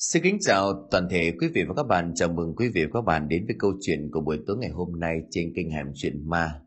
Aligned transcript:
Xin 0.00 0.22
kính 0.22 0.38
chào 0.40 0.88
toàn 0.90 1.08
thể 1.10 1.32
quý 1.40 1.48
vị 1.54 1.64
và 1.68 1.74
các 1.74 1.82
bạn. 1.82 2.12
Chào 2.14 2.28
mừng 2.28 2.56
quý 2.56 2.68
vị 2.68 2.84
và 2.84 2.90
các 2.94 3.00
bạn 3.00 3.28
đến 3.28 3.46
với 3.46 3.56
câu 3.58 3.72
chuyện 3.80 4.10
của 4.10 4.20
buổi 4.20 4.38
tối 4.46 4.56
ngày 4.56 4.70
hôm 4.70 5.00
nay 5.00 5.22
trên 5.30 5.52
kênh 5.54 5.70
Hẻm 5.70 5.86
Chuyện 5.94 6.28
Ma. 6.28 6.60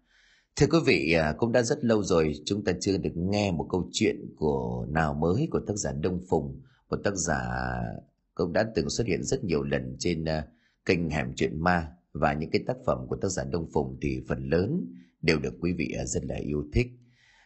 Thưa 0.56 0.67
quý 0.72 0.77
vị, 0.85 1.14
à, 1.14 1.33
cũng 1.38 1.52
đã 1.52 1.62
rất 1.62 1.83
lâu 1.83 2.04
rồi 2.04 2.33
chúng 2.46 2.64
ta 2.64 2.72
chưa 2.82 2.98
được 2.98 3.12
nghe 3.16 3.52
một 3.52 3.67
câu 3.70 3.90
chuyện 3.92 4.16
của 4.36 4.86
nào 4.90 5.14
mới 5.14 5.48
của 5.52 5.59
tác 5.67 5.74
giả 5.75 5.92
Đông 6.02 6.20
Phùng, 6.30 6.62
một 6.90 6.98
tác 7.04 7.16
giả 7.16 7.40
cũng 8.33 8.54
đã 8.54 8.71
từng 8.75 8.89
xuất 8.89 9.07
hiện 9.07 9.23
rất 9.23 9.43
nhiều 9.43 9.63
lần 9.63 9.95
trên 10.00 10.25
à, 10.25 10.48
kênh 10.86 11.09
Hẻm 11.09 11.34
Chuyện 11.36 11.63
Ma 11.63 11.88
và 12.13 12.34
những 12.34 12.50
cái 12.52 12.63
tác 12.68 12.77
phẩm 12.86 13.07
của 13.09 13.16
tác 13.16 13.29
giả 13.29 13.43
Đông 13.52 13.68
Phùng 13.73 13.98
thì 14.02 14.21
phần 14.27 14.50
lớn 14.50 14.86
đều 15.21 15.39
được 15.39 15.54
quý 15.61 15.73
vị 15.73 15.95
à, 16.00 16.05
rất 16.05 16.25
là 16.25 16.36
yêu 16.36 16.63
thích. 16.73 16.88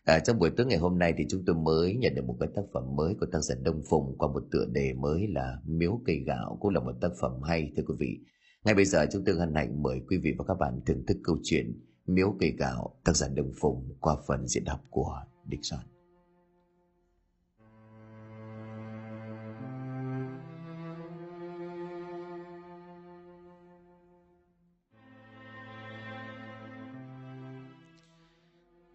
À, 0.05 0.19
trong 0.19 0.39
buổi 0.39 0.49
tối 0.49 0.65
ngày 0.65 0.77
hôm 0.77 0.99
nay 0.99 1.13
thì 1.17 1.25
chúng 1.29 1.43
tôi 1.45 1.55
mới 1.55 1.95
nhận 1.95 2.15
được 2.15 2.25
một 2.25 2.35
cái 2.39 2.49
tác 2.55 2.61
phẩm 2.73 2.95
mới 2.95 3.15
của 3.19 3.25
tác 3.31 3.39
giả 3.39 3.55
Đông 3.63 3.81
Phùng 3.89 4.17
qua 4.17 4.27
một 4.33 4.43
tựa 4.51 4.65
đề 4.71 4.93
mới 4.93 5.27
là 5.27 5.57
Miếu 5.65 6.01
cây 6.05 6.23
gạo 6.25 6.57
cũng 6.61 6.73
là 6.73 6.79
một 6.79 6.93
tác 7.01 7.11
phẩm 7.21 7.41
hay 7.41 7.71
thưa 7.77 7.83
quý 7.87 7.95
vị. 7.99 8.19
Ngay 8.65 8.75
bây 8.75 8.85
giờ 8.85 9.05
chúng 9.11 9.23
tôi 9.25 9.35
hân 9.35 9.55
hạnh 9.55 9.83
mời 9.83 10.01
quý 10.09 10.17
vị 10.17 10.33
và 10.37 10.45
các 10.47 10.57
bạn 10.59 10.81
thưởng 10.85 11.05
thức 11.07 11.17
câu 11.23 11.37
chuyện 11.43 11.81
Miếu 12.07 12.35
cây 12.39 12.53
gạo 12.57 12.99
tác 13.03 13.15
giả 13.15 13.27
Đông 13.35 13.51
Phùng 13.61 13.97
qua 13.99 14.15
phần 14.27 14.47
diễn 14.47 14.63
đọc 14.63 14.79
của 14.89 15.21
Địch 15.45 15.59
Soạn. 15.63 15.94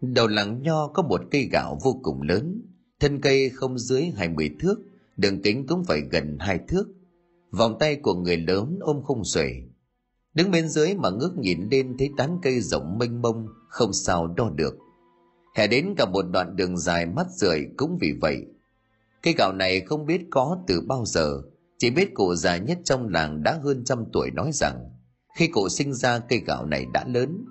Đầu 0.01 0.27
làng 0.27 0.61
nho 0.61 0.87
có 0.87 1.03
một 1.03 1.21
cây 1.31 1.49
gạo 1.51 1.79
vô 1.83 1.99
cùng 2.03 2.21
lớn, 2.21 2.61
thân 2.99 3.21
cây 3.21 3.49
không 3.49 3.79
dưới 3.79 4.03
20 4.15 4.49
thước, 4.59 4.75
đường 5.17 5.41
kính 5.41 5.67
cũng 5.67 5.83
phải 5.85 6.01
gần 6.11 6.37
hai 6.39 6.59
thước. 6.67 6.85
Vòng 7.51 7.77
tay 7.79 7.95
của 7.95 8.13
người 8.13 8.37
lớn 8.37 8.77
ôm 8.81 9.01
không 9.03 9.25
xuể. 9.25 9.53
Đứng 10.33 10.51
bên 10.51 10.69
dưới 10.69 10.93
mà 10.95 11.09
ngước 11.09 11.37
nhìn 11.37 11.67
lên 11.71 11.95
thấy 11.99 12.09
tán 12.17 12.39
cây 12.41 12.61
rộng 12.61 12.97
mênh 12.97 13.21
mông, 13.21 13.47
không 13.67 13.93
sao 13.93 14.27
đo 14.27 14.49
được. 14.49 14.77
Hè 15.55 15.67
đến 15.67 15.93
cả 15.97 16.05
một 16.05 16.21
đoạn 16.21 16.55
đường 16.55 16.77
dài 16.77 17.05
mắt 17.05 17.27
rượi 17.31 17.67
cũng 17.77 17.97
vì 18.01 18.11
vậy. 18.21 18.45
Cây 19.23 19.33
gạo 19.37 19.53
này 19.53 19.81
không 19.81 20.05
biết 20.05 20.21
có 20.29 20.57
từ 20.67 20.81
bao 20.81 21.05
giờ, 21.05 21.41
chỉ 21.77 21.89
biết 21.89 22.13
cụ 22.13 22.35
già 22.35 22.57
nhất 22.57 22.79
trong 22.83 23.07
làng 23.09 23.43
đã 23.43 23.59
hơn 23.63 23.83
trăm 23.85 24.05
tuổi 24.13 24.31
nói 24.31 24.51
rằng 24.53 24.89
khi 25.37 25.47
cụ 25.47 25.69
sinh 25.69 25.93
ra 25.93 26.19
cây 26.19 26.39
gạo 26.39 26.65
này 26.65 26.85
đã 26.93 27.05
lớn, 27.07 27.45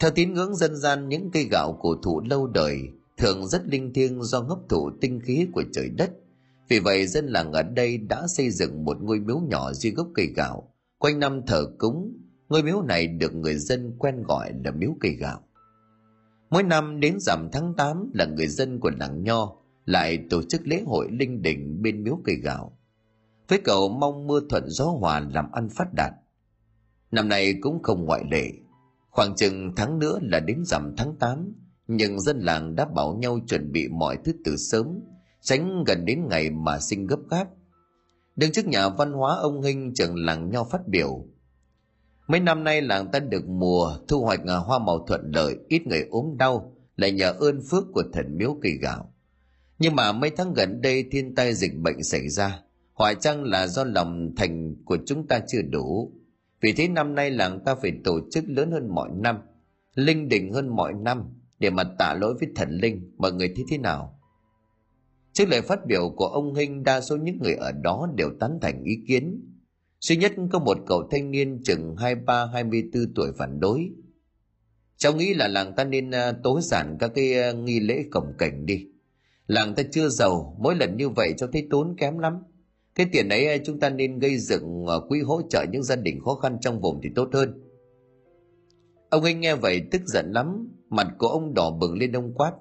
theo 0.00 0.10
tín 0.10 0.34
ngưỡng 0.34 0.56
dân 0.56 0.76
gian 0.76 1.08
những 1.08 1.30
cây 1.30 1.44
gạo 1.50 1.78
cổ 1.80 1.94
thụ 2.02 2.20
lâu 2.20 2.46
đời 2.46 2.78
thường 3.16 3.46
rất 3.46 3.66
linh 3.66 3.92
thiêng 3.92 4.22
do 4.22 4.42
ngấp 4.42 4.58
thụ 4.68 4.90
tinh 5.00 5.20
khí 5.20 5.46
của 5.52 5.62
trời 5.72 5.88
đất. 5.88 6.10
Vì 6.68 6.78
vậy 6.78 7.06
dân 7.06 7.26
làng 7.26 7.52
ở 7.52 7.62
đây 7.62 7.98
đã 7.98 8.26
xây 8.28 8.50
dựng 8.50 8.84
một 8.84 8.96
ngôi 9.00 9.20
miếu 9.20 9.38
nhỏ 9.38 9.72
dưới 9.72 9.92
gốc 9.92 10.08
cây 10.14 10.26
gạo, 10.26 10.72
quanh 10.98 11.18
năm 11.18 11.40
thờ 11.46 11.64
cúng. 11.78 12.16
Ngôi 12.48 12.62
miếu 12.62 12.82
này 12.82 13.06
được 13.06 13.34
người 13.34 13.54
dân 13.54 13.96
quen 13.98 14.22
gọi 14.22 14.52
là 14.64 14.70
miếu 14.70 14.96
cây 15.00 15.12
gạo. 15.12 15.40
Mỗi 16.50 16.62
năm 16.62 17.00
đến 17.00 17.16
rằm 17.20 17.48
tháng 17.52 17.74
8 17.76 18.10
là 18.14 18.24
người 18.24 18.48
dân 18.48 18.80
của 18.80 18.90
làng 19.00 19.22
Nho 19.22 19.56
lại 19.84 20.18
tổ 20.30 20.42
chức 20.42 20.66
lễ 20.66 20.82
hội 20.86 21.08
linh 21.10 21.42
đình 21.42 21.82
bên 21.82 22.04
miếu 22.04 22.18
cây 22.24 22.36
gạo. 22.36 22.78
Với 23.48 23.60
cầu 23.64 23.88
mong 23.88 24.26
mưa 24.26 24.40
thuận 24.50 24.64
gió 24.68 24.84
hòa 24.84 25.20
làm 25.20 25.52
ăn 25.52 25.68
phát 25.68 25.94
đạt. 25.94 26.12
Năm 27.10 27.28
nay 27.28 27.54
cũng 27.60 27.82
không 27.82 28.04
ngoại 28.04 28.24
lệ, 28.30 28.52
Khoảng 29.10 29.36
chừng 29.36 29.72
tháng 29.76 29.98
nữa 29.98 30.18
là 30.22 30.40
đến 30.40 30.64
rằm 30.64 30.94
tháng 30.96 31.16
8, 31.16 31.52
nhưng 31.86 32.20
dân 32.20 32.38
làng 32.38 32.74
đã 32.74 32.84
bảo 32.84 33.14
nhau 33.14 33.38
chuẩn 33.46 33.72
bị 33.72 33.88
mọi 33.88 34.18
thứ 34.24 34.32
từ 34.44 34.56
sớm, 34.56 35.00
tránh 35.42 35.84
gần 35.86 36.04
đến 36.04 36.28
ngày 36.28 36.50
mà 36.50 36.80
sinh 36.80 37.06
gấp 37.06 37.20
gáp. 37.30 37.48
Đứng 38.36 38.52
trước 38.52 38.66
nhà 38.66 38.88
văn 38.88 39.12
hóa 39.12 39.36
ông 39.36 39.62
Hinh 39.62 39.94
trưởng 39.94 40.14
làng 40.16 40.50
nho 40.50 40.64
phát 40.64 40.88
biểu. 40.88 41.24
Mấy 42.26 42.40
năm 42.40 42.64
nay 42.64 42.82
làng 42.82 43.10
ta 43.10 43.18
được 43.18 43.48
mùa 43.48 43.96
thu 44.08 44.24
hoạch 44.24 44.40
hoa 44.66 44.78
màu 44.78 45.06
thuận 45.06 45.30
lợi, 45.34 45.56
ít 45.68 45.86
người 45.86 46.06
ốm 46.10 46.36
đau, 46.38 46.76
lại 46.96 47.12
nhờ 47.12 47.32
ơn 47.32 47.60
phước 47.70 47.84
của 47.92 48.02
thần 48.12 48.38
miếu 48.38 48.56
cây 48.62 48.72
gạo. 48.72 49.12
Nhưng 49.78 49.96
mà 49.96 50.12
mấy 50.12 50.30
tháng 50.30 50.54
gần 50.54 50.80
đây 50.80 51.04
thiên 51.10 51.34
tai 51.34 51.54
dịch 51.54 51.76
bệnh 51.76 52.02
xảy 52.02 52.28
ra, 52.28 52.62
hỏi 52.94 53.16
chăng 53.20 53.44
là 53.44 53.66
do 53.66 53.84
lòng 53.84 54.34
thành 54.36 54.76
của 54.84 54.98
chúng 55.06 55.26
ta 55.26 55.40
chưa 55.48 55.62
đủ, 55.62 56.12
vì 56.60 56.72
thế 56.72 56.88
năm 56.88 57.14
nay 57.14 57.30
làng 57.30 57.64
ta 57.64 57.74
phải 57.74 57.92
tổ 58.04 58.20
chức 58.30 58.44
lớn 58.46 58.70
hơn 58.70 58.88
mọi 58.88 59.10
năm, 59.14 59.38
linh 59.94 60.28
đình 60.28 60.52
hơn 60.52 60.68
mọi 60.68 60.92
năm 60.92 61.24
để 61.58 61.70
mà 61.70 61.84
tạ 61.98 62.14
lỗi 62.20 62.34
với 62.40 62.48
thần 62.56 62.70
linh. 62.70 63.14
Mọi 63.16 63.32
người 63.32 63.52
thấy 63.56 63.64
thế 63.68 63.78
nào? 63.78 64.20
Trước 65.32 65.48
lời 65.48 65.62
phát 65.62 65.86
biểu 65.86 66.10
của 66.16 66.26
ông 66.26 66.54
Hinh, 66.54 66.82
đa 66.82 67.00
số 67.00 67.16
những 67.16 67.38
người 67.38 67.54
ở 67.54 67.72
đó 67.72 68.08
đều 68.16 68.30
tán 68.40 68.58
thành 68.62 68.84
ý 68.84 68.94
kiến. 69.08 69.46
Duy 70.00 70.16
nhất 70.16 70.32
có 70.52 70.58
một 70.58 70.78
cậu 70.86 71.08
thanh 71.10 71.30
niên 71.30 71.62
chừng 71.64 71.94
23-24 71.94 73.06
tuổi 73.14 73.32
phản 73.38 73.60
đối. 73.60 73.90
Cháu 74.96 75.12
nghĩ 75.12 75.34
là 75.34 75.48
làng 75.48 75.74
ta 75.76 75.84
nên 75.84 76.10
à, 76.10 76.32
tối 76.42 76.60
giản 76.62 76.96
các 77.00 77.10
cái 77.14 77.42
à, 77.42 77.52
nghi 77.52 77.80
lễ 77.80 78.04
cổng 78.10 78.32
cảnh 78.38 78.66
đi. 78.66 78.86
Làng 79.46 79.74
ta 79.74 79.82
chưa 79.92 80.08
giàu, 80.08 80.56
mỗi 80.60 80.74
lần 80.74 80.96
như 80.96 81.08
vậy 81.08 81.34
cháu 81.36 81.48
thấy 81.52 81.66
tốn 81.70 81.96
kém 81.98 82.18
lắm. 82.18 82.34
Cái 83.00 83.08
tiền 83.12 83.28
ấy 83.28 83.46
ờ, 83.46 83.56
chúng 83.64 83.80
ta 83.80 83.90
nên 83.90 84.18
gây 84.18 84.38
dựng 84.38 84.86
ờ, 84.86 85.00
quỹ 85.08 85.20
hỗ 85.20 85.42
trợ 85.50 85.64
những 85.70 85.82
gia 85.82 85.96
đình 85.96 86.20
khó 86.24 86.34
khăn 86.34 86.58
trong 86.60 86.80
vùng 86.80 87.00
thì 87.02 87.10
tốt 87.14 87.28
hơn. 87.32 87.62
Ông 89.10 89.24
anh 89.24 89.40
nghe 89.40 89.54
vậy 89.54 89.82
tức 89.90 90.02
giận 90.06 90.32
lắm, 90.32 90.68
mặt 90.90 91.06
của 91.18 91.26
ông 91.26 91.54
đỏ 91.54 91.70
bừng 91.70 91.98
lên 91.98 92.12
ông 92.12 92.34
quát. 92.34 92.52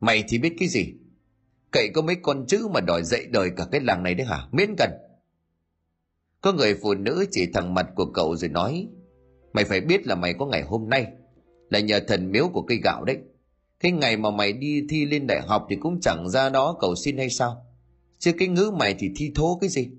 Mày 0.00 0.24
thì 0.28 0.38
biết 0.38 0.52
cái 0.58 0.68
gì? 0.68 0.92
Cậy 1.70 1.88
có 1.94 2.02
mấy 2.02 2.16
con 2.22 2.46
chữ 2.46 2.68
mà 2.74 2.80
đòi 2.80 3.02
dậy 3.04 3.26
đời 3.30 3.50
cả 3.56 3.66
cái 3.72 3.80
làng 3.80 4.02
này 4.02 4.14
đấy 4.14 4.26
hả? 4.26 4.48
Miễn 4.52 4.74
cần. 4.78 4.90
Có 6.40 6.52
người 6.52 6.74
phụ 6.82 6.94
nữ 6.94 7.26
chỉ 7.30 7.46
thẳng 7.54 7.74
mặt 7.74 7.86
của 7.94 8.06
cậu 8.14 8.36
rồi 8.36 8.50
nói 8.50 8.88
Mày 9.52 9.64
phải 9.64 9.80
biết 9.80 10.06
là 10.06 10.14
mày 10.14 10.34
có 10.34 10.46
ngày 10.46 10.62
hôm 10.62 10.88
nay 10.88 11.06
Là 11.70 11.80
nhờ 11.80 12.00
thần 12.08 12.32
miếu 12.32 12.48
của 12.48 12.62
cây 12.62 12.80
gạo 12.84 13.04
đấy 13.04 13.16
Cái 13.80 13.92
ngày 13.92 14.16
mà 14.16 14.30
mày 14.30 14.52
đi 14.52 14.82
thi 14.88 15.06
lên 15.06 15.26
đại 15.26 15.40
học 15.40 15.66
Thì 15.70 15.76
cũng 15.76 16.00
chẳng 16.00 16.28
ra 16.28 16.48
đó 16.48 16.76
cầu 16.80 16.94
xin 16.94 17.18
hay 17.18 17.30
sao 17.30 17.69
chứ 18.20 18.32
cái 18.38 18.48
ngữ 18.48 18.70
mày 18.78 18.94
thì 18.98 19.10
thi 19.16 19.32
thố 19.34 19.58
cái 19.60 19.70
gì? 19.70 19.90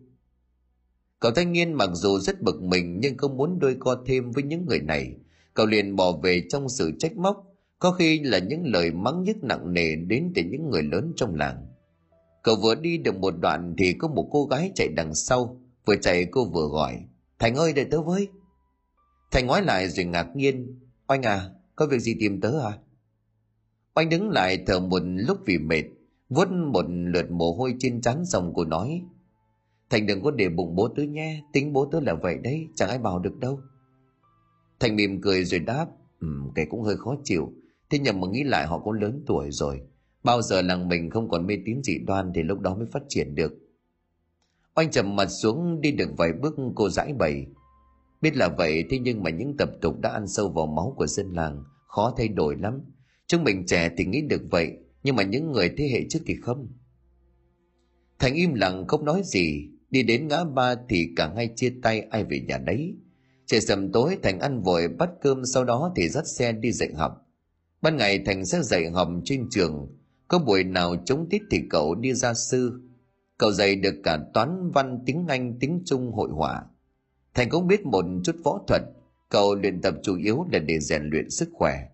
Cậu 1.19 1.31
thanh 1.31 1.51
niên 1.51 1.73
mặc 1.73 1.89
dù 1.93 2.19
rất 2.19 2.41
bực 2.41 2.61
mình 2.61 2.99
nhưng 3.01 3.17
không 3.17 3.37
muốn 3.37 3.59
đôi 3.59 3.77
co 3.79 4.03
thêm 4.05 4.31
với 4.31 4.43
những 4.43 4.65
người 4.65 4.79
này. 4.79 5.15
Cậu 5.53 5.65
liền 5.65 5.95
bỏ 5.95 6.11
về 6.23 6.43
trong 6.49 6.69
sự 6.69 6.91
trách 6.99 7.17
móc, 7.17 7.43
có 7.79 7.91
khi 7.91 8.19
là 8.19 8.39
những 8.39 8.65
lời 8.65 8.91
mắng 8.91 9.23
nhức 9.23 9.43
nặng 9.43 9.73
nề 9.73 9.95
đến 9.95 10.31
từ 10.35 10.41
những 10.43 10.69
người 10.69 10.83
lớn 10.83 11.13
trong 11.15 11.35
làng. 11.35 11.67
Cậu 12.43 12.55
vừa 12.55 12.75
đi 12.75 12.97
được 12.97 13.15
một 13.15 13.33
đoạn 13.39 13.75
thì 13.77 13.93
có 13.93 14.07
một 14.07 14.29
cô 14.31 14.45
gái 14.45 14.71
chạy 14.75 14.87
đằng 14.87 15.15
sau, 15.15 15.61
vừa 15.85 15.95
chạy 15.95 16.25
cô 16.25 16.45
vừa 16.45 16.67
gọi, 16.67 16.97
thành 17.39 17.55
ơi 17.55 17.73
đợi 17.73 17.85
tớ 17.85 18.01
với. 18.01 18.27
Thành 19.31 19.47
ngoái 19.47 19.61
lại 19.61 19.89
rồi 19.89 20.05
ngạc 20.05 20.35
nhiên, 20.35 20.79
oanh 21.07 21.21
à 21.21 21.49
có 21.75 21.85
việc 21.85 21.99
gì 21.99 22.15
tìm 22.19 22.41
tớ 22.41 22.59
à 22.59 22.77
oanh 23.95 24.09
đứng 24.09 24.29
lại 24.29 24.63
thở 24.67 24.79
một 24.79 25.01
lúc 25.05 25.37
vì 25.45 25.57
mệt 25.57 25.83
vuốt 26.35 26.51
một 26.51 26.85
lượt 26.89 27.31
mồ 27.31 27.51
hôi 27.51 27.75
trên 27.79 28.01
trán 28.01 28.25
xong 28.25 28.53
cô 28.55 28.65
nói 28.65 29.03
thành 29.89 30.05
đừng 30.05 30.21
có 30.21 30.31
để 30.31 30.49
bụng 30.49 30.75
bố 30.75 30.87
tớ 30.87 31.03
nhé 31.03 31.43
tính 31.53 31.73
bố 31.73 31.85
tớ 31.91 31.99
là 31.99 32.13
vậy 32.13 32.37
đấy 32.43 32.67
chẳng 32.75 32.89
ai 32.89 32.97
bảo 32.97 33.19
được 33.19 33.39
đâu. 33.39 33.59
Thành 34.79 34.95
mỉm 34.95 35.21
cười 35.21 35.45
rồi 35.45 35.59
đáp 35.59 35.87
ừ, 36.19 36.27
cái 36.55 36.65
cũng 36.69 36.81
hơi 36.81 36.97
khó 36.97 37.15
chịu. 37.23 37.53
Thế 37.89 37.99
nhưng 37.99 38.21
mà 38.21 38.27
nghĩ 38.27 38.43
lại 38.43 38.67
họ 38.67 38.79
cũng 38.79 38.93
lớn 38.93 39.23
tuổi 39.27 39.51
rồi. 39.51 39.81
Bao 40.23 40.41
giờ 40.41 40.61
làng 40.61 40.87
mình 40.87 41.09
không 41.09 41.29
còn 41.29 41.47
mê 41.47 41.57
tín 41.65 41.83
dị 41.83 41.99
đoan 41.99 42.31
thì 42.35 42.43
lúc 42.43 42.59
đó 42.59 42.75
mới 42.75 42.87
phát 42.91 43.03
triển 43.09 43.35
được. 43.35 43.53
Oanh 44.75 44.91
trầm 44.91 45.15
mặt 45.15 45.27
xuống 45.27 45.81
đi 45.81 45.91
được 45.91 46.09
vài 46.17 46.33
bước 46.33 46.55
cô 46.75 46.89
giải 46.89 47.13
bày. 47.13 47.45
Biết 48.21 48.35
là 48.35 48.49
vậy 48.57 48.85
thế 48.89 48.99
nhưng 48.99 49.23
mà 49.23 49.29
những 49.29 49.57
tập 49.57 49.71
tục 49.81 49.99
đã 49.99 50.09
ăn 50.09 50.27
sâu 50.27 50.49
vào 50.49 50.65
máu 50.65 50.93
của 50.97 51.07
dân 51.07 51.33
làng 51.33 51.63
khó 51.87 52.13
thay 52.17 52.27
đổi 52.27 52.55
lắm. 52.55 52.79
Chúng 53.27 53.43
mình 53.43 53.65
trẻ 53.65 53.89
thì 53.97 54.05
nghĩ 54.05 54.21
được 54.21 54.41
vậy 54.51 54.77
nhưng 55.03 55.15
mà 55.15 55.23
những 55.23 55.51
người 55.51 55.73
thế 55.77 55.89
hệ 55.93 56.05
trước 56.09 56.19
thì 56.25 56.35
không. 56.41 56.67
Thành 58.19 58.33
im 58.33 58.53
lặng, 58.53 58.85
không 58.87 59.05
nói 59.05 59.21
gì. 59.25 59.67
Đi 59.89 60.03
đến 60.03 60.27
ngã 60.27 60.43
ba 60.43 60.75
thì 60.89 61.07
cả 61.15 61.33
hai 61.35 61.49
chia 61.55 61.73
tay, 61.81 62.01
ai 62.01 62.23
về 62.23 62.39
nhà 62.47 62.57
đấy 62.57 62.95
trời 63.51 63.61
sầm 63.61 63.91
tối, 63.91 64.17
thành 64.23 64.39
ăn 64.39 64.61
vội, 64.61 64.87
bắt 64.87 65.09
cơm, 65.21 65.45
sau 65.45 65.63
đó 65.63 65.93
thì 65.95 66.09
dắt 66.09 66.27
xe 66.27 66.51
đi 66.51 66.71
dạy 66.71 66.89
học. 66.95 67.27
Ban 67.81 67.97
ngày 67.97 68.19
thành 68.25 68.45
sẽ 68.45 68.61
dạy 68.61 68.89
học 68.89 69.07
trên 69.25 69.47
trường. 69.49 69.97
Có 70.27 70.39
buổi 70.39 70.63
nào 70.63 70.95
chống 71.05 71.27
tiết 71.29 71.41
thì 71.51 71.57
cậu 71.69 71.95
đi 71.95 72.13
ra 72.13 72.33
sư. 72.33 72.81
Cậu 73.37 73.51
dạy 73.51 73.75
được 73.75 73.95
cả 74.03 74.19
toán, 74.33 74.71
văn, 74.71 74.99
tiếng 75.05 75.27
anh, 75.27 75.57
tiếng 75.59 75.81
trung 75.85 76.11
hội 76.11 76.29
họa. 76.31 76.63
Thành 77.33 77.49
cũng 77.49 77.67
biết 77.67 77.85
một 77.85 78.05
chút 78.23 78.35
võ 78.43 78.63
thuật. 78.67 78.81
Cậu 79.29 79.55
luyện 79.55 79.81
tập 79.81 79.95
chủ 80.03 80.17
yếu 80.17 80.45
là 80.51 80.59
để 80.59 80.79
rèn 80.79 81.03
luyện 81.03 81.29
sức 81.29 81.49
khỏe. 81.53 81.87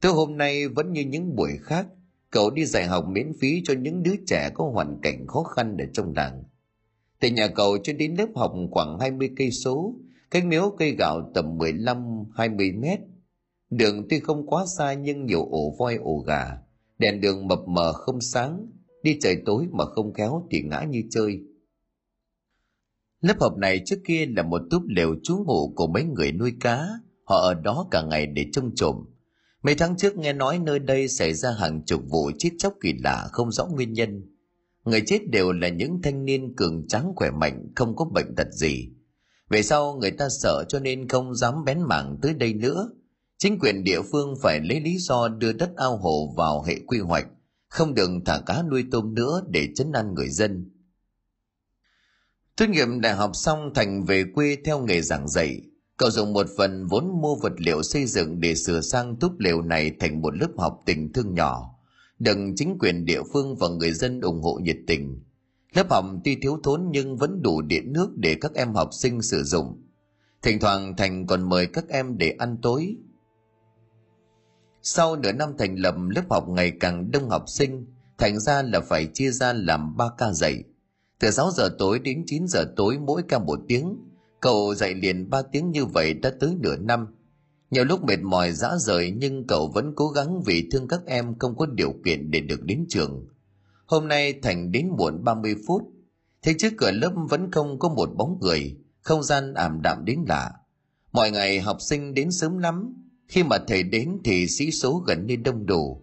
Tới 0.00 0.12
hôm 0.12 0.36
nay 0.36 0.68
vẫn 0.68 0.92
như 0.92 1.04
những 1.04 1.36
buổi 1.36 1.50
khác 1.62 1.86
cậu 2.30 2.50
đi 2.50 2.64
dạy 2.64 2.86
học 2.86 3.04
miễn 3.08 3.32
phí 3.40 3.62
cho 3.64 3.74
những 3.74 4.02
đứa 4.02 4.14
trẻ 4.26 4.50
có 4.54 4.70
hoàn 4.70 5.00
cảnh 5.02 5.26
khó 5.26 5.42
khăn 5.42 5.76
ở 5.76 5.84
trong 5.92 6.12
làng. 6.16 6.42
Từ 7.20 7.28
nhà 7.28 7.48
cậu 7.48 7.78
cho 7.78 7.92
đến 7.92 8.14
lớp 8.18 8.28
học 8.34 8.52
khoảng 8.70 8.98
20 8.98 9.30
cây 9.36 9.50
số, 9.50 9.94
cách 10.30 10.46
miếu 10.46 10.74
cây 10.78 10.96
gạo 10.98 11.30
tầm 11.34 11.58
15-20 11.58 12.80
mét. 12.80 13.00
Đường 13.70 14.06
tuy 14.10 14.20
không 14.20 14.46
quá 14.46 14.64
xa 14.78 14.92
nhưng 14.92 15.26
nhiều 15.26 15.48
ổ 15.50 15.74
voi 15.78 15.94
ổ 15.96 16.18
gà, 16.26 16.58
đèn 16.98 17.20
đường 17.20 17.48
mập 17.48 17.58
mờ 17.68 17.92
không 17.92 18.20
sáng, 18.20 18.66
đi 19.02 19.18
trời 19.20 19.42
tối 19.46 19.66
mà 19.70 19.84
không 19.84 20.12
khéo 20.12 20.46
thì 20.50 20.62
ngã 20.62 20.82
như 20.82 21.02
chơi. 21.10 21.40
Lớp 23.20 23.34
học 23.40 23.56
này 23.56 23.82
trước 23.86 23.98
kia 24.04 24.26
là 24.36 24.42
một 24.42 24.62
túp 24.70 24.82
lều 24.88 25.14
trú 25.22 25.44
ngụ 25.46 25.72
của 25.76 25.86
mấy 25.86 26.04
người 26.04 26.32
nuôi 26.32 26.52
cá, 26.60 26.88
họ 27.24 27.36
ở 27.36 27.54
đó 27.54 27.88
cả 27.90 28.02
ngày 28.02 28.26
để 28.26 28.46
trông 28.52 28.74
trộm. 28.74 29.04
Mấy 29.62 29.74
tháng 29.74 29.96
trước 29.96 30.16
nghe 30.16 30.32
nói 30.32 30.58
nơi 30.58 30.78
đây 30.78 31.08
xảy 31.08 31.34
ra 31.34 31.50
hàng 31.50 31.82
chục 31.86 32.02
vụ 32.08 32.30
chết 32.38 32.50
chóc 32.58 32.74
kỳ 32.80 32.92
lạ 33.04 33.28
không 33.32 33.52
rõ 33.52 33.66
nguyên 33.66 33.92
nhân. 33.92 34.22
Người 34.84 35.02
chết 35.06 35.30
đều 35.30 35.52
là 35.52 35.68
những 35.68 36.02
thanh 36.02 36.24
niên 36.24 36.56
cường 36.56 36.88
tráng 36.88 37.12
khỏe 37.16 37.30
mạnh, 37.30 37.72
không 37.76 37.96
có 37.96 38.04
bệnh 38.04 38.34
tật 38.36 38.46
gì. 38.52 38.88
Về 39.50 39.62
sau 39.62 39.94
người 39.94 40.10
ta 40.10 40.28
sợ 40.28 40.64
cho 40.68 40.78
nên 40.80 41.08
không 41.08 41.34
dám 41.34 41.64
bén 41.64 41.82
mảng 41.82 42.18
tới 42.22 42.34
đây 42.34 42.54
nữa. 42.54 42.90
Chính 43.38 43.58
quyền 43.58 43.84
địa 43.84 44.02
phương 44.12 44.34
phải 44.42 44.60
lấy 44.60 44.80
lý 44.80 44.98
do 44.98 45.28
đưa 45.28 45.52
đất 45.52 45.70
ao 45.76 45.96
hồ 45.96 46.34
vào 46.36 46.62
hệ 46.62 46.74
quy 46.86 46.98
hoạch, 46.98 47.26
không 47.68 47.94
được 47.94 48.10
thả 48.26 48.40
cá 48.46 48.62
nuôi 48.62 48.84
tôm 48.90 49.14
nữa 49.14 49.42
để 49.48 49.68
chấn 49.76 49.92
an 49.92 50.14
người 50.14 50.28
dân. 50.28 50.70
Tốt 52.56 52.66
nghiệp 52.68 52.86
đại 53.00 53.14
học 53.14 53.30
xong 53.34 53.70
Thành 53.74 54.04
về 54.04 54.24
quê 54.34 54.56
theo 54.64 54.78
nghề 54.80 55.02
giảng 55.02 55.28
dạy. 55.28 55.60
Cậu 55.98 56.10
dùng 56.10 56.32
một 56.32 56.46
phần 56.56 56.86
vốn 56.86 57.20
mua 57.20 57.34
vật 57.34 57.52
liệu 57.56 57.82
xây 57.82 58.06
dựng 58.06 58.40
để 58.40 58.54
sửa 58.54 58.80
sang 58.80 59.16
túp 59.16 59.38
lều 59.38 59.62
này 59.62 59.92
thành 60.00 60.22
một 60.22 60.36
lớp 60.36 60.48
học 60.58 60.82
tình 60.86 61.12
thương 61.12 61.34
nhỏ. 61.34 61.74
Đừng 62.18 62.56
chính 62.56 62.76
quyền 62.80 63.04
địa 63.04 63.22
phương 63.32 63.56
và 63.56 63.68
người 63.68 63.92
dân 63.92 64.20
ủng 64.20 64.42
hộ 64.42 64.54
nhiệt 64.62 64.76
tình. 64.86 65.22
Lớp 65.74 65.90
học 65.90 66.04
tuy 66.24 66.36
thiếu 66.42 66.60
thốn 66.62 66.88
nhưng 66.90 67.16
vẫn 67.16 67.42
đủ 67.42 67.62
điện 67.62 67.92
nước 67.92 68.10
để 68.16 68.34
các 68.40 68.54
em 68.54 68.74
học 68.74 68.88
sinh 68.92 69.22
sử 69.22 69.42
dụng. 69.42 69.82
Thỉnh 70.42 70.60
thoảng 70.60 70.96
Thành 70.96 71.26
còn 71.26 71.48
mời 71.48 71.66
các 71.66 71.88
em 71.88 72.18
để 72.18 72.34
ăn 72.38 72.56
tối. 72.62 72.96
Sau 74.82 75.16
nửa 75.16 75.32
năm 75.32 75.52
thành 75.58 75.74
lập 75.74 75.94
lớp 76.08 76.24
học 76.30 76.48
ngày 76.48 76.72
càng 76.80 77.10
đông 77.10 77.30
học 77.30 77.44
sinh, 77.48 77.86
thành 78.18 78.40
ra 78.40 78.62
là 78.62 78.80
phải 78.80 79.06
chia 79.14 79.30
ra 79.30 79.52
làm 79.52 79.96
ba 79.96 80.04
ca 80.18 80.32
dạy. 80.32 80.64
Từ 81.20 81.30
6 81.30 81.50
giờ 81.50 81.68
tối 81.78 81.98
đến 81.98 82.24
9 82.26 82.46
giờ 82.48 82.64
tối 82.76 82.98
mỗi 82.98 83.22
ca 83.28 83.38
một 83.38 83.58
tiếng, 83.68 84.07
cậu 84.40 84.74
dạy 84.74 84.94
liền 84.94 85.30
3 85.30 85.42
tiếng 85.42 85.70
như 85.70 85.84
vậy 85.84 86.14
đã 86.14 86.32
tới 86.40 86.56
nửa 86.60 86.76
năm. 86.76 87.06
Nhiều 87.70 87.84
lúc 87.84 88.04
mệt 88.04 88.20
mỏi 88.22 88.52
dã 88.52 88.70
rời 88.78 89.10
nhưng 89.16 89.46
cậu 89.46 89.68
vẫn 89.74 89.92
cố 89.96 90.08
gắng 90.08 90.42
vì 90.42 90.68
thương 90.72 90.88
các 90.88 91.00
em 91.06 91.38
không 91.38 91.56
có 91.56 91.66
điều 91.66 91.94
kiện 92.04 92.30
để 92.30 92.40
được 92.40 92.64
đến 92.64 92.86
trường. 92.88 93.26
Hôm 93.86 94.08
nay 94.08 94.34
Thành 94.42 94.72
đến 94.72 94.88
muộn 94.98 95.24
30 95.24 95.54
phút, 95.66 95.82
thế 96.42 96.54
trước 96.58 96.72
cửa 96.76 96.90
lớp 96.90 97.12
vẫn 97.30 97.50
không 97.50 97.78
có 97.78 97.88
một 97.88 98.10
bóng 98.16 98.38
người, 98.40 98.76
không 99.02 99.22
gian 99.22 99.54
ảm 99.54 99.80
đạm 99.82 100.04
đến 100.04 100.24
lạ. 100.28 100.52
Mọi 101.12 101.30
ngày 101.30 101.60
học 101.60 101.76
sinh 101.80 102.14
đến 102.14 102.30
sớm 102.32 102.58
lắm, 102.58 102.94
khi 103.28 103.42
mà 103.42 103.58
thầy 103.58 103.82
đến 103.82 104.18
thì 104.24 104.46
sĩ 104.46 104.70
số 104.70 105.04
gần 105.06 105.26
như 105.26 105.36
đông 105.36 105.66
đủ. 105.66 106.02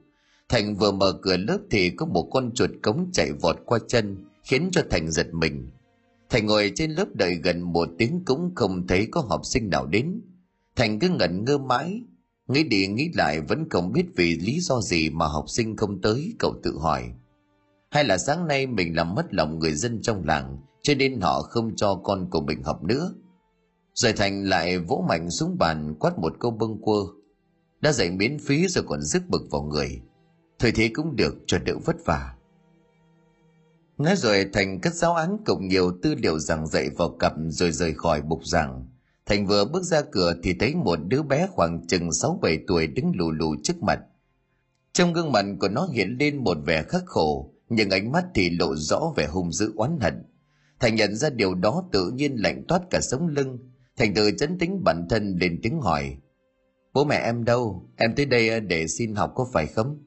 Thành 0.49 0.75
vừa 0.75 0.91
mở 0.91 1.19
cửa 1.21 1.37
lớp 1.37 1.59
thì 1.71 1.89
có 1.89 2.05
một 2.05 2.29
con 2.31 2.51
chuột 2.53 2.69
cống 2.83 3.09
chạy 3.13 3.31
vọt 3.31 3.57
qua 3.65 3.79
chân, 3.87 4.25
khiến 4.43 4.69
cho 4.71 4.81
Thành 4.89 5.11
giật 5.11 5.27
mình. 5.33 5.69
Thành 6.30 6.45
ngồi 6.45 6.72
trên 6.75 6.92
lớp 6.92 7.06
đợi 7.13 7.36
gần 7.36 7.62
một 7.62 7.89
tiếng 7.98 8.25
cũng 8.25 8.51
không 8.56 8.88
thấy 8.88 9.07
có 9.12 9.22
học 9.22 9.42
sinh 9.44 9.69
nào 9.69 9.86
đến. 9.86 10.22
Thành 10.75 11.00
cứ 11.00 11.10
ngẩn 11.10 11.45
ngơ 11.45 11.57
mãi, 11.57 12.01
nghĩ 12.48 12.63
đi 12.63 12.88
nghĩ 12.88 13.10
lại 13.13 13.42
vẫn 13.42 13.69
không 13.69 13.92
biết 13.94 14.06
vì 14.16 14.36
lý 14.36 14.60
do 14.60 14.81
gì 14.81 15.10
mà 15.10 15.27
học 15.27 15.45
sinh 15.48 15.77
không 15.77 16.01
tới, 16.01 16.33
cậu 16.39 16.56
tự 16.63 16.77
hỏi. 16.77 17.04
Hay 17.92 18.04
là 18.04 18.18
sáng 18.18 18.48
nay 18.48 18.68
mình 18.68 18.95
làm 18.95 19.16
mất 19.16 19.33
lòng 19.33 19.60
người 19.60 19.74
dân 19.74 20.01
trong 20.01 20.25
làng, 20.25 20.57
cho 20.81 20.94
nên 20.95 21.22
họ 21.22 21.42
không 21.42 21.75
cho 21.75 21.95
con 21.95 22.30
của 22.30 22.42
mình 22.42 22.63
học 22.63 22.83
nữa. 22.83 23.13
Rồi 23.94 24.13
Thành 24.13 24.44
lại 24.44 24.78
vỗ 24.78 25.06
mạnh 25.07 25.30
xuống 25.30 25.57
bàn 25.57 25.95
quát 26.00 26.19
một 26.19 26.33
câu 26.39 26.51
bâng 26.51 26.81
quơ. 26.81 27.00
Đã 27.81 27.92
dạy 27.92 28.12
miễn 28.12 28.39
phí 28.39 28.68
rồi 28.68 28.83
còn 28.88 29.01
rước 29.01 29.30
bực 29.30 29.42
vào 29.51 29.62
người. 29.62 30.01
Thời 30.60 30.71
thế 30.71 30.89
cũng 30.94 31.16
được 31.16 31.36
cho 31.48 31.57
đỡ 31.57 31.74
vất 31.86 31.95
vả. 32.06 32.36
Nói 33.97 34.15
rồi 34.15 34.50
Thành 34.53 34.81
cất 34.81 34.94
giáo 34.94 35.15
án 35.15 35.38
cùng 35.45 35.68
nhiều 35.68 35.92
tư 36.03 36.15
liệu 36.15 36.39
giảng 36.39 36.68
dạy 36.68 36.89
vào 36.89 37.09
cặp 37.09 37.33
rồi 37.47 37.71
rời 37.71 37.94
khỏi 37.94 38.21
bục 38.21 38.45
giảng. 38.45 38.88
Thành 39.25 39.47
vừa 39.47 39.65
bước 39.65 39.83
ra 39.83 40.01
cửa 40.01 40.33
thì 40.44 40.53
thấy 40.59 40.75
một 40.75 41.00
đứa 41.07 41.21
bé 41.24 41.47
khoảng 41.51 41.88
chừng 41.88 42.09
6-7 42.09 42.59
tuổi 42.68 42.88
đứng 42.88 43.12
lù 43.15 43.31
lù 43.31 43.56
trước 43.63 43.83
mặt. 43.83 44.00
Trong 44.94 45.13
gương 45.13 45.31
mặt 45.31 45.45
của 45.59 45.68
nó 45.68 45.88
hiện 45.92 46.18
lên 46.19 46.44
một 46.44 46.57
vẻ 46.65 46.83
khắc 46.83 47.03
khổ, 47.06 47.53
nhưng 47.69 47.89
ánh 47.89 48.12
mắt 48.12 48.25
thì 48.36 48.50
lộ 48.50 48.75
rõ 48.75 49.13
vẻ 49.15 49.27
hung 49.27 49.51
dữ 49.51 49.74
oán 49.75 49.97
hận. 50.01 50.24
Thành 50.80 50.95
nhận 50.95 51.15
ra 51.15 51.30
điều 51.30 51.56
đó 51.56 51.83
tự 51.92 52.12
nhiên 52.12 52.36
lạnh 52.36 52.63
toát 52.68 52.81
cả 52.89 53.00
sống 53.01 53.27
lưng. 53.27 53.59
Thành 53.97 54.13
tự 54.13 54.31
chấn 54.38 54.57
tính 54.57 54.83
bản 54.83 55.07
thân 55.09 55.38
lên 55.42 55.59
tiếng 55.63 55.80
hỏi. 55.81 56.18
Bố 56.94 57.06
mẹ 57.06 57.15
em 57.15 57.44
đâu? 57.44 57.89
Em 57.95 58.15
tới 58.15 58.25
đây 58.25 58.59
để 58.59 58.88
xin 58.88 59.15
học 59.15 59.31
có 59.36 59.47
phải 59.53 59.68
không? 59.68 60.05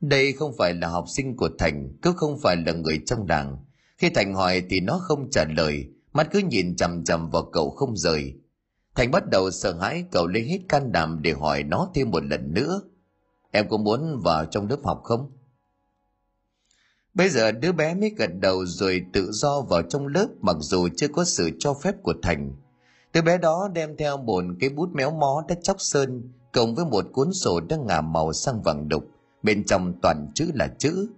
Đây 0.00 0.32
không 0.32 0.52
phải 0.58 0.74
là 0.74 0.88
học 0.88 1.04
sinh 1.08 1.36
của 1.36 1.48
Thành, 1.58 1.88
cứ 2.02 2.12
không 2.16 2.38
phải 2.38 2.56
là 2.66 2.72
người 2.72 3.00
trong 3.06 3.26
đảng. 3.26 3.56
Khi 3.98 4.10
Thành 4.10 4.34
hỏi 4.34 4.62
thì 4.70 4.80
nó 4.80 4.98
không 5.02 5.30
trả 5.30 5.44
lời, 5.56 5.84
mắt 6.12 6.28
cứ 6.32 6.38
nhìn 6.38 6.76
chằm 6.76 7.04
chằm 7.04 7.30
vào 7.30 7.42
cậu 7.52 7.70
không 7.70 7.96
rời. 7.96 8.34
Thành 8.94 9.10
bắt 9.10 9.28
đầu 9.30 9.50
sợ 9.50 9.78
hãi 9.80 10.04
cậu 10.10 10.26
lấy 10.26 10.42
hết 10.42 10.58
can 10.68 10.92
đảm 10.92 11.18
để 11.22 11.32
hỏi 11.32 11.62
nó 11.62 11.90
thêm 11.94 12.10
một 12.10 12.24
lần 12.24 12.54
nữa. 12.54 12.80
Em 13.50 13.68
có 13.68 13.76
muốn 13.76 14.20
vào 14.24 14.44
trong 14.44 14.68
lớp 14.68 14.78
học 14.84 15.00
không? 15.04 15.30
Bây 17.14 17.28
giờ 17.28 17.52
đứa 17.52 17.72
bé 17.72 17.94
mới 17.94 18.10
gật 18.10 18.30
đầu 18.40 18.66
rồi 18.66 19.04
tự 19.12 19.32
do 19.32 19.60
vào 19.60 19.82
trong 19.82 20.06
lớp 20.06 20.26
mặc 20.40 20.56
dù 20.60 20.88
chưa 20.96 21.08
có 21.08 21.24
sự 21.24 21.50
cho 21.58 21.74
phép 21.74 21.94
của 22.02 22.14
Thành. 22.22 22.52
Đứa 23.12 23.22
bé 23.22 23.38
đó 23.38 23.68
đem 23.74 23.96
theo 23.96 24.16
một 24.16 24.44
cái 24.60 24.70
bút 24.70 24.88
méo 24.92 25.10
mó 25.10 25.44
đã 25.48 25.54
chóc 25.62 25.76
sơn 25.78 26.32
cộng 26.52 26.74
với 26.74 26.84
một 26.84 27.04
cuốn 27.12 27.32
sổ 27.32 27.60
đang 27.60 27.86
ngả 27.86 28.00
màu 28.00 28.32
sang 28.32 28.62
vàng 28.62 28.88
đục 28.88 29.04
bên 29.42 29.64
trong 29.64 30.00
toàn 30.02 30.28
chữ 30.34 30.50
là 30.54 30.68
chữ. 30.78 31.08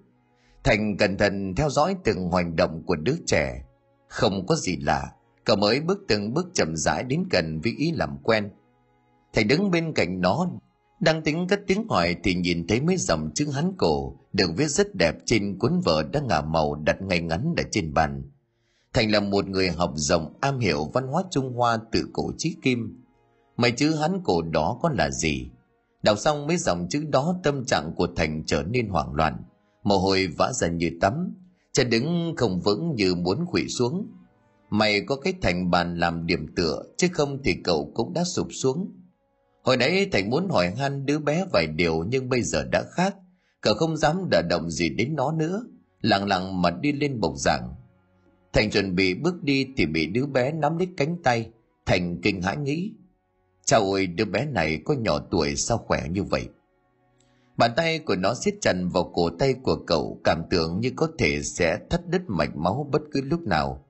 Thành 0.65 0.97
cẩn 0.97 1.17
thận 1.17 1.55
theo 1.57 1.71
dõi 1.71 1.97
từng 2.05 2.33
hành 2.33 2.57
động 2.57 2.83
của 2.87 2.97
đứa 2.97 3.17
trẻ. 3.27 3.65
Không 4.09 4.47
có 4.47 4.55
gì 4.55 4.77
lạ, 4.77 5.13
cậu 5.45 5.57
mới 5.57 5.81
bước 5.81 5.99
từng 6.09 6.35
bước 6.35 6.47
chậm 6.55 6.77
rãi 6.77 7.05
đến 7.05 7.25
gần 7.31 7.61
với 7.61 7.73
ý 7.79 7.93
làm 7.93 8.19
quen. 8.23 8.51
thầy 9.33 9.45
đứng 9.45 9.71
bên 9.71 9.93
cạnh 9.93 10.21
nó, 10.21 10.47
đang 11.01 11.23
tính 11.23 11.47
cất 11.49 11.61
tiếng 11.67 11.89
hỏi 11.89 12.17
thì 12.25 12.35
nhìn 12.35 12.67
thấy 12.67 12.81
mấy 12.81 12.97
dòng 12.97 13.31
chữ 13.35 13.51
hắn 13.51 13.73
cổ 13.79 14.17
được 14.33 14.51
viết 14.57 14.69
rất 14.69 14.95
đẹp 14.95 15.15
trên 15.27 15.59
cuốn 15.59 15.81
vở 15.81 16.03
đã 16.03 16.21
ngả 16.21 16.41
màu 16.41 16.75
đặt 16.75 17.03
ngay 17.03 17.21
ngắn 17.21 17.55
ở 17.57 17.63
trên 17.71 17.95
bàn. 17.95 18.23
Thành 18.93 19.11
là 19.11 19.21
một 19.21 19.49
người 19.49 19.69
học 19.71 19.93
rộng 19.95 20.35
am 20.41 20.59
hiểu 20.59 20.91
văn 20.95 21.07
hóa 21.07 21.23
Trung 21.31 21.53
Hoa 21.53 21.79
từ 21.93 22.09
cổ 22.13 22.33
chí 22.39 22.57
kim. 22.63 23.05
Mấy 23.57 23.73
chữ 23.73 23.95
hắn 23.95 24.21
cổ 24.25 24.43
đó 24.43 24.79
có 24.83 24.91
là 24.99 25.11
gì? 25.11 25.51
Đọc 26.03 26.19
xong 26.19 26.47
mấy 26.47 26.57
dòng 26.57 26.87
chữ 26.91 27.05
đó 27.09 27.41
tâm 27.43 27.65
trạng 27.65 27.93
của 27.97 28.09
Thành 28.17 28.43
trở 28.47 28.63
nên 28.63 28.89
hoảng 28.89 29.15
loạn, 29.15 29.45
mồ 29.83 29.99
hôi 29.99 30.27
vã 30.27 30.53
ra 30.53 30.69
như 30.69 30.91
tắm, 31.01 31.35
chân 31.73 31.91
đứng 31.91 32.35
không 32.37 32.61
vững 32.61 32.95
như 32.95 33.15
muốn 33.15 33.47
quỵ 33.51 33.69
xuống. 33.69 34.07
Mày 34.71 35.01
có 35.01 35.17
cái 35.17 35.35
Thành 35.43 35.71
bàn 35.71 35.99
làm 35.99 36.27
điểm 36.27 36.47
tựa, 36.57 36.83
chứ 36.97 37.09
không 37.13 37.39
thì 37.45 37.55
cậu 37.65 37.91
cũng 37.95 38.13
đã 38.13 38.25
sụp 38.25 38.49
xuống. 38.51 38.93
Hồi 39.63 39.77
nãy 39.77 40.09
Thành 40.13 40.31
muốn 40.31 40.49
hỏi 40.51 40.71
han 40.71 41.07
đứa 41.07 41.19
bé 41.19 41.45
vài 41.53 41.67
điều 41.67 42.05
nhưng 42.09 42.29
bây 42.29 42.43
giờ 42.43 42.65
đã 42.65 42.85
khác. 42.91 43.17
Cậu 43.61 43.75
không 43.75 43.97
dám 43.97 44.31
đả 44.31 44.43
động 44.43 44.71
gì 44.71 44.89
đến 44.89 45.15
nó 45.17 45.33
nữa, 45.33 45.65
lặng 46.01 46.29
lặng 46.29 46.63
mà 46.63 46.71
đi 46.71 46.93
lên 46.93 47.21
bục 47.21 47.37
giảng. 47.37 47.75
Thành 48.53 48.71
chuẩn 48.71 48.95
bị 48.95 49.15
bước 49.15 49.43
đi 49.43 49.67
thì 49.77 49.87
bị 49.87 50.07
đứa 50.07 50.27
bé 50.27 50.53
nắm 50.53 50.79
lấy 50.79 50.89
cánh 50.97 51.17
tay. 51.23 51.51
Thành 51.87 52.21
kinh 52.23 52.43
hãi 52.43 52.57
nghĩ, 52.57 52.93
Chào 53.73 53.83
ôi 53.83 54.07
đứa 54.07 54.25
bé 54.25 54.47
này 54.47 54.81
có 54.85 54.95
nhỏ 54.95 55.19
tuổi 55.31 55.57
sao 55.57 55.79
khỏe 55.79 56.03
như 56.11 56.23
vậy? 56.23 56.49
Bàn 57.57 57.71
tay 57.77 57.99
của 57.99 58.17
nó 58.17 58.35
siết 58.35 58.55
chặt 58.61 58.75
vào 58.93 59.13
cổ 59.15 59.31
tay 59.39 59.55
của 59.63 59.77
cậu, 59.87 60.21
Cảm 60.25 60.43
tưởng 60.51 60.81
như 60.81 60.91
có 60.97 61.09
thể 61.19 61.43
sẽ 61.43 61.79
thắt 61.91 62.01
đứt 62.09 62.23
mạch 62.27 62.57
máu 62.57 62.89
bất 62.93 63.03
cứ 63.13 63.21
lúc 63.21 63.41
nào. 63.41 63.85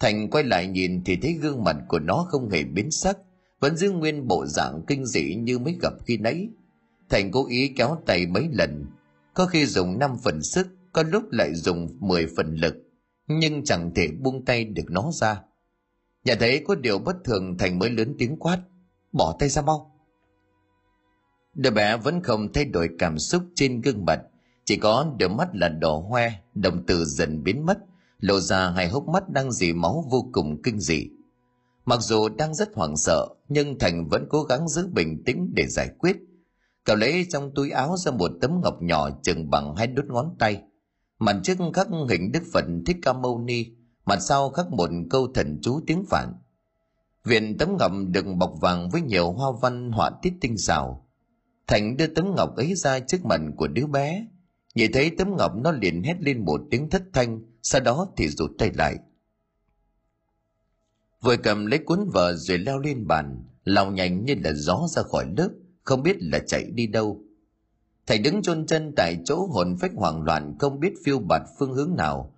Thành 0.00 0.30
quay 0.30 0.44
lại 0.44 0.66
nhìn 0.66 1.04
thì 1.04 1.16
thấy 1.16 1.32
gương 1.32 1.64
mặt 1.64 1.76
của 1.88 1.98
nó 1.98 2.26
không 2.28 2.50
hề 2.50 2.64
biến 2.64 2.90
sắc, 2.90 3.18
Vẫn 3.60 3.76
giữ 3.76 3.90
nguyên 3.90 4.28
bộ 4.28 4.46
dạng 4.46 4.82
kinh 4.86 5.06
dị 5.06 5.34
như 5.34 5.58
mới 5.58 5.78
gặp 5.82 5.92
khi 6.06 6.16
nãy. 6.16 6.48
Thành 7.08 7.30
cố 7.30 7.46
ý 7.48 7.72
kéo 7.76 7.98
tay 8.06 8.26
mấy 8.26 8.48
lần, 8.52 8.86
Có 9.34 9.46
khi 9.46 9.66
dùng 9.66 9.98
5 9.98 10.16
phần 10.24 10.42
sức, 10.42 10.66
Có 10.92 11.02
lúc 11.02 11.22
lại 11.30 11.54
dùng 11.54 11.88
10 12.00 12.26
phần 12.36 12.54
lực, 12.54 12.74
Nhưng 13.26 13.64
chẳng 13.64 13.90
thể 13.94 14.08
buông 14.20 14.44
tay 14.44 14.64
được 14.64 14.90
nó 14.90 15.10
ra. 15.12 15.42
Nhà 16.24 16.34
thấy 16.34 16.64
có 16.66 16.74
điều 16.74 16.98
bất 16.98 17.16
thường, 17.24 17.58
Thành 17.58 17.78
mới 17.78 17.90
lớn 17.90 18.14
tiếng 18.18 18.36
quát 18.36 18.58
bỏ 19.12 19.36
tay 19.38 19.48
ra 19.48 19.62
mau. 19.62 19.90
Đứa 21.54 21.70
bé 21.70 21.96
vẫn 21.96 22.22
không 22.22 22.52
thay 22.52 22.64
đổi 22.64 22.88
cảm 22.98 23.18
xúc 23.18 23.42
trên 23.54 23.80
gương 23.80 24.04
mặt, 24.04 24.20
chỉ 24.64 24.76
có 24.76 25.14
đôi 25.18 25.28
mắt 25.28 25.48
là 25.52 25.68
đỏ 25.68 26.02
hoe, 26.08 26.30
đồng 26.54 26.86
từ 26.86 27.04
dần 27.04 27.42
biến 27.42 27.66
mất, 27.66 27.78
lộ 28.18 28.40
ra 28.40 28.70
hai 28.70 28.88
hốc 28.88 29.08
mắt 29.08 29.28
đang 29.28 29.52
dì 29.52 29.72
máu 29.72 30.04
vô 30.10 30.30
cùng 30.32 30.62
kinh 30.62 30.80
dị. 30.80 31.06
Mặc 31.84 32.00
dù 32.00 32.28
đang 32.28 32.54
rất 32.54 32.74
hoảng 32.74 32.96
sợ, 32.96 33.28
nhưng 33.48 33.78
thành 33.78 34.08
vẫn 34.08 34.26
cố 34.28 34.42
gắng 34.42 34.68
giữ 34.68 34.86
bình 34.86 35.22
tĩnh 35.24 35.52
để 35.54 35.66
giải 35.66 35.88
quyết. 35.98 36.16
Cậu 36.84 36.96
lấy 36.96 37.26
trong 37.30 37.54
túi 37.54 37.70
áo 37.70 37.96
ra 37.96 38.12
một 38.12 38.30
tấm 38.40 38.60
ngọc 38.62 38.82
nhỏ 38.82 39.10
chừng 39.22 39.50
bằng 39.50 39.76
hai 39.76 39.86
đốt 39.86 40.06
ngón 40.06 40.36
tay. 40.38 40.62
Mặt 41.18 41.36
trước 41.42 41.58
khắc 41.74 41.88
hình 42.08 42.32
đức 42.32 42.42
phật 42.52 42.64
thích 42.86 42.96
ca 43.02 43.12
mâu 43.12 43.38
ni, 43.38 43.66
mặt 44.04 44.18
sau 44.20 44.50
khắc 44.50 44.70
một 44.70 44.90
câu 45.10 45.28
thần 45.34 45.58
chú 45.62 45.80
tiếng 45.86 46.04
phạn. 46.10 46.34
Viện 47.24 47.58
tấm 47.58 47.76
ngọc 47.78 47.92
được 48.08 48.24
bọc 48.36 48.54
vàng 48.60 48.90
với 48.90 49.02
nhiều 49.02 49.32
hoa 49.32 49.48
văn 49.62 49.92
họa 49.92 50.10
tiết 50.22 50.32
tinh 50.40 50.58
xảo. 50.58 51.06
Thành 51.66 51.96
đưa 51.96 52.06
tấm 52.06 52.34
ngọc 52.36 52.56
ấy 52.56 52.74
ra 52.74 53.00
trước 53.00 53.24
mặt 53.24 53.40
của 53.56 53.68
đứa 53.68 53.86
bé. 53.86 54.26
Nhìn 54.74 54.92
thấy 54.92 55.10
tấm 55.18 55.36
ngọc 55.36 55.52
nó 55.56 55.72
liền 55.72 56.02
hét 56.02 56.16
lên 56.20 56.44
một 56.44 56.60
tiếng 56.70 56.90
thất 56.90 57.02
thanh, 57.12 57.40
sau 57.62 57.80
đó 57.80 58.08
thì 58.16 58.28
rụt 58.28 58.50
tay 58.58 58.70
lại. 58.74 58.96
vừa 61.20 61.36
cầm 61.36 61.66
lấy 61.66 61.78
cuốn 61.78 62.08
vở 62.12 62.34
rồi 62.34 62.58
leo 62.58 62.78
lên 62.78 63.06
bàn, 63.06 63.44
lao 63.64 63.90
nhanh 63.90 64.24
như 64.24 64.34
là 64.44 64.52
gió 64.52 64.86
ra 64.88 65.02
khỏi 65.02 65.26
lớp, 65.36 65.50
không 65.82 66.02
biết 66.02 66.16
là 66.20 66.38
chạy 66.38 66.64
đi 66.64 66.86
đâu. 66.86 67.22
Thầy 68.06 68.18
đứng 68.18 68.42
chôn 68.42 68.66
chân 68.66 68.92
tại 68.96 69.16
chỗ 69.24 69.46
hồn 69.46 69.76
phách 69.80 69.92
hoảng 69.94 70.22
loạn 70.22 70.56
không 70.58 70.80
biết 70.80 70.92
phiêu 71.04 71.18
bạt 71.18 71.42
phương 71.58 71.72
hướng 71.72 71.96
nào. 71.96 72.34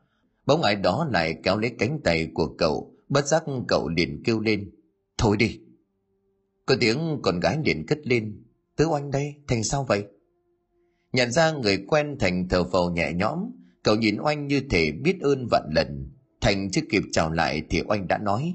Bóng 0.47 0.63
ai 0.63 0.77
đó 0.77 1.07
lại 1.11 1.35
kéo 1.43 1.59
lấy 1.59 1.71
cánh 1.79 2.01
tay 2.05 2.31
của 2.35 2.55
cậu, 2.59 2.92
bất 3.13 3.27
giác 3.27 3.45
cậu 3.69 3.89
liền 3.89 4.23
kêu 4.25 4.41
lên. 4.41 4.71
Thôi 5.19 5.37
đi. 5.37 5.61
Có 6.67 6.77
tiếng 6.81 7.19
con 7.23 7.41
gái 7.41 7.59
liền 7.65 7.87
cất 7.87 7.99
lên. 8.07 8.45
Tứ 8.77 8.87
oanh 8.87 9.11
đây, 9.11 9.35
thành 9.49 9.65
sao 9.65 9.85
vậy? 9.89 10.05
Nhận 11.13 11.33
ra 11.33 11.53
người 11.53 11.85
quen 11.87 12.17
Thành 12.21 12.49
thở 12.49 12.65
phào 12.65 12.91
nhẹ 12.91 13.13
nhõm, 13.13 13.39
cậu 13.83 13.97
nhìn 13.97 14.17
oanh 14.21 14.47
như 14.47 14.63
thể 14.71 14.93
biết 14.93 15.21
ơn 15.21 15.47
vạn 15.51 15.63
lần. 15.75 16.11
Thành 16.41 16.71
chưa 16.71 16.81
kịp 16.91 17.03
chào 17.13 17.33
lại 17.33 17.63
thì 17.71 17.83
oanh 17.89 18.09
đã 18.09 18.19
nói. 18.19 18.55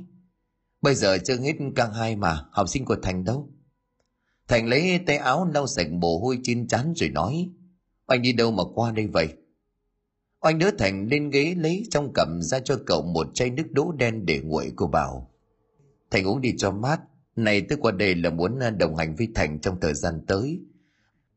Bây 0.82 0.96
giờ 0.96 1.18
chưa 1.18 1.38
hết 1.38 1.56
căng 1.76 1.94
hai 1.94 2.16
mà, 2.16 2.46
học 2.52 2.70
sinh 2.70 2.86
của 2.86 2.98
Thành 3.04 3.24
đâu? 3.24 3.50
Thành 4.48 4.68
lấy 4.68 5.00
tay 5.06 5.18
áo 5.18 5.50
lau 5.54 5.68
sạch 5.68 5.92
mồ 5.92 6.20
hôi 6.20 6.40
trên 6.44 6.68
trán 6.68 6.94
rồi 6.96 7.10
nói. 7.10 7.50
Oanh 8.08 8.22
đi 8.22 8.34
đâu 8.34 8.52
mà 8.52 8.64
qua 8.76 8.92
đây 8.92 9.08
vậy? 9.08 9.28
Oanh 10.42 10.60
đỡ 10.60 10.72
Thành 10.78 11.08
lên 11.08 11.30
ghế 11.30 11.56
lấy 11.58 11.84
trong 11.92 12.12
cầm 12.14 12.42
ra 12.42 12.60
cho 12.60 12.80
cậu 12.86 13.02
một 13.02 13.28
chai 13.34 13.50
nước 13.50 13.72
đỗ 13.72 13.92
đen 13.92 14.26
để 14.26 14.40
nguội 14.40 14.72
cô 14.76 14.88
bảo. 14.88 15.32
Thành 16.12 16.28
uống 16.28 16.42
đi 16.42 16.54
cho 16.58 16.72
mát, 16.72 17.00
này 17.36 17.62
tôi 17.62 17.78
qua 17.82 17.92
đây 17.92 18.16
là 18.16 18.30
muốn 18.30 18.60
à, 18.60 18.70
đồng 18.70 18.96
hành 18.96 19.16
với 19.16 19.28
Thành 19.36 19.60
trong 19.60 19.80
thời 19.80 19.94
gian 19.94 20.26
tới. 20.28 20.60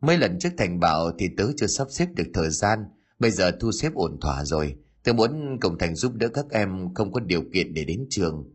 Mấy 0.00 0.18
lần 0.18 0.38
trước 0.38 0.48
Thành 0.58 0.80
bảo 0.80 1.10
thì 1.18 1.28
tớ 1.36 1.44
chưa 1.56 1.66
sắp 1.66 1.88
xếp 1.90 2.08
được 2.14 2.26
thời 2.34 2.50
gian, 2.50 2.84
bây 3.18 3.30
giờ 3.30 3.50
thu 3.60 3.72
xếp 3.72 3.94
ổn 3.94 4.18
thỏa 4.20 4.44
rồi. 4.44 4.76
Tớ 5.04 5.12
muốn 5.12 5.58
cùng 5.60 5.78
Thành 5.78 5.94
giúp 5.94 6.12
đỡ 6.14 6.28
các 6.28 6.50
em 6.50 6.94
không 6.94 7.12
có 7.12 7.20
điều 7.20 7.42
kiện 7.52 7.74
để 7.74 7.84
đến 7.84 8.06
trường. 8.10 8.52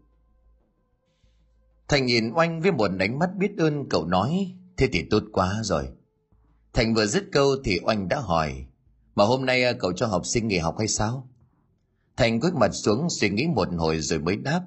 Thành 1.88 2.06
nhìn 2.06 2.32
oanh 2.34 2.62
với 2.62 2.72
một 2.72 2.92
ánh 3.00 3.20
mắt 3.20 3.30
biết 3.38 3.52
ơn 3.58 3.90
cậu 3.90 4.06
nói, 4.06 4.56
thế 4.78 4.90
thì 4.92 5.06
tốt 5.10 5.24
quá 5.32 5.60
rồi. 5.64 5.88
Thành 6.74 6.94
vừa 6.94 7.06
dứt 7.06 7.24
câu 7.32 7.56
thì 7.64 7.80
oanh 7.84 8.08
đã 8.08 8.20
hỏi, 8.20 8.66
mà 9.16 9.24
hôm 9.26 9.46
nay 9.46 9.64
à, 9.64 9.74
cậu 9.80 9.94
cho 9.94 10.08
học 10.08 10.26
sinh 10.26 10.48
nghỉ 10.48 10.58
học 10.58 10.76
hay 10.78 10.88
sao? 10.88 11.30
Thành 12.18 12.40
cúi 12.40 12.52
mặt 12.52 12.74
xuống 12.74 13.10
suy 13.10 13.30
nghĩ 13.30 13.48
một 13.56 13.68
hồi 13.78 14.00
rồi 14.00 14.20
mới 14.20 14.36
đáp. 14.36 14.62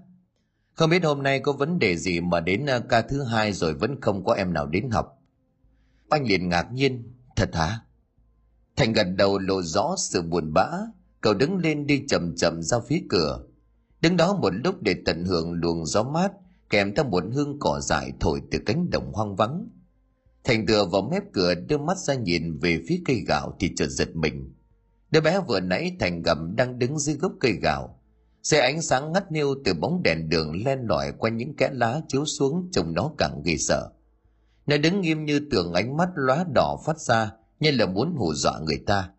Không 0.75 0.91
biết 0.91 1.05
hôm 1.05 1.23
nay 1.23 1.41
có 1.41 1.53
vấn 1.53 1.79
đề 1.79 1.97
gì 1.97 2.21
mà 2.21 2.41
đến 2.41 2.67
à, 2.67 2.81
ca 2.89 3.03
thứ 3.03 3.23
hai 3.23 3.53
rồi 3.53 3.75
vẫn 3.75 4.01
không 4.01 4.25
có 4.25 4.35
em 4.35 4.53
nào 4.53 4.67
đến 4.67 4.91
học. 4.91 5.19
Anh 6.09 6.27
liền 6.27 6.49
ngạc 6.49 6.73
nhiên, 6.73 7.15
thật 7.37 7.55
hả? 7.55 7.81
Thành 8.77 8.93
gật 8.93 9.07
đầu 9.17 9.39
lộ 9.39 9.63
rõ 9.63 9.95
sự 9.99 10.23
buồn 10.23 10.53
bã, 10.53 10.69
cậu 11.21 11.35
đứng 11.35 11.57
lên 11.57 11.87
đi 11.87 12.05
chậm 12.09 12.37
chậm 12.37 12.63
ra 12.63 12.79
phía 12.89 13.03
cửa. 13.09 13.45
Đứng 14.01 14.17
đó 14.17 14.39
một 14.43 14.51
lúc 14.65 14.83
để 14.83 14.97
tận 15.07 15.25
hưởng 15.25 15.53
luồng 15.53 15.87
gió 15.87 16.03
mát, 16.03 16.33
kèm 16.71 16.95
theo 16.95 17.05
một 17.05 17.25
hương 17.33 17.59
cỏ 17.59 17.81
dại 17.81 18.13
thổi 18.21 18.43
từ 18.51 18.59
cánh 18.67 18.91
đồng 18.91 19.13
hoang 19.13 19.37
vắng. 19.37 19.69
Thành 20.49 20.67
tựa 20.67 20.85
vào 20.85 21.03
mép 21.03 21.23
cửa 21.33 21.55
đưa 21.55 21.79
mắt 21.79 21.99
ra 21.99 22.15
nhìn 22.15 22.59
về 22.59 22.83
phía 22.89 23.03
cây 23.05 23.25
gạo 23.27 23.57
thì 23.61 23.71
chợt 23.77 23.87
giật 23.87 24.17
mình. 24.17 24.55
Đứa 25.11 25.21
bé 25.21 25.41
vừa 25.49 25.61
nãy 25.61 25.97
Thành 26.01 26.23
gầm 26.23 26.57
đang 26.57 26.79
đứng 26.79 26.99
dưới 26.99 27.17
gốc 27.17 27.33
cây 27.41 27.53
gạo. 27.53 28.01
Xe 28.43 28.61
ánh 28.61 28.83
sáng 28.83 29.13
ngắt 29.13 29.33
niu 29.33 29.55
từ 29.65 29.75
bóng 29.75 30.03
đèn 30.03 30.29
đường 30.29 30.65
len 30.65 30.79
lỏi 30.89 31.13
qua 31.19 31.31
những 31.31 31.57
kẽ 31.57 31.71
lá 31.73 32.01
chiếu 32.09 32.25
xuống 32.25 32.69
trông 32.73 32.95
nó 32.95 33.11
càng 33.19 33.43
ghê 33.45 33.57
sợ. 33.57 33.91
Nó 34.67 34.77
đứng 34.77 35.01
nghiêm 35.01 35.25
như 35.25 35.41
tường 35.51 35.73
ánh 35.73 35.97
mắt 35.97 36.09
lóa 36.15 36.45
đỏ 36.55 36.79
phát 36.87 37.01
ra 37.01 37.33
như 37.61 37.71
là 37.71 37.87
muốn 37.87 38.15
hù 38.17 38.35
dọa 38.35 38.59
người 38.59 38.79
ta. 38.87 39.11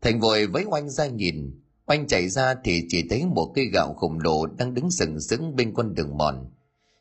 Thành 0.00 0.20
vội 0.20 0.46
với 0.46 0.64
oanh 0.64 0.90
ra 0.90 1.06
nhìn, 1.06 1.60
oanh 1.86 2.06
chạy 2.06 2.28
ra 2.28 2.54
thì 2.64 2.86
chỉ 2.88 3.08
thấy 3.10 3.26
một 3.26 3.52
cây 3.54 3.66
gạo 3.72 3.94
khổng 3.94 4.18
lồ 4.20 4.46
đang 4.46 4.74
đứng 4.74 4.90
sừng 4.90 5.20
sững 5.20 5.56
bên 5.56 5.74
con 5.74 5.94
đường 5.94 6.18
mòn 6.18 6.50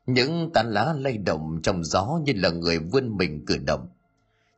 những 0.05 0.51
tán 0.53 0.71
lá 0.71 0.93
lay 0.97 1.17
động 1.17 1.59
trong 1.63 1.83
gió 1.83 2.19
như 2.25 2.33
là 2.35 2.49
người 2.49 2.79
vươn 2.79 3.17
mình 3.17 3.45
cử 3.45 3.57
động. 3.57 3.87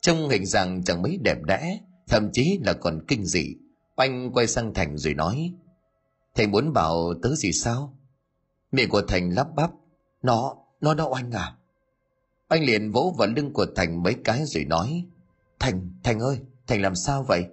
Trông 0.01 0.29
hình 0.29 0.45
dạng 0.45 0.83
chẳng 0.83 1.01
mấy 1.01 1.17
đẹp 1.23 1.37
đẽ, 1.43 1.79
thậm 2.07 2.29
chí 2.33 2.59
là 2.65 2.73
còn 2.73 3.05
kinh 3.07 3.25
dị. 3.25 3.55
Anh 3.95 4.31
quay 4.33 4.47
sang 4.47 4.73
thành 4.73 4.97
rồi 4.97 5.13
nói, 5.13 5.53
thầy 6.35 6.47
muốn 6.47 6.73
bảo 6.73 7.13
tớ 7.21 7.35
gì 7.35 7.51
sao? 7.51 7.97
Miệng 8.71 8.89
của 8.89 9.01
thành 9.01 9.29
lắp 9.29 9.47
bắp, 9.55 9.71
nó 10.23 10.55
nó 10.81 10.93
đâu 10.93 11.09
oanh 11.13 11.31
à. 11.31 11.55
Anh 12.47 12.63
liền 12.63 12.91
vỗ 12.91 13.15
vào 13.17 13.27
lưng 13.27 13.53
của 13.53 13.65
thành 13.75 14.03
mấy 14.03 14.15
cái 14.23 14.45
rồi 14.45 14.65
nói, 14.65 15.05
thành 15.59 15.91
thành 16.03 16.19
ơi, 16.19 16.39
thành 16.67 16.81
làm 16.81 16.95
sao 16.95 17.23
vậy? 17.23 17.45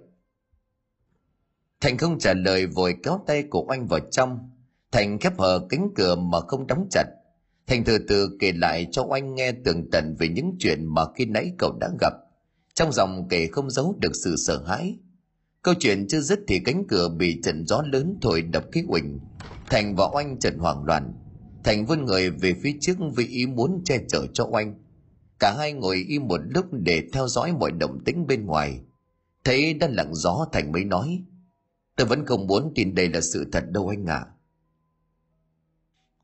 Thành 1.81 1.97
không 1.97 2.19
trả 2.19 2.33
lời, 2.33 2.65
vội 2.65 2.95
kéo 3.03 3.19
tay 3.27 3.43
của 3.43 3.65
anh 3.69 3.87
vào 3.87 3.99
trong. 3.99 4.49
Thành 4.91 5.19
khép 5.19 5.39
hờ 5.39 5.67
cánh 5.69 5.89
cửa 5.95 6.15
mà 6.15 6.39
không 6.39 6.67
đóng 6.67 6.87
chặt. 6.91 7.05
Thành 7.67 7.83
từ 7.83 7.97
từ 7.97 8.29
kể 8.39 8.51
lại 8.51 8.87
cho 8.91 9.03
oanh 9.03 9.35
nghe 9.35 9.51
tường 9.51 9.89
tận 9.91 10.15
về 10.19 10.27
những 10.27 10.55
chuyện 10.59 10.85
mà 10.85 11.01
khi 11.15 11.25
nãy 11.25 11.51
cậu 11.57 11.77
đã 11.81 11.89
gặp. 12.01 12.13
Trong 12.73 12.91
dòng 12.91 13.27
kể 13.29 13.47
không 13.47 13.69
giấu 13.69 13.97
được 13.99 14.11
sự 14.23 14.35
sợ 14.37 14.63
hãi. 14.67 14.97
Câu 15.61 15.73
chuyện 15.79 16.07
chưa 16.07 16.19
dứt 16.19 16.39
thì 16.47 16.59
cánh 16.59 16.83
cửa 16.87 17.09
bị 17.09 17.41
trận 17.43 17.65
gió 17.67 17.83
lớn 17.91 18.17
thổi 18.21 18.41
đập 18.41 18.65
cái 18.71 18.83
quỳnh. 18.87 19.19
Thành 19.69 19.95
và 19.95 20.05
oanh 20.13 20.39
trận 20.39 20.57
hoảng 20.57 20.83
loạn. 20.83 21.13
Thành 21.63 21.85
vươn 21.85 22.05
người 22.05 22.29
về 22.29 22.53
phía 22.63 22.71
trước 22.81 22.97
vì 23.15 23.27
ý 23.27 23.47
muốn 23.47 23.81
che 23.85 23.99
chở 24.07 24.27
cho 24.33 24.47
oanh. 24.51 24.75
Cả 25.39 25.55
hai 25.57 25.73
ngồi 25.73 26.05
im 26.07 26.27
một 26.27 26.41
lúc 26.43 26.65
để 26.71 27.03
theo 27.13 27.27
dõi 27.27 27.53
mọi 27.53 27.71
động 27.71 28.03
tĩnh 28.05 28.27
bên 28.27 28.45
ngoài. 28.45 28.79
Thấy 29.43 29.73
đang 29.73 29.95
lặng 29.95 30.15
gió, 30.15 30.47
Thành 30.51 30.71
mới 30.71 30.83
nói. 30.83 31.23
Tôi 31.95 32.07
vẫn 32.07 32.25
không 32.25 32.47
muốn 32.47 32.71
tin 32.75 32.95
đây 32.95 33.09
là 33.09 33.21
sự 33.21 33.45
thật 33.51 33.63
đâu 33.71 33.87
anh 33.87 34.05
ạ. 34.05 34.15
À. 34.15 34.34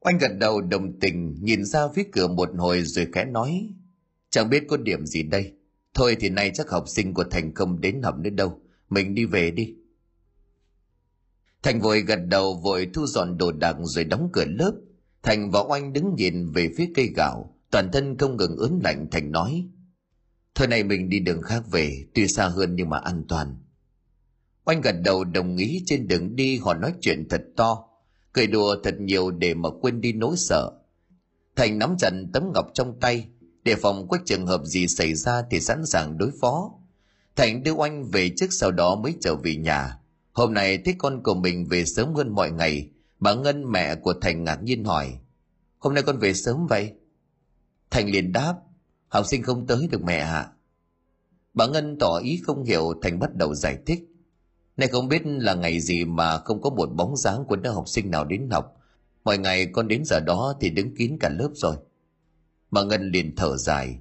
Oanh 0.06 0.18
gật 0.18 0.32
đầu 0.40 0.62
đồng 0.62 1.00
tình 1.00 1.36
nhìn 1.42 1.66
ra 1.66 1.88
phía 1.96 2.04
cửa 2.12 2.28
một 2.28 2.50
hồi 2.58 2.82
rồi 2.82 3.08
khẽ 3.14 3.26
nói, 3.26 3.70
Chẳng 4.32 4.50
biết 4.50 4.64
có 4.68 4.78
điểm 4.78 5.06
gì 5.06 5.24
đây. 5.24 5.54
Thôi 5.94 6.18
thì 6.20 6.30
nay 6.30 6.52
chắc 6.54 6.70
học 6.70 6.84
sinh 6.88 7.14
của 7.14 7.24
Thành 7.32 7.54
không 7.54 7.82
đến 7.82 8.02
học 8.02 8.16
nữa 8.20 8.30
đâu. 8.30 8.62
Mình 8.90 9.16
đi 9.16 9.26
về 9.26 9.52
đi. 9.52 9.76
Thành 11.64 11.82
vội 11.82 12.02
gật 12.02 12.20
đầu, 12.28 12.54
vội 12.64 12.90
thu 12.94 13.06
dọn 13.06 13.38
đồ 13.38 13.52
đạc 13.52 13.76
rồi 13.82 14.04
đóng 14.04 14.30
cửa 14.34 14.46
lớp. 14.46 14.74
Thành 15.24 15.52
và 15.52 15.60
Oanh 15.60 15.94
đứng 15.94 16.16
nhìn 16.18 16.52
về 16.52 16.70
phía 16.78 16.92
cây 16.96 17.10
gạo. 17.16 17.58
Toàn 17.72 17.90
thân 17.94 18.18
không 18.18 18.38
ngừng 18.38 18.58
ướn 18.58 18.80
lạnh, 18.84 19.08
Thành 19.12 19.32
nói, 19.32 19.68
Thôi 20.56 20.68
này 20.68 20.84
mình 20.84 21.10
đi 21.10 21.20
đường 21.20 21.42
khác 21.42 21.64
về, 21.72 22.06
Tuy 22.14 22.28
xa 22.28 22.48
hơn 22.48 22.76
nhưng 22.76 22.90
mà 22.90 22.98
an 22.98 23.24
toàn. 23.28 23.58
Oanh 24.66 24.82
gật 24.82 24.96
đầu 25.06 25.24
đồng 25.24 25.58
ý, 25.58 25.84
trên 25.86 26.08
đường 26.08 26.36
đi 26.36 26.58
họ 26.58 26.74
nói 26.74 26.94
chuyện 27.02 27.28
thật 27.30 27.42
to 27.56 27.88
cười 28.34 28.48
đùa 28.48 28.76
thật 28.84 28.96
nhiều 29.00 29.32
để 29.32 29.54
mà 29.54 29.70
quên 29.82 30.02
đi 30.02 30.14
nỗi 30.14 30.38
sợ. 30.38 30.72
Thành 31.56 31.80
nắm 31.80 31.96
chặt 32.00 32.12
tấm 32.34 32.52
ngọc 32.54 32.68
trong 32.74 33.00
tay 33.00 33.28
để 33.64 33.76
phòng 33.76 34.08
có 34.08 34.18
trường 34.26 34.48
hợp 34.48 34.62
gì 34.66 34.88
xảy 34.88 35.14
ra 35.14 35.44
thì 35.52 35.60
sẵn 35.60 35.86
sàng 35.86 36.18
đối 36.18 36.32
phó. 36.42 36.72
Thành 37.36 37.64
đưa 37.64 37.72
oanh 37.72 38.04
về 38.04 38.32
trước 38.38 38.48
sau 38.50 38.72
đó 38.72 38.96
mới 38.96 39.14
trở 39.22 39.36
về 39.36 39.56
nhà. 39.56 39.98
Hôm 40.32 40.54
nay 40.54 40.78
thấy 40.78 40.96
con 40.98 41.24
của 41.24 41.34
mình 41.34 41.66
về 41.70 41.86
sớm 41.86 42.14
hơn 42.14 42.36
mọi 42.36 42.52
ngày, 42.52 42.90
bà 43.20 43.34
ngân 43.34 43.72
mẹ 43.72 43.96
của 43.96 44.14
thành 44.22 44.44
ngạc 44.44 44.64
nhiên 44.64 44.84
hỏi, 44.84 45.20
hôm 45.80 45.94
nay 45.94 46.04
con 46.04 46.20
về 46.20 46.34
sớm 46.34 46.68
vậy? 46.68 46.94
Thành 47.90 48.10
liền 48.10 48.32
đáp, 48.32 48.56
học 49.08 49.26
sinh 49.26 49.44
không 49.44 49.68
tới 49.68 49.88
được 49.92 50.04
mẹ 50.04 50.18
ạ. 50.18 50.32
À? 50.32 50.52
bà 51.54 51.68
ngân 51.68 51.98
tỏ 52.00 52.20
ý 52.24 52.42
không 52.44 52.64
hiểu, 52.64 52.94
thành 53.02 53.20
bắt 53.20 53.36
đầu 53.36 53.56
giải 53.56 53.78
thích 53.86 54.00
nay 54.82 54.90
không 54.90 55.08
biết 55.08 55.22
là 55.26 55.54
ngày 55.54 55.80
gì 55.80 56.06
mà 56.06 56.38
không 56.38 56.62
có 56.62 56.70
một 56.70 56.90
bóng 56.96 57.18
dáng 57.18 57.46
của 57.46 57.56
đứa 57.56 57.70
học 57.70 57.88
sinh 57.88 58.12
nào 58.12 58.26
đến 58.26 58.50
học. 58.50 58.78
Mọi 59.24 59.38
ngày 59.38 59.66
con 59.66 59.88
đến 59.88 60.06
giờ 60.06 60.20
đó 60.20 60.54
thì 60.62 60.70
đứng 60.70 60.96
kín 60.96 61.18
cả 61.20 61.30
lớp 61.30 61.50
rồi. 61.54 61.76
Bà 62.72 62.84
Ngân 62.84 63.12
liền 63.12 63.36
thở 63.36 63.58
dài. 63.58 64.00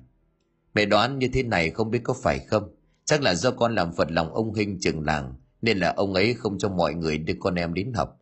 Mẹ 0.74 0.84
đoán 0.84 1.18
như 1.18 1.28
thế 1.32 1.42
này 1.42 1.70
không 1.70 1.90
biết 1.90 2.00
có 2.04 2.14
phải 2.22 2.38
không? 2.38 2.74
Chắc 3.04 3.22
là 3.22 3.34
do 3.34 3.50
con 3.50 3.74
làm 3.74 3.92
phật 3.92 4.10
lòng 4.10 4.34
ông 4.34 4.54
Hinh 4.54 4.78
trường 4.80 5.04
làng, 5.06 5.34
nên 5.62 5.78
là 5.78 5.92
ông 5.96 6.14
ấy 6.14 6.34
không 6.34 6.58
cho 6.58 6.68
mọi 6.68 6.94
người 6.94 7.18
đưa 7.18 7.34
con 7.40 7.54
em 7.54 7.74
đến 7.74 7.92
học. 7.92 8.20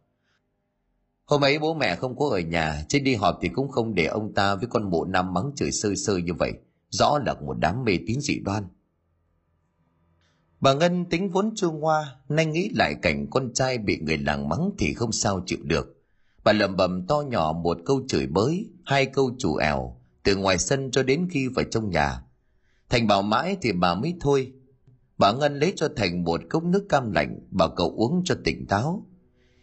Hôm 1.25 1.45
ấy 1.45 1.59
bố 1.59 1.75
mẹ 1.75 1.97
không 1.97 2.17
có 2.17 2.29
ở 2.29 2.39
nhà, 2.39 2.85
chứ 2.89 2.99
đi 2.99 3.15
họp 3.15 3.39
thì 3.41 3.49
cũng 3.49 3.69
không 3.69 3.95
để 3.95 4.07
ông 4.07 4.35
ta 4.35 4.55
với 4.55 4.67
con 4.71 4.91
mụ 4.91 5.05
năm 5.05 5.35
mắng 5.35 5.51
chửi 5.57 5.73
sơi 5.73 5.97
sơi 5.97 6.23
như 6.23 6.35
vậy. 6.35 6.53
Rõ 6.91 7.19
là 7.27 7.35
một 7.35 7.57
đám 7.59 7.85
mê 7.85 7.99
tín 8.07 8.21
dị 8.21 8.39
đoan. 8.39 8.65
Bà 10.61 10.75
Ngân 10.75 11.05
tính 11.05 11.31
vốn 11.31 11.53
trung 11.57 11.81
hoa, 11.81 12.17
nay 12.29 12.47
nghĩ 12.47 12.71
lại 12.75 12.95
cảnh 13.03 13.27
con 13.31 13.53
trai 13.55 13.79
bị 13.79 13.99
người 13.99 14.19
làng 14.19 14.49
mắng 14.49 14.71
thì 14.79 14.95
không 14.95 15.13
sao 15.13 15.43
chịu 15.47 15.59
được. 15.63 15.97
Bà 16.45 16.53
lầm 16.53 16.77
bầm 16.77 17.07
to 17.07 17.21
nhỏ 17.21 17.53
một 17.53 17.79
câu 17.87 18.03
chửi 18.09 18.27
bới, 18.27 18.67
hai 18.85 19.07
câu 19.07 19.31
chủ 19.39 19.57
ẻo, 19.57 19.97
từ 20.23 20.37
ngoài 20.37 20.59
sân 20.59 20.91
cho 20.91 21.03
đến 21.03 21.29
khi 21.31 21.49
vào 21.49 21.65
trong 21.71 21.91
nhà. 21.91 22.23
Thành 22.89 23.07
bảo 23.07 23.23
mãi 23.23 23.57
thì 23.63 23.73
bà 23.73 23.95
mới 23.95 24.15
thôi. 24.21 24.53
Bà 25.19 25.33
Ngân 25.33 25.59
lấy 25.59 25.73
cho 25.77 25.89
Thành 25.97 26.25
một 26.25 26.41
cốc 26.51 26.65
nước 26.65 26.87
cam 26.89 27.13
lạnh, 27.13 27.39
bảo 27.51 27.71
cậu 27.77 27.95
uống 27.97 28.23
cho 28.25 28.35
tỉnh 28.45 28.67
táo. 28.67 29.07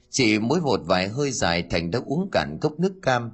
Chỉ 0.10 0.40
mỗi 0.40 0.62
một 0.62 0.82
vài 0.86 1.08
hơi 1.08 1.32
dài 1.32 1.64
Thành 1.70 1.92
đã 1.92 2.00
uống 2.06 2.30
cạn 2.32 2.58
cốc 2.62 2.80
nước 2.80 2.94
cam. 3.02 3.32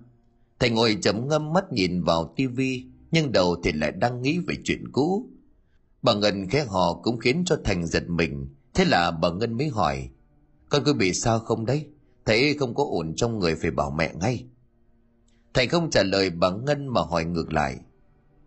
Thành 0.59 0.73
ngồi 0.75 0.97
chấm 1.01 1.27
ngâm 1.27 1.53
mắt 1.53 1.71
nhìn 1.71 2.03
vào 2.03 2.33
tivi, 2.35 2.85
nhưng 3.11 3.31
đầu 3.31 3.55
thì 3.63 3.71
lại 3.71 3.91
đang 3.91 4.21
nghĩ 4.21 4.39
về 4.47 4.55
chuyện 4.63 4.91
cũ 4.91 5.29
Bà 6.01 6.13
Ngân 6.13 6.49
khẽ 6.49 6.65
hò 6.65 6.93
cũng 6.93 7.19
khiến 7.19 7.43
cho 7.45 7.57
Thành 7.63 7.85
giật 7.85 8.03
mình. 8.07 8.47
Thế 8.73 8.85
là 8.85 9.11
bà 9.11 9.29
Ngân 9.29 9.57
mới 9.57 9.67
hỏi, 9.67 10.09
con 10.69 10.83
cứ 10.85 10.93
bị 10.93 11.13
sao 11.13 11.39
không 11.39 11.65
đấy? 11.65 11.87
Thấy 12.25 12.55
không 12.59 12.75
có 12.75 12.83
ổn 12.83 13.15
trong 13.15 13.39
người 13.39 13.55
phải 13.55 13.71
bảo 13.71 13.91
mẹ 13.91 14.13
ngay. 14.13 14.45
Thành 15.53 15.69
không 15.69 15.89
trả 15.89 16.03
lời 16.03 16.29
bà 16.29 16.49
Ngân 16.49 16.87
mà 16.87 17.01
hỏi 17.01 17.25
ngược 17.25 17.53
lại. 17.53 17.77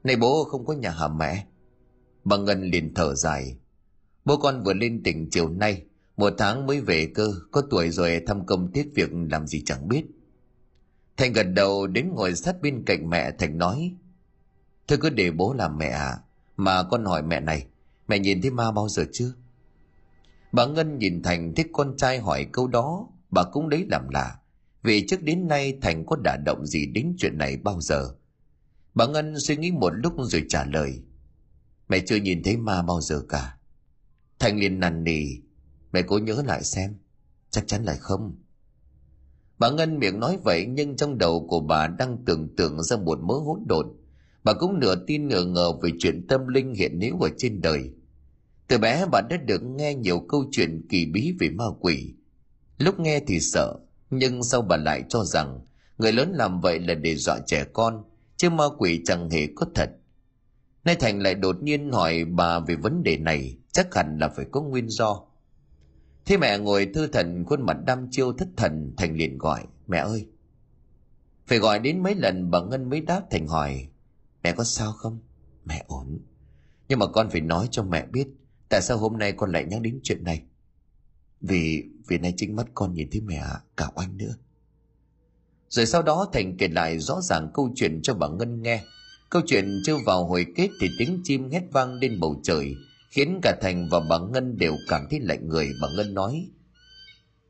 Này 0.05 0.17
bố 0.17 0.45
không 0.45 0.67
có 0.67 0.73
nhà 0.73 0.91
hả 0.91 1.09
mẹ? 1.09 1.47
Bà 2.25 2.37
Ngân 2.37 2.63
liền 2.63 2.95
thở 2.95 3.15
dài. 3.15 3.57
Bố 4.25 4.37
con 4.37 4.63
vừa 4.63 4.75
lên 4.75 5.03
tỉnh 5.03 5.29
chiều 5.31 5.49
nay, 5.49 5.83
một 6.17 6.33
tháng 6.39 6.67
mới 6.67 6.81
về 6.81 7.07
cơ, 7.15 7.35
có 7.51 7.63
tuổi 7.71 7.91
rồi 7.91 8.23
thăm 8.27 8.47
công 8.47 8.73
tiết 8.73 8.89
việc 8.95 9.11
làm 9.31 9.47
gì 9.47 9.63
chẳng 9.67 9.89
biết. 9.89 10.05
Thành 11.17 11.33
gật 11.33 11.43
đầu 11.43 11.87
đến 11.87 12.11
ngồi 12.15 12.35
sát 12.35 12.63
bên 12.63 12.83
cạnh 12.87 13.11
mẹ 13.11 13.31
Thành 13.39 13.59
nói. 13.59 13.95
Thôi 14.89 14.99
cứ 15.03 15.11
để 15.11 15.31
bố 15.31 15.55
làm 15.55 15.79
mẹ 15.79 15.89
à, 15.89 16.19
mà 16.57 16.83
con 16.83 17.05
hỏi 17.05 17.23
mẹ 17.23 17.41
này, 17.41 17.67
mẹ 18.09 18.19
nhìn 18.19 18.43
thấy 18.43 18.51
ma 18.51 18.73
bao 18.73 18.89
giờ 18.89 19.05
chưa? 19.13 19.33
Bà 20.53 20.67
Ngân 20.67 20.99
nhìn 20.99 21.23
Thành 21.23 21.55
thích 21.55 21.67
con 21.73 21.97
trai 21.97 22.19
hỏi 22.19 22.47
câu 22.53 22.67
đó, 22.67 23.09
bà 23.31 23.45
cũng 23.45 23.69
đấy 23.69 23.87
làm 23.89 24.09
lạ. 24.09 24.39
Vì 24.83 25.07
trước 25.07 25.23
đến 25.23 25.49
nay 25.49 25.79
Thành 25.83 26.07
có 26.07 26.17
đả 26.25 26.37
động 26.47 26.67
gì 26.67 26.87
đến 26.87 27.15
chuyện 27.19 27.39
này 27.39 27.57
bao 27.57 27.81
giờ. 27.81 28.11
Bà 28.95 29.07
Ngân 29.07 29.41
suy 29.41 29.57
nghĩ 29.57 29.71
một 29.71 29.91
lúc 29.91 30.13
rồi 30.19 30.45
trả 30.49 30.65
lời. 30.65 31.03
Mẹ 31.89 32.01
chưa 32.07 32.17
nhìn 32.17 32.43
thấy 32.43 32.57
ma 32.57 32.83
bao 32.83 33.01
giờ 33.01 33.23
cả. 33.29 33.57
Thành 34.39 34.59
liền 34.59 34.81
nằn 34.81 35.05
nỉ. 35.05 35.21
Mẹ 35.93 36.03
cố 36.03 36.19
nhớ 36.19 36.43
lại 36.47 36.65
xem. 36.65 36.95
Chắc 37.51 37.67
chắn 37.67 37.85
là 37.85 37.97
không. 38.01 38.37
Bà 39.59 39.71
Ngân 39.71 39.99
miệng 39.99 40.21
nói 40.21 40.39
vậy 40.45 40.67
nhưng 40.69 40.97
trong 40.97 41.19
đầu 41.19 41.47
của 41.49 41.61
bà 41.61 41.87
đang 41.87 42.25
tưởng 42.27 42.57
tượng 42.57 42.83
ra 42.83 42.97
một 42.97 43.19
mớ 43.23 43.35
hỗn 43.35 43.59
độn. 43.67 43.87
Bà 44.45 44.53
cũng 44.53 44.81
nửa 44.81 44.95
tin 45.07 45.29
nửa 45.29 45.45
ngờ 45.45 45.73
về 45.83 45.91
chuyện 45.99 46.27
tâm 46.29 46.49
linh 46.49 46.75
hiện 46.75 47.01
hữu 47.01 47.21
ở 47.21 47.29
trên 47.37 47.61
đời. 47.61 47.91
Từ 48.69 48.79
bé 48.79 49.07
bà 49.13 49.21
đã 49.21 49.37
được 49.37 49.63
nghe 49.65 49.95
nhiều 49.95 50.21
câu 50.29 50.45
chuyện 50.51 50.87
kỳ 50.89 51.07
bí 51.07 51.35
về 51.41 51.51
ma 51.51 51.65
quỷ. 51.81 52.15
Lúc 52.79 53.01
nghe 53.01 53.21
thì 53.27 53.41
sợ, 53.41 53.75
nhưng 54.11 54.43
sau 54.43 54.63
bà 54.63 54.77
lại 54.77 55.05
cho 55.09 55.25
rằng 55.25 55.61
người 55.99 56.13
lớn 56.13 56.33
làm 56.35 56.61
vậy 56.61 56.81
là 56.81 56.95
để 56.95 57.17
dọa 57.17 57.39
trẻ 57.47 57.65
con, 57.73 58.05
chứ 58.37 58.51
ma 58.51 58.65
quỷ 58.79 59.01
chẳng 59.05 59.31
hề 59.31 59.47
có 59.57 59.67
thật. 59.75 59.91
Nay 60.85 60.97
Thành 61.01 61.23
lại 61.23 61.35
đột 61.35 61.63
nhiên 61.63 61.93
hỏi 61.93 62.25
bà 62.25 62.59
về 62.59 62.77
vấn 62.77 63.03
đề 63.03 63.17
này, 63.17 63.57
chắc 63.73 63.95
hẳn 63.95 64.19
là 64.19 64.29
phải 64.29 64.47
có 64.51 64.63
nguyên 64.63 64.89
do. 64.89 65.23
Thế 66.25 66.37
mẹ 66.37 66.59
ngồi 66.59 66.87
thư 66.95 67.07
thần 67.07 67.45
khuôn 67.45 67.63
mặt 67.67 67.77
đăm 67.87 68.09
chiêu 68.11 68.33
thất 68.33 68.49
thần, 68.57 68.95
Thành 68.97 69.17
liền 69.17 69.39
gọi, 69.39 69.65
mẹ 69.87 69.99
ơi. 69.99 70.27
Phải 71.47 71.59
gọi 71.59 71.79
đến 71.79 72.03
mấy 72.03 72.15
lần 72.15 72.51
bà 72.51 72.61
Ngân 72.61 72.91
mới 72.91 73.01
đáp 73.01 73.23
Thành 73.31 73.47
hỏi, 73.47 73.89
mẹ 74.45 74.53
có 74.53 74.65
sao 74.65 74.93
không? 74.93 75.19
Mẹ 75.65 75.85
ổn. 75.87 76.21
Nhưng 76.89 76.99
mà 76.99 77.07
con 77.07 77.31
phải 77.31 77.41
nói 77.41 77.69
cho 77.71 77.83
mẹ 77.83 78.07
biết, 78.07 78.29
tại 78.69 78.83
sao 78.83 78.99
hôm 78.99 79.19
nay 79.19 79.33
con 79.33 79.53
lại 79.53 79.65
nhắc 79.65 79.81
đến 79.81 80.01
chuyện 80.03 80.25
này. 80.25 80.43
Vì, 81.41 81.85
vì 82.09 82.19
nay 82.19 82.35
chính 82.37 82.57
mắt 82.57 82.67
con 82.75 82.95
nhìn 82.95 83.09
thấy 83.13 83.21
mẹ 83.21 83.43
cả 83.77 83.89
oanh 83.95 84.17
nữa. 84.17 84.35
Rồi 85.69 85.87
sau 85.87 86.03
đó 86.03 86.29
Thành 86.33 86.57
kể 86.57 86.69
lại 86.69 86.99
rõ 86.99 87.21
ràng 87.21 87.51
câu 87.55 87.73
chuyện 87.75 88.03
cho 88.03 88.15
bà 88.15 88.29
Ngân 88.29 88.63
nghe. 88.63 88.85
Câu 89.31 89.43
chuyện 89.47 89.83
chưa 89.85 89.97
vào 90.07 90.27
hồi 90.27 90.47
kết 90.57 90.69
thì 90.81 90.89
tiếng 90.99 91.21
chim 91.25 91.51
hét 91.51 91.63
vang 91.73 91.95
lên 91.95 92.21
bầu 92.21 92.41
trời, 92.43 92.75
khiến 93.11 93.41
cả 93.43 93.57
Thành 93.61 93.89
và 93.91 94.01
bà 94.11 94.19
Ngân 94.19 94.59
đều 94.59 94.77
cảm 94.89 95.07
thấy 95.11 95.21
lạnh 95.21 95.49
người. 95.49 95.71
Bà 95.83 95.89
Ngân 95.97 96.15
nói, 96.15 96.51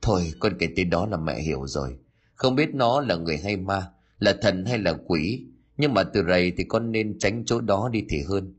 Thôi, 0.03 0.33
con 0.39 0.53
kể 0.59 0.69
tới 0.77 0.85
đó 0.85 1.07
là 1.07 1.17
mẹ 1.17 1.41
hiểu 1.41 1.67
rồi. 1.67 1.99
Không 2.35 2.55
biết 2.55 2.75
nó 2.75 3.01
là 3.01 3.17
người 3.17 3.39
hay 3.39 3.57
ma, 3.57 3.91
là 4.19 4.35
thần 4.43 4.65
hay 4.65 4.79
là 4.79 4.95
quỷ, 5.07 5.47
nhưng 5.77 5.95
mà 5.95 6.03
từ 6.05 6.23
rầy 6.29 6.53
thì 6.57 6.65
con 6.65 6.93
nên 6.93 7.19
tránh 7.19 7.45
chỗ 7.47 7.61
đó 7.61 7.89
đi 7.93 8.05
thì 8.09 8.23
hơn. 8.29 8.55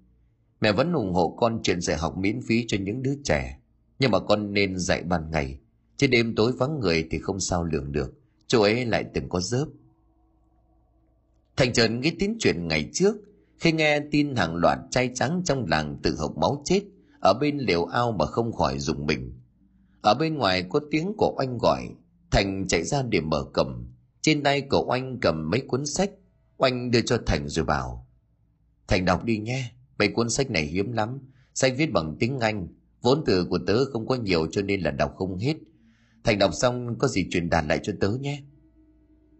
Mẹ 0.61 0.71
vẫn 0.71 0.93
ủng 0.93 1.13
hộ 1.13 1.35
con 1.37 1.59
chuyện 1.63 1.81
dạy 1.81 1.97
học 1.97 2.17
miễn 2.17 2.41
phí 2.47 2.65
cho 2.67 2.77
những 2.81 3.03
đứa 3.03 3.15
trẻ, 3.23 3.59
nhưng 3.99 4.11
mà 4.11 4.19
con 4.19 4.53
nên 4.53 4.77
dạy 4.77 5.03
ban 5.03 5.31
ngày, 5.31 5.59
chứ 5.97 6.07
đêm 6.07 6.35
tối 6.35 6.51
vắng 6.51 6.79
người 6.79 7.07
thì 7.11 7.19
không 7.19 7.39
sao 7.39 7.63
lường 7.63 7.91
được. 7.91 8.13
Chỗ 8.47 8.61
ấy 8.61 8.85
lại 8.85 9.05
từng 9.13 9.29
có 9.29 9.39
dớp. 9.41 9.67
Thành 11.57 11.73
trần 11.73 12.01
nghĩ 12.01 12.11
tín 12.19 12.35
chuyện 12.39 12.67
ngày 12.67 12.89
trước, 12.93 13.15
khi 13.57 13.71
nghe 13.71 13.99
tin 14.11 14.35
hàng 14.35 14.55
loạt 14.55 14.77
trai 14.91 15.11
trắng 15.15 15.41
trong 15.45 15.65
làng 15.69 15.97
tự 16.03 16.15
hộc 16.19 16.37
máu 16.37 16.61
chết 16.65 16.81
ở 17.19 17.33
bên 17.33 17.57
liều 17.57 17.85
ao 17.85 18.11
mà 18.11 18.25
không 18.25 18.53
khỏi 18.53 18.79
dùng 18.79 19.05
mình. 19.05 19.33
Ở 20.01 20.13
bên 20.13 20.35
ngoài 20.35 20.65
có 20.69 20.79
tiếng 20.91 21.13
của 21.17 21.35
oanh 21.37 21.57
gọi, 21.57 21.89
Thành 22.31 22.67
chạy 22.67 22.83
ra 22.83 23.03
để 23.09 23.21
mở 23.21 23.45
cầm. 23.53 23.87
Trên 24.21 24.43
tay 24.43 24.61
của 24.61 24.85
oanh 24.87 25.19
cầm 25.21 25.49
mấy 25.49 25.61
cuốn 25.67 25.85
sách, 25.85 26.11
oanh 26.57 26.91
đưa 26.91 27.01
cho 27.01 27.17
Thành 27.25 27.49
rồi 27.49 27.65
bảo. 27.65 28.07
Thành 28.87 29.05
đọc 29.05 29.23
đi 29.23 29.37
nhé, 29.37 29.71
mấy 29.99 30.07
cuốn 30.07 30.29
sách 30.29 30.51
này 30.51 30.65
hiếm 30.65 30.91
lắm, 30.91 31.19
sách 31.53 31.73
viết 31.77 31.91
bằng 31.93 32.15
tiếng 32.19 32.39
Anh, 32.39 32.67
vốn 33.01 33.23
từ 33.25 33.45
của 33.45 33.59
tớ 33.67 33.85
không 33.85 34.07
có 34.07 34.15
nhiều 34.15 34.47
cho 34.51 34.61
nên 34.61 34.81
là 34.81 34.91
đọc 34.91 35.13
không 35.17 35.37
hết. 35.37 35.55
Thành 36.23 36.39
đọc 36.39 36.51
xong 36.53 36.95
có 36.99 37.07
gì 37.07 37.27
truyền 37.31 37.49
đạt 37.49 37.65
lại 37.65 37.79
cho 37.83 37.93
tớ 37.99 38.09
nhé. 38.21 38.43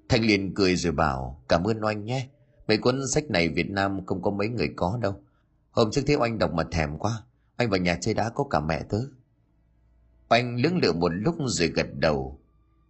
Thành 0.10 0.26
liền 0.26 0.54
cười 0.54 0.76
rồi 0.76 0.94
bảo, 0.94 1.44
cảm 1.50 1.64
ơn 1.64 1.84
oanh 1.84 2.06
nhé, 2.06 2.28
mấy 2.68 2.78
cuốn 2.78 3.08
sách 3.08 3.30
này 3.30 3.50
Việt 3.50 3.70
Nam 3.70 4.06
không 4.06 4.22
có 4.22 4.32
mấy 4.32 4.48
người 4.48 4.70
có 4.76 5.00
đâu. 5.02 5.22
Hôm 5.72 5.92
trước 5.92 6.02
thấy 6.08 6.16
oanh 6.16 6.38
đọc 6.38 6.54
mà 6.54 6.64
thèm 6.72 6.98
quá, 6.98 7.24
anh 7.56 7.70
vào 7.70 7.80
nhà 7.80 7.98
chơi 8.02 8.14
đá 8.14 8.30
có 8.30 8.44
cả 8.44 8.60
mẹ 8.60 8.84
tớ. 8.90 9.00
Oanh 10.30 10.56
lưỡng 10.56 10.78
lự 10.78 10.94
một 10.94 11.10
lúc 11.10 11.36
rồi 11.46 11.68
gật 11.68 11.88
đầu. 12.00 12.40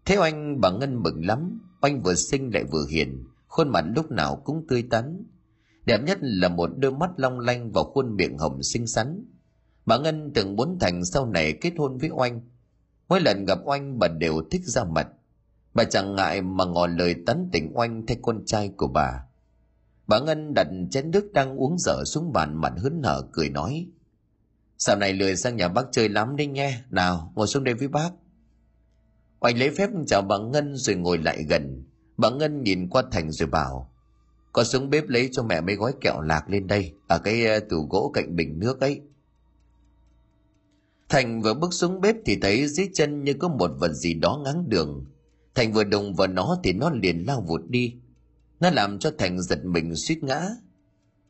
Thế 0.06 0.18
oanh 0.18 0.62
bà 0.62 0.72
Ngân 0.72 1.04
mừng 1.04 1.26
lắm, 1.26 1.60
oanh 1.82 2.02
vừa 2.02 2.16
xinh 2.16 2.54
lại 2.54 2.64
vừa 2.64 2.86
hiền, 2.90 3.24
khuôn 3.56 3.70
mặt 3.70 3.86
lúc 3.96 4.12
nào 4.12 4.36
cũng 4.36 4.68
tươi 4.68 4.84
tắn. 4.90 5.24
Đẹp 5.86 6.02
nhất 6.04 6.18
là 6.22 6.50
một 6.50 6.70
đôi 6.78 6.92
mắt 6.92 7.10
long 7.18 7.40
lanh 7.40 7.72
và 7.72 7.84
khuôn 7.84 8.16
miệng 8.16 8.38
hồng 8.38 8.64
xinh 8.64 8.88
xắn. 8.88 9.26
Bà 9.86 9.98
Ngân 9.98 10.32
từng 10.34 10.56
muốn 10.56 10.78
Thành 10.80 11.06
sau 11.06 11.26
này 11.26 11.54
kết 11.62 11.74
hôn 11.78 11.98
với 11.98 12.10
oanh. 12.10 12.42
Mỗi 13.08 13.22
lần 13.22 13.46
gặp 13.46 13.60
oanh 13.66 14.00
bà 14.00 14.08
đều 14.08 14.42
thích 14.52 14.62
ra 14.66 14.84
mặt. 14.84 15.08
Bà 15.74 15.84
chẳng 15.84 16.16
ngại 16.16 16.42
mà 16.42 16.66
ngỏ 16.66 16.88
lời 16.88 17.16
tán 17.26 17.50
tỉnh 17.52 17.72
oanh 17.74 18.06
thay 18.06 18.18
con 18.22 18.46
trai 18.46 18.70
của 18.78 18.88
bà. 18.88 19.26
Bà 20.08 20.20
Ngân 20.20 20.54
đặt 20.54 20.68
chén 20.92 21.12
nước 21.12 21.34
đang 21.34 21.58
uống 21.58 21.78
dở 21.80 22.04
xuống 22.06 22.34
bàn 22.34 22.62
mặt 22.62 22.74
hớn 22.78 23.04
hở 23.04 23.24
cười 23.32 23.50
nói. 23.50 23.88
Sau 24.78 24.96
này 24.96 25.14
lười 25.14 25.36
sang 25.36 25.56
nhà 25.56 25.68
bác 25.68 25.86
chơi 25.92 26.10
lắm 26.10 26.36
đi 26.36 26.48
nghe. 26.48 26.82
Nào, 26.90 27.32
ngồi 27.36 27.48
xuống 27.48 27.64
đây 27.64 27.74
với 27.74 27.88
bác. 27.88 28.10
Oanh 29.40 29.58
lấy 29.60 29.70
phép 29.70 29.90
chào 30.08 30.22
bà 30.22 30.38
Ngân 30.38 30.76
rồi 30.76 30.96
ngồi 30.96 31.18
lại 31.18 31.44
gần. 31.50 31.84
Bà 32.18 32.30
Ngân 32.30 32.64
nhìn 32.64 32.90
qua 32.90 33.04
Thành 33.12 33.32
rồi 33.32 33.50
bảo. 33.50 33.90
Có 34.54 34.64
xuống 34.64 34.90
bếp 34.90 35.08
lấy 35.08 35.30
cho 35.32 35.44
mẹ 35.44 35.62
mấy 35.62 35.76
gói 35.76 35.94
kẹo 36.02 36.22
lạc 36.22 36.50
lên 36.50 36.68
đây, 36.68 36.94
ở 37.08 37.20
cái 37.20 37.46
ờ, 37.46 37.60
tủ 37.60 37.88
gỗ 37.90 38.12
cạnh 38.14 38.36
bình 38.36 38.60
nước 38.60 38.80
ấy. 38.80 39.02
Thành 41.10 41.42
vừa 41.42 41.54
bước 41.54 41.74
xuống 41.74 42.02
bếp 42.02 42.16
thì 42.26 42.38
thấy 42.42 42.68
dưới 42.68 42.90
chân 42.94 43.24
như 43.24 43.34
có 43.34 43.48
một 43.48 43.72
vật 43.80 43.94
gì 43.94 44.14
đó 44.14 44.42
ngáng 44.44 44.70
đường. 44.70 45.06
Thành 45.56 45.74
vừa 45.74 45.84
đụng 45.84 46.16
vào 46.16 46.28
nó 46.28 46.58
thì 46.64 46.74
nó 46.74 46.90
liền 46.90 47.26
lao 47.28 47.42
vụt 47.42 47.62
đi. 47.68 47.96
Nó 48.60 48.70
làm 48.70 49.00
cho 49.00 49.12
Thành 49.18 49.42
giật 49.42 49.66
mình 49.66 49.96
suýt 49.96 50.24
ngã. 50.24 50.42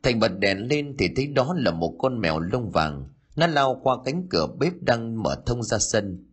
Thành 0.02 0.20
bật 0.20 0.38
đèn 0.38 0.58
lên 0.58 0.94
thì 0.98 1.08
thấy 1.16 1.26
đó 1.26 1.54
là 1.58 1.70
một 1.70 1.96
con 1.98 2.20
mèo 2.20 2.40
lông 2.40 2.70
vàng. 2.70 3.08
Nó 3.36 3.46
lao 3.46 3.80
qua 3.82 3.96
cánh 4.04 4.26
cửa 4.30 4.46
bếp 4.58 4.72
đang 4.80 5.22
mở 5.22 5.36
thông 5.46 5.62
ra 5.62 5.78
sân. 5.78 6.24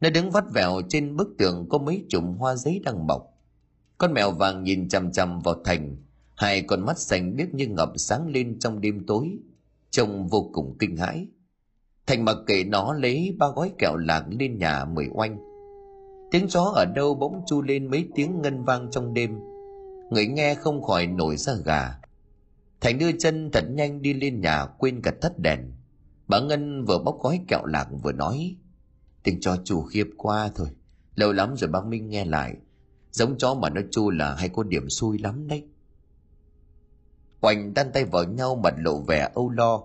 Nó 0.00 0.10
đứng 0.10 0.30
vắt 0.30 0.44
vẻo 0.54 0.80
trên 0.88 1.16
bức 1.16 1.28
tường 1.38 1.66
có 1.70 1.78
mấy 1.78 2.04
chùm 2.08 2.36
hoa 2.36 2.56
giấy 2.56 2.80
đang 2.84 3.06
mọc. 3.06 3.33
Con 3.98 4.12
mèo 4.14 4.30
vàng 4.30 4.64
nhìn 4.64 4.88
chằm 4.88 5.12
chằm 5.12 5.40
vào 5.40 5.54
Thành. 5.64 5.96
Hai 6.36 6.62
con 6.62 6.86
mắt 6.86 6.98
xanh 6.98 7.36
biếc 7.36 7.54
như 7.54 7.66
ngập 7.66 7.92
sáng 7.96 8.28
lên 8.28 8.58
trong 8.58 8.80
đêm 8.80 9.06
tối. 9.06 9.38
Trông 9.90 10.28
vô 10.28 10.50
cùng 10.52 10.76
kinh 10.78 10.96
hãi. 10.96 11.26
Thành 12.06 12.24
mặc 12.24 12.36
kệ 12.46 12.64
nó 12.64 12.92
lấy 12.92 13.36
ba 13.38 13.46
gói 13.56 13.72
kẹo 13.78 13.96
lạc 13.96 14.24
lên 14.28 14.58
nhà 14.58 14.84
mười 14.84 15.08
oanh. 15.12 15.38
Tiếng 16.30 16.48
chó 16.48 16.62
ở 16.62 16.84
đâu 16.84 17.14
bỗng 17.14 17.42
chu 17.46 17.62
lên 17.62 17.90
mấy 17.90 18.08
tiếng 18.14 18.42
ngân 18.42 18.64
vang 18.64 18.90
trong 18.90 19.14
đêm. 19.14 19.38
Người 20.10 20.26
nghe 20.26 20.54
không 20.54 20.82
khỏi 20.82 21.06
nổi 21.06 21.36
ra 21.36 21.52
gà. 21.64 21.98
Thành 22.80 22.98
đưa 22.98 23.12
chân 23.12 23.50
thật 23.50 23.64
nhanh 23.70 24.02
đi 24.02 24.14
lên 24.14 24.40
nhà 24.40 24.66
quên 24.66 25.02
cả 25.02 25.10
tắt 25.20 25.38
đèn. 25.38 25.72
Bà 26.28 26.40
Ngân 26.40 26.84
vừa 26.84 26.98
bóc 26.98 27.18
gói 27.22 27.40
kẹo 27.48 27.64
lạc 27.64 27.88
vừa 28.02 28.12
nói. 28.12 28.56
Tiếng 29.22 29.40
cho 29.40 29.56
chủ 29.64 29.82
khiếp 29.82 30.06
qua 30.16 30.50
thôi. 30.54 30.68
Lâu 31.14 31.32
lắm 31.32 31.54
rồi 31.56 31.70
bác 31.70 31.86
Minh 31.86 32.08
nghe 32.08 32.24
lại. 32.24 32.54
Giống 33.14 33.38
chó 33.38 33.54
mà 33.54 33.70
nó 33.70 33.80
chu 33.90 34.10
là 34.10 34.34
hay 34.34 34.48
có 34.48 34.62
điểm 34.62 34.90
xui 34.90 35.18
lắm 35.18 35.48
đấy. 35.48 35.64
Oanh 37.40 37.74
đan 37.74 37.92
tay 37.92 38.04
vào 38.04 38.24
nhau 38.24 38.60
mặt 38.62 38.74
lộ 38.78 39.00
vẻ 39.00 39.30
âu 39.34 39.50
lo. 39.50 39.82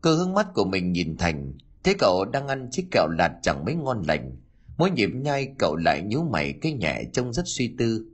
Cơ 0.00 0.14
hướng 0.14 0.34
mắt 0.34 0.46
của 0.54 0.64
mình 0.64 0.92
nhìn 0.92 1.16
Thành. 1.16 1.52
Thế 1.82 1.94
cậu 1.98 2.24
đang 2.32 2.48
ăn 2.48 2.68
chiếc 2.70 2.86
kẹo 2.90 3.08
lạt 3.18 3.38
chẳng 3.42 3.64
mấy 3.64 3.74
ngon 3.74 4.02
lành. 4.08 4.36
Mỗi 4.76 4.90
nhịp 4.90 5.10
nhai 5.14 5.54
cậu 5.58 5.76
lại 5.76 6.02
nhíu 6.02 6.22
mày 6.22 6.52
cái 6.52 6.72
nhẹ 6.72 7.04
trông 7.12 7.32
rất 7.32 7.42
suy 7.46 7.74
tư. 7.78 8.06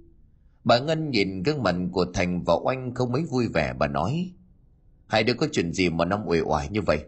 Bà 0.64 0.79
Ngân 0.79 1.11
nhìn 1.11 1.42
gương 1.42 1.62
mặt 1.62 1.74
của 1.92 2.07
Thành 2.14 2.42
và 2.42 2.55
Oanh 2.64 2.94
không 2.94 3.12
mấy 3.12 3.22
vui 3.22 3.48
vẻ, 3.48 3.72
bà 3.79 3.87
nói. 3.87 4.33
Hai 5.07 5.24
đứa 5.24 5.35
có 5.35 5.46
chuyện 5.53 5.72
gì 5.72 5.90
mà 5.90 6.05
năm 6.05 6.20
uể 6.27 6.40
oải 6.40 6.68
như 6.68 6.83
vậy? 6.83 7.05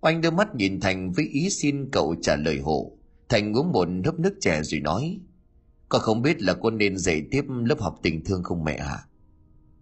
Oanh 0.00 0.20
đưa 0.20 0.30
mắt 0.30 0.54
nhìn 0.54 0.80
Thành 0.80 1.12
với 1.12 1.24
ý 1.24 1.50
xin 1.50 1.90
cậu 1.90 2.14
trả 2.22 2.36
lời 2.36 2.58
hộ. 2.58 2.92
Thành 3.28 3.56
uống 3.56 3.72
một 3.72 3.88
hớp 4.04 4.18
nước 4.18 4.34
chè 4.40 4.62
rồi 4.62 4.80
nói. 4.80 5.20
Con 5.88 6.00
không 6.00 6.22
biết 6.22 6.42
là 6.42 6.54
con 6.54 6.78
nên 6.78 6.98
dạy 6.98 7.22
tiếp 7.30 7.44
lớp 7.48 7.80
học 7.80 7.98
tình 8.02 8.24
thương 8.24 8.42
không 8.42 8.64
mẹ 8.64 8.78
hả? 8.78 8.98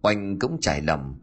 Oanh 0.03 0.39
cũng 0.39 0.59
trải 0.61 0.83
lầm. 0.83 1.15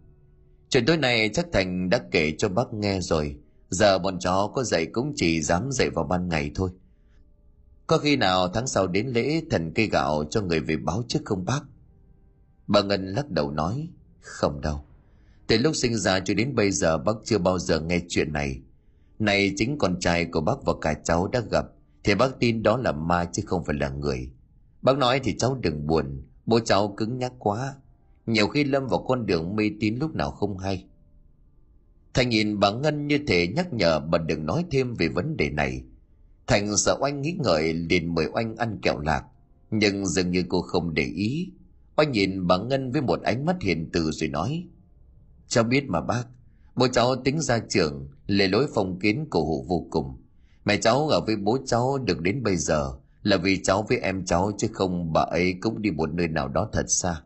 Chuyện 0.69 0.85
tối 0.85 0.97
nay 0.97 1.29
chắc 1.33 1.45
Thành 1.53 1.89
đã 1.89 2.01
kể 2.11 2.33
cho 2.37 2.49
bác 2.49 2.73
nghe 2.73 2.99
rồi. 3.01 3.37
Giờ 3.69 3.99
bọn 3.99 4.19
chó 4.19 4.51
có 4.53 4.63
dạy 4.63 4.85
cũng 4.85 5.13
chỉ 5.15 5.41
dám 5.41 5.71
dạy 5.71 5.89
vào 5.89 6.05
ban 6.05 6.29
ngày 6.29 6.51
thôi. 6.55 6.69
Có 7.87 7.97
khi 7.97 8.15
nào 8.15 8.47
tháng 8.47 8.67
sau 8.67 8.87
đến 8.87 9.07
lễ 9.07 9.41
thần 9.51 9.71
cây 9.75 9.87
gạo 9.87 10.23
cho 10.29 10.41
người 10.41 10.59
về 10.59 10.77
báo 10.77 11.03
trước 11.07 11.19
không 11.25 11.45
bác? 11.45 11.61
Bà 12.67 12.81
Ngân 12.81 13.05
lắc 13.05 13.29
đầu 13.29 13.51
nói, 13.51 13.89
không 14.19 14.61
đâu. 14.61 14.85
Từ 15.47 15.57
lúc 15.57 15.75
sinh 15.75 15.95
ra 15.95 16.19
cho 16.19 16.33
đến 16.33 16.55
bây 16.55 16.71
giờ 16.71 16.97
bác 16.97 17.13
chưa 17.23 17.37
bao 17.37 17.59
giờ 17.59 17.79
nghe 17.79 18.01
chuyện 18.09 18.33
này. 18.33 18.61
Này 19.19 19.53
chính 19.57 19.77
con 19.77 19.99
trai 19.99 20.25
của 20.25 20.41
bác 20.41 20.63
và 20.65 20.73
cả 20.81 20.93
cháu 21.03 21.27
đã 21.27 21.39
gặp, 21.51 21.65
thì 22.03 22.15
bác 22.15 22.39
tin 22.39 22.63
đó 22.63 22.77
là 22.77 22.91
ma 22.91 23.25
chứ 23.33 23.43
không 23.45 23.65
phải 23.65 23.75
là 23.75 23.89
người. 23.89 24.29
Bác 24.83 24.97
nói 24.97 25.19
thì 25.23 25.35
cháu 25.37 25.57
đừng 25.61 25.87
buồn, 25.87 26.21
bố 26.45 26.59
cháu 26.59 26.93
cứng 26.97 27.17
nhắc 27.17 27.33
quá. 27.39 27.75
Nhiều 28.25 28.47
khi 28.47 28.63
lâm 28.63 28.87
vào 28.87 29.03
con 29.07 29.25
đường 29.25 29.55
mê 29.55 29.71
tín 29.79 29.95
lúc 29.99 30.15
nào 30.15 30.31
không 30.31 30.57
hay. 30.57 30.85
Thành 32.13 32.29
nhìn 32.29 32.59
bà 32.59 32.71
Ngân 32.71 33.07
như 33.07 33.19
thể 33.27 33.47
nhắc 33.47 33.73
nhở 33.73 33.99
bà 33.99 34.17
đừng 34.17 34.45
nói 34.45 34.65
thêm 34.71 34.95
về 34.95 35.07
vấn 35.07 35.37
đề 35.37 35.49
này. 35.49 35.83
Thành 36.47 36.77
sợ 36.77 36.97
oanh 36.99 37.21
nghĩ 37.21 37.35
ngợi 37.39 37.73
liền 37.73 38.15
mời 38.15 38.27
oanh 38.33 38.55
ăn 38.55 38.79
kẹo 38.81 38.99
lạc. 38.99 39.23
Nhưng 39.71 40.05
dường 40.05 40.31
như 40.31 40.43
cô 40.49 40.61
không 40.61 40.93
để 40.93 41.03
ý. 41.03 41.51
Oanh 41.95 42.11
nhìn 42.11 42.47
bà 42.47 42.57
Ngân 42.57 42.91
với 42.91 43.01
một 43.01 43.21
ánh 43.21 43.45
mắt 43.45 43.55
hiền 43.61 43.89
từ 43.93 44.11
rồi 44.11 44.29
nói. 44.29 44.67
Cháu 45.47 45.63
biết 45.63 45.83
mà 45.87 46.01
bác, 46.01 46.23
bố 46.75 46.87
cháu 46.87 47.15
tính 47.15 47.41
ra 47.41 47.59
trường, 47.69 48.07
lề 48.27 48.47
lối 48.47 48.67
phong 48.73 48.99
kiến 48.99 49.27
cổ 49.29 49.45
hủ 49.45 49.65
vô 49.69 49.87
cùng. 49.89 50.17
Mẹ 50.65 50.77
cháu 50.77 51.07
ở 51.07 51.21
với 51.25 51.35
bố 51.35 51.57
cháu 51.65 51.97
được 51.97 52.21
đến 52.21 52.43
bây 52.43 52.55
giờ 52.55 52.93
là 53.23 53.37
vì 53.37 53.63
cháu 53.63 53.85
với 53.89 53.97
em 53.97 54.25
cháu 54.25 54.51
chứ 54.57 54.67
không 54.73 55.13
bà 55.13 55.21
ấy 55.21 55.55
cũng 55.61 55.81
đi 55.81 55.91
một 55.91 56.13
nơi 56.13 56.27
nào 56.27 56.47
đó 56.47 56.69
thật 56.73 56.85
xa. 56.87 57.21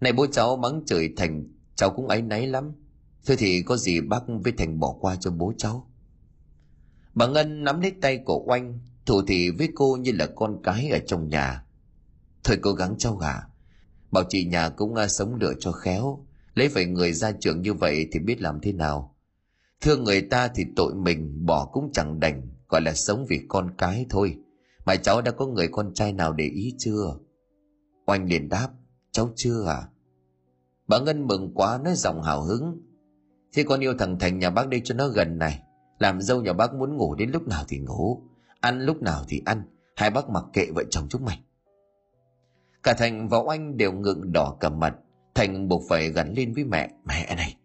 Này 0.00 0.12
bố 0.12 0.26
cháu 0.26 0.56
mắng 0.56 0.82
trời 0.86 1.12
Thành, 1.16 1.44
cháu 1.74 1.90
cũng 1.90 2.08
áy 2.08 2.22
náy 2.22 2.46
lắm. 2.46 2.72
Thôi 3.26 3.36
thì 3.40 3.62
có 3.62 3.76
gì 3.76 4.00
bác 4.00 4.22
với 4.44 4.52
Thành 4.58 4.80
bỏ 4.80 4.96
qua 5.00 5.16
cho 5.20 5.30
bố 5.30 5.52
cháu. 5.58 5.90
Bà 7.14 7.26
Ngân 7.26 7.64
nắm 7.64 7.80
lấy 7.80 7.92
tay 8.00 8.18
của 8.18 8.44
Oanh, 8.46 8.78
thủ 9.06 9.22
thị 9.26 9.50
với 9.50 9.68
cô 9.74 9.96
như 9.96 10.12
là 10.12 10.26
con 10.26 10.60
cái 10.62 10.90
ở 10.90 10.98
trong 11.06 11.28
nhà. 11.28 11.64
Thôi 12.44 12.58
cố 12.62 12.72
gắng 12.72 12.94
cháu 12.98 13.16
gà. 13.16 13.42
Bảo 14.10 14.24
chị 14.28 14.44
nhà 14.44 14.68
cũng 14.68 14.94
à, 14.94 15.08
sống 15.08 15.34
lựa 15.34 15.52
cho 15.60 15.72
khéo. 15.72 16.26
Lấy 16.54 16.68
phải 16.68 16.86
người 16.86 17.12
ra 17.12 17.32
trường 17.40 17.62
như 17.62 17.74
vậy 17.74 18.08
thì 18.12 18.18
biết 18.18 18.40
làm 18.40 18.60
thế 18.60 18.72
nào. 18.72 19.16
Thương 19.80 20.04
người 20.04 20.22
ta 20.22 20.48
thì 20.48 20.64
tội 20.76 20.94
mình 20.94 21.46
bỏ 21.46 21.64
cũng 21.72 21.90
chẳng 21.92 22.20
đành, 22.20 22.42
gọi 22.68 22.80
là 22.80 22.94
sống 22.94 23.26
vì 23.28 23.40
con 23.48 23.70
cái 23.78 24.06
thôi. 24.10 24.36
Mà 24.86 24.96
cháu 24.96 25.22
đã 25.22 25.30
có 25.30 25.46
người 25.46 25.68
con 25.68 25.94
trai 25.94 26.12
nào 26.12 26.32
để 26.32 26.44
ý 26.44 26.74
chưa? 26.78 27.16
Oanh 28.06 28.28
liền 28.28 28.48
đáp, 28.48 28.68
cháu 29.12 29.30
chưa 29.36 29.66
à? 29.66 29.88
Bà 30.88 30.98
Ngân 30.98 31.26
mừng 31.26 31.52
quá 31.54 31.78
nói 31.84 31.94
giọng 31.96 32.22
hào 32.22 32.42
hứng. 32.42 32.80
Thế 33.52 33.62
con 33.62 33.80
yêu 33.80 33.94
thằng 33.98 34.18
Thành 34.18 34.38
nhà 34.38 34.50
bác 34.50 34.68
đây 34.68 34.80
cho 34.84 34.94
nó 34.94 35.08
gần 35.08 35.38
này. 35.38 35.62
Làm 35.98 36.20
dâu 36.20 36.42
nhà 36.42 36.52
bác 36.52 36.74
muốn 36.74 36.96
ngủ 36.96 37.14
đến 37.14 37.30
lúc 37.30 37.48
nào 37.48 37.64
thì 37.68 37.78
ngủ, 37.78 38.22
ăn 38.60 38.80
lúc 38.80 39.02
nào 39.02 39.24
thì 39.28 39.42
ăn, 39.44 39.62
hai 39.96 40.10
bác 40.10 40.28
mặc 40.28 40.44
kệ 40.52 40.66
vợ 40.74 40.82
chồng 40.90 41.06
chúng 41.08 41.24
mày. 41.24 41.40
Cả 42.82 42.94
Thành 42.98 43.28
và 43.28 43.38
Oanh 43.38 43.76
đều 43.76 43.92
ngượng 43.92 44.32
đỏ 44.32 44.56
cầm 44.60 44.80
mặt, 44.80 44.96
Thành 45.34 45.68
buộc 45.68 45.82
phải 45.88 46.12
gắn 46.12 46.34
lên 46.36 46.54
với 46.54 46.64
mẹ. 46.64 46.90
Mẹ 47.04 47.34
này, 47.36 47.56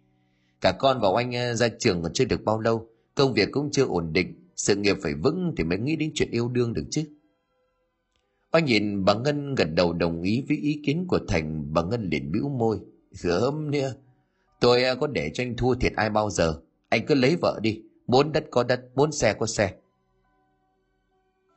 cả 0.62 0.72
con 0.80 1.00
và 1.02 1.10
Oanh 1.10 1.36
ờ, 1.36 1.54
ra 1.54 1.68
trường 1.80 2.04
còn 2.04 2.14
chưa 2.14 2.26
được 2.26 2.44
bao 2.46 2.60
lâu, 2.60 2.88
công 3.16 3.34
việc 3.34 3.50
cũng 3.52 3.72
chưa 3.72 3.86
ổn 3.86 4.14
định, 4.14 4.41
sự 4.62 4.76
nghiệp 4.76 4.98
phải 5.04 5.14
vững 5.14 5.54
thì 5.58 5.64
mới 5.64 5.78
nghĩ 5.78 5.96
đến 5.96 6.12
chuyện 6.16 6.32
yêu 6.32 6.48
đương 6.48 6.74
được 6.74 6.86
chứ. 6.92 7.04
Oanh 8.52 8.66
nhìn 8.66 9.06
bà 9.06 9.14
Ngân 9.14 9.56
gật 9.56 9.68
đầu 9.74 9.94
đồng 9.94 10.22
ý 10.22 10.44
với 10.48 10.58
ý 10.58 10.82
kiến 10.86 11.06
của 11.08 11.20
Thành, 11.28 11.74
bà 11.74 11.84
Ngân 11.84 12.10
liền 12.12 12.32
bĩu 12.32 12.50
môi. 12.50 12.80
Gớm 13.24 13.72
nữa, 13.72 13.94
tôi 14.60 14.84
à, 14.84 14.96
có 14.96 15.08
để 15.08 15.32
cho 15.34 15.44
anh 15.44 15.56
thua 15.56 15.76
thiệt 15.76 15.94
ai 15.96 16.10
bao 16.10 16.30
giờ, 16.30 16.62
anh 16.90 17.06
cứ 17.06 17.16
lấy 17.16 17.36
vợ 17.36 17.60
đi, 17.62 17.82
muốn 18.08 18.32
đất 18.32 18.44
có 18.52 18.64
đất, 18.64 18.82
muốn 18.96 19.12
xe 19.12 19.34
có 19.34 19.46
xe. 19.46 19.74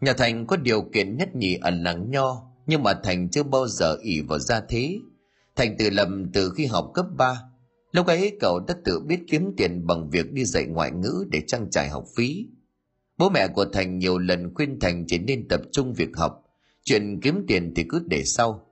Nhà 0.00 0.12
Thành 0.12 0.46
có 0.46 0.56
điều 0.56 0.82
kiện 0.82 1.16
nhất 1.16 1.36
nhì 1.36 1.54
ở 1.54 1.70
nắng 1.70 2.10
Nho, 2.10 2.42
nhưng 2.66 2.82
mà 2.82 2.94
Thành 3.04 3.28
chưa 3.28 3.42
bao 3.42 3.68
giờ 3.68 3.96
ỉ 4.02 4.20
vào 4.20 4.38
gia 4.38 4.60
thế. 4.60 4.98
Thành 5.56 5.76
tự 5.78 5.90
lầm 5.90 6.30
từ 6.32 6.52
khi 6.56 6.66
học 6.66 6.90
cấp 6.94 7.06
3. 7.16 7.40
Lúc 7.92 8.06
ấy 8.06 8.36
cậu 8.40 8.60
đã 8.68 8.74
tự 8.84 9.00
biết 9.00 9.18
kiếm 9.28 9.54
tiền 9.56 9.86
bằng 9.86 10.10
việc 10.10 10.32
đi 10.32 10.44
dạy 10.44 10.64
ngoại 10.66 10.90
ngữ 10.90 11.24
để 11.30 11.42
trang 11.46 11.70
trải 11.70 11.88
học 11.88 12.04
phí. 12.16 12.46
Bố 13.18 13.30
mẹ 13.30 13.48
của 13.48 13.64
Thành 13.72 13.98
nhiều 13.98 14.18
lần 14.18 14.54
khuyên 14.54 14.80
Thành 14.80 15.04
chỉ 15.06 15.18
nên 15.18 15.48
tập 15.48 15.60
trung 15.72 15.92
việc 15.92 16.16
học, 16.16 16.44
chuyện 16.84 17.20
kiếm 17.20 17.44
tiền 17.48 17.72
thì 17.76 17.84
cứ 17.88 18.02
để 18.06 18.24
sau. 18.24 18.66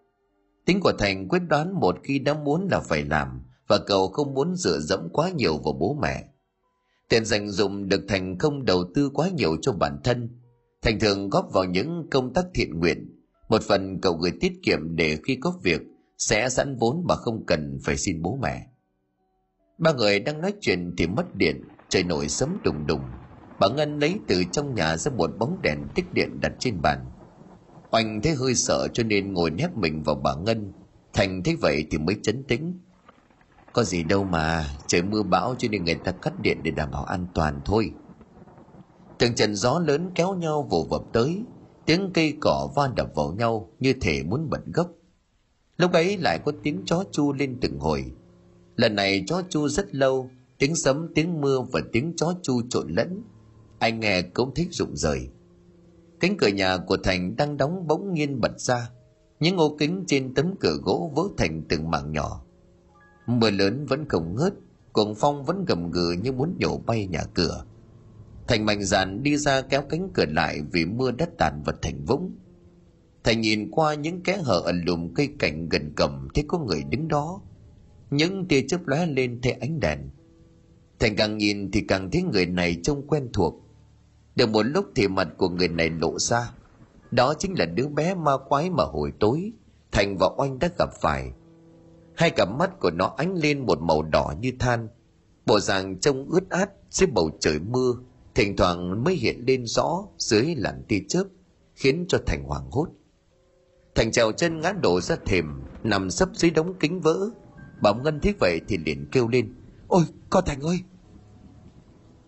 Tính 0.65 0.81
của 0.81 0.93
Thành 0.99 1.29
quyết 1.29 1.43
đoán 1.49 1.81
một 1.81 1.97
khi 2.03 2.19
đã 2.19 2.35
muốn 2.35 2.69
là 2.71 2.81
phải 2.81 3.05
làm, 3.05 3.43
và 3.69 3.79
cậu 3.79 4.09
không 4.09 4.35
muốn 4.35 4.57
dựa 4.57 4.79
dẫm 4.79 5.09
quá 5.13 5.31
nhiều 5.31 5.59
vào 5.59 5.73
bố 5.73 5.99
mẹ. 6.03 6.25
Tiền 7.09 7.25
dành 7.25 7.51
dụng 7.51 7.89
được 7.89 8.05
Thành 8.09 8.39
không 8.39 8.65
đầu 8.65 8.85
tư 8.95 9.11
quá 9.15 9.29
nhiều 9.29 9.57
cho 9.63 9.73
bản 9.73 9.99
thân. 10.05 10.29
Thành 10.83 11.01
thường 11.01 11.31
góp 11.31 11.53
vào 11.53 11.65
những 11.65 12.07
công 12.11 12.33
tác 12.33 12.45
thiện 12.55 12.79
nguyện. 12.79 13.19
Một 13.49 13.63
phần 13.63 14.01
cậu 14.01 14.13
gửi 14.13 14.33
tiết 14.41 14.53
kiệm 14.63 14.97
để 14.97 15.19
khi 15.25 15.37
có 15.37 15.55
việc 15.63 15.81
sẽ 16.19 16.49
sẵn 16.49 16.77
vốn 16.77 17.05
mà 17.09 17.15
không 17.15 17.47
cần 17.47 17.79
phải 17.85 17.97
xin 17.97 18.23
bố 18.23 18.39
mẹ. 18.43 18.67
Ba 19.79 19.93
người 19.93 20.21
đang 20.21 20.41
nói 20.41 20.55
chuyện 20.61 20.95
thì 20.99 21.07
mất 21.07 21.35
điện, 21.35 21.63
trời 21.89 22.03
nổi 22.03 22.29
sấm 22.29 22.59
đùng 22.65 22.87
đùng. 22.87 23.01
Bà 23.63 23.69
Ngân 23.69 23.99
lấy 23.99 24.19
từ 24.29 24.43
trong 24.53 24.75
nhà 24.75 24.97
ra 24.97 25.13
một 25.17 25.31
bóng 25.39 25.63
đèn 25.63 25.79
tích 25.95 26.15
điện 26.15 26.41
đặt 26.41 26.53
trên 26.59 26.83
bàn. 26.83 27.07
Oanh 27.91 28.21
thấy 28.23 28.35
hơi 28.35 28.55
sợ 28.55 28.89
cho 28.93 29.03
nên 29.03 29.33
ngồi 29.33 29.51
nép 29.51 29.77
mình 29.77 30.03
vào 30.03 30.15
bà 30.15 30.35
Ngân. 30.35 30.73
Thành 31.13 31.43
thấy 31.43 31.57
vậy 31.57 31.87
thì 31.91 31.99
mới 31.99 32.17
chấn 32.23 32.45
tĩnh. 32.45 32.81
Có 33.73 33.85
gì 33.85 34.03
đâu 34.03 34.25
mà, 34.25 34.67
trời 34.87 35.03
mưa 35.03 35.23
bão 35.23 35.55
cho 35.59 35.69
nên 35.71 35.85
người 35.85 35.95
ta 35.95 36.13
cắt 36.13 36.41
điện 36.41 36.59
để 36.63 36.71
đảm 36.71 36.91
bảo 36.91 37.05
an 37.05 37.27
toàn 37.35 37.61
thôi. 37.65 37.93
Từng 39.19 39.35
trận 39.35 39.55
gió 39.55 39.79
lớn 39.79 40.11
kéo 40.15 40.35
nhau 40.35 40.63
vồ 40.71 40.87
vập 40.91 41.03
tới, 41.13 41.45
tiếng 41.87 42.11
cây 42.15 42.37
cỏ 42.41 42.69
va 42.77 42.89
đập 42.97 43.09
vào 43.15 43.33
nhau 43.33 43.71
như 43.81 43.93
thể 44.01 44.23
muốn 44.23 44.51
bật 44.51 44.67
gốc. 44.75 44.91
Lúc 45.77 45.93
ấy 45.93 46.19
lại 46.19 46.39
có 46.45 46.53
tiếng 46.63 46.83
chó 46.85 47.05
chu 47.13 47.33
lên 47.33 47.59
từng 47.61 47.79
hồi. 47.79 48.05
Lần 48.77 48.95
này 48.95 49.25
chó 49.27 49.43
chu 49.49 49.69
rất 49.69 49.95
lâu, 49.95 50.31
tiếng 50.59 50.75
sấm, 50.75 51.09
tiếng 51.15 51.41
mưa 51.41 51.61
và 51.73 51.81
tiếng 51.93 52.17
chó 52.17 52.35
chu 52.43 52.63
trộn 52.71 52.89
lẫn. 52.89 53.23
Anh 53.83 54.01
nghe 54.01 54.23
cũng 54.23 54.55
thích 54.55 54.69
rụng 54.71 54.97
rời. 54.97 55.29
Cánh 56.21 56.37
cửa 56.37 56.49
nhà 56.49 56.77
của 56.77 56.97
Thành 56.97 57.37
đang 57.37 57.57
đóng 57.57 57.87
bỗng 57.87 58.13
nhiên 58.13 58.41
bật 58.41 58.61
ra. 58.61 58.91
Những 59.41 59.57
ô 59.57 59.77
kính 59.79 60.05
trên 60.07 60.35
tấm 60.35 60.55
cửa 60.61 60.77
gỗ 60.83 61.13
vỡ 61.17 61.23
thành 61.37 61.63
từng 61.69 61.91
mảng 61.91 62.13
nhỏ 62.13 62.45
Mưa 63.27 63.51
lớn 63.51 63.87
vẫn 63.87 64.09
không 64.09 64.35
ngớt, 64.37 64.55
cuồng 64.93 65.15
phong 65.15 65.45
vẫn 65.45 65.65
gầm 65.65 65.91
gừ 65.91 66.13
như 66.23 66.33
muốn 66.33 66.57
nhổ 66.59 66.79
bay 66.79 67.07
nhà 67.07 67.25
cửa. 67.35 67.65
Thành 68.49 68.67
mạnh 68.67 68.85
dạn 68.85 69.23
đi 69.23 69.37
ra 69.37 69.61
kéo 69.61 69.83
cánh 69.83 70.09
cửa 70.15 70.27
lại 70.29 70.61
vì 70.73 70.85
mưa 70.85 71.11
đất 71.11 71.31
tàn 71.39 71.63
vật 71.63 71.77
thành 71.83 72.05
vũng. 72.05 72.33
Thành 73.25 73.41
nhìn 73.41 73.71
qua 73.71 73.95
những 73.95 74.23
kẽ 74.23 74.37
hở 74.37 74.61
ẩn 74.65 74.83
lùm 74.87 75.15
cây 75.15 75.29
cảnh 75.39 75.69
gần 75.69 75.93
cầm 75.97 76.29
thấy 76.35 76.45
có 76.49 76.59
người 76.59 76.83
đứng 76.91 77.09
đó. 77.09 77.41
Những 78.11 78.49
tia 78.49 78.63
chớp 78.69 78.87
lóe 78.87 79.07
lên 79.07 79.41
thấy 79.43 79.53
ánh 79.53 79.81
đèn. 79.81 79.99
Thành 80.99 81.17
càng 81.17 81.39
nhìn 81.39 81.71
thì 81.71 81.81
càng 81.89 82.11
thấy 82.11 82.23
người 82.23 82.47
này 82.47 82.77
trông 82.83 83.07
quen 83.07 83.29
thuộc. 83.33 83.62
Được 84.37 84.49
một 84.49 84.63
lúc 84.63 84.87
thì 84.95 85.09
mặt 85.09 85.29
của 85.37 85.49
người 85.49 85.69
này 85.69 85.91
lộ 85.91 86.19
ra. 86.19 86.53
Đó 87.11 87.35
chính 87.39 87.59
là 87.59 87.67
đứa 87.67 87.87
bé 87.87 88.15
ma 88.15 88.33
quái 88.49 88.71
mà 88.71 88.85
hồi 88.85 89.13
tối, 89.21 89.53
Thành 89.93 90.17
và 90.19 90.29
Oanh 90.37 90.59
đã 90.59 90.71
gặp 90.79 90.89
phải. 91.01 91.33
Hai 92.17 92.31
cặp 92.31 92.49
mắt 92.49 92.81
của 92.81 92.91
nó 92.91 93.15
ánh 93.17 93.35
lên 93.35 93.67
một 93.67 93.79
màu 93.81 94.03
đỏ 94.03 94.35
như 94.41 94.53
than. 94.59 94.89
Bộ 95.47 95.61
dạng 95.61 96.01
trông 96.01 96.31
ướt 96.31 96.51
át 96.51 96.71
dưới 96.91 97.07
bầu 97.07 97.31
trời 97.41 97.59
mưa, 97.59 97.93
thỉnh 98.35 98.57
thoảng 98.57 99.05
mới 99.05 99.15
hiện 99.15 99.45
lên 99.47 99.67
rõ 99.67 100.05
dưới 100.19 100.55
làn 100.55 100.83
tia 100.89 101.01
chớp, 101.09 101.25
khiến 101.75 102.05
cho 102.09 102.19
thành 102.27 102.45
hoảng 102.45 102.71
hốt. 102.71 102.89
Thành 103.95 104.13
trèo 104.13 104.33
chân 104.33 104.61
ngã 104.61 104.73
đổ 104.73 105.01
ra 105.01 105.17
thềm, 105.27 105.63
nằm 105.83 106.11
sấp 106.11 106.29
dưới 106.33 106.51
đống 106.51 106.75
kính 106.81 107.01
vỡ. 107.01 107.31
Bảo 107.83 107.95
ngân 107.95 108.21
thấy 108.21 108.35
vậy 108.41 108.61
thì 108.69 108.79
liền 108.87 109.07
kêu 109.13 109.29
lên, 109.29 109.55
ôi, 109.89 110.05
con 110.31 110.45
thành 110.47 110.61
ơi! 110.61 110.79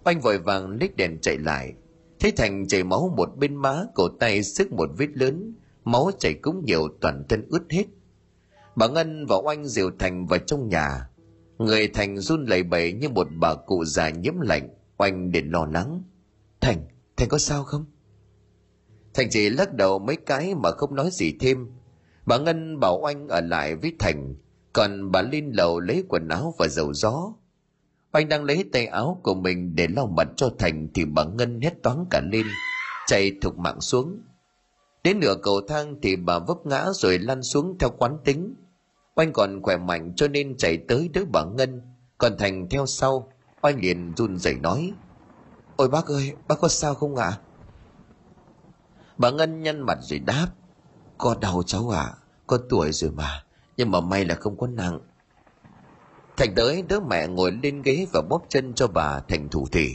Anh 0.05 0.21
vội 0.21 0.39
vàng 0.39 0.71
lích 0.71 0.97
đèn 0.97 1.21
chạy 1.21 1.39
lại 1.39 1.75
thấy 2.25 2.33
thành 2.33 2.69
chảy 2.69 2.85
máu 2.85 3.15
một 3.17 3.29
bên 3.37 3.57
má 3.57 3.85
cổ 3.95 4.09
tay 4.09 4.43
sức 4.43 4.73
một 4.73 4.91
vết 4.99 5.09
lớn 5.15 5.55
máu 5.85 6.11
chảy 6.19 6.35
cũng 6.35 6.65
nhiều 6.65 6.89
toàn 7.01 7.25
thân 7.29 7.47
ướt 7.49 7.63
hết 7.71 7.85
Bà 8.77 8.89
Ngân 8.89 9.27
và 9.27 9.37
Oanh 9.37 9.67
diều 9.67 9.91
Thành 9.99 10.27
vào 10.27 10.39
trong 10.39 10.69
nhà. 10.69 11.09
Người 11.59 11.89
Thành 11.89 12.19
run 12.19 12.47
lẩy 12.47 12.63
bẩy 12.63 12.93
như 12.93 13.09
một 13.09 13.29
bà 13.41 13.55
cụ 13.55 13.85
già 13.85 14.09
nhiễm 14.09 14.41
lạnh. 14.41 14.69
Oanh 14.99 15.33
để 15.33 15.43
lo 15.43 15.67
lắng. 15.67 16.03
Thành, 16.61 16.87
Thành 17.17 17.29
có 17.29 17.39
sao 17.39 17.65
không? 17.65 17.85
Thành 19.15 19.27
chỉ 19.31 19.51
lắc 19.51 19.75
đầu 19.75 19.99
mấy 19.99 20.17
cái 20.17 20.55
mà 20.55 20.71
không 20.71 20.95
nói 20.95 21.09
gì 21.13 21.37
thêm. 21.41 21.67
Bà 22.27 22.39
Ngân 22.39 22.81
bảo 22.81 23.01
Oanh 23.03 23.29
ở 23.29 23.41
lại 23.41 23.75
với 23.75 23.93
Thành, 23.99 24.35
còn 24.73 25.11
bà 25.11 25.23
lên 25.23 25.51
lầu 25.53 25.81
lấy 25.81 26.05
quần 26.09 26.29
áo 26.29 26.55
và 26.59 26.69
dầu 26.69 26.93
gió. 26.93 27.33
Oanh 28.15 28.29
đang 28.29 28.45
lấy 28.45 28.65
tay 28.73 28.87
áo 28.87 29.21
của 29.23 29.35
mình 29.35 29.77
để 29.77 29.87
lau 29.97 30.07
mặt 30.07 30.29
cho 30.37 30.51
Thành 30.59 30.89
thì 30.95 31.05
bà 31.05 31.25
Ngân 31.25 31.61
hét 31.61 31.83
toán 31.83 32.05
cả 32.11 32.21
lên, 32.33 32.47
chạy 33.07 33.33
thục 33.41 33.59
mạng 33.59 33.81
xuống. 33.81 34.21
Đến 35.05 35.21
nửa 35.21 35.35
cầu 35.43 35.61
thang 35.69 35.97
thì 36.03 36.17
bà 36.17 36.39
vấp 36.39 36.67
ngã 36.67 36.87
rồi 36.95 37.19
lăn 37.19 37.43
xuống 37.43 37.77
theo 37.79 37.91
quán 37.91 38.19
tính. 38.25 38.55
Oanh 39.15 39.33
còn 39.33 39.63
khỏe 39.63 39.77
mạnh 39.77 40.13
cho 40.17 40.29
nên 40.29 40.57
chạy 40.57 40.77
tới 40.89 41.11
đỡ 41.13 41.21
bà 41.33 41.45
Ngân, 41.45 41.83
còn 42.19 42.33
Thành 42.39 42.69
theo 42.71 42.87
sau. 42.87 43.33
Oanh 43.63 43.81
liền 43.81 44.13
run 44.17 44.39
rẩy 44.39 44.55
nói, 44.55 44.93
Ôi 45.77 45.89
bác 45.89 46.07
ơi, 46.07 46.33
bác 46.49 46.61
có 46.61 46.69
sao 46.69 46.95
không 46.95 47.17
ạ? 47.17 47.27
À? 47.27 47.39
Bà 49.19 49.31
Ngân 49.31 49.63
nhăn 49.63 49.81
mặt 49.81 49.99
rồi 50.03 50.19
đáp, 50.19 50.49
Có 51.19 51.37
đau 51.41 51.63
cháu 51.67 51.91
ạ, 51.91 52.03
à, 52.03 52.15
có 52.47 52.59
tuổi 52.69 52.93
rồi 52.93 53.11
mà, 53.11 53.45
nhưng 53.77 53.91
mà 53.91 54.01
may 54.01 54.25
là 54.25 54.35
không 54.35 54.59
có 54.59 54.67
nặng 54.67 55.01
thành 56.37 56.55
tới 56.55 56.83
đứa 56.89 57.01
mẹ 57.01 57.27
ngồi 57.27 57.53
lên 57.63 57.83
ghế 57.83 58.07
và 58.13 58.23
bóp 58.23 58.43
chân 58.49 58.75
cho 58.75 58.87
bà 58.87 59.21
thành 59.29 59.49
thủ 59.49 59.67
thỉ. 59.73 59.89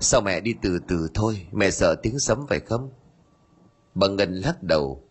Sao 0.00 0.20
mẹ 0.20 0.40
đi 0.40 0.54
từ 0.62 0.78
từ 0.88 1.08
thôi, 1.14 1.46
mẹ 1.52 1.70
sợ 1.70 1.94
tiếng 2.02 2.18
sấm 2.18 2.46
phải 2.48 2.60
không? 2.60 2.90
Bà 3.94 4.08
ngân 4.08 4.34
lắc 4.34 4.62
đầu. 4.62 5.04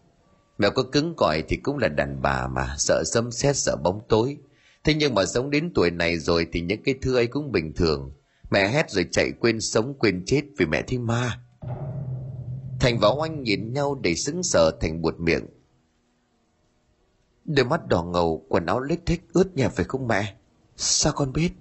Mẹ 0.57 0.69
có 0.69 0.83
cứng 0.91 1.13
cỏi 1.17 1.43
thì 1.47 1.57
cũng 1.57 1.77
là 1.77 1.87
đàn 1.87 2.21
bà 2.21 2.47
mà, 2.47 2.75
sợ 2.77 3.03
sấm 3.05 3.31
sét, 3.31 3.55
sợ 3.55 3.75
bóng 3.83 4.01
tối. 4.09 4.37
Thế 4.83 4.93
nhưng 4.93 5.15
mà 5.15 5.25
sống 5.25 5.49
đến 5.49 5.71
tuổi 5.75 5.91
này 5.91 6.17
rồi 6.17 6.47
thì 6.51 6.61
những 6.61 6.83
cái 6.83 6.95
thứ 7.01 7.15
ấy 7.15 7.27
cũng 7.27 7.51
bình 7.51 7.73
thường. 7.73 8.11
Mẹ 8.51 8.67
hét 8.67 8.91
rồi 8.91 9.05
chạy 9.11 9.31
quên 9.39 9.61
sống, 9.61 9.93
quên 9.99 10.23
chết 10.25 10.41
vì 10.57 10.65
mẹ 10.65 10.81
thấy 10.87 10.97
ma. 10.97 11.39
Thành 12.79 12.99
và 13.01 13.09
oanh 13.17 13.43
nhìn 13.43 13.73
nhau 13.73 13.99
để 14.01 14.15
sững 14.15 14.43
sờ, 14.43 14.71
thành 14.81 15.01
buột 15.01 15.19
miệng 15.19 15.45
đôi 17.55 17.65
mắt 17.65 17.87
đỏ 17.87 18.03
ngầu, 18.03 18.45
quần 18.49 18.65
áo 18.65 18.79
lết 18.79 19.05
thích 19.05 19.21
ướt 19.33 19.55
nhẹp 19.55 19.71
phải 19.71 19.85
không 19.85 20.07
mẹ. 20.07 20.35
Sao 20.75 21.13
con 21.15 21.33
biết? 21.33 21.51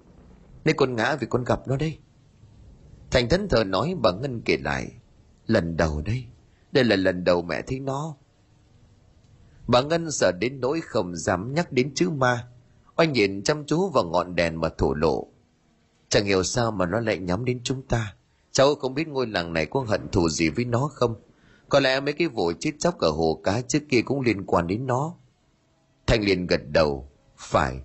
Nên 0.65 0.75
con 0.75 0.95
ngã 0.95 1.15
vì 1.15 1.27
con 1.29 1.43
gặp 1.43 1.67
nó 1.67 1.77
đây. 1.77 1.97
Thành 3.11 3.29
thẫn 3.29 3.47
thờ 3.47 3.63
nói 3.63 3.95
bà 4.01 4.11
ngân 4.11 4.41
kể 4.41 4.57
lại. 4.57 4.91
Lần 5.47 5.77
đầu 5.77 6.01
đây 6.05 6.25
đây 6.71 6.83
là 6.83 6.95
lần 6.95 7.23
đầu 7.23 7.41
mẹ 7.41 7.61
thấy 7.61 7.79
nó. 7.79 8.15
Bà 9.67 9.81
ngân 9.81 10.11
sợ 10.11 10.31
đến 10.39 10.59
nỗi 10.59 10.81
không 10.81 11.15
dám 11.15 11.53
nhắc 11.53 11.71
đến 11.71 11.93
chữ 11.95 12.09
ma. 12.09 12.47
Oanh 12.95 13.13
nhìn 13.13 13.43
chăm 13.43 13.65
chú 13.65 13.89
vào 13.89 14.03
ngọn 14.03 14.35
đèn 14.35 14.61
mà 14.61 14.69
thổ 14.77 14.93
lộ. 14.93 15.27
Chẳng 16.09 16.25
hiểu 16.25 16.43
sao 16.43 16.71
mà 16.71 16.85
nó 16.85 16.99
lại 16.99 17.17
nhắm 17.17 17.45
đến 17.45 17.59
chúng 17.63 17.81
ta. 17.81 18.15
Cháu 18.51 18.75
không 18.75 18.93
biết 18.93 19.07
ngôi 19.07 19.27
làng 19.27 19.53
này 19.53 19.65
có 19.65 19.79
hận 19.79 20.09
thù 20.11 20.29
gì 20.29 20.49
với 20.49 20.65
nó 20.65 20.89
không? 20.93 21.15
Có 21.69 21.79
lẽ 21.79 21.99
mấy 21.99 22.13
cái 22.13 22.27
vụ 22.27 22.51
chết 22.59 22.71
chóc 22.79 22.99
ở 22.99 23.09
hồ 23.09 23.41
cá 23.43 23.61
trước 23.61 23.79
kia 23.89 24.01
cũng 24.01 24.21
liên 24.21 24.45
quan 24.45 24.67
đến 24.67 24.85
nó 24.85 25.15
thanh 26.09 26.23
liền 26.23 26.47
gật 26.47 26.61
đầu 26.71 27.11
phải 27.37 27.81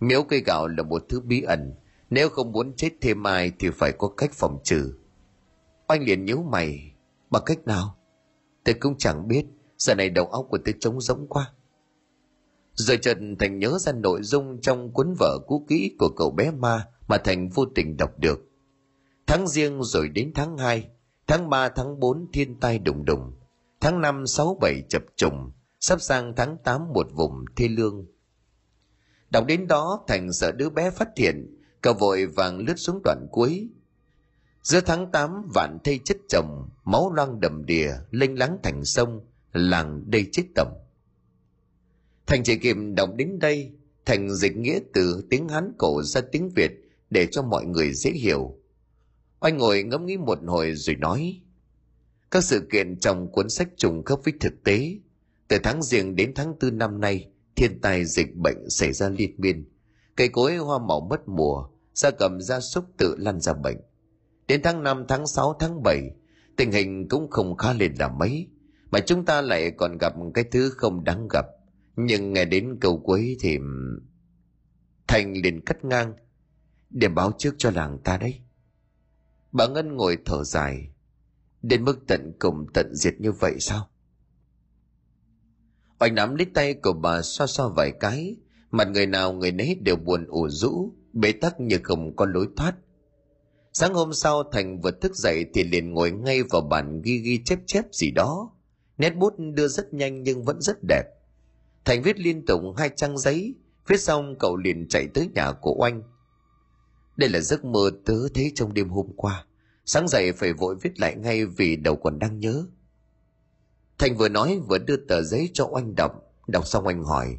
miếu 0.00 0.22
cây 0.22 0.42
gạo 0.46 0.68
là 0.68 0.82
một 0.82 1.02
thứ 1.08 1.20
bí 1.20 1.42
ẩn 1.42 1.74
nếu 2.10 2.28
không 2.28 2.52
muốn 2.52 2.72
chết 2.76 2.90
thêm 3.00 3.26
ai 3.26 3.52
thì 3.58 3.70
phải 3.70 3.92
có 3.92 4.08
cách 4.08 4.30
phòng 4.32 4.58
trừ. 4.64 4.94
Oanh 5.88 6.02
liền 6.02 6.24
nhíu 6.24 6.42
mày 6.42 6.92
bằng 7.30 7.42
cách 7.46 7.66
nào? 7.66 7.96
Tớ 8.64 8.72
cũng 8.80 8.98
chẳng 8.98 9.28
biết 9.28 9.44
giờ 9.78 9.94
này 9.94 10.10
đầu 10.10 10.26
óc 10.26 10.46
của 10.50 10.58
tớ 10.64 10.72
trống 10.80 11.00
rỗng 11.00 11.26
quá. 11.28 11.52
Rồi 12.74 12.96
Trần 12.96 13.36
thành 13.38 13.58
nhớ 13.58 13.78
ra 13.80 13.92
nội 13.92 14.22
dung 14.22 14.60
trong 14.60 14.92
cuốn 14.92 15.14
vở 15.18 15.38
cũ 15.46 15.64
kỹ 15.68 15.96
của 15.98 16.08
cậu 16.16 16.30
bé 16.30 16.50
ma 16.50 16.86
mà 17.08 17.18
thành 17.18 17.48
vô 17.48 17.64
tình 17.74 17.96
đọc 17.96 18.18
được. 18.18 18.38
Tháng 19.26 19.48
riêng 19.48 19.82
rồi 19.82 20.08
đến 20.08 20.32
tháng 20.34 20.58
2, 20.58 20.88
tháng 21.26 21.50
3 21.50 21.68
tháng 21.68 22.00
4 22.00 22.26
thiên 22.32 22.60
tai 22.60 22.78
đùng 22.78 23.04
đùng 23.04 23.32
tháng 23.80 24.00
5 24.00 24.26
6 24.26 24.58
7 24.60 24.82
chập 24.88 25.02
trùng 25.16 25.50
sắp 25.80 26.00
sang 26.00 26.32
tháng 26.36 26.56
8 26.64 26.92
một 26.92 27.06
vùng 27.12 27.44
thê 27.56 27.68
lương. 27.68 28.06
Đọc 29.30 29.46
đến 29.46 29.66
đó, 29.66 30.04
thành 30.08 30.32
sợ 30.32 30.52
đứa 30.52 30.70
bé 30.70 30.90
phát 30.90 31.08
hiện, 31.16 31.56
cậu 31.80 31.94
vội 31.94 32.26
vàng 32.26 32.58
lướt 32.58 32.76
xuống 32.76 33.00
đoạn 33.04 33.26
cuối. 33.30 33.68
Giữa 34.62 34.80
tháng 34.80 35.10
8 35.10 35.48
vạn 35.54 35.78
thây 35.84 36.00
chất 36.04 36.16
chồng, 36.28 36.68
máu 36.84 37.12
loang 37.12 37.40
đầm 37.40 37.66
đìa, 37.66 37.92
lênh 38.10 38.38
lắng 38.38 38.58
thành 38.62 38.84
sông, 38.84 39.20
làng 39.52 40.10
đây 40.10 40.26
chết 40.32 40.42
tầm. 40.54 40.68
Thành 42.26 42.42
chỉ 42.44 42.58
kịp 42.58 42.76
đọc 42.96 43.10
đến 43.16 43.38
đây, 43.38 43.72
thành 44.04 44.34
dịch 44.34 44.56
nghĩa 44.56 44.78
từ 44.94 45.26
tiếng 45.30 45.48
hán 45.48 45.72
cổ 45.78 46.02
ra 46.02 46.20
tiếng 46.32 46.50
việt 46.50 46.72
để 47.10 47.28
cho 47.30 47.42
mọi 47.42 47.66
người 47.66 47.92
dễ 47.94 48.10
hiểu. 48.10 48.58
Oanh 49.40 49.56
ngồi 49.56 49.82
ngẫm 49.82 50.06
nghĩ 50.06 50.16
một 50.16 50.38
hồi 50.46 50.74
rồi 50.74 50.96
nói, 50.96 51.40
các 52.30 52.44
sự 52.44 52.68
kiện 52.72 53.00
trong 53.00 53.32
cuốn 53.32 53.48
sách 53.48 53.68
trùng 53.76 54.04
khớp 54.04 54.20
với 54.24 54.34
thực 54.40 54.64
tế 54.64 54.98
từ 55.48 55.58
tháng 55.62 55.82
riêng 55.82 56.16
đến 56.16 56.32
tháng 56.34 56.54
tư 56.60 56.70
năm 56.70 57.00
nay 57.00 57.30
thiên 57.56 57.80
tai 57.80 58.04
dịch 58.04 58.36
bệnh 58.36 58.70
xảy 58.70 58.92
ra 58.92 59.08
liên 59.08 59.34
miên. 59.38 59.68
Cây 60.16 60.28
cối 60.28 60.56
hoa 60.56 60.78
màu 60.78 61.00
mất 61.10 61.28
mùa 61.28 61.68
gia 61.94 62.10
cầm 62.10 62.40
gia 62.40 62.60
súc 62.60 62.84
tự 62.98 63.16
lăn 63.18 63.40
ra 63.40 63.54
bệnh. 63.54 63.76
Đến 64.48 64.60
tháng 64.64 64.82
5, 64.82 65.04
tháng 65.08 65.26
6, 65.26 65.56
tháng 65.60 65.82
7 65.82 66.10
tình 66.56 66.72
hình 66.72 67.08
cũng 67.08 67.30
không 67.30 67.56
khá 67.56 67.72
lên 67.72 67.94
là 67.98 68.08
mấy 68.08 68.48
mà 68.90 69.00
chúng 69.00 69.24
ta 69.24 69.40
lại 69.40 69.70
còn 69.70 69.98
gặp 69.98 70.12
cái 70.34 70.44
thứ 70.44 70.70
không 70.70 71.04
đáng 71.04 71.28
gặp. 71.30 71.46
Nhưng 71.96 72.32
nghe 72.32 72.44
đến 72.44 72.78
câu 72.80 73.00
cuối 73.04 73.36
thì 73.40 73.58
thành 75.06 75.32
liền 75.42 75.64
cắt 75.64 75.84
ngang 75.84 76.14
để 76.90 77.08
báo 77.08 77.32
trước 77.38 77.54
cho 77.58 77.70
làng 77.70 77.98
ta 78.04 78.18
đấy. 78.18 78.40
Bà 79.52 79.66
ngân 79.66 79.96
ngồi 79.96 80.18
thở 80.24 80.44
dài 80.44 80.92
đến 81.62 81.84
mức 81.84 81.98
tận 82.06 82.32
cùng 82.38 82.66
tận 82.74 82.94
diệt 82.94 83.20
như 83.20 83.32
vậy 83.32 83.56
sao? 83.60 83.88
Oanh 85.98 86.14
nắm 86.14 86.34
lấy 86.34 86.46
tay 86.54 86.74
của 86.74 86.92
bà 86.92 87.22
xoa 87.22 87.46
xoa 87.46 87.68
vài 87.68 87.92
cái. 88.00 88.36
Mặt 88.70 88.88
người 88.88 89.06
nào 89.06 89.32
người 89.32 89.52
nấy 89.52 89.74
đều 89.80 89.96
buồn 89.96 90.26
ủ 90.28 90.48
rũ, 90.48 90.92
bế 91.12 91.32
tắc 91.32 91.60
như 91.60 91.78
không 91.82 92.16
có 92.16 92.26
lối 92.26 92.48
thoát. 92.56 92.74
Sáng 93.72 93.94
hôm 93.94 94.12
sau, 94.12 94.42
thành 94.52 94.80
vừa 94.80 94.90
thức 94.90 95.14
dậy 95.14 95.46
thì 95.54 95.64
liền 95.64 95.94
ngồi 95.94 96.10
ngay 96.10 96.42
vào 96.42 96.60
bàn 96.60 97.02
ghi 97.02 97.18
ghi 97.18 97.40
chép 97.44 97.58
chép 97.66 97.84
gì 97.92 98.10
đó. 98.10 98.50
Nét 98.98 99.10
bút 99.10 99.34
đưa 99.54 99.68
rất 99.68 99.94
nhanh 99.94 100.22
nhưng 100.22 100.44
vẫn 100.44 100.60
rất 100.60 100.76
đẹp. 100.88 101.04
Thành 101.84 102.02
viết 102.02 102.18
liên 102.18 102.46
tục 102.46 102.60
hai 102.76 102.90
trang 102.96 103.18
giấy, 103.18 103.54
viết 103.88 104.00
xong 104.00 104.36
cậu 104.38 104.56
liền 104.56 104.88
chạy 104.88 105.08
tới 105.14 105.28
nhà 105.34 105.52
của 105.52 105.74
oanh. 105.78 106.02
Đây 107.16 107.28
là 107.28 107.40
giấc 107.40 107.64
mơ 107.64 107.90
tớ 108.04 108.14
thấy 108.34 108.52
trong 108.54 108.74
đêm 108.74 108.88
hôm 108.88 109.06
qua. 109.16 109.44
Sáng 109.84 110.08
dậy 110.08 110.32
phải 110.32 110.52
vội 110.52 110.76
viết 110.82 111.00
lại 111.00 111.16
ngay 111.16 111.46
vì 111.46 111.76
đầu 111.76 111.96
còn 111.96 112.18
đang 112.18 112.38
nhớ 112.38 112.66
thành 113.98 114.16
vừa 114.16 114.28
nói 114.28 114.58
vừa 114.68 114.78
đưa 114.78 114.96
tờ 114.96 115.22
giấy 115.22 115.50
cho 115.54 115.68
oanh 115.70 115.94
đọc. 115.94 116.12
Đọc 116.46 116.66
xong 116.66 116.86
oanh 116.86 117.04
hỏi, 117.04 117.38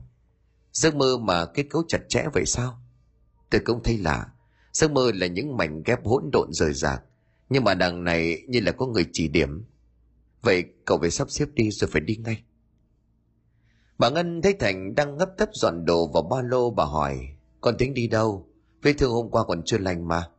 giấc 0.71 0.95
mơ 0.95 1.17
mà 1.17 1.45
kết 1.45 1.63
cấu 1.69 1.83
chặt 1.87 2.01
chẽ 2.09 2.25
vậy 2.33 2.45
sao? 2.45 2.81
Tôi 3.49 3.61
cũng 3.65 3.83
thấy 3.83 3.97
lạ. 3.97 4.31
Giấc 4.73 4.91
mơ 4.91 5.11
là 5.15 5.27
những 5.27 5.57
mảnh 5.57 5.83
ghép 5.83 6.05
hỗn 6.05 6.29
độn 6.33 6.47
rời 6.51 6.73
rạc, 6.73 7.03
nhưng 7.49 7.63
mà 7.63 7.73
đằng 7.73 8.03
này 8.03 8.43
như 8.47 8.59
là 8.59 8.71
có 8.71 8.85
người 8.85 9.05
chỉ 9.13 9.27
điểm. 9.27 9.65
Vậy 10.41 10.63
cậu 10.85 10.97
phải 10.99 11.11
sắp 11.11 11.31
xếp 11.31 11.45
đi 11.53 11.71
rồi 11.71 11.89
phải 11.93 12.01
đi 12.01 12.15
ngay. 12.15 12.43
Bà 13.97 14.09
ngân 14.09 14.41
thấy 14.41 14.53
thành 14.53 14.95
đang 14.95 15.17
ngấp 15.17 15.29
tấp 15.37 15.49
dọn 15.53 15.85
đồ 15.85 16.07
vào 16.07 16.23
ba 16.23 16.41
lô, 16.41 16.71
bà 16.71 16.85
hỏi, 16.85 17.19
con 17.61 17.77
tính 17.77 17.93
đi 17.93 18.07
đâu? 18.07 18.47
Vết 18.81 18.93
thương 18.93 19.11
hôm 19.11 19.29
qua 19.29 19.43
còn 19.43 19.63
chưa 19.65 19.77
lành 19.77 20.07
mà. 20.07 20.29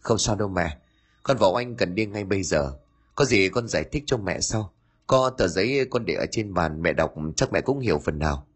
Không 0.00 0.18
sao 0.18 0.36
đâu 0.36 0.48
mẹ, 0.48 0.78
con 1.22 1.36
vào 1.36 1.54
anh 1.54 1.76
cần 1.76 1.94
đi 1.94 2.06
ngay 2.06 2.24
bây 2.24 2.42
giờ. 2.42 2.78
Có 3.14 3.24
gì 3.24 3.48
con 3.48 3.68
giải 3.68 3.84
thích 3.92 4.02
cho 4.06 4.16
mẹ 4.16 4.40
sau 4.40 4.72
có 5.12 5.30
tờ 5.30 5.48
giấy 5.48 5.86
con 5.90 6.04
để 6.04 6.14
ở 6.14 6.26
trên 6.30 6.54
bàn, 6.54 6.82
mẹ 6.82 6.92
đọc, 6.92 7.14
chắc 7.36 7.52
mẹ 7.52 7.60
cũng 7.60 7.78
hiểu 7.78 7.98
phần 7.98 8.18
nào. 8.18 8.46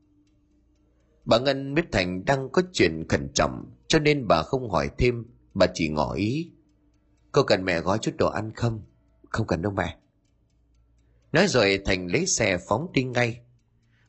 Bà 1.24 1.38
ngân 1.38 1.74
biết 1.74 1.82
thành 1.92 2.24
đang 2.24 2.48
có 2.52 2.62
chuyện 2.72 3.08
khẩn 3.08 3.28
trọng, 3.34 3.70
cho 3.88 3.98
nên 3.98 4.26
bà 4.28 4.42
không 4.42 4.70
hỏi 4.70 4.90
thêm, 4.98 5.24
bà 5.54 5.66
chỉ 5.74 5.88
ngỏ 5.88 6.12
ý. 6.12 6.52
Cô 7.32 7.42
cần 7.42 7.64
mẹ 7.64 7.80
gói 7.80 7.98
chút 7.98 8.10
đồ 8.18 8.28
ăn 8.28 8.52
không? 8.54 8.82
Không 9.28 9.46
cần 9.46 9.62
đâu 9.62 9.72
mẹ. 9.72 9.96
Nói 11.32 11.46
rồi 11.48 11.82
thành 11.84 12.06
lấy 12.06 12.26
xe 12.26 12.58
phóng 12.68 12.92
đi 12.92 13.04
ngay. 13.04 13.40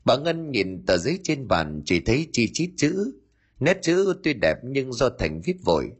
Bà 0.04 0.16
ngân 0.16 0.50
nhìn 0.50 0.86
tờ 0.86 0.96
giấy 0.96 1.18
trên 1.22 1.48
bàn, 1.48 1.82
chỉ 1.84 2.00
thấy 2.00 2.28
chi 2.32 2.50
chít 2.52 2.70
chữ. 2.76 3.12
Nét 3.60 3.78
chữ 3.82 4.14
tuy 4.24 4.34
đẹp 4.34 4.58
nhưng 4.62 4.92
do 4.92 5.08
thành 5.18 5.40
viết 5.44 5.56
vội, 5.64 5.92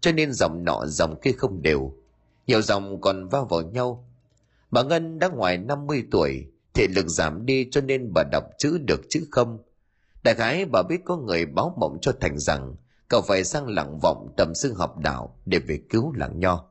cho 0.00 0.12
nên 0.12 0.32
dòng 0.32 0.64
nọ 0.64 0.86
dòng 0.86 1.20
kia 1.20 1.32
không 1.32 1.62
đều. 1.62 1.94
Nhiều 2.46 2.62
dòng 2.62 3.00
còn 3.00 3.28
va 3.28 3.40
vào 3.50 3.62
nhau 3.62 4.07
bà 4.70 4.82
ngân 4.82 5.18
đã 5.18 5.28
ngoài 5.28 5.58
50 5.58 6.04
tuổi 6.10 6.46
thể 6.74 6.86
lực 6.96 7.06
giảm 7.08 7.46
đi 7.46 7.68
cho 7.70 7.80
nên 7.80 8.12
bà 8.14 8.22
đọc 8.32 8.44
chữ 8.58 8.78
được 8.78 9.00
chữ 9.08 9.26
không? 9.30 9.58
Đại 10.24 10.34
khái 10.34 10.64
bà 10.64 10.82
biết 10.88 11.00
có 11.04 11.16
người 11.16 11.46
báo 11.46 11.74
mộng 11.80 11.98
cho 12.00 12.12
thành 12.20 12.38
rằng, 12.38 12.74
cậu 13.08 13.22
phải 13.22 13.44
sang 13.44 13.68
lặng 13.68 13.98
vọng 14.02 14.32
tầm 14.36 14.54
xương 14.54 14.74
học 14.74 14.98
đạo 14.98 15.40
để 15.46 15.58
về 15.58 15.80
cứu 15.90 16.12
làng 16.12 16.38
nho. 16.38 16.68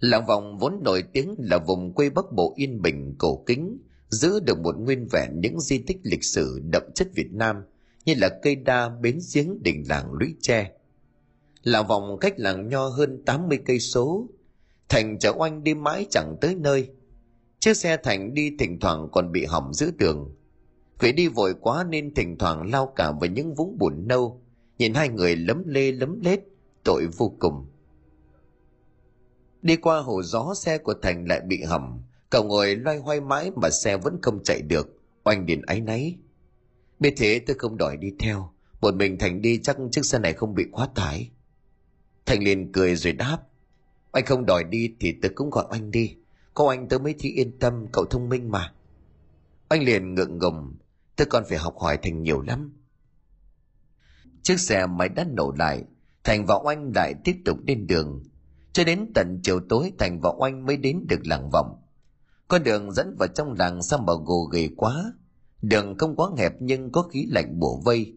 Lạng 0.00 0.26
vọng 0.26 0.58
vốn 0.58 0.80
nổi 0.84 1.04
tiếng 1.12 1.34
là 1.38 1.58
vùng 1.58 1.94
quê 1.94 2.10
bắc 2.10 2.32
bộ 2.32 2.54
yên 2.56 2.82
bình, 2.82 3.14
cổ 3.18 3.44
kính, 3.46 3.78
giữ 4.08 4.40
được 4.40 4.58
một 4.58 4.78
nguyên 4.78 5.08
vẹn 5.12 5.40
những 5.40 5.60
di 5.60 5.78
tích 5.78 5.98
lịch 6.02 6.24
sử 6.24 6.60
đậm 6.64 6.82
chất 6.94 7.08
việt 7.14 7.32
nam 7.32 7.56
như 8.04 8.14
là 8.16 8.38
cây 8.42 8.56
đa, 8.56 8.88
bến 8.88 9.18
giếng, 9.34 9.62
đình 9.62 9.84
làng 9.88 10.12
lũy 10.12 10.34
tre. 10.40 10.70
Lạng 11.62 11.86
vọng 11.86 12.18
cách 12.20 12.34
làng 12.36 12.68
nho 12.68 12.88
hơn 12.88 13.22
80 13.26 13.58
cây 13.66 13.80
số 13.80 14.28
thành 14.88 15.18
chở 15.18 15.32
oanh 15.36 15.64
đi 15.64 15.74
mãi 15.74 16.06
chẳng 16.10 16.36
tới 16.40 16.54
nơi. 16.54 16.88
Chiếc 17.58 17.76
xe 17.76 17.96
thành 17.96 18.34
đi 18.34 18.50
thỉnh 18.58 18.80
thoảng 18.80 19.08
còn 19.12 19.32
bị 19.32 19.44
hỏng 19.44 19.74
giữa 19.74 19.90
đường 19.98 20.36
vì 20.98 21.12
đi 21.12 21.28
vội 21.28 21.54
quá 21.60 21.84
nên 21.88 22.14
thỉnh 22.14 22.38
thoảng 22.38 22.70
lao 22.70 22.92
cả 22.96 23.12
vào 23.12 23.30
những 23.30 23.54
vũng 23.54 23.78
bùn 23.78 24.08
nâu. 24.08 24.40
Nhìn 24.78 24.94
hai 24.94 25.08
người 25.08 25.36
lấm 25.36 25.62
lê 25.66 25.92
lấm 25.92 26.20
lết 26.20 26.40
tội 26.84 27.06
vô 27.16 27.36
cùng. 27.38 27.66
Đi 29.62 29.76
qua 29.76 29.98
hồ 29.98 30.22
gió, 30.22 30.54
xe 30.56 30.78
của 30.78 30.94
thành 31.02 31.28
lại 31.28 31.40
bị 31.40 31.62
hỏng. 31.62 32.02
Cậu 32.30 32.44
ngồi 32.44 32.76
loay 32.76 32.98
hoay 32.98 33.20
mãi 33.20 33.50
mà 33.56 33.70
xe 33.70 33.96
vẫn 33.96 34.18
không 34.22 34.42
chạy 34.44 34.62
được. 34.62 34.98
Oanh 35.24 35.46
điền 35.46 35.62
áy 35.62 35.80
náy. 35.80 36.18
Biết 37.00 37.14
thế 37.16 37.40
tôi 37.46 37.56
không 37.58 37.76
đòi 37.76 37.96
đi 37.96 38.12
theo. 38.18 38.52
Một 38.80 38.94
mình 38.94 39.18
thành 39.18 39.42
đi 39.42 39.58
chắc 39.62 39.76
chiếc 39.90 40.04
xe 40.04 40.18
này 40.18 40.32
không 40.32 40.54
bị 40.54 40.64
quá 40.72 40.88
tải. 40.94 41.30
Thành 42.26 42.42
liền 42.42 42.72
cười 42.72 42.96
rồi 42.96 43.12
đáp 43.12 43.38
anh 44.16 44.26
không 44.26 44.46
đòi 44.46 44.64
đi 44.64 44.94
thì 45.00 45.14
tôi 45.22 45.32
cũng 45.34 45.50
gọi 45.50 45.64
anh 45.70 45.90
đi 45.90 46.16
có 46.54 46.68
anh 46.68 46.88
tớ 46.88 46.98
mới 46.98 47.14
thấy 47.18 47.30
yên 47.30 47.58
tâm 47.58 47.86
cậu 47.92 48.04
thông 48.04 48.28
minh 48.28 48.50
mà 48.50 48.72
anh 49.68 49.82
liền 49.82 50.14
ngượng 50.14 50.38
ngùng 50.38 50.76
tôi 51.16 51.26
còn 51.26 51.44
phải 51.48 51.58
học 51.58 51.78
hỏi 51.78 51.98
Thành 52.02 52.22
nhiều 52.22 52.40
lắm. 52.40 52.72
Chiếc 54.42 54.60
xe 54.60 54.86
máy 54.86 55.08
đã 55.08 55.24
nổ 55.24 55.52
lại, 55.58 55.84
Thành 56.24 56.46
và 56.46 56.54
Oanh 56.64 56.92
lại 56.94 57.14
tiếp 57.24 57.36
tục 57.44 57.58
lên 57.66 57.86
đường. 57.86 58.22
Cho 58.72 58.84
đến 58.84 59.10
tận 59.14 59.40
chiều 59.42 59.60
tối 59.68 59.92
Thành 59.98 60.20
và 60.20 60.30
Oanh 60.38 60.66
mới 60.66 60.76
đến 60.76 61.06
được 61.08 61.26
làng 61.26 61.50
vọng. 61.52 61.82
Con 62.48 62.62
đường 62.62 62.92
dẫn 62.92 63.16
vào 63.18 63.28
trong 63.28 63.52
làng 63.52 63.82
sao 63.82 63.98
mà 63.98 64.12
gồ 64.24 64.44
ghề 64.52 64.68
quá. 64.76 65.12
Đường 65.62 65.98
không 65.98 66.16
quá 66.16 66.30
hẹp 66.38 66.52
nhưng 66.60 66.92
có 66.92 67.02
khí 67.02 67.26
lạnh 67.30 67.58
bổ 67.58 67.82
vây. 67.84 68.14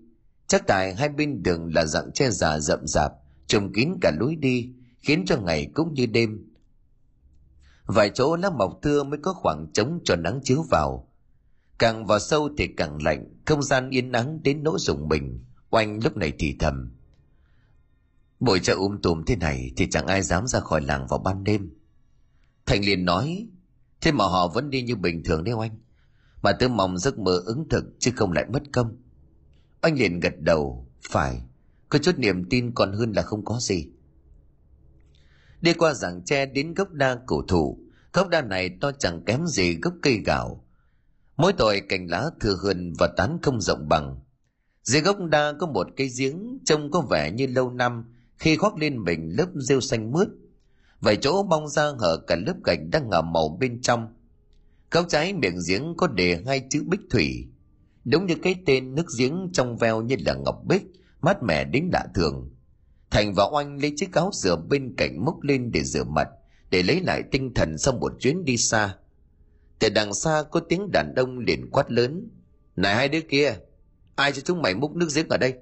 Chắc 0.48 0.68
tại 0.68 0.96
hai 0.96 1.10
bên 1.10 1.44
đường 1.44 1.74
là 1.76 1.86
dạng 1.86 2.12
che 2.14 2.30
già 2.30 2.60
rậm 2.60 2.80
rạp, 2.88 3.12
trùm 3.48 3.74
kín 3.74 3.90
cả 4.02 4.12
lối 4.20 4.36
đi, 4.36 4.74
khiến 5.02 5.26
cho 5.26 5.38
ngày 5.38 5.72
cũng 5.74 5.94
như 5.94 6.06
đêm. 6.06 6.50
Vài 7.86 8.10
chỗ 8.14 8.36
lá 8.36 8.50
mọc 8.50 8.80
thưa 8.82 9.04
mới 9.04 9.20
có 9.24 9.34
khoảng 9.34 9.68
trống 9.74 10.00
cho 10.04 10.16
nắng 10.16 10.40
chiếu 10.44 10.64
vào. 10.70 11.08
Càng 11.80 12.06
vào 12.06 12.20
sâu 12.20 12.50
thì 12.58 12.68
càng 12.68 13.04
lạnh, 13.04 13.26
không 13.46 13.64
gian 13.64 13.90
yên 13.90 14.12
nắng 14.12 14.44
đến 14.44 14.64
nỗi 14.64 14.80
rùng 14.80 15.08
mình. 15.08 15.44
Oanh 15.70 16.00
lúc 16.04 16.18
này 16.18 16.34
thì 16.40 16.56
thầm. 16.60 16.92
Bội 18.40 18.60
chợ 18.60 18.74
um 18.74 18.98
tùm 19.02 19.24
thế 19.26 19.36
này 19.36 19.72
thì 19.78 19.90
chẳng 19.90 20.08
ai 20.08 20.22
dám 20.22 20.48
ra 20.48 20.60
khỏi 20.60 20.82
làng 20.82 21.08
vào 21.08 21.20
ban 21.20 21.44
đêm. 21.44 21.70
Thành 22.66 22.86
liền 22.86 23.06
nói, 23.06 23.48
thế 24.02 24.12
mà 24.12 24.26
họ 24.26 24.48
vẫn 24.48 24.70
đi 24.70 24.82
như 24.82 24.96
bình 24.96 25.24
thường 25.24 25.44
đấy 25.44 25.54
oanh. 25.54 25.78
Mà 26.42 26.52
tôi 26.60 26.70
mong 26.70 26.98
giấc 26.98 27.20
mơ 27.20 27.42
ứng 27.46 27.70
thực 27.70 27.86
chứ 28.00 28.12
không 28.16 28.32
lại 28.32 28.46
mất 28.54 28.64
công. 28.74 28.98
Anh 29.82 29.96
liền 29.96 30.20
gật 30.20 30.34
đầu, 30.40 30.88
phải, 31.10 31.42
có 31.90 32.00
chút 32.00 32.20
niềm 32.20 32.50
tin 32.50 32.72
còn 32.76 32.94
hơn 32.94 33.12
là 33.12 33.22
không 33.22 33.46
có 33.46 33.60
gì. 33.62 33.88
Đi 35.62 35.74
qua 35.74 35.93
giảng 35.93 36.22
tre 36.26 36.45
đến 36.45 36.74
gốc 36.74 36.91
đa 36.91 37.17
cổ 37.26 37.41
thụ, 37.48 37.80
gốc 38.13 38.30
đa 38.30 38.41
này 38.41 38.69
to 38.82 38.91
chẳng 38.91 39.24
kém 39.26 39.48
gì 39.48 39.76
gốc 39.82 39.93
cây 40.02 40.17
gạo. 40.26 40.65
Mỗi 41.38 41.54
tội 41.54 41.82
cành 41.89 42.10
lá 42.10 42.30
thừa 42.39 42.56
hơn 42.63 42.93
và 43.00 43.08
tán 43.17 43.38
không 43.41 43.62
rộng 43.62 43.89
bằng. 43.89 44.19
Dưới 44.84 45.02
gốc 45.02 45.17
đa 45.19 45.54
có 45.60 45.67
một 45.67 45.88
cây 45.98 46.10
giếng 46.17 46.58
trông 46.65 46.91
có 46.91 47.02
vẻ 47.02 47.32
như 47.32 47.48
lâu 47.48 47.72
năm 47.72 48.13
khi 48.38 48.56
khoác 48.56 48.78
lên 48.78 49.04
mình 49.04 49.36
lớp 49.38 49.48
rêu 49.56 49.82
xanh 49.82 50.12
mướt. 50.12 50.28
Vài 51.02 51.15
chỗ 51.15 51.43
bong 51.43 51.67
ra 51.67 51.84
hở 52.00 52.17
cả 52.28 52.36
lớp 52.36 52.56
gạch 52.63 52.80
đang 52.91 53.10
ngả 53.10 53.22
màu 53.22 53.58
bên 53.60 53.82
trong. 53.82 54.13
Góc 54.91 55.06
trái 55.10 55.34
miệng 55.34 55.60
giếng 55.67 55.93
có 55.98 56.08
đề 56.08 56.43
hai 56.48 56.62
chữ 56.69 56.84
bích 56.88 57.02
thủy. 57.10 57.48
Đúng 58.06 58.26
như 58.26 58.36
cái 58.43 58.56
tên 58.65 58.95
nước 58.95 59.06
giếng 59.19 59.50
trong 59.54 59.78
veo 59.78 60.02
như 60.02 60.15
là 60.26 60.34
ngọc 60.34 60.62
bích, 60.67 60.84
mát 61.22 61.43
mẻ 61.43 61.63
đến 61.63 61.89
lạ 61.93 62.06
thường. 62.15 62.50
Thành 63.12 63.34
và 63.34 63.43
Oanh 63.52 63.82
lấy 63.82 63.93
chiếc 63.95 64.13
áo 64.13 64.30
rửa 64.34 64.56
bên 64.56 64.93
cạnh 64.98 65.26
múc 65.26 65.41
lên 65.41 65.72
để 65.72 65.84
rửa 65.84 66.04
mặt, 66.04 66.28
để 66.69 66.84
lấy 66.84 67.02
lại 67.02 67.24
tinh 67.32 67.54
thần 67.54 67.78
sau 67.78 67.93
một 67.93 68.12
chuyến 68.19 68.45
đi 68.45 68.58
xa. 68.58 68.95
Từ 69.80 69.89
đằng 69.89 70.13
xa 70.13 70.43
có 70.52 70.60
tiếng 70.60 70.91
đàn 70.91 71.13
ông 71.15 71.39
liền 71.39 71.69
quát 71.72 71.91
lớn. 71.91 72.30
Này 72.76 72.95
hai 72.95 73.10
đứa 73.10 73.22
kia, 73.22 73.56
ai 74.15 74.32
cho 74.32 74.41
chúng 74.41 74.62
mày 74.62 74.76
múc 74.76 74.95
nước 74.95 75.08
giếng 75.15 75.30
ở 75.30 75.38
đây? 75.38 75.54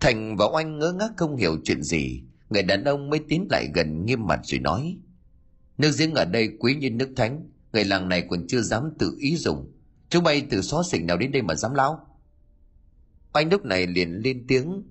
Thành 0.00 0.36
và 0.36 0.46
Oanh 0.52 0.78
ngớ 0.78 0.92
ngác 0.92 1.10
không 1.16 1.36
hiểu 1.36 1.56
chuyện 1.64 1.82
gì, 1.82 2.22
người 2.50 2.62
đàn 2.62 2.84
ông 2.84 3.10
mới 3.10 3.20
tiến 3.28 3.46
lại 3.50 3.68
gần 3.74 4.06
nghiêm 4.06 4.26
mặt 4.26 4.40
rồi 4.44 4.60
nói. 4.60 4.98
Nước 5.78 5.90
giếng 5.98 6.14
ở 6.14 6.24
đây 6.24 6.48
quý 6.58 6.74
như 6.74 6.90
nước 6.90 7.12
thánh, 7.16 7.50
người 7.72 7.84
làng 7.84 8.08
này 8.08 8.26
còn 8.30 8.46
chưa 8.48 8.60
dám 8.60 8.82
tự 8.98 9.16
ý 9.18 9.36
dùng. 9.36 9.72
Chúng 10.08 10.24
bay 10.24 10.46
từ 10.50 10.62
xó 10.62 10.82
xỉnh 10.82 11.06
nào 11.06 11.16
đến 11.16 11.32
đây 11.32 11.42
mà 11.42 11.54
dám 11.54 11.74
lao? 11.74 12.06
Anh 13.32 13.50
lúc 13.50 13.64
này 13.64 13.86
liền 13.86 14.12
lên 14.12 14.44
tiếng. 14.48 14.82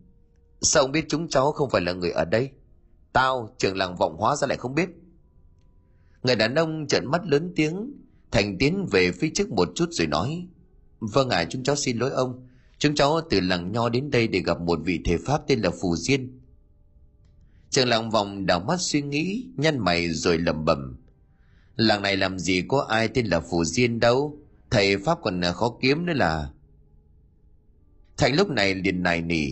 Sao 0.61 0.83
ông 0.83 0.91
biết 0.91 1.05
chúng 1.09 1.29
cháu 1.29 1.51
không 1.51 1.69
phải 1.69 1.81
là 1.81 1.93
người 1.93 2.11
ở 2.11 2.25
đây? 2.25 2.49
Tao, 3.13 3.55
trưởng 3.57 3.77
làng 3.77 3.95
vọng 3.95 4.17
hóa 4.17 4.35
ra 4.35 4.47
lại 4.47 4.57
không 4.57 4.75
biết. 4.75 4.89
Người 6.23 6.35
đàn 6.35 6.55
ông 6.55 6.87
trợn 6.87 7.05
mắt 7.05 7.21
lớn 7.25 7.53
tiếng, 7.55 7.93
Thành 8.31 8.57
tiến 8.57 8.85
về 8.91 9.11
phía 9.11 9.31
trước 9.33 9.49
một 9.49 9.71
chút 9.75 9.89
rồi 9.91 10.07
nói. 10.07 10.47
Vâng 10.99 11.29
ạ, 11.29 11.37
à, 11.37 11.45
chúng 11.49 11.63
cháu 11.63 11.75
xin 11.75 11.97
lỗi 11.97 12.11
ông. 12.11 12.47
Chúng 12.77 12.95
cháu 12.95 13.21
từ 13.29 13.39
làng 13.39 13.71
nho 13.71 13.89
đến 13.89 14.11
đây 14.11 14.27
để 14.27 14.39
gặp 14.39 14.61
một 14.61 14.79
vị 14.83 14.99
thể 15.05 15.17
pháp 15.25 15.41
tên 15.47 15.59
là 15.59 15.69
Phù 15.81 15.95
Diên. 15.95 16.39
Trường 17.69 17.87
làng 17.87 18.09
vòng 18.09 18.45
đảo 18.45 18.59
mắt 18.59 18.77
suy 18.79 19.01
nghĩ, 19.01 19.47
nhăn 19.57 19.79
mày 19.79 20.09
rồi 20.09 20.37
lẩm 20.37 20.65
bẩm. 20.65 20.97
Làng 21.75 22.01
này 22.01 22.17
làm 22.17 22.39
gì 22.39 22.63
có 22.67 22.85
ai 22.89 23.07
tên 23.07 23.25
là 23.25 23.39
Phù 23.39 23.63
Diên 23.63 23.99
đâu, 23.99 24.37
thầy 24.69 24.97
pháp 24.97 25.17
còn 25.21 25.41
khó 25.53 25.77
kiếm 25.81 26.05
nữa 26.05 26.13
là. 26.13 26.49
Thành 28.17 28.35
lúc 28.35 28.49
này 28.49 28.75
liền 28.75 29.03
nài 29.03 29.21
nỉ. 29.21 29.47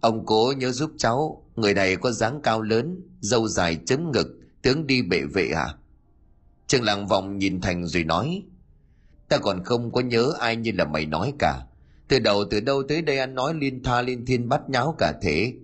Ông 0.00 0.26
cố 0.26 0.52
nhớ 0.56 0.72
giúp 0.72 0.90
cháu, 0.98 1.44
người 1.56 1.74
này 1.74 1.96
có 1.96 2.10
dáng 2.10 2.40
cao 2.42 2.62
lớn, 2.62 3.00
dâu 3.20 3.48
dài 3.48 3.78
chấm 3.86 4.12
ngực, 4.12 4.26
tướng 4.62 4.86
đi 4.86 5.02
bệ 5.02 5.22
vệ 5.22 5.48
à? 5.48 5.74
Trương 6.66 6.82
làng 6.82 7.06
vòng 7.06 7.38
nhìn 7.38 7.60
Thành 7.60 7.86
rồi 7.86 8.04
nói. 8.04 8.42
Ta 9.28 9.38
còn 9.38 9.64
không 9.64 9.92
có 9.92 10.00
nhớ 10.00 10.32
ai 10.40 10.56
như 10.56 10.72
là 10.74 10.84
mày 10.84 11.06
nói 11.06 11.32
cả. 11.38 11.62
Từ 12.08 12.18
đầu 12.18 12.44
từ 12.50 12.60
đâu 12.60 12.82
tới 12.88 13.02
đây 13.02 13.18
anh 13.18 13.34
nói 13.34 13.54
liên 13.54 13.82
tha 13.82 14.02
liên 14.02 14.26
thiên 14.26 14.48
bắt 14.48 14.60
nháo 14.68 14.94
cả 14.98 15.12
thế. 15.22 15.54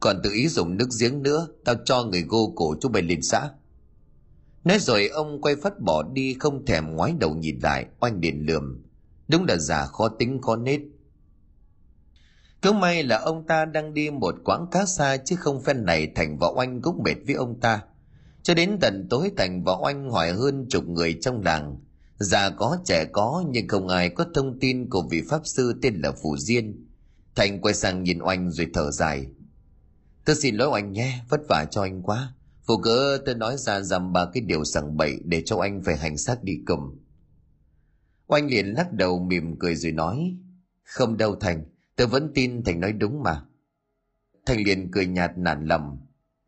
Còn 0.00 0.20
tự 0.22 0.30
ý 0.32 0.48
dùng 0.48 0.76
nước 0.76 0.88
giếng 1.00 1.22
nữa, 1.22 1.48
tao 1.64 1.74
cho 1.84 2.04
người 2.04 2.22
gô 2.22 2.52
cổ 2.56 2.74
chúng 2.80 2.92
mày 2.92 3.02
lên 3.02 3.22
xã. 3.22 3.50
Nói 4.64 4.78
rồi 4.78 5.08
ông 5.08 5.40
quay 5.40 5.56
phát 5.56 5.80
bỏ 5.80 6.02
đi 6.02 6.36
không 6.40 6.66
thèm 6.66 6.96
ngoái 6.96 7.14
đầu 7.20 7.34
nhìn 7.34 7.58
lại, 7.62 7.86
oanh 8.00 8.20
điện 8.20 8.46
lườm. 8.46 8.82
Đúng 9.28 9.44
là 9.44 9.56
già 9.56 9.86
khó 9.86 10.08
tính 10.08 10.40
khó 10.42 10.56
nết. 10.56 10.80
Cứ 12.62 12.72
may 12.72 13.02
là 13.02 13.18
ông 13.18 13.46
ta 13.46 13.64
đang 13.64 13.94
đi 13.94 14.10
một 14.10 14.34
quãng 14.44 14.66
cá 14.70 14.86
xa 14.86 15.16
chứ 15.16 15.36
không 15.36 15.62
phen 15.62 15.84
này 15.84 16.08
Thành 16.14 16.38
và 16.38 16.48
Oanh 16.56 16.82
cũng 16.82 17.02
mệt 17.04 17.16
với 17.26 17.34
ông 17.34 17.60
ta. 17.60 17.82
Cho 18.42 18.54
đến 18.54 18.78
tận 18.80 19.06
tối 19.10 19.30
Thành 19.36 19.64
và 19.64 19.72
Oanh 19.82 20.10
hỏi 20.10 20.32
hơn 20.32 20.66
chục 20.68 20.84
người 20.88 21.18
trong 21.20 21.42
làng 21.42 21.76
Già 22.18 22.50
có 22.50 22.78
trẻ 22.84 23.04
có 23.12 23.44
nhưng 23.50 23.68
không 23.68 23.88
ai 23.88 24.08
có 24.08 24.26
thông 24.34 24.58
tin 24.60 24.90
của 24.90 25.02
vị 25.10 25.22
pháp 25.30 25.40
sư 25.44 25.78
tên 25.82 26.00
là 26.00 26.12
Phù 26.22 26.36
Diên. 26.36 26.86
Thành 27.34 27.60
quay 27.60 27.74
sang 27.74 28.02
nhìn 28.02 28.18
oanh 28.22 28.50
rồi 28.50 28.66
thở 28.74 28.90
dài. 28.90 29.26
Tôi 30.24 30.36
xin 30.36 30.56
lỗi 30.56 30.68
oanh 30.68 30.92
nhé, 30.92 31.24
vất 31.28 31.40
vả 31.48 31.64
cho 31.70 31.82
anh 31.82 32.02
quá. 32.02 32.34
Phụ 32.66 32.76
cớ 32.76 33.18
tôi 33.26 33.34
nói 33.34 33.56
ra 33.56 33.80
dằm 33.80 34.12
ba 34.12 34.26
cái 34.32 34.40
điều 34.40 34.64
sằng 34.64 34.96
bậy 34.96 35.18
để 35.24 35.42
cho 35.46 35.58
anh 35.58 35.82
phải 35.84 35.96
hành 35.96 36.16
xác 36.16 36.42
đi 36.42 36.52
cùng. 36.66 36.98
Oanh 38.26 38.46
liền 38.46 38.66
lắc 38.66 38.92
đầu 38.92 39.18
mỉm 39.18 39.58
cười 39.58 39.74
rồi 39.74 39.92
nói. 39.92 40.36
Không 40.84 41.16
đâu 41.16 41.36
Thành, 41.40 41.64
tôi 41.96 42.06
vẫn 42.06 42.32
tin 42.34 42.64
Thành 42.64 42.80
nói 42.80 42.92
đúng 42.92 43.22
mà. 43.22 43.42
Thành 44.46 44.64
liền 44.64 44.90
cười 44.90 45.06
nhạt 45.06 45.38
nản 45.38 45.64
lầm. 45.66 45.98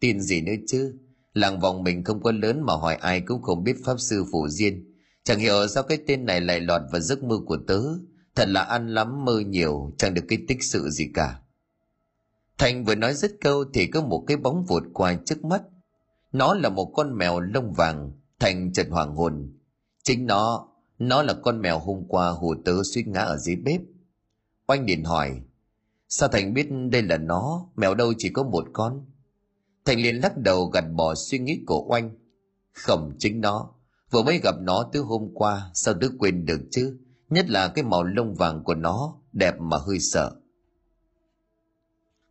Tin 0.01 0.21
gì 0.21 0.41
nữa 0.41 0.53
chứ? 0.67 0.99
Làng 1.33 1.61
vòng 1.61 1.83
mình 1.83 2.05
không 2.05 2.23
có 2.23 2.33
lớn 2.33 2.63
mà 2.63 2.75
hỏi 2.75 2.95
ai 2.95 3.21
cũng 3.21 3.43
không 3.43 3.65
biết 3.65 3.77
Pháp 3.85 4.01
Sư 4.01 4.25
phổ 4.33 4.49
Diên 4.49 4.89
Chẳng 5.29 5.39
hiểu 5.39 5.69
sao 5.69 5.83
cái 5.83 5.99
tên 6.07 6.27
này 6.27 6.41
lại 6.41 6.61
lọt 6.61 6.83
vào 6.93 7.01
giấc 7.01 7.23
mơ 7.23 7.37
của 7.47 7.59
tớ. 7.67 7.81
Thật 8.35 8.49
là 8.49 8.63
ăn 8.63 8.89
lắm 8.89 9.25
mơ 9.25 9.41
nhiều, 9.41 9.95
chẳng 9.99 10.15
được 10.15 10.25
cái 10.29 10.39
tích 10.49 10.63
sự 10.63 10.91
gì 10.91 11.11
cả. 11.15 11.41
Thành 12.59 12.85
vừa 12.85 12.95
nói 12.95 13.15
dứt 13.15 13.33
câu 13.41 13.65
thì 13.75 13.87
có 13.87 14.03
một 14.03 14.25
cái 14.27 14.37
bóng 14.37 14.65
vụt 14.65 14.83
qua 14.95 15.15
trước 15.27 15.45
mắt. 15.45 15.63
Nó 16.33 16.55
là 16.55 16.69
một 16.69 16.93
con 16.97 17.19
mèo 17.19 17.41
lông 17.41 17.73
vàng, 17.73 18.13
Thành 18.41 18.73
chợt 18.73 18.87
hoàng 18.91 19.17
hồn. 19.17 19.59
Chính 20.03 20.27
nó, 20.27 20.69
nó 20.99 21.23
là 21.23 21.35
con 21.43 21.61
mèo 21.61 21.79
hôm 21.79 22.05
qua 22.09 22.31
hồ 22.31 22.55
tớ 22.65 22.73
suýt 22.83 23.07
ngã 23.07 23.21
ở 23.21 23.37
dưới 23.37 23.57
bếp. 23.57 23.81
Oanh 24.69 24.85
liền 24.87 25.05
hỏi, 25.05 25.41
sao 26.09 26.29
Thành 26.29 26.55
biết 26.55 26.69
đây 26.91 27.03
là 27.03 27.17
nó, 27.17 27.67
mèo 27.77 27.95
đâu 27.95 28.13
chỉ 28.19 28.29
có 28.29 28.43
một 28.43 28.65
con? 28.73 29.07
Thành 29.85 30.01
liền 30.01 30.17
lắc 30.17 30.37
đầu 30.37 30.67
gạt 30.67 30.85
bỏ 30.93 31.15
suy 31.15 31.39
nghĩ 31.39 31.61
của 31.67 31.85
Oanh. 31.89 32.11
Không 32.73 33.13
chính 33.19 33.41
nó, 33.41 33.75
Vừa 34.11 34.23
mới 34.23 34.41
gặp 34.43 34.55
nó 34.61 34.91
từ 34.93 35.01
hôm 35.01 35.29
qua, 35.35 35.71
sao 35.75 35.95
tớ 36.01 36.09
quên 36.19 36.47
được 36.47 36.61
chứ? 36.71 36.99
Nhất 37.31 37.51
là 37.51 37.69
cái 37.69 37.85
màu 37.85 38.05
lông 38.05 38.35
vàng 38.35 38.65
của 38.65 38.75
nó, 38.75 39.15
đẹp 39.33 39.55
mà 39.61 39.77
hơi 39.87 39.99
sợ. 40.01 40.37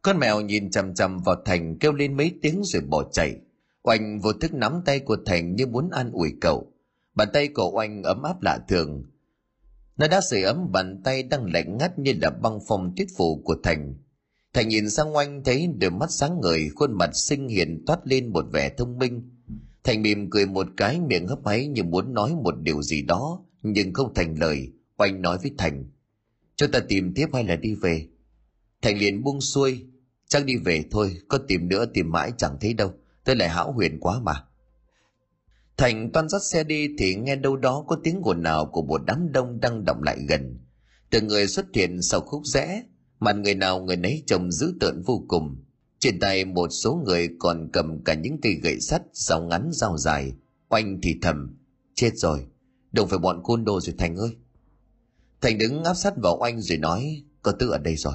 Con 0.01 0.19
mèo 0.19 0.41
nhìn 0.41 0.71
chằm 0.71 0.93
chằm 0.93 1.19
vào 1.19 1.35
Thành 1.45 1.77
kêu 1.79 1.93
lên 1.93 2.17
mấy 2.17 2.39
tiếng 2.41 2.61
rồi 2.63 2.81
bỏ 2.81 3.03
chạy. 3.11 3.35
Oanh 3.83 4.19
vô 4.19 4.33
thức 4.33 4.53
nắm 4.53 4.81
tay 4.85 4.99
của 4.99 5.17
Thành 5.25 5.55
như 5.55 5.67
muốn 5.67 5.89
an 5.89 6.11
ủi 6.11 6.33
cậu. 6.41 6.71
Bàn 7.15 7.27
tay 7.33 7.47
của 7.47 7.71
Oanh 7.73 8.03
ấm 8.03 8.23
áp 8.23 8.41
lạ 8.41 8.59
thường. 8.67 9.03
Nó 9.97 10.07
đã 10.07 10.21
sưởi 10.21 10.41
ấm 10.41 10.71
bàn 10.71 11.01
tay 11.03 11.23
đang 11.23 11.53
lạnh 11.53 11.77
ngắt 11.77 11.99
như 11.99 12.13
là 12.21 12.29
băng 12.29 12.59
phong 12.67 12.93
tuyết 12.95 13.07
phủ 13.17 13.41
của 13.43 13.55
Thành. 13.63 13.95
Thành 14.53 14.67
nhìn 14.67 14.89
sang 14.89 15.15
Oanh 15.15 15.43
thấy 15.43 15.67
đôi 15.79 15.91
mắt 15.91 16.11
sáng 16.11 16.39
ngời, 16.41 16.69
khuôn 16.75 16.93
mặt 16.93 17.09
xinh 17.13 17.47
hiền 17.47 17.83
toát 17.85 17.99
lên 18.03 18.27
một 18.33 18.45
vẻ 18.53 18.69
thông 18.77 18.97
minh, 18.97 19.37
Thành 19.83 20.01
mỉm 20.01 20.29
cười 20.29 20.45
một 20.45 20.67
cái 20.77 20.99
miệng 20.99 21.27
hấp 21.27 21.39
háy 21.45 21.67
như 21.67 21.83
muốn 21.83 22.13
nói 22.13 22.35
một 22.43 22.55
điều 22.61 22.81
gì 22.81 23.01
đó, 23.01 23.45
nhưng 23.61 23.93
không 23.93 24.13
thành 24.13 24.35
lời. 24.39 24.71
Oanh 24.97 25.21
nói 25.21 25.37
với 25.41 25.51
Thành, 25.57 25.85
cho 26.55 26.67
ta 26.67 26.79
tìm 26.79 27.13
tiếp 27.13 27.27
hay 27.33 27.43
là 27.43 27.55
đi 27.55 27.75
về? 27.75 28.07
Thành 28.81 28.97
liền 28.97 29.23
buông 29.23 29.41
xuôi, 29.41 29.85
chắc 30.27 30.45
đi 30.45 30.55
về 30.55 30.83
thôi, 30.91 31.17
có 31.27 31.37
tìm 31.37 31.67
nữa 31.69 31.85
tìm 31.93 32.11
mãi 32.11 32.31
chẳng 32.37 32.57
thấy 32.61 32.73
đâu, 32.73 32.93
tôi 33.23 33.35
lại 33.35 33.49
hão 33.49 33.71
huyền 33.71 33.99
quá 33.99 34.19
mà. 34.19 34.33
Thành 35.77 36.11
toan 36.11 36.29
dắt 36.29 36.41
xe 36.43 36.63
đi 36.63 36.87
thì 36.97 37.15
nghe 37.15 37.35
đâu 37.35 37.55
đó 37.55 37.83
có 37.87 37.97
tiếng 38.03 38.21
ồn 38.23 38.43
nào 38.43 38.65
của 38.65 38.81
một 38.81 39.01
đám 39.05 39.31
đông 39.31 39.59
đang 39.59 39.85
động 39.85 40.03
lại 40.03 40.17
gần. 40.29 40.59
Từng 41.09 41.27
người 41.27 41.47
xuất 41.47 41.65
hiện 41.73 42.01
sau 42.01 42.21
khúc 42.21 42.41
rẽ, 42.45 42.83
mặt 43.19 43.33
người 43.33 43.55
nào 43.55 43.81
người 43.81 43.97
nấy 43.97 44.23
trông 44.27 44.51
dữ 44.51 44.73
tợn 44.79 45.01
vô 45.01 45.23
cùng. 45.27 45.55
Trên 45.99 46.19
tay 46.19 46.45
một 46.45 46.67
số 46.71 47.01
người 47.05 47.29
còn 47.39 47.69
cầm 47.73 48.03
cả 48.03 48.13
những 48.13 48.37
cây 48.41 48.53
gậy 48.53 48.79
sắt, 48.79 49.01
dao 49.13 49.41
ngắn 49.41 49.69
dao 49.73 49.97
dài. 49.97 50.33
Oanh 50.69 50.99
thì 51.03 51.15
thầm, 51.21 51.57
chết 51.95 52.11
rồi, 52.15 52.47
đừng 52.91 53.07
phải 53.07 53.19
bọn 53.19 53.43
côn 53.43 53.65
đồ 53.65 53.81
rồi 53.81 53.95
Thành 53.97 54.15
ơi. 54.15 54.35
thành 55.41 55.57
đứng 55.57 55.83
áp 55.83 55.93
sát 55.93 56.13
vào 56.23 56.37
oanh 56.41 56.61
rồi 56.61 56.77
nói 56.77 57.23
có 57.41 57.51
tư 57.51 57.69
ở 57.69 57.77
đây 57.77 57.95
rồi 57.95 58.13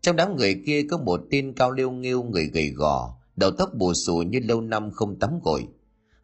trong 0.00 0.16
đám 0.16 0.36
người 0.36 0.62
kia 0.66 0.82
có 0.90 0.98
một 0.98 1.20
tên 1.30 1.52
cao 1.56 1.72
liêu 1.72 1.90
nghiêu 1.90 2.22
người 2.22 2.46
gầy 2.46 2.70
gò 2.70 3.16
đầu 3.36 3.50
tóc 3.50 3.70
bù 3.78 3.94
xù 3.94 4.16
như 4.16 4.40
lâu 4.44 4.60
năm 4.60 4.90
không 4.90 5.18
tắm 5.18 5.30
gội 5.42 5.66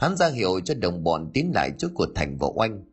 hắn 0.00 0.16
ra 0.16 0.28
hiệu 0.28 0.60
cho 0.60 0.74
đồng 0.74 1.04
bọn 1.04 1.30
tiến 1.34 1.52
lại 1.54 1.70
trước 1.78 1.90
của 1.94 2.06
thành 2.14 2.36
và 2.38 2.48
oanh. 2.54 2.84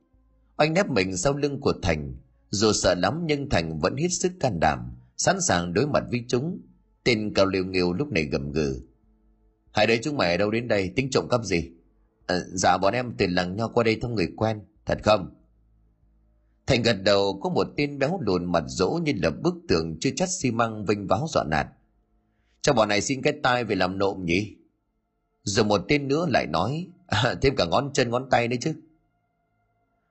Oanh 0.58 0.74
nép 0.74 0.90
mình 0.90 1.18
sau 1.18 1.34
lưng 1.34 1.60
của 1.60 1.74
thành. 1.82 2.16
Dù 2.50 2.72
sợ 2.74 2.96
lắm 2.96 3.24
nhưng 3.26 3.50
thành 3.50 3.80
vẫn 3.80 3.96
hết 3.96 4.08
sức 4.12 4.32
can 4.40 4.60
đảm 4.60 4.80
sẵn 5.18 5.42
sàng 5.42 5.74
đối 5.74 5.88
mặt 5.88 6.04
với 6.12 6.26
chúng. 6.28 6.62
Tên 7.04 7.34
cao 7.34 7.46
liều 7.46 7.66
nghiêu 7.66 7.94
lúc 7.94 8.08
này 8.08 8.24
gầm 8.24 8.52
gừ. 8.52 8.82
Hai 9.72 9.88
đứa 9.88 9.96
chúng 10.04 10.18
mày 10.18 10.32
ở 10.32 10.38
đâu 10.38 10.52
đến 10.52 10.68
đây? 10.68 10.94
Tính 10.96 11.10
trộm 11.12 11.28
cắp 11.30 11.44
gì? 11.44 11.72
À, 12.26 12.40
dạ 12.54 12.78
bọn 12.78 12.94
em 12.94 13.14
từ 13.18 13.28
làng 13.30 13.56
nho 13.56 13.68
qua 13.68 13.84
đây 13.84 13.98
thăm 14.02 14.16
người 14.16 14.28
quen. 14.38 14.62
Thật 14.86 14.98
không? 15.04 15.30
Thành 16.66 16.82
gật 16.84 16.98
đầu 17.04 17.40
có 17.44 17.50
một 17.50 17.68
tên 17.78 18.00
béo 18.00 18.20
lùn 18.22 18.46
mặt 18.46 18.64
rỗ 18.68 19.00
như 19.04 19.14
là 19.16 19.30
bức 19.30 19.56
tường 19.68 19.98
chưa 20.00 20.12
chắt 20.16 20.30
xi 20.30 20.52
măng 20.52 20.86
vinh 20.86 21.08
váo 21.08 21.26
dọn 21.30 21.50
nạt. 21.50 21.68
Cho 22.62 22.74
bọn 22.74 22.90
này 22.90 23.02
xin 23.02 23.22
cái 23.22 23.34
tai 23.44 23.64
về 23.64 23.76
làm 23.76 23.98
nộm 23.98 24.26
nhỉ? 24.26 24.56
Rồi 25.44 25.66
một 25.66 25.82
tên 25.88 26.08
nữa 26.08 26.28
lại 26.30 26.48
nói 26.48 26.88
à, 27.08 27.36
thêm 27.42 27.56
cả 27.56 27.66
ngón 27.66 27.94
chân 27.94 28.10
ngón 28.10 28.30
tay 28.30 28.48
đấy 28.48 28.58
chứ. 28.62 28.74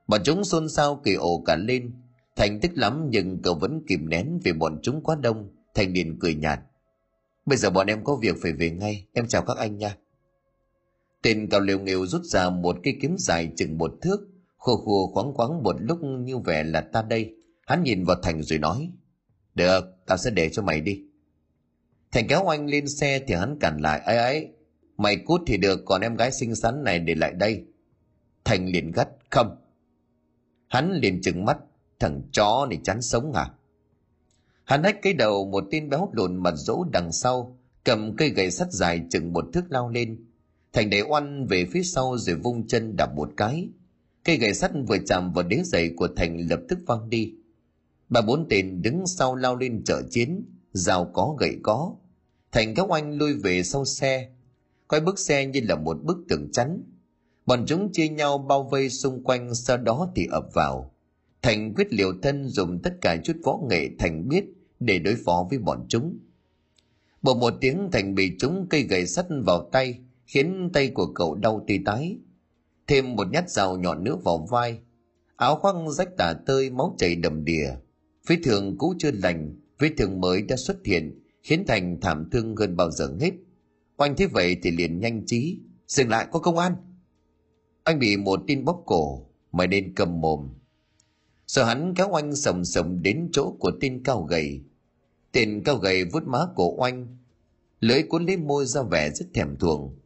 Bọn 0.06 0.20
chúng 0.24 0.44
xôn 0.44 0.68
xao 0.68 1.00
kỳ 1.04 1.14
ồ 1.14 1.42
cả 1.46 1.56
lên. 1.56 1.92
Thành 2.36 2.60
tức 2.62 2.70
lắm 2.74 3.06
nhưng 3.10 3.42
cậu 3.42 3.54
vẫn 3.54 3.82
kìm 3.88 4.08
nén 4.08 4.40
vì 4.44 4.52
bọn 4.52 4.78
chúng 4.82 5.02
quá 5.02 5.16
đông. 5.20 5.48
Thành 5.74 5.92
liền 5.92 6.18
cười 6.20 6.34
nhạt. 6.34 6.60
Bây 7.46 7.58
giờ 7.58 7.70
bọn 7.70 7.86
em 7.86 8.04
có 8.04 8.16
việc 8.16 8.36
phải 8.42 8.52
về 8.52 8.70
ngay. 8.70 9.06
Em 9.12 9.28
chào 9.28 9.42
các 9.42 9.56
anh 9.56 9.78
nha. 9.78 9.96
Tên 11.22 11.48
cào 11.50 11.60
liều 11.60 11.78
nghèo 11.78 12.06
rút 12.06 12.22
ra 12.22 12.50
một 12.50 12.76
cây 12.82 12.98
kiếm 13.00 13.16
dài 13.18 13.52
chừng 13.56 13.78
một 13.78 13.94
thước. 14.02 14.28
Khô 14.58 14.76
khô 14.76 15.10
khoáng 15.14 15.34
khoáng 15.34 15.62
một 15.62 15.76
lúc 15.78 15.98
như 16.02 16.38
vẻ 16.38 16.64
là 16.64 16.80
ta 16.80 17.02
đây. 17.02 17.34
Hắn 17.66 17.82
nhìn 17.82 18.04
vào 18.04 18.16
thành 18.22 18.42
rồi 18.42 18.58
nói 18.58 18.90
được 19.56 19.84
tao 20.06 20.16
sẽ 20.16 20.30
để 20.30 20.48
cho 20.48 20.62
mày 20.62 20.80
đi. 20.80 21.02
Thành 22.12 22.26
kéo 22.28 22.46
anh 22.46 22.66
lên 22.66 22.88
xe 22.88 23.20
thì 23.26 23.34
hắn 23.34 23.58
cản 23.60 23.80
lại 23.80 24.00
ấy 24.00 24.16
ấy 24.16 24.48
mày 24.96 25.16
cút 25.16 25.40
thì 25.46 25.56
được, 25.56 25.80
còn 25.84 26.00
em 26.00 26.16
gái 26.16 26.32
xinh 26.32 26.54
xắn 26.54 26.84
này 26.84 26.98
để 26.98 27.14
lại 27.14 27.32
đây. 27.32 27.64
Thành 28.44 28.68
liền 28.68 28.90
gắt, 28.90 29.08
không. 29.30 29.56
Hắn 30.68 30.92
liền 30.92 31.20
trừng 31.22 31.44
mắt, 31.44 31.58
thằng 31.98 32.22
chó 32.32 32.66
này 32.70 32.80
chán 32.84 33.02
sống 33.02 33.32
à? 33.32 33.50
Hắn 34.64 34.82
hách 34.82 35.02
cái 35.02 35.12
đầu 35.12 35.46
một 35.46 35.64
tên 35.70 35.88
béo 35.88 36.10
lùn 36.12 36.36
mặt 36.36 36.54
rỗ 36.56 36.84
đằng 36.92 37.12
sau, 37.12 37.58
cầm 37.84 38.16
cây 38.16 38.28
gậy 38.28 38.50
sắt 38.50 38.72
dài 38.72 39.00
chừng 39.10 39.32
một 39.32 39.44
thước 39.52 39.64
lao 39.68 39.88
lên. 39.88 40.24
Thành 40.72 40.90
đẩy 40.90 41.02
oăn 41.02 41.46
về 41.46 41.66
phía 41.72 41.82
sau 41.82 42.18
rồi 42.18 42.36
vung 42.36 42.66
chân 42.66 42.96
đạp 42.96 43.14
một 43.16 43.30
cái. 43.36 43.68
Cây 44.24 44.36
gậy 44.36 44.54
sắt 44.54 44.70
vừa 44.88 44.98
chạm 45.06 45.32
vào 45.32 45.44
đế 45.44 45.62
giày 45.64 45.90
của 45.96 46.08
thành 46.16 46.48
lập 46.50 46.60
tức 46.68 46.78
văng 46.86 47.10
đi. 47.10 47.34
Ba 48.08 48.20
bốn 48.20 48.46
tên 48.50 48.82
đứng 48.82 49.06
sau 49.06 49.34
lao 49.34 49.56
lên 49.56 49.84
trợ 49.84 50.02
chiến 50.10 50.44
rào 50.72 51.10
có 51.12 51.36
gậy 51.40 51.56
có. 51.62 51.94
Thành 52.52 52.74
kéo 52.74 52.86
oanh 52.88 53.18
lui 53.18 53.32
về 53.32 53.62
sau 53.62 53.84
xe 53.84 54.28
coi 54.88 55.00
bức 55.00 55.18
xe 55.18 55.46
như 55.46 55.60
là 55.68 55.76
một 55.76 56.02
bức 56.02 56.16
tường 56.28 56.48
chắn. 56.52 56.82
Bọn 57.46 57.64
chúng 57.66 57.92
chia 57.92 58.08
nhau 58.08 58.38
bao 58.38 58.62
vây 58.62 58.90
xung 58.90 59.24
quanh, 59.24 59.54
sau 59.54 59.76
đó 59.76 60.12
thì 60.16 60.26
ập 60.30 60.46
vào. 60.54 60.94
Thành 61.42 61.74
quyết 61.74 61.92
liều 61.92 62.12
thân 62.22 62.48
dùng 62.48 62.82
tất 62.82 62.94
cả 63.00 63.16
chút 63.24 63.36
võ 63.44 63.58
nghệ 63.68 63.88
thành 63.98 64.28
biết 64.28 64.44
để 64.80 64.98
đối 64.98 65.14
phó 65.24 65.46
với 65.50 65.58
bọn 65.58 65.86
chúng. 65.88 66.18
Bộ 67.22 67.34
một 67.34 67.54
tiếng 67.60 67.88
thành 67.92 68.14
bị 68.14 68.32
chúng 68.38 68.66
cây 68.70 68.82
gậy 68.82 69.06
sắt 69.06 69.26
vào 69.46 69.68
tay, 69.72 69.98
khiến 70.26 70.70
tay 70.72 70.88
của 70.88 71.06
cậu 71.06 71.34
đau 71.34 71.64
tê 71.68 71.78
tái. 71.84 72.18
Thêm 72.86 73.16
một 73.16 73.26
nhát 73.32 73.50
dao 73.50 73.76
nhọn 73.76 74.04
nữa 74.04 74.16
vào 74.24 74.46
vai. 74.50 74.78
Áo 75.36 75.56
khoác 75.56 75.74
rách 75.88 76.16
tả 76.16 76.32
tơi, 76.46 76.70
máu 76.70 76.94
chảy 76.98 77.16
đầm 77.16 77.44
đìa. 77.44 77.70
Vết 78.26 78.36
thương 78.44 78.78
cũ 78.78 78.94
chưa 78.98 79.10
lành, 79.10 79.56
vết 79.78 79.90
thương 79.98 80.20
mới 80.20 80.42
đã 80.42 80.56
xuất 80.56 80.76
hiện, 80.84 81.20
khiến 81.42 81.64
thành 81.66 82.00
thảm 82.00 82.28
thương 82.32 82.56
hơn 82.56 82.76
bao 82.76 82.90
giờ 82.90 83.16
hết 83.20 83.30
oanh 83.96 84.16
thấy 84.16 84.26
vậy 84.26 84.56
thì 84.62 84.70
liền 84.70 85.00
nhanh 85.00 85.26
trí 85.26 85.58
dừng 85.86 86.08
lại 86.08 86.26
có 86.32 86.38
công 86.38 86.58
an. 86.58 86.76
Anh 87.84 87.98
bị 87.98 88.16
một 88.16 88.40
tin 88.46 88.64
bóp 88.64 88.82
cổ 88.86 89.26
mày 89.52 89.66
nên 89.66 89.94
cầm 89.94 90.20
mồm. 90.20 90.48
Sợ 91.46 91.64
hắn 91.64 91.94
kéo 91.94 92.08
oanh 92.10 92.36
sầm 92.36 92.64
sầm 92.64 93.02
đến 93.02 93.28
chỗ 93.32 93.56
của 93.58 93.70
tên 93.80 94.02
cao 94.04 94.22
gầy. 94.22 94.60
Tên 95.32 95.62
cao 95.64 95.76
gầy 95.76 96.04
vuốt 96.04 96.22
má 96.26 96.38
cổ 96.56 96.74
oanh, 96.78 97.16
lưỡi 97.80 98.02
cuốn 98.02 98.26
lấy 98.26 98.36
môi 98.36 98.66
ra 98.66 98.82
vẻ 98.82 99.10
rất 99.10 99.26
thèm 99.34 99.56
thuồng. 99.56 99.98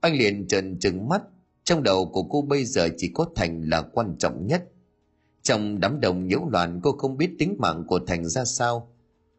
Anh 0.00 0.16
liền 0.16 0.48
trần 0.48 0.78
trừng 0.78 1.08
mắt, 1.08 1.22
trong 1.64 1.82
đầu 1.82 2.10
của 2.12 2.22
cô 2.22 2.42
bây 2.42 2.64
giờ 2.64 2.88
chỉ 2.96 3.10
có 3.14 3.26
thành 3.36 3.68
là 3.68 3.82
quan 3.82 4.16
trọng 4.18 4.46
nhất. 4.46 4.64
Trong 5.42 5.80
đám 5.80 6.00
đồng 6.00 6.26
nhiễu 6.26 6.48
loạn, 6.48 6.80
cô 6.82 6.92
không 6.92 7.16
biết 7.16 7.30
tính 7.38 7.56
mạng 7.58 7.84
của 7.86 8.00
thành 8.06 8.24
ra 8.24 8.44
sao 8.44 8.93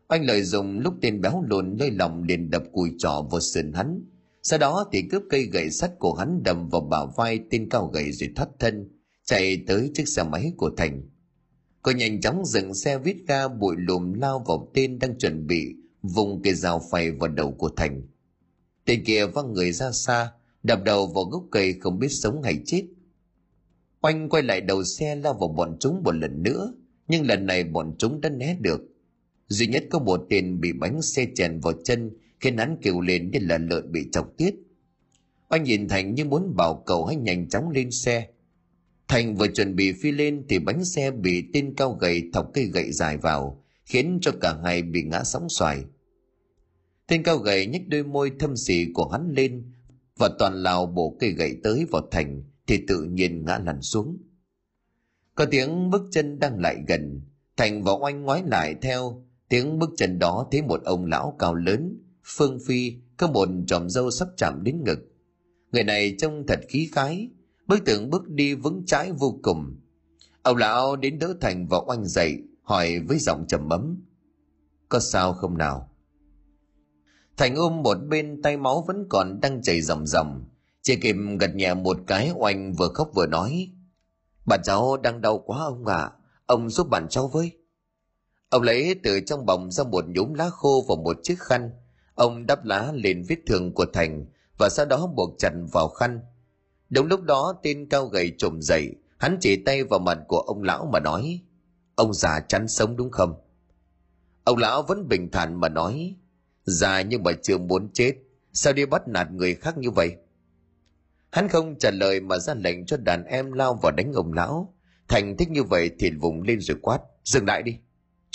anh 0.07 0.25
lợi 0.25 0.43
dụng 0.43 0.79
lúc 0.79 0.93
tên 1.01 1.21
béo 1.21 1.43
lùn 1.47 1.77
lơi 1.77 1.91
lòng 1.91 2.23
liền 2.23 2.49
đập 2.49 2.63
cùi 2.71 2.91
trỏ 2.97 3.21
vào 3.31 3.41
sườn 3.41 3.73
hắn. 3.73 4.01
Sau 4.43 4.59
đó 4.59 4.89
thì 4.91 5.01
cướp 5.11 5.23
cây 5.29 5.43
gậy 5.43 5.69
sắt 5.69 5.91
của 5.99 6.13
hắn 6.13 6.43
đầm 6.43 6.69
vào 6.69 6.81
bả 6.81 6.97
vai 7.17 7.39
tên 7.49 7.69
cao 7.69 7.87
gậy 7.87 8.11
rồi 8.11 8.29
thoát 8.35 8.49
thân, 8.59 8.89
chạy 9.23 9.63
tới 9.67 9.91
chiếc 9.93 10.07
xe 10.07 10.23
máy 10.23 10.53
của 10.57 10.71
thành. 10.77 11.09
Cô 11.81 11.91
nhanh 11.91 12.21
chóng 12.21 12.45
dừng 12.45 12.73
xe 12.73 12.97
vít 12.97 13.17
ga 13.27 13.47
bụi 13.47 13.75
lùm 13.77 14.13
lao 14.13 14.43
vào 14.47 14.71
tên 14.73 14.99
đang 14.99 15.17
chuẩn 15.17 15.47
bị 15.47 15.75
vùng 16.01 16.41
cây 16.41 16.53
dao 16.53 16.81
phay 16.91 17.11
vào 17.11 17.29
đầu 17.29 17.51
của 17.51 17.69
thành. 17.69 18.01
Tên 18.85 19.03
kia 19.05 19.25
văng 19.25 19.53
người 19.53 19.71
ra 19.71 19.91
xa, 19.91 20.31
đập 20.63 20.79
đầu 20.85 21.07
vào 21.07 21.23
gốc 21.23 21.43
cây 21.51 21.73
không 21.79 21.99
biết 21.99 22.09
sống 22.09 22.43
hay 22.43 22.59
chết. 22.65 22.83
Oanh 24.01 24.29
quay 24.29 24.43
lại 24.43 24.61
đầu 24.61 24.83
xe 24.83 25.15
lao 25.15 25.33
vào 25.33 25.47
bọn 25.47 25.77
chúng 25.79 26.03
một 26.03 26.15
lần 26.15 26.43
nữa, 26.43 26.73
nhưng 27.07 27.27
lần 27.27 27.45
này 27.45 27.63
bọn 27.63 27.95
chúng 27.97 28.21
đã 28.21 28.29
né 28.29 28.57
được 28.61 28.81
duy 29.47 29.67
nhất 29.67 29.83
có 29.89 29.99
một 29.99 30.25
tên 30.29 30.61
bị 30.61 30.73
bánh 30.73 31.01
xe 31.01 31.27
chèn 31.35 31.59
vào 31.59 31.73
chân, 31.83 32.11
khiến 32.39 32.57
hắn 32.57 32.77
kêu 32.81 33.01
lên 33.01 33.31
như 33.31 33.39
là 33.41 33.57
lợn 33.57 33.91
bị 33.91 34.09
chọc 34.11 34.37
tiết. 34.37 34.55
Oanh 35.49 35.63
nhìn 35.63 35.87
thành 35.87 36.15
như 36.15 36.25
muốn 36.25 36.55
bảo 36.55 36.83
cậu 36.85 37.05
hãy 37.05 37.15
nhanh 37.15 37.49
chóng 37.49 37.69
lên 37.69 37.91
xe. 37.91 38.27
Thành 39.07 39.35
vừa 39.35 39.47
chuẩn 39.47 39.75
bị 39.75 39.91
phi 39.91 40.11
lên 40.11 40.45
thì 40.49 40.59
bánh 40.59 40.85
xe 40.85 41.11
bị 41.11 41.43
tên 41.53 41.73
cao 41.77 41.93
gầy 41.93 42.23
thọc 42.33 42.51
cây 42.53 42.65
gậy 42.65 42.91
dài 42.91 43.17
vào, 43.17 43.63
khiến 43.85 44.17
cho 44.21 44.31
cả 44.41 44.57
hai 44.63 44.81
bị 44.81 45.03
ngã 45.03 45.23
sóng 45.23 45.49
xoài. 45.49 45.83
Tên 47.07 47.23
cao 47.23 47.37
gầy 47.37 47.67
nhếch 47.67 47.87
đôi 47.87 48.03
môi 48.03 48.31
thâm 48.39 48.55
sì 48.55 48.87
của 48.93 49.07
hắn 49.07 49.33
lên 49.35 49.71
và 50.17 50.29
toàn 50.39 50.53
lào 50.53 50.85
bổ 50.85 51.17
cây 51.19 51.31
gậy 51.31 51.57
tới 51.63 51.85
vào 51.91 52.07
thành 52.11 52.43
thì 52.67 52.83
tự 52.87 53.03
nhiên 53.03 53.45
ngã 53.45 53.57
lăn 53.57 53.81
xuống. 53.81 54.17
Có 55.35 55.45
tiếng 55.45 55.89
bước 55.89 56.01
chân 56.11 56.39
đang 56.39 56.59
lại 56.59 56.77
gần, 56.87 57.21
thành 57.57 57.83
và 57.83 57.91
oanh 57.91 58.21
ngoái 58.21 58.43
lại 58.45 58.75
theo 58.81 59.24
tiếng 59.49 59.79
bước 59.79 59.89
chân 59.97 60.19
đó 60.19 60.47
thấy 60.51 60.61
một 60.61 60.83
ông 60.83 61.05
lão 61.05 61.35
cao 61.39 61.55
lớn, 61.55 61.97
phương 62.23 62.59
phi, 62.67 62.93
có 63.17 63.27
một 63.27 63.49
tròm 63.67 63.89
râu 63.89 64.11
sắp 64.11 64.27
chạm 64.37 64.63
đến 64.63 64.83
ngực. 64.83 64.99
Người 65.71 65.83
này 65.83 66.15
trông 66.17 66.43
thật 66.47 66.59
khí 66.69 66.89
khái 66.91 67.29
bước 67.67 67.85
tượng 67.85 68.09
bước 68.09 68.29
đi 68.29 68.53
vững 68.53 68.85
chãi 68.85 69.11
vô 69.11 69.39
cùng. 69.43 69.75
Ông 70.41 70.57
lão 70.57 70.95
đến 70.95 71.19
đỡ 71.19 71.33
thành 71.41 71.67
và 71.67 71.77
oanh 71.87 72.05
dậy, 72.05 72.43
hỏi 72.63 72.99
với 72.99 73.19
giọng 73.19 73.45
trầm 73.47 73.69
ấm, 73.69 74.01
có 74.89 74.99
sao 74.99 75.33
không 75.33 75.57
nào? 75.57 75.89
Thành 77.37 77.55
ôm 77.55 77.81
một 77.83 77.97
bên 78.09 78.41
tay 78.41 78.57
máu 78.57 78.83
vẫn 78.87 79.05
còn 79.09 79.39
đang 79.41 79.61
chảy 79.61 79.81
ròng 79.81 80.05
ròng. 80.05 80.45
Chỉ 80.81 80.95
kịp 80.95 81.15
gật 81.39 81.55
nhẹ 81.55 81.73
một 81.73 81.97
cái 82.07 82.31
oanh 82.35 82.73
vừa 82.73 82.89
khóc 82.93 83.09
vừa 83.15 83.25
nói, 83.25 83.69
bạn 84.45 84.59
cháu 84.63 84.97
đang 84.97 85.21
đau 85.21 85.39
quá 85.39 85.59
ông 85.59 85.85
ạ. 85.85 85.97
À. 85.97 86.11
ông 86.45 86.69
giúp 86.69 86.89
bạn 86.89 87.07
cháu 87.09 87.27
với 87.27 87.51
ông 88.55 88.63
lấy 88.63 88.95
từ 89.03 89.19
trong 89.19 89.45
bồng 89.45 89.71
ra 89.71 89.83
một 89.83 90.05
nhúm 90.07 90.33
lá 90.33 90.49
khô 90.49 90.85
và 90.89 90.95
một 90.95 91.17
chiếc 91.23 91.39
khăn. 91.39 91.71
Ông 92.15 92.45
đắp 92.45 92.65
lá 92.65 92.91
lên 92.93 93.23
vết 93.29 93.35
thương 93.47 93.73
của 93.73 93.85
thành 93.93 94.25
và 94.57 94.69
sau 94.69 94.85
đó 94.85 95.07
buộc 95.07 95.35
chặt 95.39 95.51
vào 95.71 95.87
khăn. 95.87 96.19
Đúng 96.89 97.07
lúc 97.07 97.21
đó, 97.21 97.53
tên 97.63 97.89
cao 97.89 98.05
gầy 98.05 98.33
trồm 98.37 98.61
dậy. 98.61 98.95
Hắn 99.17 99.37
chỉ 99.41 99.55
tay 99.55 99.83
vào 99.83 99.99
mặt 99.99 100.17
của 100.27 100.39
ông 100.39 100.63
lão 100.63 100.89
mà 100.93 100.99
nói, 100.99 101.41
ông 101.95 102.13
già 102.13 102.39
chắn 102.39 102.67
sống 102.67 102.97
đúng 102.97 103.11
không? 103.11 103.35
Ông 104.43 104.57
lão 104.57 104.83
vẫn 104.83 105.07
bình 105.07 105.31
thản 105.31 105.59
mà 105.59 105.69
nói, 105.69 106.15
già 106.63 107.01
nhưng 107.01 107.23
mà 107.23 107.31
chưa 107.43 107.57
muốn 107.57 107.89
chết. 107.93 108.13
Sao 108.53 108.73
đi 108.73 108.85
bắt 108.85 109.07
nạt 109.07 109.31
người 109.31 109.55
khác 109.55 109.77
như 109.77 109.91
vậy? 109.91 110.15
Hắn 111.31 111.49
không 111.49 111.79
trả 111.79 111.91
lời 111.91 112.19
mà 112.19 112.37
ra 112.37 112.53
lệnh 112.53 112.85
cho 112.85 112.97
đàn 112.97 113.25
em 113.25 113.51
lao 113.51 113.79
vào 113.81 113.91
đánh 113.91 114.13
ông 114.13 114.33
lão. 114.33 114.75
Thành 115.07 115.37
thích 115.37 115.49
như 115.49 115.63
vậy 115.63 115.91
thì 115.99 116.11
vùng 116.11 116.41
lên 116.41 116.59
rồi 116.61 116.77
quát, 116.81 116.99
dừng 117.23 117.45
lại 117.45 117.63
đi 117.63 117.77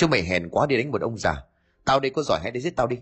chúng 0.01 0.11
mày 0.11 0.22
hèn 0.22 0.48
quá 0.48 0.66
đi 0.66 0.76
đánh 0.76 0.90
một 0.90 1.03
ông 1.03 1.18
già. 1.18 1.44
Tao 1.84 2.01
đây 2.01 2.11
có 2.11 2.22
giỏi 2.22 2.40
hãy 2.42 2.51
đến 2.51 2.62
giết 2.62 2.76
tao 2.76 2.86
đi. 2.86 2.96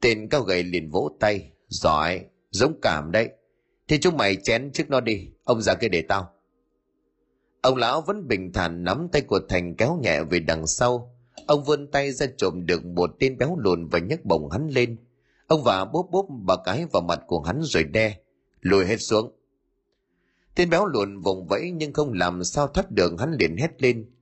Tên 0.00 0.28
cao 0.28 0.42
gầy 0.42 0.62
liền 0.62 0.90
vỗ 0.90 1.10
tay, 1.20 1.50
giỏi, 1.68 2.24
giống 2.50 2.78
cảm 2.82 3.12
đấy. 3.12 3.28
Thì 3.88 3.98
chúng 3.98 4.16
mày 4.16 4.36
chén 4.36 4.70
trước 4.72 4.90
nó 4.90 5.00
đi, 5.00 5.28
ông 5.44 5.62
già 5.62 5.74
kia 5.74 5.88
để 5.88 6.02
tao. 6.02 6.30
Ông 7.60 7.76
lão 7.76 8.00
vẫn 8.00 8.28
bình 8.28 8.52
thản 8.52 8.84
nắm 8.84 9.08
tay 9.12 9.22
của 9.22 9.40
thành 9.48 9.74
kéo 9.74 9.98
nhẹ 10.02 10.22
về 10.22 10.40
đằng 10.40 10.66
sau. 10.66 11.16
Ông 11.46 11.64
vươn 11.64 11.90
tay 11.90 12.12
ra 12.12 12.26
trộm 12.36 12.66
được 12.66 12.84
một 12.84 13.10
tên 13.18 13.38
béo 13.38 13.56
lùn 13.58 13.88
và 13.88 13.98
nhấc 13.98 14.24
bổng 14.24 14.50
hắn 14.50 14.68
lên. 14.68 14.96
Ông 15.46 15.62
và 15.64 15.84
bốp 15.84 16.06
bốp 16.10 16.26
bà 16.30 16.56
cái 16.64 16.86
vào 16.92 17.02
mặt 17.02 17.20
của 17.26 17.40
hắn 17.40 17.60
rồi 17.62 17.84
đe, 17.84 18.16
lùi 18.60 18.86
hết 18.86 18.96
xuống. 18.96 19.32
Tên 20.54 20.70
béo 20.70 20.86
lùn 20.86 21.20
vùng 21.20 21.46
vẫy 21.46 21.70
nhưng 21.70 21.92
không 21.92 22.12
làm 22.12 22.44
sao 22.44 22.68
thoát 22.68 22.90
được, 22.90 23.12
hắn 23.18 23.32
liền 23.32 23.56
hét 23.56 23.82
lên 23.82 24.13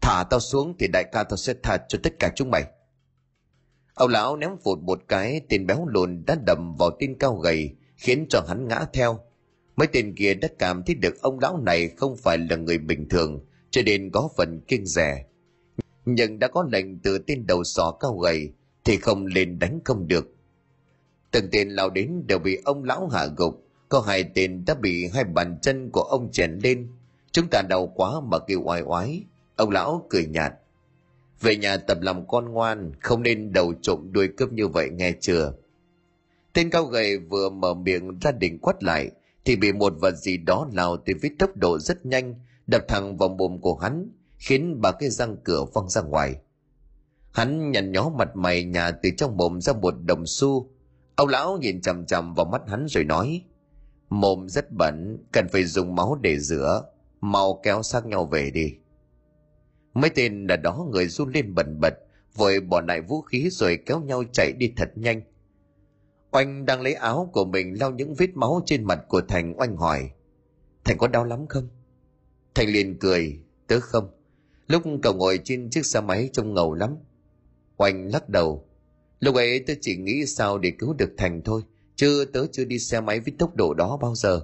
thả 0.00 0.24
tao 0.30 0.40
xuống 0.40 0.74
thì 0.78 0.86
đại 0.92 1.04
ca 1.12 1.24
tao 1.24 1.36
sẽ 1.36 1.54
tha 1.62 1.78
cho 1.88 1.98
tất 2.02 2.18
cả 2.18 2.32
chúng 2.36 2.50
mày. 2.50 2.64
Ông 3.94 4.10
lão 4.10 4.36
ném 4.36 4.50
vụt 4.64 4.78
một 4.78 5.02
cái, 5.08 5.40
tên 5.48 5.66
béo 5.66 5.86
lùn 5.86 6.22
đã 6.26 6.36
đầm 6.46 6.74
vào 6.78 6.90
tên 6.98 7.16
cao 7.18 7.36
gầy, 7.36 7.70
khiến 7.96 8.26
cho 8.28 8.44
hắn 8.48 8.68
ngã 8.68 8.86
theo. 8.92 9.20
Mấy 9.76 9.88
tên 9.92 10.14
kia 10.16 10.34
đã 10.34 10.48
cảm 10.58 10.82
thấy 10.82 10.94
được 10.94 11.22
ông 11.22 11.38
lão 11.38 11.58
này 11.58 11.88
không 11.88 12.16
phải 12.16 12.38
là 12.38 12.56
người 12.56 12.78
bình 12.78 13.08
thường, 13.08 13.44
cho 13.70 13.82
nên 13.86 14.10
có 14.10 14.28
phần 14.36 14.60
kiêng 14.60 14.86
rẻ. 14.86 15.24
Nhưng 16.04 16.38
đã 16.38 16.48
có 16.48 16.68
lệnh 16.72 16.98
từ 16.98 17.18
tên 17.18 17.46
đầu 17.46 17.64
sỏ 17.64 17.90
cao 18.00 18.18
gầy, 18.18 18.52
thì 18.84 18.96
không 18.96 19.26
lên 19.26 19.58
đánh 19.58 19.80
không 19.84 20.08
được. 20.08 20.34
Từng 21.30 21.48
tên 21.52 21.68
lao 21.68 21.90
đến 21.90 22.26
đều 22.26 22.38
bị 22.38 22.58
ông 22.64 22.84
lão 22.84 23.08
hạ 23.08 23.26
gục, 23.36 23.66
có 23.88 24.00
hai 24.00 24.24
tên 24.34 24.64
đã 24.66 24.74
bị 24.74 25.08
hai 25.14 25.24
bàn 25.24 25.58
chân 25.62 25.90
của 25.90 26.02
ông 26.02 26.32
chèn 26.32 26.58
lên. 26.62 26.88
Chúng 27.32 27.46
ta 27.50 27.62
đau 27.68 27.92
quá 27.94 28.20
mà 28.24 28.38
kêu 28.38 28.62
oai 28.64 28.82
oái 28.82 29.24
ông 29.60 29.70
lão 29.70 30.06
cười 30.10 30.26
nhạt. 30.26 30.52
Về 31.40 31.56
nhà 31.56 31.76
tập 31.76 31.98
làm 32.00 32.26
con 32.26 32.52
ngoan, 32.52 32.92
không 33.00 33.22
nên 33.22 33.52
đầu 33.52 33.74
trộm 33.82 34.12
đuôi 34.12 34.28
cướp 34.36 34.52
như 34.52 34.68
vậy 34.68 34.90
nghe 34.90 35.12
chưa? 35.20 35.52
Tên 36.52 36.70
cao 36.70 36.84
gầy 36.84 37.18
vừa 37.18 37.50
mở 37.50 37.74
miệng 37.74 38.18
ra 38.18 38.32
định 38.32 38.58
quát 38.58 38.82
lại, 38.82 39.10
thì 39.44 39.56
bị 39.56 39.72
một 39.72 39.92
vật 40.00 40.14
gì 40.16 40.36
đó 40.36 40.68
lao 40.72 40.96
từ 40.96 41.12
với 41.22 41.30
tốc 41.38 41.56
độ 41.56 41.78
rất 41.78 42.06
nhanh, 42.06 42.34
đập 42.66 42.84
thẳng 42.88 43.16
vào 43.16 43.28
mồm 43.28 43.60
của 43.60 43.74
hắn, 43.74 44.10
khiến 44.38 44.80
ba 44.80 44.92
cái 44.92 45.10
răng 45.10 45.36
cửa 45.44 45.64
văng 45.74 45.88
ra 45.88 46.02
ngoài. 46.02 46.34
Hắn 47.32 47.70
nhăn 47.70 47.92
nhó 47.92 48.12
mặt 48.18 48.36
mày 48.36 48.64
nhà 48.64 48.90
từ 48.90 49.10
trong 49.16 49.36
mồm 49.36 49.60
ra 49.60 49.72
một 49.72 49.94
đồng 50.04 50.26
xu. 50.26 50.70
Ông 51.14 51.28
lão 51.28 51.58
nhìn 51.58 51.80
chằm 51.80 52.06
chằm 52.06 52.34
vào 52.34 52.46
mắt 52.46 52.62
hắn 52.68 52.86
rồi 52.88 53.04
nói, 53.04 53.42
mồm 54.10 54.48
rất 54.48 54.72
bẩn, 54.72 55.18
cần 55.32 55.48
phải 55.52 55.64
dùng 55.64 55.94
máu 55.94 56.18
để 56.20 56.38
rửa, 56.38 56.82
mau 57.20 57.60
kéo 57.62 57.82
xác 57.82 58.06
nhau 58.06 58.24
về 58.24 58.50
đi 58.50 58.74
mấy 60.00 60.10
tên 60.10 60.46
là 60.46 60.56
đó 60.56 60.86
người 60.90 61.08
run 61.08 61.32
lên 61.32 61.54
bần 61.54 61.80
bật, 61.80 61.94
vội 62.34 62.60
bỏ 62.60 62.80
lại 62.80 63.00
vũ 63.00 63.20
khí 63.20 63.48
rồi 63.50 63.78
kéo 63.86 64.00
nhau 64.00 64.24
chạy 64.32 64.52
đi 64.52 64.72
thật 64.76 64.92
nhanh. 64.94 65.22
Oanh 66.30 66.66
đang 66.66 66.80
lấy 66.80 66.94
áo 66.94 67.30
của 67.32 67.44
mình 67.44 67.74
lau 67.80 67.90
những 67.90 68.14
vết 68.14 68.36
máu 68.36 68.62
trên 68.66 68.84
mặt 68.84 69.00
của 69.08 69.20
thành 69.28 69.54
oanh 69.60 69.76
hỏi, 69.76 70.10
thành 70.84 70.98
có 70.98 71.08
đau 71.08 71.24
lắm 71.24 71.46
không? 71.48 71.68
Thành 72.54 72.68
liền 72.68 72.98
cười, 72.98 73.40
tớ 73.66 73.80
không. 73.80 74.10
Lúc 74.66 74.82
cậu 75.02 75.14
ngồi 75.14 75.40
trên 75.44 75.70
chiếc 75.70 75.86
xe 75.86 76.00
máy 76.00 76.30
trông 76.32 76.54
ngầu 76.54 76.74
lắm. 76.74 76.96
Oanh 77.76 78.12
lắc 78.12 78.28
đầu, 78.28 78.68
lúc 79.20 79.34
ấy 79.34 79.64
tớ 79.66 79.74
chỉ 79.80 79.96
nghĩ 79.96 80.26
sao 80.26 80.58
để 80.58 80.72
cứu 80.78 80.94
được 80.94 81.10
thành 81.16 81.42
thôi, 81.44 81.62
chứ 81.96 82.24
tớ 82.32 82.46
chưa 82.52 82.64
đi 82.64 82.78
xe 82.78 83.00
máy 83.00 83.20
với 83.20 83.32
tốc 83.38 83.56
độ 83.56 83.74
đó 83.74 83.98
bao 84.02 84.14
giờ. 84.14 84.40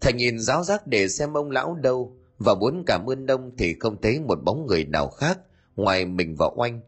Thành 0.00 0.16
nhìn 0.16 0.38
giáo 0.38 0.64
giác 0.64 0.86
để 0.86 1.08
xem 1.08 1.36
ông 1.36 1.50
lão 1.50 1.74
đâu 1.74 2.19
và 2.40 2.54
muốn 2.54 2.82
cảm 2.86 3.06
ơn 3.06 3.26
ông 3.26 3.50
thì 3.58 3.76
không 3.80 4.00
thấy 4.02 4.20
một 4.20 4.38
bóng 4.44 4.66
người 4.66 4.84
nào 4.84 5.08
khác 5.08 5.38
ngoài 5.76 6.04
mình 6.04 6.36
và 6.38 6.50
oanh. 6.56 6.80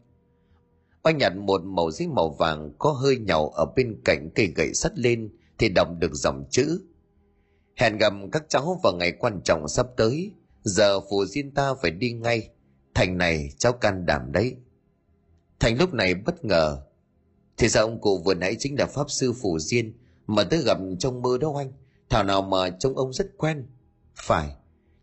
Oanh 1.03 1.17
nhặt 1.17 1.35
một 1.35 1.61
màu 1.63 1.91
giấy 1.91 2.07
màu 2.07 2.29
vàng 2.29 2.71
có 2.79 2.91
hơi 2.91 3.17
nhàu 3.17 3.49
ở 3.49 3.65
bên 3.75 4.01
cạnh 4.05 4.29
cây 4.35 4.53
gậy 4.55 4.73
sắt 4.73 4.99
lên 4.99 5.29
thì 5.57 5.69
đọc 5.69 5.87
được 5.99 6.13
dòng 6.13 6.45
chữ. 6.49 6.81
Hẹn 7.75 7.97
gặp 7.97 8.13
các 8.31 8.43
cháu 8.49 8.79
vào 8.83 8.93
ngày 8.93 9.11
quan 9.11 9.41
trọng 9.45 9.67
sắp 9.67 9.87
tới. 9.97 10.31
Giờ 10.63 10.99
phù 10.99 11.25
diên 11.25 11.51
ta 11.51 11.73
phải 11.81 11.91
đi 11.91 12.11
ngay. 12.11 12.49
Thành 12.93 13.17
này 13.17 13.49
cháu 13.57 13.73
can 13.73 14.05
đảm 14.05 14.31
đấy. 14.31 14.55
Thành 15.59 15.77
lúc 15.77 15.93
này 15.93 16.13
bất 16.13 16.45
ngờ. 16.45 16.81
Thì 17.57 17.69
sao 17.69 17.83
ông 17.83 18.01
cụ 18.01 18.21
vừa 18.25 18.33
nãy 18.33 18.55
chính 18.59 18.79
là 18.79 18.85
pháp 18.85 19.11
sư 19.11 19.33
phù 19.41 19.59
diên 19.59 19.93
mà 20.27 20.43
tới 20.43 20.63
gặp 20.65 20.77
trong 20.99 21.21
mơ 21.21 21.37
đó 21.37 21.53
anh 21.57 21.71
thảo 22.09 22.23
nào 22.23 22.41
mà 22.41 22.69
trông 22.69 22.97
ông 22.97 23.13
rất 23.13 23.37
quen. 23.37 23.67
Phải 24.15 24.55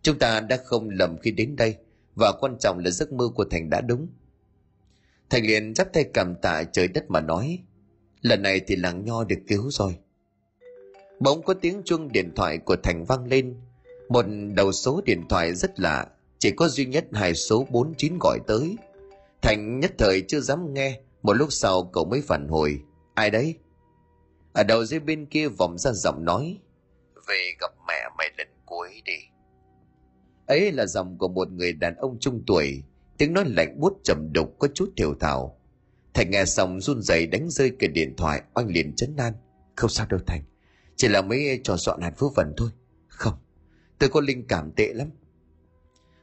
chúng 0.02 0.18
ta 0.18 0.40
đã 0.40 0.56
không 0.64 0.90
lầm 0.90 1.18
khi 1.18 1.30
đến 1.30 1.56
đây, 1.56 1.76
và 2.14 2.32
quan 2.40 2.56
trọng 2.60 2.78
là 2.78 2.90
giấc 2.90 3.12
mơ 3.12 3.28
của 3.34 3.44
thành 3.50 3.70
đã 3.70 3.80
đúng. 3.80 4.08
Thành 5.30 5.46
liền 5.46 5.74
chắp 5.74 5.92
tay 5.92 6.04
cầm 6.14 6.34
tạ 6.34 6.64
trời 6.72 6.88
đất 6.88 7.10
mà 7.10 7.20
nói, 7.20 7.58
lần 8.20 8.42
này 8.42 8.60
thì 8.66 8.76
làng 8.76 9.04
nho 9.04 9.24
được 9.24 9.38
cứu 9.48 9.70
rồi. 9.70 9.96
Bỗng 11.20 11.42
có 11.42 11.54
tiếng 11.54 11.82
chuông 11.84 12.12
điện 12.12 12.32
thoại 12.36 12.58
của 12.58 12.76
thành 12.76 13.04
vang 13.04 13.26
lên. 13.26 13.56
Một 14.08 14.24
đầu 14.54 14.72
số 14.72 15.02
điện 15.04 15.22
thoại 15.28 15.54
rất 15.54 15.80
lạ, 15.80 16.06
chỉ 16.38 16.50
có 16.50 16.68
duy 16.68 16.86
nhất 16.86 17.06
hai 17.12 17.34
số 17.34 17.66
49 17.70 18.18
gọi 18.20 18.38
tới. 18.46 18.76
Thành 19.42 19.80
nhất 19.80 19.92
thời 19.98 20.22
chưa 20.28 20.40
dám 20.40 20.74
nghe, 20.74 21.00
một 21.22 21.32
lúc 21.32 21.48
sau 21.52 21.90
cậu 21.92 22.04
mới 22.04 22.22
phản 22.22 22.48
hồi, 22.48 22.80
ai 23.14 23.30
đấy? 23.30 23.54
Ở 24.52 24.64
đầu 24.64 24.84
dưới 24.84 25.00
bên 25.00 25.26
kia 25.26 25.48
vọng 25.48 25.78
ra 25.78 25.92
giọng 25.92 26.24
nói, 26.24 26.58
về 27.28 27.52
gặp 27.60 27.70
mẹ 27.88 28.08
mày 28.18 28.30
lần 28.38 28.48
cuối 28.66 29.02
đi 29.04 29.18
ấy 30.50 30.72
là 30.72 30.86
giọng 30.86 31.18
của 31.18 31.28
một 31.28 31.52
người 31.52 31.72
đàn 31.72 31.94
ông 31.96 32.18
trung 32.20 32.42
tuổi, 32.46 32.82
tiếng 33.18 33.32
nói 33.32 33.44
lạnh 33.46 33.80
buốt 33.80 34.00
trầm 34.04 34.32
đục 34.32 34.56
có 34.58 34.68
chút 34.74 34.92
thiểu 34.96 35.14
thảo 35.20 35.60
thành 36.14 36.30
nghe 36.30 36.44
xong 36.44 36.80
run 36.80 37.02
rẩy 37.02 37.26
đánh 37.26 37.50
rơi 37.50 37.72
cái 37.78 37.88
điện 37.88 38.14
thoại, 38.16 38.42
oanh 38.54 38.68
liền 38.68 38.94
chấn 38.96 39.16
an. 39.16 39.32
Không 39.76 39.90
sao 39.90 40.06
đâu 40.10 40.20
thành, 40.26 40.42
chỉ 40.96 41.08
là 41.08 41.22
mấy 41.22 41.60
trò 41.64 41.76
dọn 41.76 42.00
hạt 42.00 42.12
phước 42.18 42.34
vẩn 42.34 42.52
thôi. 42.56 42.70
Không, 43.08 43.34
tôi 43.98 44.10
có 44.10 44.20
linh 44.20 44.46
cảm 44.46 44.72
tệ 44.76 44.92
lắm. 44.92 45.08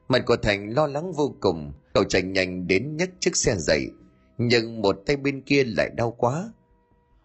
Mặt 0.07 0.23
của 0.25 0.35
thành 0.35 0.69
lo 0.73 0.87
lắng 0.87 1.11
vô 1.11 1.35
cùng, 1.39 1.73
cậu 1.93 2.03
chạy 2.03 2.21
nhanh 2.21 2.67
đến 2.67 2.97
nhấc 2.97 3.09
chiếc 3.19 3.35
xe 3.35 3.55
dậy, 3.57 3.87
nhưng 4.37 4.81
một 4.81 5.03
tay 5.05 5.17
bên 5.17 5.41
kia 5.41 5.63
lại 5.63 5.89
đau 5.95 6.11
quá. 6.11 6.51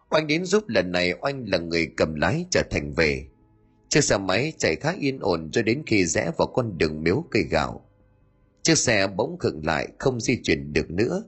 Oanh 0.09 0.27
đến 0.27 0.45
giúp 0.45 0.63
lần 0.67 0.91
này, 0.91 1.13
oanh 1.21 1.45
là 1.47 1.57
người 1.57 1.87
cầm 1.97 2.15
lái 2.15 2.45
trở 2.49 2.61
thành 2.71 2.93
về 2.93 3.25
chiếc 3.93 4.03
xe 4.03 4.17
máy 4.17 4.53
chạy 4.57 4.75
khá 4.75 4.95
yên 4.99 5.19
ổn 5.19 5.49
cho 5.51 5.61
đến 5.61 5.83
khi 5.85 6.05
rẽ 6.05 6.31
vào 6.37 6.47
con 6.47 6.77
đường 6.77 7.03
miếu 7.03 7.25
cây 7.31 7.43
gạo. 7.43 7.85
Chiếc 8.61 8.77
xe 8.77 9.07
bỗng 9.07 9.37
khựng 9.39 9.65
lại, 9.65 9.87
không 9.99 10.19
di 10.19 10.39
chuyển 10.43 10.73
được 10.73 10.91
nữa. 10.91 11.23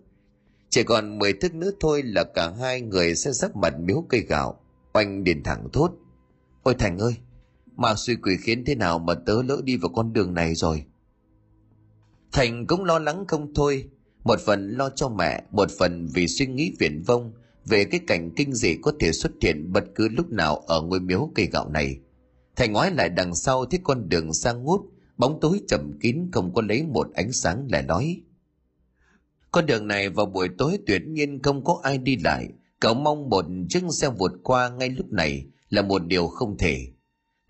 Chỉ 0.70 0.84
còn 0.84 1.20
10 1.20 1.34
thước 1.34 1.56
nữa 1.56 1.72
thôi 1.80 2.04
là 2.06 2.24
cả 2.24 2.52
hai 2.60 2.82
người 2.82 3.16
sẽ 3.16 3.34
sắp 3.34 3.56
mặt 3.56 3.74
miếu 3.80 4.06
cây 4.10 4.22
gạo. 4.22 4.60
Oanh 4.94 5.24
điền 5.24 5.44
thẳng 5.44 5.68
thốt. 5.74 5.92
Ôi 6.64 6.76
thành 6.80 6.98
ơi 6.98 7.16
mà 7.76 7.96
suy 7.96 8.16
quỷ 8.16 8.38
khiến 8.42 8.64
thế 8.66 8.76
nào 8.76 9.00
mà 9.00 9.14
tớ 9.14 9.44
lỡ 9.44 9.62
đi 9.64 9.78
vào 9.78 9.90
con 9.96 10.14
đường 10.14 10.34
này 10.34 10.56
rồi? 10.56 10.86
Thành 12.32 12.68
cũng 12.68 12.84
lo 12.84 13.00
lắng 13.00 13.26
không 13.28 13.54
thôi. 13.54 13.90
Một 14.24 14.40
phần 14.46 14.70
lo 14.70 14.90
cho 14.90 15.10
mẹ, 15.10 15.44
một 15.52 15.72
phần 15.80 16.08
vì 16.14 16.28
suy 16.28 16.46
nghĩ 16.46 16.74
viển 16.80 17.02
vông 17.02 17.34
về 17.66 17.84
cái 17.84 18.00
cảnh 18.08 18.32
kinh 18.36 18.54
dị 18.54 18.76
có 18.82 18.94
thể 19.00 19.12
xuất 19.12 19.32
hiện 19.42 19.72
bất 19.74 19.84
cứ 19.96 20.08
lúc 20.08 20.32
nào 20.32 20.56
ở 20.56 20.82
ngôi 20.82 21.00
miếu 21.00 21.32
cây 21.36 21.46
gạo 21.46 21.70
này 21.70 22.00
thành 22.56 22.74
ngoái 22.74 22.92
lại 22.92 23.10
đằng 23.10 23.36
sau 23.36 23.66
thấy 23.66 23.80
con 23.84 24.10
đường 24.10 24.34
sang 24.34 24.64
ngút, 24.64 24.82
bóng 25.18 25.40
tối 25.42 25.62
chậm 25.68 26.00
kín, 26.02 26.30
không 26.32 26.54
có 26.54 26.62
lấy 26.62 26.84
một 26.84 27.08
ánh 27.14 27.32
sáng 27.32 27.68
lại 27.72 27.84
nói. 27.84 28.22
Con 29.52 29.66
đường 29.66 29.88
này 29.88 30.10
vào 30.10 30.26
buổi 30.26 30.48
tối 30.58 30.80
tuyệt 30.88 31.02
nhiên 31.08 31.42
không 31.44 31.64
có 31.64 31.80
ai 31.84 31.98
đi 31.98 32.18
lại. 32.18 32.48
Cậu 32.80 32.94
mong 32.94 33.30
một 33.30 33.46
chiếc 33.70 33.84
xe 33.92 34.10
vượt 34.10 34.32
qua 34.44 34.70
ngay 34.70 34.90
lúc 34.90 35.12
này 35.12 35.46
là 35.70 35.82
một 35.82 36.06
điều 36.08 36.28
không 36.28 36.58
thể. 36.58 36.88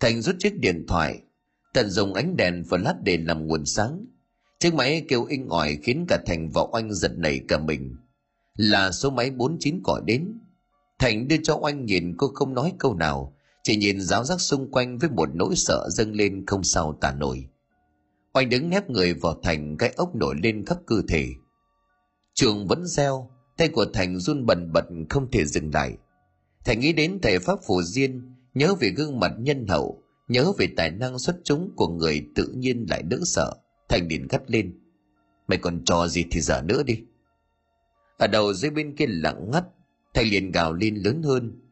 Thành 0.00 0.22
rút 0.22 0.36
chiếc 0.38 0.60
điện 0.60 0.84
thoại, 0.88 1.20
tận 1.74 1.90
dùng 1.90 2.14
ánh 2.14 2.36
đèn 2.36 2.64
và 2.68 2.78
lát 2.78 2.94
để 3.02 3.16
làm 3.16 3.46
nguồn 3.46 3.66
sáng. 3.66 4.06
Chiếc 4.58 4.74
máy 4.74 5.04
kêu 5.08 5.24
inh 5.24 5.48
ỏi 5.48 5.78
khiến 5.82 6.04
cả 6.08 6.18
thành 6.26 6.50
và 6.54 6.62
oanh 6.72 6.94
giật 6.94 7.18
nảy 7.18 7.40
cả 7.48 7.58
mình. 7.58 7.96
Là 8.56 8.92
số 8.92 9.10
máy 9.10 9.30
49 9.30 9.80
gọi 9.84 10.02
đến. 10.06 10.38
Thành 10.98 11.28
đưa 11.28 11.36
cho 11.42 11.56
oanh 11.56 11.84
nhìn 11.84 12.14
cô 12.16 12.28
không 12.34 12.54
nói 12.54 12.72
câu 12.78 12.94
nào 12.94 13.35
chỉ 13.66 13.76
nhìn 13.76 14.00
giáo 14.00 14.24
giác 14.24 14.40
xung 14.40 14.70
quanh 14.70 14.98
với 14.98 15.10
một 15.10 15.28
nỗi 15.34 15.56
sợ 15.56 15.88
dâng 15.90 16.12
lên 16.12 16.46
không 16.46 16.64
sao 16.64 16.98
tả 17.00 17.12
nổi. 17.12 17.46
Oanh 18.32 18.48
đứng 18.48 18.70
nép 18.70 18.90
người 18.90 19.14
vào 19.14 19.40
thành, 19.42 19.76
cái 19.76 19.92
ốc 19.96 20.14
nổi 20.14 20.34
lên 20.42 20.64
khắp 20.66 20.78
cơ 20.86 21.02
thể. 21.08 21.28
Trường 22.34 22.66
vẫn 22.66 22.86
reo, 22.86 23.30
tay 23.56 23.68
của 23.68 23.86
thành 23.94 24.18
run 24.18 24.46
bần 24.46 24.72
bật 24.72 24.84
không 25.10 25.30
thể 25.30 25.44
dừng 25.44 25.74
lại. 25.74 25.96
Thành 26.64 26.80
nghĩ 26.80 26.92
đến 26.92 27.18
thầy 27.22 27.38
pháp 27.38 27.58
phổ 27.66 27.82
diên, 27.82 28.34
nhớ 28.54 28.74
về 28.80 28.88
gương 28.88 29.20
mặt 29.20 29.32
nhân 29.38 29.66
hậu, 29.68 30.02
nhớ 30.28 30.52
về 30.58 30.68
tài 30.76 30.90
năng 30.90 31.18
xuất 31.18 31.36
chúng 31.44 31.72
của 31.76 31.88
người 31.88 32.26
tự 32.34 32.52
nhiên 32.56 32.86
lại 32.90 33.02
đỡ 33.02 33.18
sợ, 33.24 33.54
thành 33.88 34.08
liền 34.08 34.26
gắt 34.28 34.50
lên. 34.50 34.78
Mày 35.48 35.58
còn 35.58 35.84
trò 35.84 36.08
gì 36.08 36.24
thì 36.30 36.40
giờ 36.40 36.62
nữa 36.62 36.82
đi. 36.82 37.02
Ở 38.18 38.26
đầu 38.26 38.54
dưới 38.54 38.70
bên 38.70 38.96
kia 38.96 39.06
lặng 39.08 39.50
ngắt, 39.52 39.64
thành 40.14 40.26
liền 40.26 40.52
gào 40.52 40.72
lên 40.72 40.94
lớn 40.94 41.22
hơn 41.22 41.65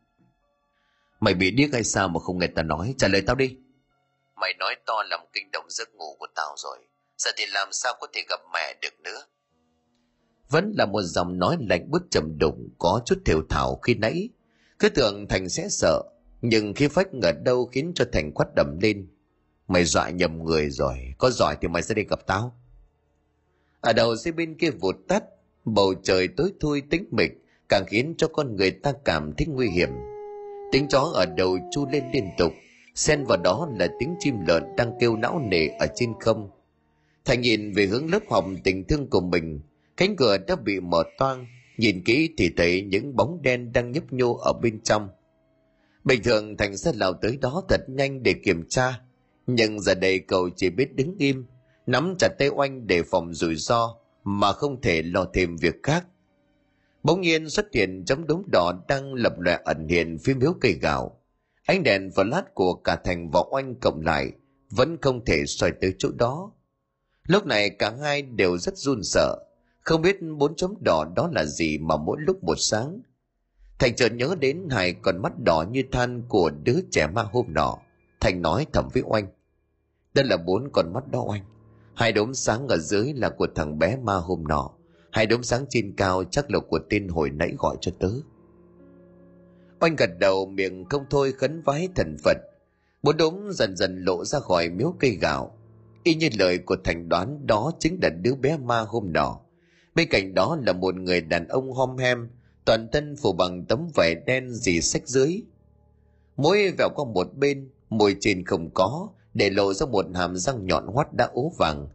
mày 1.24 1.34
bị 1.34 1.50
điếc 1.50 1.72
hay 1.72 1.84
sao 1.84 2.08
mà 2.08 2.20
không 2.20 2.38
nghe 2.38 2.46
ta 2.46 2.62
nói? 2.62 2.94
Trả 2.98 3.08
lời 3.08 3.22
tao 3.26 3.36
đi. 3.36 3.56
Mày 4.36 4.54
nói 4.58 4.76
to 4.86 5.02
làm 5.10 5.20
kinh 5.32 5.50
động 5.52 5.64
giấc 5.68 5.94
ngủ 5.94 6.16
của 6.18 6.26
tao 6.34 6.54
rồi. 6.56 6.78
Giờ 7.18 7.30
thì 7.36 7.44
làm 7.46 7.68
sao 7.72 7.94
có 8.00 8.06
thể 8.12 8.24
gặp 8.28 8.40
mẹ 8.52 8.74
được 8.82 9.00
nữa? 9.00 9.26
Vẫn 10.48 10.72
là 10.78 10.86
một 10.86 11.02
giọng 11.02 11.38
nói 11.38 11.56
lạnh 11.68 11.90
bút 11.90 12.02
trầm 12.10 12.38
đục 12.38 12.54
có 12.78 13.02
chút 13.06 13.18
thều 13.24 13.42
thảo 13.50 13.78
khi 13.82 13.94
nãy. 13.94 14.28
Cứ 14.78 14.88
tưởng 14.88 15.28
thành 15.28 15.48
sẽ 15.48 15.68
sợ 15.68 16.02
nhưng 16.40 16.74
khi 16.74 16.88
phách 16.88 17.14
ngờ 17.14 17.32
đâu 17.44 17.66
khiến 17.66 17.92
cho 17.94 18.04
thành 18.12 18.32
quát 18.34 18.46
đầm 18.56 18.78
lên. 18.82 19.08
Mày 19.68 19.84
dọa 19.84 20.10
nhầm 20.10 20.44
người 20.44 20.70
rồi 20.70 21.14
có 21.18 21.30
giỏi 21.30 21.56
thì 21.60 21.68
mày 21.68 21.82
sẽ 21.82 21.94
đi 21.94 22.04
gặp 22.04 22.26
tao. 22.26 22.60
Ở 23.80 23.92
đầu 23.92 24.16
dưới 24.16 24.32
bên 24.32 24.58
kia 24.58 24.70
vụt 24.70 24.96
tắt 25.08 25.24
bầu 25.64 25.94
trời 26.02 26.28
tối 26.28 26.52
thui 26.60 26.82
tĩnh 26.90 27.08
mịch 27.10 27.32
càng 27.68 27.84
khiến 27.86 28.14
cho 28.18 28.28
con 28.28 28.56
người 28.56 28.70
ta 28.70 28.92
cảm 29.04 29.32
thấy 29.36 29.46
nguy 29.46 29.68
hiểm 29.68 29.88
tiếng 30.74 30.88
chó 30.88 31.00
ở 31.00 31.26
đầu 31.26 31.58
chu 31.70 31.86
lên 31.92 32.04
liên 32.12 32.30
tục, 32.38 32.52
xen 32.94 33.24
vào 33.24 33.38
đó 33.44 33.68
là 33.78 33.88
tiếng 33.98 34.14
chim 34.18 34.34
lợn 34.46 34.62
đang 34.76 34.92
kêu 35.00 35.16
não 35.16 35.42
nề 35.50 35.66
ở 35.66 35.86
trên 35.94 36.12
không. 36.20 36.50
Thành 37.24 37.40
nhìn 37.40 37.72
về 37.72 37.86
hướng 37.86 38.10
lớp 38.10 38.18
học 38.30 38.44
tình 38.64 38.84
thương 38.84 39.10
của 39.10 39.20
mình, 39.20 39.60
cánh 39.96 40.16
cửa 40.16 40.38
đã 40.38 40.56
bị 40.56 40.80
mở 40.80 41.02
toang, 41.18 41.46
nhìn 41.76 42.04
kỹ 42.04 42.30
thì 42.36 42.50
thấy 42.56 42.82
những 42.82 43.16
bóng 43.16 43.42
đen 43.42 43.72
đang 43.72 43.92
nhấp 43.92 44.12
nhô 44.12 44.36
ở 44.36 44.52
bên 44.62 44.80
trong. 44.80 45.08
Bình 46.04 46.22
thường 46.22 46.56
thành 46.56 46.76
sẽ 46.76 46.92
lao 46.94 47.12
tới 47.12 47.38
đó 47.40 47.62
thật 47.68 47.80
nhanh 47.88 48.22
để 48.22 48.32
kiểm 48.32 48.68
tra, 48.68 49.00
nhưng 49.46 49.80
giờ 49.80 49.94
đây 49.94 50.18
cậu 50.18 50.50
chỉ 50.56 50.70
biết 50.70 50.96
đứng 50.96 51.14
im, 51.18 51.46
nắm 51.86 52.14
chặt 52.18 52.28
tay 52.38 52.48
oanh 52.48 52.86
để 52.86 53.02
phòng 53.10 53.34
rủi 53.34 53.56
ro 53.56 53.96
mà 54.24 54.52
không 54.52 54.80
thể 54.80 55.02
lo 55.02 55.26
thêm 55.34 55.56
việc 55.56 55.82
khác 55.82 56.06
bỗng 57.04 57.20
nhiên 57.20 57.50
xuất 57.50 57.66
hiện 57.72 58.04
chấm 58.06 58.26
đốm 58.26 58.42
đỏ 58.52 58.72
đang 58.88 59.14
lập 59.14 59.38
lòe 59.38 59.58
ẩn 59.64 59.88
hiện 59.88 60.18
phía 60.18 60.34
miếu 60.34 60.54
cây 60.60 60.72
gạo. 60.72 61.20
Ánh 61.66 61.82
đèn 61.82 62.10
và 62.14 62.24
lát 62.24 62.54
của 62.54 62.74
cả 62.74 62.96
thành 63.04 63.30
và 63.30 63.40
oanh 63.50 63.74
cộng 63.74 64.00
lại, 64.00 64.32
vẫn 64.70 64.96
không 65.02 65.24
thể 65.24 65.46
xoay 65.46 65.72
tới 65.80 65.94
chỗ 65.98 66.08
đó. 66.18 66.52
Lúc 67.26 67.46
này 67.46 67.70
cả 67.70 67.92
hai 68.02 68.22
đều 68.22 68.58
rất 68.58 68.76
run 68.76 69.02
sợ. 69.02 69.36
Không 69.80 70.02
biết 70.02 70.16
bốn 70.38 70.56
chấm 70.56 70.74
đỏ 70.84 71.04
đó 71.16 71.30
là 71.32 71.44
gì 71.44 71.78
mà 71.78 71.96
mỗi 71.96 72.16
lúc 72.20 72.44
một 72.44 72.54
sáng. 72.58 73.00
Thành 73.78 73.96
chợt 73.96 74.12
nhớ 74.12 74.34
đến 74.40 74.68
hai 74.70 74.92
con 74.92 75.22
mắt 75.22 75.32
đỏ 75.38 75.64
như 75.70 75.82
than 75.92 76.22
của 76.28 76.50
đứa 76.50 76.80
trẻ 76.90 77.06
ma 77.06 77.22
hôm 77.22 77.46
nọ. 77.48 77.78
Thành 78.20 78.42
nói 78.42 78.66
thầm 78.72 78.88
với 78.94 79.02
oanh. 79.06 79.26
Đây 80.14 80.24
là 80.24 80.36
bốn 80.36 80.68
con 80.72 80.92
mắt 80.92 81.08
đó 81.08 81.24
oanh. 81.28 81.44
Hai 81.94 82.12
đốm 82.12 82.34
sáng 82.34 82.68
ở 82.68 82.76
dưới 82.76 83.12
là 83.12 83.30
của 83.30 83.46
thằng 83.54 83.78
bé 83.78 83.96
ma 83.96 84.14
hôm 84.14 84.44
nọ 84.48 84.70
hai 85.14 85.26
đốm 85.26 85.42
sáng 85.42 85.64
trên 85.70 85.94
cao 85.96 86.24
chắc 86.30 86.50
là 86.50 86.58
của 86.58 86.78
tên 86.90 87.08
hồi 87.08 87.30
nãy 87.30 87.54
gọi 87.58 87.76
cho 87.80 87.92
tớ. 87.98 88.10
Oanh 89.80 89.96
gật 89.96 90.10
đầu 90.18 90.46
miệng 90.46 90.84
không 90.84 91.04
thôi 91.10 91.32
khấn 91.32 91.62
vái 91.62 91.88
thần 91.94 92.16
phật. 92.24 92.36
Bốn 93.02 93.16
đốm 93.16 93.34
dần 93.52 93.76
dần 93.76 94.04
lộ 94.04 94.24
ra 94.24 94.40
khỏi 94.40 94.68
miếu 94.68 94.94
cây 95.00 95.10
gạo. 95.10 95.58
Y 96.02 96.14
như 96.14 96.28
lời 96.38 96.58
của 96.58 96.76
thành 96.84 97.08
đoán 97.08 97.46
đó 97.46 97.72
chính 97.78 97.98
là 98.02 98.08
đứa 98.08 98.34
bé 98.34 98.56
ma 98.56 98.80
hôm 98.80 99.12
nọ. 99.12 99.40
Bên 99.94 100.08
cạnh 100.10 100.34
đó 100.34 100.58
là 100.66 100.72
một 100.72 100.94
người 100.94 101.20
đàn 101.20 101.48
ông 101.48 101.72
hom 101.72 101.98
hem, 101.98 102.28
toàn 102.64 102.88
thân 102.92 103.16
phủ 103.16 103.32
bằng 103.32 103.64
tấm 103.64 103.88
vải 103.94 104.14
đen 104.14 104.50
dì 104.50 104.80
sách 104.80 105.08
dưới. 105.08 105.42
Mỗi 106.36 106.72
vẹo 106.78 106.88
qua 106.94 107.04
một 107.04 107.26
bên, 107.36 107.70
môi 107.90 108.16
trên 108.20 108.44
không 108.44 108.70
có, 108.74 109.08
để 109.34 109.50
lộ 109.50 109.74
ra 109.74 109.86
một 109.86 110.06
hàm 110.14 110.36
răng 110.36 110.66
nhọn 110.66 110.86
hoắt 110.86 111.12
đã 111.12 111.30
ố 111.32 111.52
vàng 111.58 111.88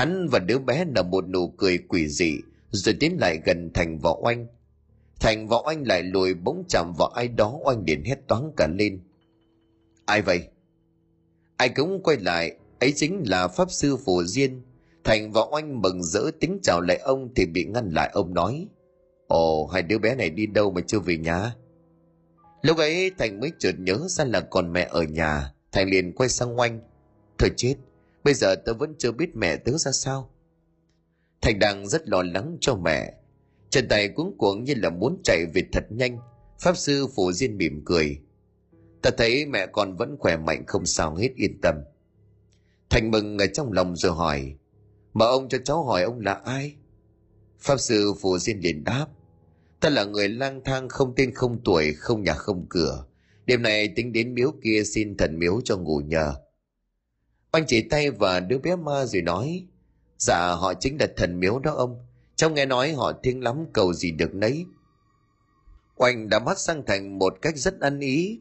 hắn 0.00 0.28
và 0.28 0.38
đứa 0.38 0.58
bé 0.58 0.84
nở 0.84 1.02
một 1.02 1.28
nụ 1.28 1.48
cười 1.48 1.78
quỷ 1.78 2.08
dị, 2.08 2.38
rồi 2.70 2.94
tiến 3.00 3.16
lại 3.20 3.38
gần 3.44 3.70
thành 3.74 3.98
võ 3.98 4.18
oanh. 4.22 4.46
Thành 5.20 5.48
võ 5.48 5.62
oanh 5.66 5.86
lại 5.86 6.02
lùi 6.02 6.34
bỗng 6.34 6.64
chạm 6.68 6.92
vào 6.98 7.08
ai 7.08 7.28
đó 7.28 7.58
oanh 7.64 7.84
liền 7.86 8.04
hét 8.04 8.18
toáng 8.28 8.52
cả 8.56 8.66
lên. 8.66 9.00
Ai 10.04 10.22
vậy? 10.22 10.42
Ai 11.56 11.68
cũng 11.68 12.02
quay 12.02 12.16
lại, 12.16 12.56
ấy 12.78 12.92
chính 12.96 13.22
là 13.26 13.48
pháp 13.48 13.70
sư 13.70 13.96
phù 13.96 14.24
diên. 14.24 14.62
Thành 15.04 15.32
và 15.32 15.40
oanh 15.50 15.82
mừng 15.82 16.02
rỡ 16.02 16.30
tính 16.40 16.58
chào 16.62 16.80
lại 16.80 16.98
ông 16.98 17.34
thì 17.34 17.46
bị 17.46 17.64
ngăn 17.64 17.90
lại, 17.90 18.10
ông 18.12 18.34
nói, 18.34 18.68
ồ, 19.26 19.66
hai 19.66 19.82
đứa 19.82 19.98
bé 19.98 20.14
này 20.14 20.30
đi 20.30 20.46
đâu 20.46 20.70
mà 20.70 20.80
chưa 20.86 21.00
về 21.00 21.16
nhà? 21.16 21.54
Lúc 22.62 22.76
ấy 22.76 23.10
thành 23.18 23.40
mới 23.40 23.52
chợt 23.58 23.74
nhớ 23.78 23.98
ra 24.08 24.24
là 24.24 24.40
còn 24.40 24.72
mẹ 24.72 24.88
ở 24.90 25.02
nhà, 25.02 25.52
thành 25.72 25.90
liền 25.90 26.12
quay 26.12 26.28
sang 26.28 26.58
oanh, 26.58 26.80
thôi 27.38 27.50
chết 27.56 27.74
bây 28.24 28.34
giờ 28.34 28.54
tớ 28.54 28.74
vẫn 28.74 28.94
chưa 28.98 29.12
biết 29.12 29.36
mẹ 29.36 29.56
tớ 29.56 29.78
ra 29.78 29.92
sao. 29.92 30.30
Thành 31.40 31.58
đang 31.58 31.88
rất 31.88 32.08
lo 32.08 32.22
lắng 32.22 32.56
cho 32.60 32.76
mẹ. 32.76 33.14
Chân 33.70 33.88
tay 33.88 34.08
cuống 34.08 34.38
cuồng 34.38 34.64
như 34.64 34.74
là 34.76 34.90
muốn 34.90 35.20
chạy 35.24 35.46
về 35.54 35.62
thật 35.72 35.84
nhanh. 35.90 36.18
Pháp 36.60 36.76
sư 36.76 37.06
phổ 37.16 37.32
diên 37.32 37.56
mỉm 37.56 37.82
cười. 37.84 38.20
Ta 39.02 39.10
thấy 39.18 39.46
mẹ 39.46 39.66
con 39.66 39.96
vẫn 39.96 40.16
khỏe 40.18 40.36
mạnh 40.36 40.64
không 40.66 40.86
sao, 40.86 41.14
hết 41.14 41.30
yên 41.36 41.60
tâm. 41.60 41.74
Thành 42.90 43.10
mừng 43.10 43.38
ở 43.38 43.46
trong 43.46 43.72
lòng 43.72 43.96
rồi 43.96 44.12
hỏi, 44.12 44.54
mà 45.12 45.26
ông 45.26 45.48
cho 45.48 45.58
cháu 45.64 45.84
hỏi 45.84 46.02
ông 46.02 46.20
là 46.20 46.34
ai? 46.34 46.76
Pháp 47.58 47.80
sư 47.80 48.12
phổ 48.20 48.38
diên 48.38 48.60
liền 48.60 48.84
đáp, 48.84 49.06
ta 49.80 49.88
là 49.88 50.04
người 50.04 50.28
lang 50.28 50.60
thang 50.64 50.88
không 50.88 51.14
tên 51.16 51.34
không 51.34 51.60
tuổi, 51.64 51.92
không 51.92 52.22
nhà 52.22 52.34
không 52.34 52.66
cửa. 52.68 53.04
Đêm 53.46 53.62
nay 53.62 53.92
tính 53.96 54.12
đến 54.12 54.34
miếu 54.34 54.52
kia 54.62 54.82
xin 54.84 55.16
thần 55.16 55.38
miếu 55.38 55.60
cho 55.64 55.76
ngủ 55.76 56.00
nhờ 56.04 56.34
anh 57.50 57.64
chỉ 57.66 57.82
tay 57.82 58.10
và 58.10 58.40
đứa 58.40 58.58
bé 58.58 58.76
ma 58.76 59.04
rồi 59.04 59.22
nói 59.22 59.66
dạ 60.20 60.54
họ 60.54 60.74
chính 60.74 60.96
là 61.00 61.06
thần 61.16 61.40
miếu 61.40 61.58
đó 61.58 61.72
ông. 61.72 62.06
Cháu 62.36 62.50
nghe 62.50 62.66
nói 62.66 62.92
họ 62.92 63.12
thiêng 63.22 63.42
lắm, 63.42 63.66
cầu 63.72 63.92
gì 63.92 64.12
được 64.12 64.34
nấy. 64.34 64.66
Oanh 65.96 66.28
đã 66.28 66.38
mắt 66.38 66.58
sang 66.58 66.86
thành 66.86 67.18
một 67.18 67.34
cách 67.42 67.56
rất 67.56 67.80
ăn 67.80 68.00
ý. 68.00 68.40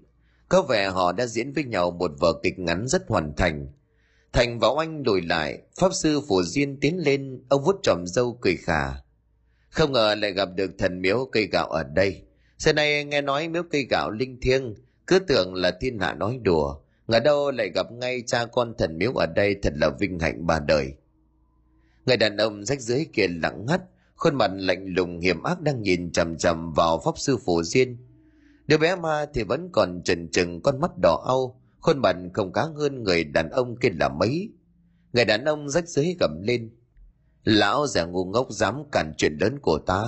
Có 0.50 0.62
vẻ 0.62 0.90
họ 0.90 1.12
đã 1.12 1.26
diễn 1.26 1.54
với 1.54 1.64
nhau 1.64 1.92
một 1.92 2.12
vở 2.20 2.34
kịch 2.44 2.60
ngắn 2.60 2.88
rất 2.88 3.02
hoàn 3.08 3.34
thành. 3.38 3.68
Thành 4.34 4.60
và 4.60 4.68
oanh 4.68 5.04
đổi 5.04 5.22
lại, 5.22 5.62
pháp 5.80 5.94
sư 5.94 6.22
phổ 6.30 6.44
diên 6.44 6.80
tiến 6.80 6.98
lên, 6.98 7.44
ông 7.50 7.64
vút 7.64 7.80
tròm 7.84 8.04
dâu 8.08 8.38
cười 8.42 8.56
khà. 8.56 8.94
Không 9.70 9.92
ngờ 9.92 10.16
lại 10.16 10.32
gặp 10.32 10.50
được 10.56 10.72
thần 10.78 11.02
miếu 11.02 11.30
cây 11.32 11.48
gạo 11.52 11.68
ở 11.68 11.84
đây. 11.84 12.22
Xưa 12.58 12.74
nay 12.74 13.04
nghe 13.04 13.22
nói 13.22 13.48
miếu 13.48 13.64
cây 13.72 13.88
gạo 13.90 14.12
linh 14.12 14.40
thiêng, 14.42 14.76
cứ 15.08 15.20
tưởng 15.20 15.54
là 15.54 15.72
thiên 15.82 16.00
hạ 16.00 16.14
nói 16.14 16.40
đùa 16.44 16.80
ngờ 17.10 17.20
đâu 17.20 17.52
lại 17.52 17.70
gặp 17.76 17.92
ngay 17.92 18.24
cha 18.28 18.46
con 18.46 18.74
thần 18.78 18.98
miếu 18.98 19.12
ở 19.14 19.26
đây 19.26 19.56
thật 19.62 19.74
là 19.76 19.90
vinh 20.00 20.20
hạnh 20.20 20.48
ba 20.48 20.60
đời. 20.60 20.94
Người 22.06 22.18
đàn 22.18 22.38
ông 22.38 22.66
rách 22.66 22.82
dưới 22.82 23.06
kia 23.14 23.28
lặng 23.28 23.66
ngắt, 23.66 23.82
khuôn 24.16 24.36
mặt 24.36 24.52
lạnh 24.54 24.86
lùng 24.88 25.20
hiểm 25.20 25.44
ác 25.44 25.62
đang 25.62 25.82
nhìn 25.82 26.12
chằm 26.12 26.38
chằm 26.38 26.74
vào 26.74 27.02
pháp 27.06 27.18
sư 27.18 27.38
phổ 27.46 27.64
diên. 27.64 27.98
Đứa 28.68 28.78
bé 28.78 28.96
ma 28.96 29.26
thì 29.34 29.44
vẫn 29.44 29.70
còn 29.72 30.02
trần 30.06 30.32
trừng, 30.32 30.62
con 30.62 30.80
mắt 30.80 30.92
đỏ 31.04 31.24
au, 31.28 31.62
khuôn 31.80 32.00
mặt 32.00 32.16
không 32.34 32.54
cá 32.54 32.66
hơn 32.76 33.04
người 33.04 33.24
đàn 33.24 33.50
ông 33.50 33.76
kia 33.76 33.90
là 34.00 34.10
mấy. 34.10 34.50
Người 35.14 35.26
đàn 35.26 35.46
ông 35.46 35.70
rách 35.70 35.88
dưới 35.88 36.16
gầm 36.20 36.42
lên. 36.42 36.72
Lão 37.44 37.88
già 37.88 38.06
ngu 38.06 38.26
ngốc 38.26 38.48
dám 38.52 38.84
cản 38.92 39.14
chuyện 39.18 39.38
lớn 39.42 39.60
của 39.60 39.80
ta. 39.80 40.04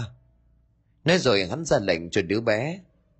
Nói 1.05 1.17
rồi 1.17 1.45
hắn 1.45 1.65
ra 1.65 1.79
lệnh 1.79 2.09
cho 2.09 2.21
đứa 2.21 2.41
bé, 2.41 2.79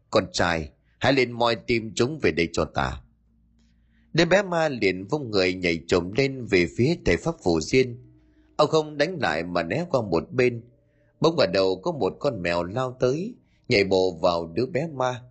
con 0.09 0.25
trai, 0.31 0.69
hãy 0.99 1.13
lên 1.13 1.31
moi 1.31 1.55
tim 1.55 1.91
chúng 1.95 2.19
về 2.19 2.31
đây 2.31 2.49
cho 2.53 2.65
ta 2.65 3.01
đứa 4.13 4.25
bé 4.25 4.41
ma 4.41 4.69
liền 4.69 5.07
vung 5.07 5.31
người 5.31 5.53
nhảy 5.53 5.79
trồm 5.87 6.11
lên 6.11 6.45
về 6.45 6.67
phía 6.77 6.95
thầy 7.05 7.17
pháp 7.17 7.35
phù 7.43 7.61
diên. 7.61 7.97
Ông 8.55 8.69
không 8.69 8.97
đánh 8.97 9.17
lại 9.19 9.43
mà 9.43 9.63
né 9.63 9.85
qua 9.89 10.01
một 10.01 10.31
bên. 10.31 10.63
Bỗng 11.19 11.35
vào 11.35 11.47
đầu 11.53 11.81
có 11.83 11.91
một 11.91 12.13
con 12.19 12.41
mèo 12.41 12.63
lao 12.63 12.97
tới, 12.99 13.35
nhảy 13.67 13.83
bộ 13.83 14.17
vào 14.21 14.47
đứa 14.47 14.65
bé 14.65 14.87
ma. 14.93 15.21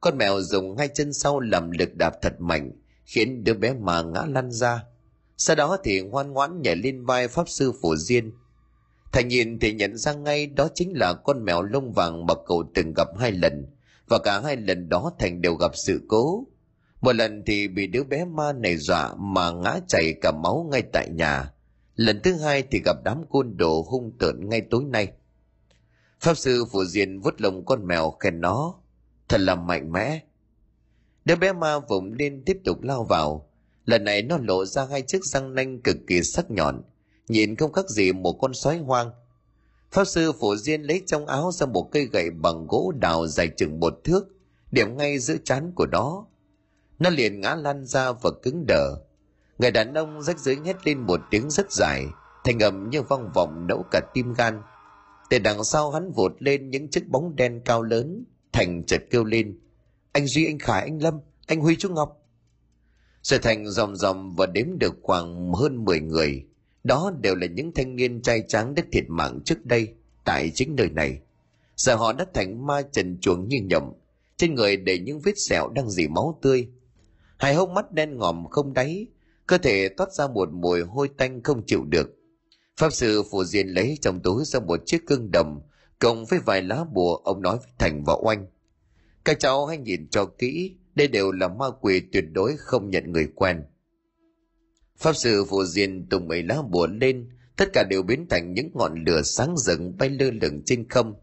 Con 0.00 0.18
mèo 0.18 0.40
dùng 0.40 0.76
hai 0.76 0.88
chân 0.88 1.12
sau 1.12 1.40
làm 1.40 1.70
lực 1.70 1.94
đạp 1.94 2.14
thật 2.22 2.40
mạnh, 2.40 2.72
khiến 3.04 3.44
đứa 3.44 3.54
bé 3.54 3.72
ma 3.72 4.02
ngã 4.02 4.24
lăn 4.28 4.50
ra. 4.50 4.84
Sau 5.36 5.56
đó 5.56 5.78
thì 5.84 6.00
ngoan 6.00 6.32
ngoãn 6.32 6.62
nhảy 6.62 6.76
lên 6.76 7.04
vai 7.04 7.28
pháp 7.28 7.48
sư 7.48 7.72
phổ 7.82 7.96
diên. 7.96 8.32
Thầy 9.12 9.24
nhìn 9.24 9.58
thì 9.58 9.72
nhận 9.72 9.96
ra 9.96 10.12
ngay 10.12 10.46
đó 10.46 10.68
chính 10.74 10.98
là 10.98 11.14
con 11.14 11.44
mèo 11.44 11.62
lông 11.62 11.92
vàng 11.92 12.26
mà 12.26 12.34
cậu 12.46 12.64
từng 12.74 12.92
gặp 12.96 13.08
hai 13.18 13.32
lần, 13.32 13.66
và 14.08 14.18
cả 14.18 14.40
hai 14.40 14.56
lần 14.56 14.88
đó 14.88 15.12
thành 15.18 15.42
đều 15.42 15.54
gặp 15.54 15.72
sự 15.86 16.00
cố 16.08 16.44
một 17.00 17.12
lần 17.12 17.42
thì 17.46 17.68
bị 17.68 17.86
đứa 17.86 18.04
bé 18.04 18.24
ma 18.24 18.52
này 18.52 18.76
dọa 18.76 19.14
mà 19.14 19.50
ngã 19.50 19.80
chảy 19.88 20.14
cả 20.20 20.32
máu 20.42 20.68
ngay 20.70 20.82
tại 20.92 21.08
nhà. 21.10 21.52
Lần 21.94 22.20
thứ 22.22 22.34
hai 22.34 22.62
thì 22.70 22.80
gặp 22.84 22.96
đám 23.04 23.24
côn 23.30 23.56
đồ 23.56 23.86
hung 23.88 24.18
tợn 24.18 24.48
ngay 24.48 24.60
tối 24.70 24.84
nay. 24.84 25.12
Pháp 26.20 26.34
sư 26.34 26.64
phổ 26.72 26.84
diên 26.84 27.20
vút 27.20 27.34
lồng 27.40 27.64
con 27.64 27.86
mèo 27.86 28.10
khen 28.10 28.40
nó. 28.40 28.74
Thật 29.28 29.40
là 29.40 29.54
mạnh 29.54 29.92
mẽ. 29.92 30.20
Đứa 31.24 31.36
bé 31.36 31.52
ma 31.52 31.78
vùng 31.78 32.12
lên 32.12 32.42
tiếp 32.46 32.58
tục 32.64 32.82
lao 32.82 33.04
vào. 33.04 33.50
Lần 33.84 34.04
này 34.04 34.22
nó 34.22 34.38
lộ 34.38 34.64
ra 34.64 34.86
hai 34.90 35.02
chiếc 35.02 35.24
răng 35.24 35.54
nanh 35.54 35.80
cực 35.80 35.96
kỳ 36.06 36.22
sắc 36.22 36.50
nhọn. 36.50 36.82
Nhìn 37.28 37.56
không 37.56 37.72
khác 37.72 37.90
gì 37.90 38.12
một 38.12 38.32
con 38.32 38.54
sói 38.54 38.78
hoang. 38.78 39.10
Pháp 39.90 40.04
sư 40.04 40.32
phổ 40.40 40.56
diên 40.56 40.82
lấy 40.82 41.02
trong 41.06 41.26
áo 41.26 41.52
ra 41.52 41.66
một 41.66 41.88
cây 41.92 42.04
gậy 42.12 42.30
bằng 42.30 42.66
gỗ 42.66 42.92
đào 43.00 43.26
dài 43.26 43.48
chừng 43.56 43.80
một 43.80 44.00
thước, 44.04 44.28
điểm 44.70 44.96
ngay 44.96 45.18
giữa 45.18 45.36
chán 45.44 45.72
của 45.74 45.86
nó 45.86 46.26
nó 47.00 47.10
liền 47.10 47.40
ngã 47.40 47.54
lăn 47.54 47.84
ra 47.84 48.12
và 48.12 48.30
cứng 48.42 48.64
đờ. 48.66 48.96
Người 49.58 49.70
đàn 49.70 49.94
ông 49.94 50.22
rách 50.22 50.38
dưới 50.38 50.56
hét 50.64 50.86
lên 50.86 50.98
một 50.98 51.20
tiếng 51.30 51.50
rất 51.50 51.72
dài, 51.72 52.06
thành 52.44 52.58
âm 52.58 52.90
như 52.90 53.02
vang 53.02 53.30
vọng 53.34 53.66
nẫu 53.66 53.84
cả 53.90 54.00
tim 54.14 54.34
gan. 54.34 54.62
Từ 55.30 55.38
đằng 55.38 55.64
sau 55.64 55.90
hắn 55.90 56.12
vụt 56.12 56.32
lên 56.38 56.70
những 56.70 56.88
chiếc 56.88 57.08
bóng 57.08 57.36
đen 57.36 57.60
cao 57.64 57.82
lớn, 57.82 58.24
thành 58.52 58.84
chợt 58.86 59.02
kêu 59.10 59.24
lên, 59.24 59.58
anh 60.12 60.26
duy, 60.26 60.46
anh 60.46 60.58
khải, 60.58 60.82
anh 60.82 61.02
lâm, 61.02 61.20
anh 61.46 61.60
huy 61.60 61.76
chú 61.76 61.88
ngọc. 61.88 62.16
Rồi 63.22 63.38
thành 63.38 63.70
dòng 63.70 63.96
dòng 63.96 64.34
và 64.36 64.46
đếm 64.46 64.78
được 64.78 64.94
khoảng 65.02 65.52
hơn 65.52 65.84
10 65.84 66.00
người. 66.00 66.46
Đó 66.84 67.12
đều 67.20 67.34
là 67.34 67.46
những 67.46 67.72
thanh 67.74 67.96
niên 67.96 68.22
trai 68.22 68.42
tráng 68.48 68.74
đã 68.74 68.82
thiệt 68.92 69.04
mạng 69.08 69.40
trước 69.44 69.66
đây, 69.66 69.94
tại 70.24 70.50
chính 70.54 70.76
nơi 70.76 70.90
này. 70.90 71.20
Giờ 71.76 71.94
họ 71.94 72.12
đã 72.12 72.26
thành 72.34 72.66
ma 72.66 72.82
trần 72.82 73.18
chuồng 73.20 73.48
như 73.48 73.60
nhộng. 73.62 73.92
Trên 74.36 74.54
người 74.54 74.76
để 74.76 74.98
những 74.98 75.20
vết 75.20 75.38
sẹo 75.38 75.68
đang 75.68 75.90
dì 75.90 76.08
máu 76.08 76.38
tươi 76.42 76.68
hai 77.40 77.54
hốc 77.54 77.70
mắt 77.70 77.92
đen 77.92 78.16
ngòm 78.18 78.46
không 78.50 78.72
đáy 78.72 79.06
cơ 79.46 79.58
thể 79.58 79.88
toát 79.88 80.12
ra 80.12 80.28
một 80.28 80.48
mùi 80.52 80.82
hôi 80.82 81.08
tanh 81.16 81.42
không 81.42 81.66
chịu 81.66 81.84
được 81.84 82.10
pháp 82.76 82.92
sư 82.92 83.22
phù 83.30 83.44
diên 83.44 83.68
lấy 83.68 83.98
trong 84.00 84.20
túi 84.20 84.44
ra 84.44 84.60
một 84.60 84.80
chiếc 84.86 85.06
cương 85.06 85.30
đồng 85.30 85.60
cộng 85.98 86.24
với 86.24 86.38
vài 86.38 86.62
lá 86.62 86.84
bùa 86.92 87.16
ông 87.16 87.42
nói 87.42 87.56
với 87.56 87.68
thành 87.78 88.04
và 88.06 88.14
oanh 88.22 88.46
các 89.24 89.40
cháu 89.40 89.66
hãy 89.66 89.78
nhìn 89.78 90.08
cho 90.10 90.24
kỹ 90.24 90.76
đây 90.94 91.08
đều 91.08 91.32
là 91.32 91.48
ma 91.48 91.66
quỷ 91.80 92.02
tuyệt 92.12 92.24
đối 92.32 92.56
không 92.56 92.90
nhận 92.90 93.12
người 93.12 93.28
quen 93.34 93.62
Pháp 95.00 95.16
sư 95.16 95.44
phù 95.48 95.64
diên 95.64 96.06
tung 96.08 96.28
mấy 96.28 96.42
lá 96.42 96.62
bùa 96.70 96.86
lên, 96.86 97.28
tất 97.56 97.68
cả 97.72 97.84
đều 97.90 98.02
biến 98.02 98.26
thành 98.30 98.54
những 98.54 98.70
ngọn 98.74 99.04
lửa 99.04 99.22
sáng 99.22 99.56
rừng 99.56 99.96
bay 99.98 100.08
lơ 100.08 100.30
lửng 100.42 100.62
trên 100.66 100.88
không. 100.88 101.14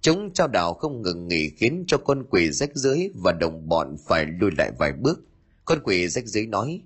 Chúng 0.00 0.32
trao 0.32 0.48
đảo 0.48 0.74
không 0.74 1.02
ngừng 1.02 1.28
nghỉ 1.28 1.48
khiến 1.48 1.84
cho 1.86 1.98
con 1.98 2.24
quỷ 2.30 2.50
rách 2.50 2.70
dưới 2.74 3.10
và 3.14 3.32
đồng 3.32 3.68
bọn 3.68 3.96
phải 4.08 4.26
lùi 4.40 4.50
lại 4.58 4.72
vài 4.78 4.92
bước. 4.92 5.27
Con 5.68 5.78
quỷ 5.84 6.08
rách 6.08 6.26
dưới 6.26 6.46
nói, 6.46 6.82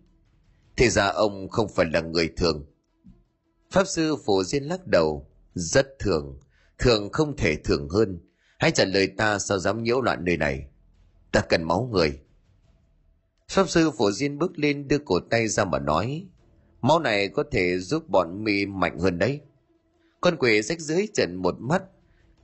thì 0.77 0.91
ra 0.91 1.07
ông 1.07 1.49
không 1.49 1.69
phải 1.69 1.87
là 1.93 2.01
người 2.01 2.29
thường. 2.37 2.67
Pháp 3.71 3.87
sư 3.87 4.17
phổ 4.27 4.45
diên 4.45 4.65
lắc 4.65 4.87
đầu, 4.87 5.31
rất 5.55 5.99
thường, 5.99 6.41
thường 6.79 7.13
không 7.13 7.37
thể 7.37 7.57
thường 7.57 7.89
hơn. 7.89 8.21
Hãy 8.59 8.71
trả 8.71 8.85
lời 8.85 9.07
ta 9.07 9.39
sao 9.39 9.59
dám 9.59 9.83
nhiễu 9.83 10.01
loạn 10.01 10.25
nơi 10.25 10.37
này. 10.37 10.67
Ta 11.33 11.41
cần 11.41 11.63
máu 11.63 11.89
người. 11.93 12.21
Pháp 13.49 13.71
sư 13.71 13.91
phổ 13.99 14.13
diên 14.13 14.39
bước 14.39 14.59
lên 14.59 14.89
đưa 14.89 14.99
cổ 14.99 15.21
tay 15.31 15.49
ra 15.49 15.65
mà 15.65 15.79
nói. 15.79 16.27
Máu 16.81 16.99
này 17.01 17.29
có 17.29 17.45
thể 17.51 17.79
giúp 17.79 18.09
bọn 18.09 18.45
mi 18.45 18.67
mạnh 18.67 18.99
hơn 18.99 19.19
đấy. 19.19 19.41
Con 20.21 20.37
quỷ 20.37 20.63
rách 20.63 20.81
dưới 20.81 21.07
trần 21.15 21.37
một 21.37 21.55
mắt. 21.59 21.83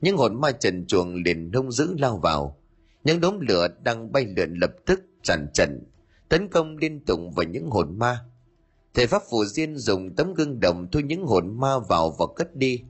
Những 0.01 0.17
hồn 0.17 0.41
ma 0.41 0.53
trần 0.53 0.87
chuồng 0.87 1.15
liền 1.15 1.51
nông 1.51 1.73
dữ 1.73 1.95
lao 1.99 2.19
vào. 2.19 2.61
Những 3.05 3.21
đốm 3.21 3.41
lửa 3.41 3.69
đang 3.83 4.13
bay 4.13 4.27
lượn 4.37 4.55
lập 4.55 4.71
tức 4.87 5.01
tràn 5.23 5.47
trần, 5.55 5.85
tấn 6.29 6.49
công 6.49 6.77
liên 6.77 7.01
tục 7.01 7.21
vào 7.37 7.45
những 7.45 7.71
hồn 7.71 7.99
ma. 7.99 8.25
Thầy 8.95 9.07
Pháp 9.07 9.23
Phù 9.31 9.45
Diên 9.45 9.77
dùng 9.77 10.15
tấm 10.17 10.35
gương 10.35 10.61
đồng 10.61 10.91
thu 10.93 11.01
những 11.01 11.27
hồn 11.27 11.61
ma 11.61 11.79
vào 11.79 12.11
và 12.11 12.27
cất 12.37 12.57
đi. 12.57 12.83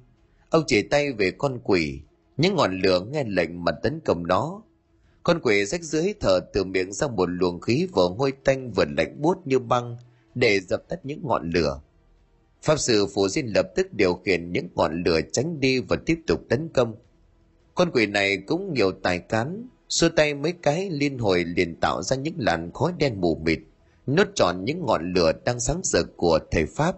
Ông 0.50 0.64
chỉ 0.66 0.82
tay 0.82 1.12
về 1.12 1.30
con 1.30 1.60
quỷ, 1.64 2.00
những 2.36 2.56
ngọn 2.56 2.80
lửa 2.80 3.00
nghe 3.00 3.24
lệnh 3.24 3.64
mà 3.64 3.72
tấn 3.72 4.00
công 4.00 4.26
nó. 4.26 4.62
Con 5.22 5.40
quỷ 5.42 5.64
rách 5.64 5.82
dưới 5.82 6.14
thở 6.20 6.40
từ 6.52 6.64
miệng 6.64 6.92
ra 6.92 7.08
một 7.08 7.26
luồng 7.26 7.60
khí 7.60 7.86
vừa 7.92 8.08
hôi 8.18 8.32
tanh 8.44 8.70
vừa 8.70 8.84
lạnh 8.96 9.22
buốt 9.22 9.46
như 9.46 9.58
băng 9.58 9.96
để 10.34 10.60
dập 10.60 10.82
tắt 10.88 11.00
những 11.02 11.20
ngọn 11.22 11.50
lửa. 11.50 11.80
Pháp 12.62 12.76
sư 12.78 13.06
Phù 13.14 13.28
Diên 13.28 13.46
lập 13.46 13.72
tức 13.76 13.92
điều 13.92 14.14
khiển 14.14 14.52
những 14.52 14.68
ngọn 14.74 15.02
lửa 15.02 15.20
tránh 15.32 15.60
đi 15.60 15.80
và 15.80 15.96
tiếp 16.06 16.18
tục 16.26 16.40
tấn 16.48 16.68
công. 16.68 16.94
Con 17.74 17.90
quỷ 17.92 18.06
này 18.06 18.36
cũng 18.46 18.74
nhiều 18.74 18.92
tài 18.92 19.18
cán, 19.18 19.68
xua 19.88 20.08
tay 20.08 20.34
mấy 20.34 20.52
cái 20.52 20.90
liên 20.90 21.18
hồi 21.18 21.44
liền 21.44 21.76
tạo 21.80 22.02
ra 22.02 22.16
những 22.16 22.34
làn 22.38 22.70
khói 22.72 22.92
đen 22.98 23.20
mù 23.20 23.34
mịt, 23.44 23.58
nốt 24.06 24.28
tròn 24.34 24.64
những 24.64 24.86
ngọn 24.86 25.12
lửa 25.12 25.32
đang 25.44 25.60
sáng 25.60 25.80
rực 25.84 26.16
của 26.16 26.38
thầy 26.50 26.66
Pháp. 26.66 26.96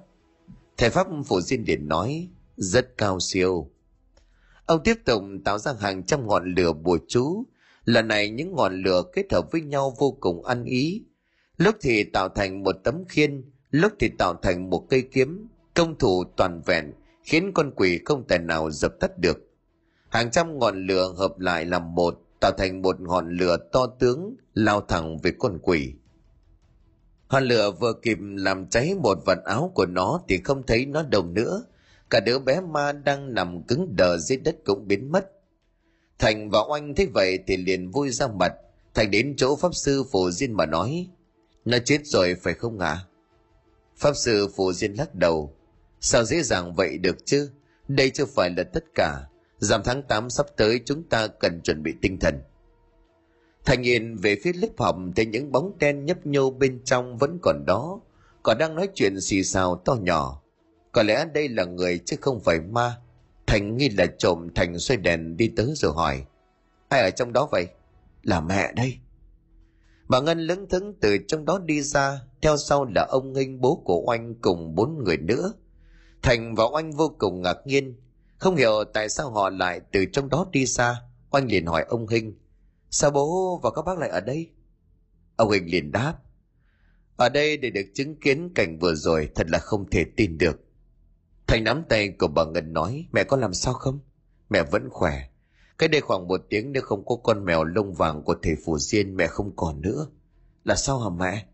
Thầy 0.76 0.90
Pháp 0.90 1.06
phổ 1.26 1.40
Diên 1.40 1.64
liền 1.66 1.88
nói, 1.88 2.28
rất 2.56 2.98
cao 2.98 3.20
siêu. 3.20 3.70
Ông 4.66 4.82
tiếp 4.84 4.94
tục 5.04 5.22
tạo 5.44 5.58
ra 5.58 5.72
hàng 5.80 6.02
trăm 6.02 6.26
ngọn 6.26 6.54
lửa 6.54 6.72
bùa 6.72 6.98
chú, 7.08 7.44
lần 7.84 8.08
này 8.08 8.30
những 8.30 8.52
ngọn 8.52 8.82
lửa 8.82 9.02
kết 9.12 9.32
hợp 9.32 9.52
với 9.52 9.60
nhau 9.60 9.94
vô 9.98 10.16
cùng 10.20 10.44
ăn 10.44 10.64
ý. 10.64 11.04
Lúc 11.56 11.76
thì 11.80 12.04
tạo 12.04 12.28
thành 12.28 12.62
một 12.62 12.76
tấm 12.84 13.04
khiên, 13.08 13.50
lúc 13.70 13.92
thì 13.98 14.08
tạo 14.18 14.34
thành 14.42 14.70
một 14.70 14.86
cây 14.90 15.02
kiếm, 15.12 15.48
công 15.74 15.98
thủ 15.98 16.24
toàn 16.36 16.62
vẹn, 16.66 16.92
khiến 17.22 17.52
con 17.54 17.72
quỷ 17.76 18.00
không 18.04 18.28
thể 18.28 18.38
nào 18.38 18.70
dập 18.70 18.92
tắt 19.00 19.18
được. 19.18 19.38
Hàng 20.08 20.30
trăm 20.30 20.58
ngọn 20.58 20.86
lửa 20.86 21.14
hợp 21.16 21.38
lại 21.38 21.64
làm 21.64 21.94
một, 21.94 22.20
tạo 22.40 22.52
thành 22.58 22.82
một 22.82 23.00
ngọn 23.00 23.30
lửa 23.30 23.56
to 23.72 23.86
tướng, 23.86 24.36
lao 24.54 24.80
thẳng 24.80 25.18
về 25.18 25.32
con 25.38 25.58
quỷ. 25.62 25.94
Hòn 27.26 27.44
lửa 27.44 27.70
vừa 27.70 27.92
kịp 28.02 28.18
làm 28.20 28.66
cháy 28.66 28.94
một 28.94 29.18
vật 29.26 29.38
áo 29.44 29.72
của 29.74 29.86
nó 29.86 30.20
thì 30.28 30.38
không 30.44 30.62
thấy 30.66 30.86
nó 30.86 31.02
đâu 31.02 31.24
nữa, 31.24 31.64
cả 32.10 32.20
đứa 32.20 32.38
bé 32.38 32.60
ma 32.60 32.92
đang 32.92 33.34
nằm 33.34 33.62
cứng 33.62 33.96
đờ 33.96 34.18
dưới 34.18 34.38
đất 34.38 34.56
cũng 34.64 34.88
biến 34.88 35.12
mất. 35.12 35.30
Thành 36.18 36.50
và 36.50 36.58
oanh 36.68 36.94
thấy 36.94 37.06
vậy 37.06 37.38
thì 37.46 37.56
liền 37.56 37.90
vui 37.90 38.10
ra 38.10 38.26
mặt. 38.26 38.52
Thành 38.94 39.10
đến 39.10 39.34
chỗ 39.36 39.56
pháp 39.56 39.74
sư 39.74 40.04
phổ 40.12 40.30
diên 40.30 40.52
mà 40.52 40.66
nói 40.66 41.08
nó 41.64 41.78
chết 41.84 42.00
rồi 42.04 42.36
phải 42.42 42.54
không 42.54 42.78
ạ? 42.78 42.88
À? 42.88 43.04
pháp 43.96 44.16
sư 44.16 44.48
phổ 44.56 44.72
diên 44.72 44.94
lắc 44.94 45.14
đầu 45.14 45.54
sao 46.00 46.24
dễ 46.24 46.42
dàng 46.42 46.74
vậy 46.74 46.98
được 46.98 47.26
chứ? 47.26 47.50
Đây 47.88 48.10
chưa 48.10 48.24
phải 48.24 48.50
là 48.56 48.64
tất 48.64 48.84
cả 48.94 49.20
giảm 49.60 49.82
tháng 49.84 50.02
8 50.02 50.30
sắp 50.30 50.46
tới 50.56 50.80
chúng 50.84 51.02
ta 51.02 51.26
cần 51.26 51.60
chuẩn 51.62 51.82
bị 51.82 51.94
tinh 52.02 52.18
thần 52.18 52.34
thành 53.64 53.82
nhìn 53.82 54.16
về 54.16 54.36
phía 54.44 54.52
lớp 54.52 54.68
học 54.78 54.96
thấy 55.16 55.26
những 55.26 55.52
bóng 55.52 55.78
đen 55.78 56.04
nhấp 56.04 56.26
nhô 56.26 56.50
bên 56.50 56.80
trong 56.84 57.16
vẫn 57.16 57.38
còn 57.42 57.64
đó 57.66 58.00
còn 58.42 58.58
đang 58.58 58.74
nói 58.74 58.88
chuyện 58.94 59.20
xì 59.20 59.44
xào 59.44 59.82
to 59.84 59.94
nhỏ 59.94 60.40
có 60.92 61.02
lẽ 61.02 61.24
đây 61.34 61.48
là 61.48 61.64
người 61.64 62.00
chứ 62.04 62.16
không 62.20 62.40
phải 62.40 62.60
ma. 62.60 62.96
Thành 63.46 63.76
nghi 63.76 63.88
là 63.88 64.06
trộm 64.18 64.48
Thành 64.54 64.78
xoay 64.78 64.96
đèn 64.96 65.36
đi 65.36 65.52
tới 65.56 65.72
rồi 65.74 65.92
hỏi. 65.92 66.24
Ai 66.88 67.02
ở 67.02 67.10
trong 67.10 67.32
đó 67.32 67.48
vậy? 67.52 67.66
Là 68.22 68.40
mẹ 68.40 68.72
đây. 68.72 68.98
Bà 70.08 70.20
Ngân 70.20 70.40
lững 70.40 70.68
thững 70.68 70.94
từ 71.00 71.18
trong 71.28 71.44
đó 71.44 71.58
đi 71.58 71.82
ra, 71.82 72.20
theo 72.42 72.56
sau 72.56 72.84
là 72.84 73.06
ông 73.10 73.32
Nghinh 73.32 73.60
bố 73.60 73.82
của 73.84 74.02
Oanh 74.06 74.34
cùng 74.34 74.74
bốn 74.74 75.04
người 75.04 75.16
nữa. 75.16 75.52
Thành 76.22 76.54
và 76.54 76.64
Oanh 76.64 76.92
vô 76.92 77.14
cùng 77.18 77.42
ngạc 77.42 77.56
nhiên, 77.64 77.96
không 78.40 78.56
hiểu 78.56 78.84
tại 78.94 79.08
sao 79.08 79.30
họ 79.30 79.50
lại 79.50 79.80
từ 79.92 80.04
trong 80.12 80.28
đó 80.28 80.46
đi 80.52 80.66
xa, 80.66 81.02
Oanh 81.30 81.46
liền 81.46 81.66
hỏi 81.66 81.84
ông 81.88 82.08
Hinh, 82.08 82.38
sao 82.90 83.10
bố 83.10 83.60
và 83.62 83.70
các 83.70 83.82
bác 83.82 83.98
lại 83.98 84.08
ở 84.08 84.20
đây? 84.20 84.50
Ông 85.36 85.50
Hinh 85.50 85.70
liền 85.70 85.92
đáp, 85.92 86.14
ở 87.16 87.28
đây 87.28 87.56
để 87.56 87.70
được 87.70 87.86
chứng 87.94 88.20
kiến 88.20 88.52
cảnh 88.54 88.78
vừa 88.78 88.94
rồi 88.94 89.28
thật 89.34 89.46
là 89.50 89.58
không 89.58 89.90
thể 89.90 90.04
tin 90.16 90.38
được. 90.38 90.60
Thành 91.46 91.64
nắm 91.64 91.82
tay 91.88 92.08
của 92.18 92.28
bà 92.28 92.44
Ngân 92.44 92.72
nói, 92.72 93.06
mẹ 93.12 93.24
có 93.24 93.36
làm 93.36 93.54
sao 93.54 93.74
không? 93.74 93.98
Mẹ 94.50 94.62
vẫn 94.62 94.90
khỏe. 94.90 95.28
Cái 95.78 95.88
đây 95.88 96.00
khoảng 96.00 96.28
một 96.28 96.40
tiếng 96.48 96.72
nếu 96.72 96.82
không 96.82 97.04
có 97.04 97.16
con 97.16 97.44
mèo 97.44 97.64
lông 97.64 97.94
vàng 97.94 98.22
của 98.22 98.34
thầy 98.42 98.56
Phủ 98.64 98.78
Diên 98.78 99.16
mẹ 99.16 99.26
không 99.26 99.56
còn 99.56 99.80
nữa. 99.80 100.06
Là 100.64 100.76
sao 100.76 100.98
hả 101.00 101.08
mẹ? 101.18 101.46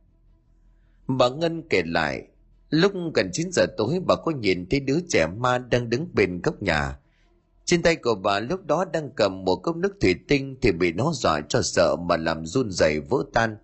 Bà 1.07 1.29
Ngân 1.29 1.63
kể 1.71 1.83
lại, 1.87 2.29
lúc 2.71 2.93
gần 3.15 3.31
9 3.33 3.53
giờ 3.53 3.67
tối 3.77 4.01
bà 4.07 4.15
có 4.15 4.33
nhìn 4.33 4.67
thấy 4.71 4.81
đứa 4.81 4.99
trẻ 5.09 5.27
ma 5.27 5.59
đang 5.59 5.91
đứng 5.91 6.09
bên 6.13 6.41
góc 6.43 6.63
nhà. 6.63 6.99
Trên 7.65 7.83
tay 7.83 7.97
của 7.97 8.15
bà 8.15 8.41
lúc 8.41 8.67
đó 8.67 8.85
đang 8.93 9.11
cầm 9.17 9.45
một 9.45 9.57
cốc 9.57 9.77
nước 9.77 9.97
thủy 10.01 10.15
tinh 10.29 10.57
thì 10.63 10.73
bị 10.73 10.93
nó 10.93 11.13
dọa 11.15 11.41
cho 11.49 11.63
sợ 11.63 11.97
mà 11.97 12.17
làm 12.17 12.47
run 12.47 12.71
rẩy 12.71 13.01
vỡ 13.01 13.25
tan. 13.33 13.57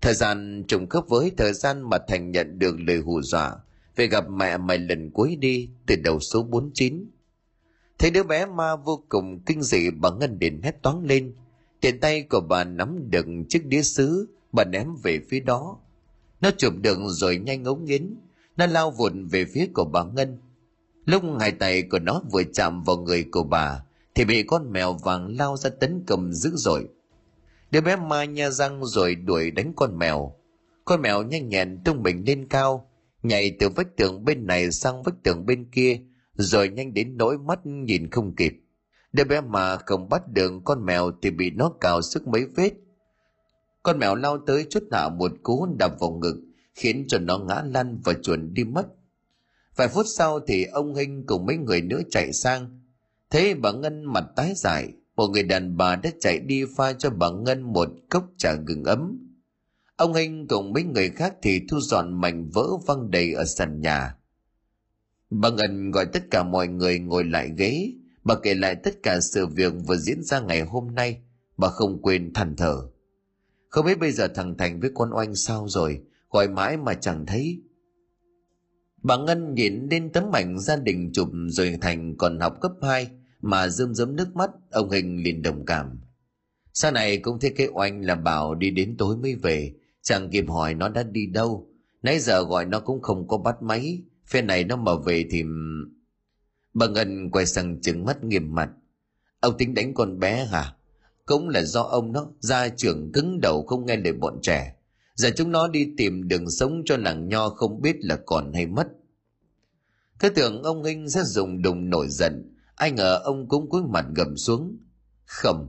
Thời 0.00 0.14
gian 0.14 0.64
trùng 0.68 0.88
khớp 0.88 1.08
với 1.08 1.32
thời 1.36 1.52
gian 1.52 1.90
mà 1.90 1.98
Thành 2.08 2.30
nhận 2.30 2.58
được 2.58 2.76
lời 2.80 2.98
hù 2.98 3.22
dọa 3.22 3.56
về 3.96 4.06
gặp 4.06 4.30
mẹ 4.30 4.56
mày 4.56 4.78
lần 4.78 5.10
cuối 5.10 5.36
đi 5.36 5.68
từ 5.86 5.96
đầu 5.96 6.20
số 6.20 6.42
49. 6.42 7.10
Thấy 7.98 8.10
đứa 8.10 8.22
bé 8.22 8.46
ma 8.46 8.76
vô 8.76 9.04
cùng 9.08 9.40
kinh 9.46 9.62
dị 9.62 9.90
bà 9.90 10.10
Ngân 10.10 10.38
điện 10.38 10.60
hét 10.62 10.82
toán 10.82 11.04
lên. 11.04 11.34
Tiền 11.80 12.00
tay 12.00 12.22
của 12.22 12.40
bà 12.40 12.64
nắm 12.64 13.10
đựng 13.10 13.44
chiếc 13.48 13.66
đĩa 13.66 13.82
sứ, 13.82 14.28
bà 14.52 14.64
ném 14.64 14.88
về 15.02 15.20
phía 15.30 15.40
đó. 15.40 15.78
Nó 16.44 16.50
chụp 16.58 16.74
được 16.80 16.98
rồi 17.06 17.36
nhanh 17.36 17.64
ống 17.64 17.84
nghiến, 17.84 18.16
nó 18.56 18.66
lao 18.66 18.90
vụt 18.90 19.12
về 19.30 19.44
phía 19.44 19.66
của 19.74 19.84
bà 19.84 20.04
Ngân. 20.04 20.38
Lúc 21.04 21.22
hai 21.40 21.52
tay 21.52 21.82
của 21.82 21.98
nó 21.98 22.22
vừa 22.32 22.42
chạm 22.54 22.82
vào 22.82 22.96
người 22.96 23.24
của 23.30 23.42
bà, 23.42 23.84
thì 24.14 24.24
bị 24.24 24.42
con 24.42 24.72
mèo 24.72 24.92
vàng 24.92 25.36
lao 25.36 25.56
ra 25.56 25.70
tấn 25.70 26.04
công 26.06 26.32
dữ 26.32 26.50
dội. 26.54 26.88
Đứa 27.70 27.80
bé 27.80 27.96
ma 27.96 28.24
nha 28.24 28.50
răng 28.50 28.84
rồi 28.84 29.14
đuổi 29.14 29.50
đánh 29.50 29.72
con 29.76 29.98
mèo. 29.98 30.34
Con 30.84 31.02
mèo 31.02 31.22
nhanh 31.22 31.48
nhẹn 31.48 31.78
tung 31.84 32.02
mình 32.02 32.24
lên 32.26 32.48
cao, 32.48 32.90
nhảy 33.22 33.56
từ 33.60 33.68
vách 33.68 33.96
tường 33.96 34.24
bên 34.24 34.46
này 34.46 34.70
sang 34.70 35.02
vách 35.02 35.22
tường 35.22 35.46
bên 35.46 35.70
kia, 35.70 36.00
rồi 36.34 36.68
nhanh 36.68 36.94
đến 36.94 37.16
nỗi 37.16 37.38
mắt 37.38 37.66
nhìn 37.66 38.10
không 38.10 38.34
kịp. 38.36 38.52
Đứa 39.12 39.24
bé 39.24 39.40
mà 39.40 39.76
không 39.76 40.08
bắt 40.08 40.22
được 40.28 40.52
con 40.64 40.86
mèo 40.86 41.10
thì 41.22 41.30
bị 41.30 41.50
nó 41.50 41.72
cào 41.80 42.02
sức 42.02 42.26
mấy 42.26 42.44
vết. 42.56 42.70
Con 43.84 43.98
mèo 43.98 44.14
lao 44.14 44.38
tới 44.46 44.66
chút 44.70 44.82
nào 44.90 45.10
một 45.10 45.32
cú 45.42 45.66
đập 45.78 45.92
vào 46.00 46.10
ngực, 46.10 46.42
khiến 46.74 47.04
cho 47.08 47.18
nó 47.18 47.38
ngã 47.38 47.62
lăn 47.66 48.00
và 48.04 48.12
chuồn 48.22 48.54
đi 48.54 48.64
mất. 48.64 48.86
Vài 49.76 49.88
phút 49.88 50.06
sau 50.08 50.40
thì 50.40 50.64
ông 50.64 50.94
Hinh 50.94 51.26
cùng 51.26 51.46
mấy 51.46 51.56
người 51.56 51.82
nữa 51.82 52.00
chạy 52.10 52.32
sang. 52.32 52.80
Thế 53.30 53.54
bà 53.54 53.72
Ngân 53.72 54.04
mặt 54.04 54.24
tái 54.36 54.52
dài 54.56 54.92
một 55.16 55.28
người 55.28 55.42
đàn 55.42 55.76
bà 55.76 55.96
đã 55.96 56.10
chạy 56.20 56.38
đi 56.38 56.64
pha 56.76 56.92
cho 56.92 57.10
bà 57.10 57.30
Ngân 57.30 57.62
một 57.62 57.88
cốc 58.10 58.24
trà 58.38 58.52
gừng 58.54 58.84
ấm. 58.84 59.18
Ông 59.96 60.14
Hinh 60.14 60.48
cùng 60.48 60.72
mấy 60.72 60.82
người 60.82 61.10
khác 61.10 61.34
thì 61.42 61.60
thu 61.68 61.80
dọn 61.80 62.20
mảnh 62.20 62.48
vỡ 62.48 62.66
văng 62.86 63.10
đầy 63.10 63.32
ở 63.32 63.44
sàn 63.44 63.80
nhà. 63.80 64.16
Bà 65.30 65.50
Ngân 65.50 65.90
gọi 65.90 66.06
tất 66.06 66.22
cả 66.30 66.42
mọi 66.42 66.68
người 66.68 66.98
ngồi 66.98 67.24
lại 67.24 67.50
ghế, 67.56 67.92
bà 68.24 68.34
kể 68.42 68.54
lại 68.54 68.74
tất 68.74 68.94
cả 69.02 69.20
sự 69.20 69.46
việc 69.46 69.72
vừa 69.86 69.96
diễn 69.96 70.22
ra 70.22 70.40
ngày 70.40 70.60
hôm 70.60 70.94
nay, 70.94 71.22
bà 71.56 71.68
không 71.68 72.02
quên 72.02 72.32
than 72.32 72.56
thở. 72.56 72.82
Không 73.74 73.86
biết 73.86 73.98
bây 73.98 74.12
giờ 74.12 74.28
thằng 74.28 74.54
Thành 74.58 74.80
với 74.80 74.90
con 74.94 75.10
oanh 75.14 75.34
sao 75.34 75.68
rồi, 75.68 76.00
gọi 76.30 76.48
mãi 76.48 76.76
mà 76.76 76.94
chẳng 76.94 77.26
thấy. 77.26 77.62
Bà 79.02 79.16
Ngân 79.16 79.54
nhìn 79.54 79.86
lên 79.90 80.12
tấm 80.12 80.32
ảnh 80.32 80.58
gia 80.58 80.76
đình 80.76 81.10
chụp 81.12 81.28
rồi 81.48 81.78
Thành 81.80 82.16
còn 82.16 82.40
học 82.40 82.60
cấp 82.60 82.72
2 82.82 83.10
mà 83.40 83.68
rơm 83.68 83.94
rớm 83.94 84.16
nước 84.16 84.36
mắt, 84.36 84.50
ông 84.70 84.90
Hình 84.90 85.22
liền 85.22 85.42
đồng 85.42 85.64
cảm. 85.66 86.00
Sau 86.72 86.92
này 86.92 87.18
cũng 87.18 87.40
thấy 87.40 87.52
cái 87.56 87.68
oanh 87.74 88.00
là 88.00 88.14
bảo 88.14 88.54
đi 88.54 88.70
đến 88.70 88.96
tối 88.98 89.16
mới 89.16 89.34
về, 89.34 89.74
Chẳng 90.02 90.30
kịp 90.30 90.44
hỏi 90.48 90.74
nó 90.74 90.88
đã 90.88 91.02
đi 91.02 91.26
đâu. 91.26 91.68
Nãy 92.02 92.18
giờ 92.18 92.44
gọi 92.44 92.64
nó 92.64 92.80
cũng 92.80 93.02
không 93.02 93.28
có 93.28 93.38
bắt 93.38 93.62
máy. 93.62 94.02
Phe 94.26 94.42
này 94.42 94.64
nó 94.64 94.76
mà 94.76 94.92
về 95.06 95.26
thì... 95.30 95.42
Bà 96.74 96.88
Ngân 96.88 97.30
quay 97.30 97.46
sang 97.46 97.80
trừng 97.80 98.04
mắt 98.04 98.24
nghiêm 98.24 98.54
mặt. 98.54 98.70
Ông 99.40 99.54
tính 99.58 99.74
đánh 99.74 99.94
con 99.94 100.18
bé 100.18 100.46
hả? 100.46 100.74
Cũng 101.26 101.48
là 101.48 101.62
do 101.62 101.82
ông 101.82 102.12
nó 102.12 102.26
gia 102.40 102.68
trưởng 102.68 103.12
cứng 103.12 103.40
đầu 103.40 103.64
không 103.66 103.86
nghe 103.86 103.96
lời 103.96 104.12
bọn 104.12 104.38
trẻ. 104.42 104.74
Giờ 105.14 105.30
chúng 105.36 105.52
nó 105.52 105.68
đi 105.68 105.86
tìm 105.96 106.28
đường 106.28 106.50
sống 106.50 106.82
cho 106.84 106.96
làng 106.96 107.28
nho 107.28 107.48
không 107.48 107.82
biết 107.82 107.96
là 108.00 108.18
còn 108.26 108.52
hay 108.52 108.66
mất. 108.66 108.88
thế 110.20 110.28
tưởng 110.28 110.62
ông 110.62 110.84
Hinh 110.84 111.10
sẽ 111.10 111.22
dùng 111.24 111.62
đùng 111.62 111.90
nổi 111.90 112.06
giận, 112.10 112.54
ai 112.74 112.90
ngờ 112.90 113.20
ông 113.24 113.48
cũng 113.48 113.68
cúi 113.70 113.82
mặt 113.82 114.06
gầm 114.14 114.36
xuống. 114.36 114.78
Không, 115.24 115.66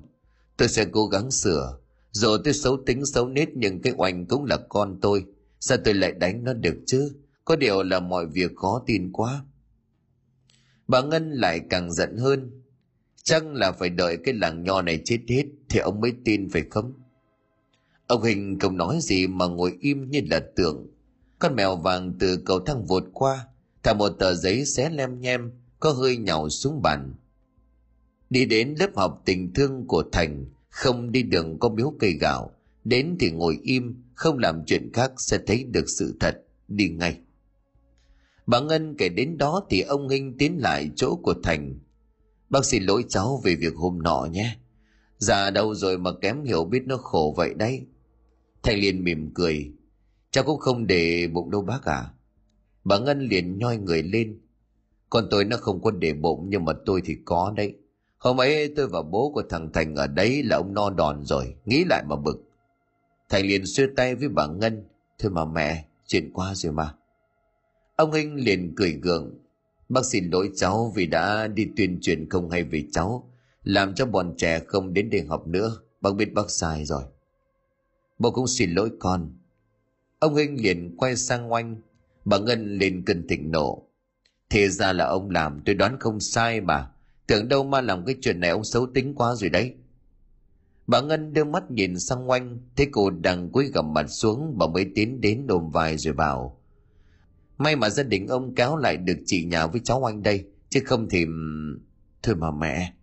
tôi 0.57 0.67
sẽ 0.67 0.85
cố 0.91 1.05
gắng 1.05 1.31
sửa. 1.31 1.77
Dù 2.11 2.37
tôi 2.43 2.53
xấu 2.53 2.77
tính 2.85 3.05
xấu 3.05 3.27
nết 3.27 3.49
nhưng 3.55 3.81
cái 3.81 3.93
oanh 3.97 4.25
cũng 4.25 4.45
là 4.45 4.57
con 4.69 4.99
tôi. 5.01 5.25
Sao 5.59 5.77
tôi 5.85 5.93
lại 5.93 6.11
đánh 6.11 6.43
nó 6.43 6.53
được 6.53 6.77
chứ? 6.85 7.15
Có 7.45 7.55
điều 7.55 7.83
là 7.83 7.99
mọi 7.99 8.25
việc 8.25 8.51
khó 8.55 8.83
tin 8.85 9.11
quá. 9.11 9.45
Bà 10.87 11.01
Ngân 11.01 11.31
lại 11.31 11.61
càng 11.69 11.91
giận 11.91 12.17
hơn. 12.17 12.64
Chăng 13.25 13.53
là 13.53 13.71
phải 13.71 13.89
đợi 13.89 14.17
cái 14.23 14.33
làng 14.33 14.63
nho 14.63 14.81
này 14.81 15.01
chết 15.05 15.19
hết 15.27 15.43
thì 15.69 15.79
ông 15.79 16.01
mới 16.01 16.13
tin 16.25 16.49
phải 16.49 16.63
không? 16.69 16.93
Ông 18.07 18.21
Hình 18.21 18.59
không 18.59 18.77
nói 18.77 18.97
gì 19.01 19.27
mà 19.27 19.47
ngồi 19.47 19.77
im 19.79 20.09
như 20.09 20.21
là 20.31 20.39
tượng. 20.55 20.87
Con 21.39 21.55
mèo 21.55 21.75
vàng 21.75 22.13
từ 22.19 22.37
cầu 22.45 22.59
thang 22.59 22.85
vụt 22.85 23.03
qua, 23.13 23.47
thả 23.83 23.93
một 23.93 24.09
tờ 24.09 24.33
giấy 24.33 24.65
xé 24.65 24.89
lem 24.89 25.21
nhem, 25.21 25.51
có 25.79 25.91
hơi 25.91 26.17
nhàu 26.17 26.49
xuống 26.49 26.81
bàn. 26.81 27.13
Đi 28.29 28.45
đến 28.45 28.75
lớp 28.79 28.89
học 28.95 29.21
tình 29.25 29.53
thương 29.53 29.87
của 29.87 30.03
Thành, 30.11 30.45
không 30.69 31.11
đi 31.11 31.23
đường 31.23 31.59
có 31.59 31.69
miếu 31.69 31.93
cây 31.99 32.11
gạo, 32.11 32.51
đến 32.83 33.15
thì 33.19 33.31
ngồi 33.31 33.59
im, 33.63 34.03
không 34.13 34.37
làm 34.37 34.65
chuyện 34.65 34.89
khác 34.93 35.11
sẽ 35.17 35.39
thấy 35.47 35.63
được 35.63 35.89
sự 35.89 36.17
thật, 36.19 36.41
đi 36.67 36.89
ngay. 36.89 37.19
Bà 38.47 38.59
Ngân 38.59 38.95
kể 38.97 39.09
đến 39.09 39.37
đó 39.37 39.65
thì 39.69 39.81
ông 39.81 40.09
Hinh 40.09 40.37
tiến 40.37 40.57
lại 40.61 40.89
chỗ 40.95 41.15
của 41.15 41.33
Thành. 41.43 41.79
Bác 42.55 42.65
xin 42.65 42.83
lỗi 42.83 43.05
cháu 43.09 43.41
về 43.43 43.55
việc 43.55 43.75
hôm 43.75 44.03
nọ 44.03 44.27
nhé. 44.31 44.55
Già 45.17 45.49
đâu 45.49 45.75
rồi 45.75 45.97
mà 45.97 46.11
kém 46.21 46.43
hiểu 46.43 46.63
biết 46.63 46.83
nó 46.85 46.97
khổ 46.97 47.33
vậy 47.37 47.53
đấy. 47.53 47.85
Thành 48.63 48.79
liền 48.79 49.03
mỉm 49.03 49.31
cười. 49.33 49.71
Cháu 50.31 50.43
cũng 50.43 50.59
không 50.59 50.87
để 50.87 51.27
bụng 51.27 51.51
đâu 51.51 51.61
bác 51.61 51.85
à. 51.85 52.09
Bà 52.83 52.99
Ngân 52.99 53.19
liền 53.19 53.57
nhoi 53.57 53.77
người 53.77 54.03
lên. 54.03 54.39
Con 55.09 55.27
tôi 55.31 55.45
nó 55.45 55.57
không 55.57 55.81
có 55.81 55.91
để 55.91 56.13
bụng 56.13 56.45
nhưng 56.49 56.65
mà 56.65 56.73
tôi 56.85 57.01
thì 57.05 57.17
có 57.25 57.53
đấy. 57.57 57.73
Hôm 58.17 58.41
ấy 58.41 58.73
tôi 58.75 58.87
và 58.87 59.01
bố 59.01 59.31
của 59.33 59.43
thằng 59.49 59.71
Thành 59.73 59.95
ở 59.95 60.07
đấy 60.07 60.43
là 60.43 60.57
ông 60.57 60.73
no 60.73 60.89
đòn 60.89 61.25
rồi. 61.25 61.55
Nghĩ 61.65 61.83
lại 61.89 62.03
mà 62.07 62.15
bực. 62.15 62.43
Thành 63.29 63.45
liền 63.45 63.65
xưa 63.65 63.85
tay 63.95 64.15
với 64.15 64.29
bà 64.29 64.47
Ngân. 64.47 64.83
Thôi 65.19 65.31
mà 65.31 65.45
mẹ, 65.45 65.85
chuyện 66.07 66.31
qua 66.33 66.55
rồi 66.55 66.73
mà. 66.73 66.93
Ông 67.95 68.11
Hinh 68.11 68.35
liền 68.35 68.73
cười 68.75 68.91
gượng. 68.91 69.33
Bác 69.89 70.05
xin 70.05 70.29
lỗi 70.29 70.51
cháu 70.55 70.93
vì 70.95 71.05
đã 71.05 71.47
đi 71.47 71.67
tuyên 71.77 71.99
truyền 72.01 72.29
không 72.29 72.49
hay 72.49 72.63
về 72.63 72.83
cháu. 72.91 73.31
Làm 73.63 73.95
cho 73.95 74.05
bọn 74.05 74.33
trẻ 74.37 74.59
không 74.67 74.93
đến 74.93 75.09
để 75.09 75.23
học 75.29 75.47
nữa. 75.47 75.77
Bác 76.01 76.15
biết 76.15 76.33
bác 76.33 76.49
sai 76.51 76.85
rồi. 76.85 77.03
Bố 78.19 78.31
cũng 78.31 78.47
xin 78.47 78.71
lỗi 78.71 78.91
con. 78.99 79.37
Ông 80.19 80.35
Hinh 80.35 80.61
liền 80.61 80.95
quay 80.97 81.15
sang 81.15 81.51
oanh. 81.51 81.81
Bà 82.25 82.37
Ngân 82.37 82.77
liền 82.77 83.05
cơn 83.05 83.27
thịnh 83.27 83.51
nộ. 83.51 83.87
Thế 84.49 84.69
ra 84.69 84.93
là 84.93 85.05
ông 85.05 85.29
làm 85.29 85.61
tôi 85.65 85.75
đoán 85.75 85.99
không 85.99 86.19
sai 86.19 86.61
mà. 86.61 86.91
Tưởng 87.27 87.47
đâu 87.47 87.63
mà 87.63 87.81
làm 87.81 88.05
cái 88.05 88.15
chuyện 88.21 88.39
này 88.39 88.49
ông 88.49 88.63
xấu 88.63 88.87
tính 88.93 89.13
quá 89.15 89.35
rồi 89.35 89.49
đấy. 89.49 89.73
Bà 90.87 91.01
Ngân 91.01 91.33
đưa 91.33 91.43
mắt 91.43 91.71
nhìn 91.71 91.99
sang 91.99 92.29
oanh, 92.29 92.59
thấy 92.75 92.87
cô 92.91 93.09
đang 93.09 93.49
cúi 93.49 93.65
gầm 93.65 93.93
mặt 93.93 94.07
xuống, 94.07 94.57
bà 94.57 94.67
mới 94.67 94.91
tiến 94.95 95.21
đến 95.21 95.45
ôm 95.47 95.69
vai 95.69 95.97
rồi 95.97 96.13
bảo. 96.13 96.61
May 97.57 97.75
mà 97.75 97.89
gia 97.89 98.03
đình 98.03 98.27
ông 98.27 98.55
cáo 98.55 98.77
lại 98.77 98.97
được 98.97 99.17
chị 99.25 99.45
nhà 99.45 99.67
với 99.67 99.81
cháu 99.83 100.07
anh 100.07 100.23
đây, 100.23 100.45
chứ 100.69 100.79
không 100.85 101.09
thì... 101.09 101.25
Thôi 102.23 102.35
mà 102.35 102.51
mẹ. 102.51 102.93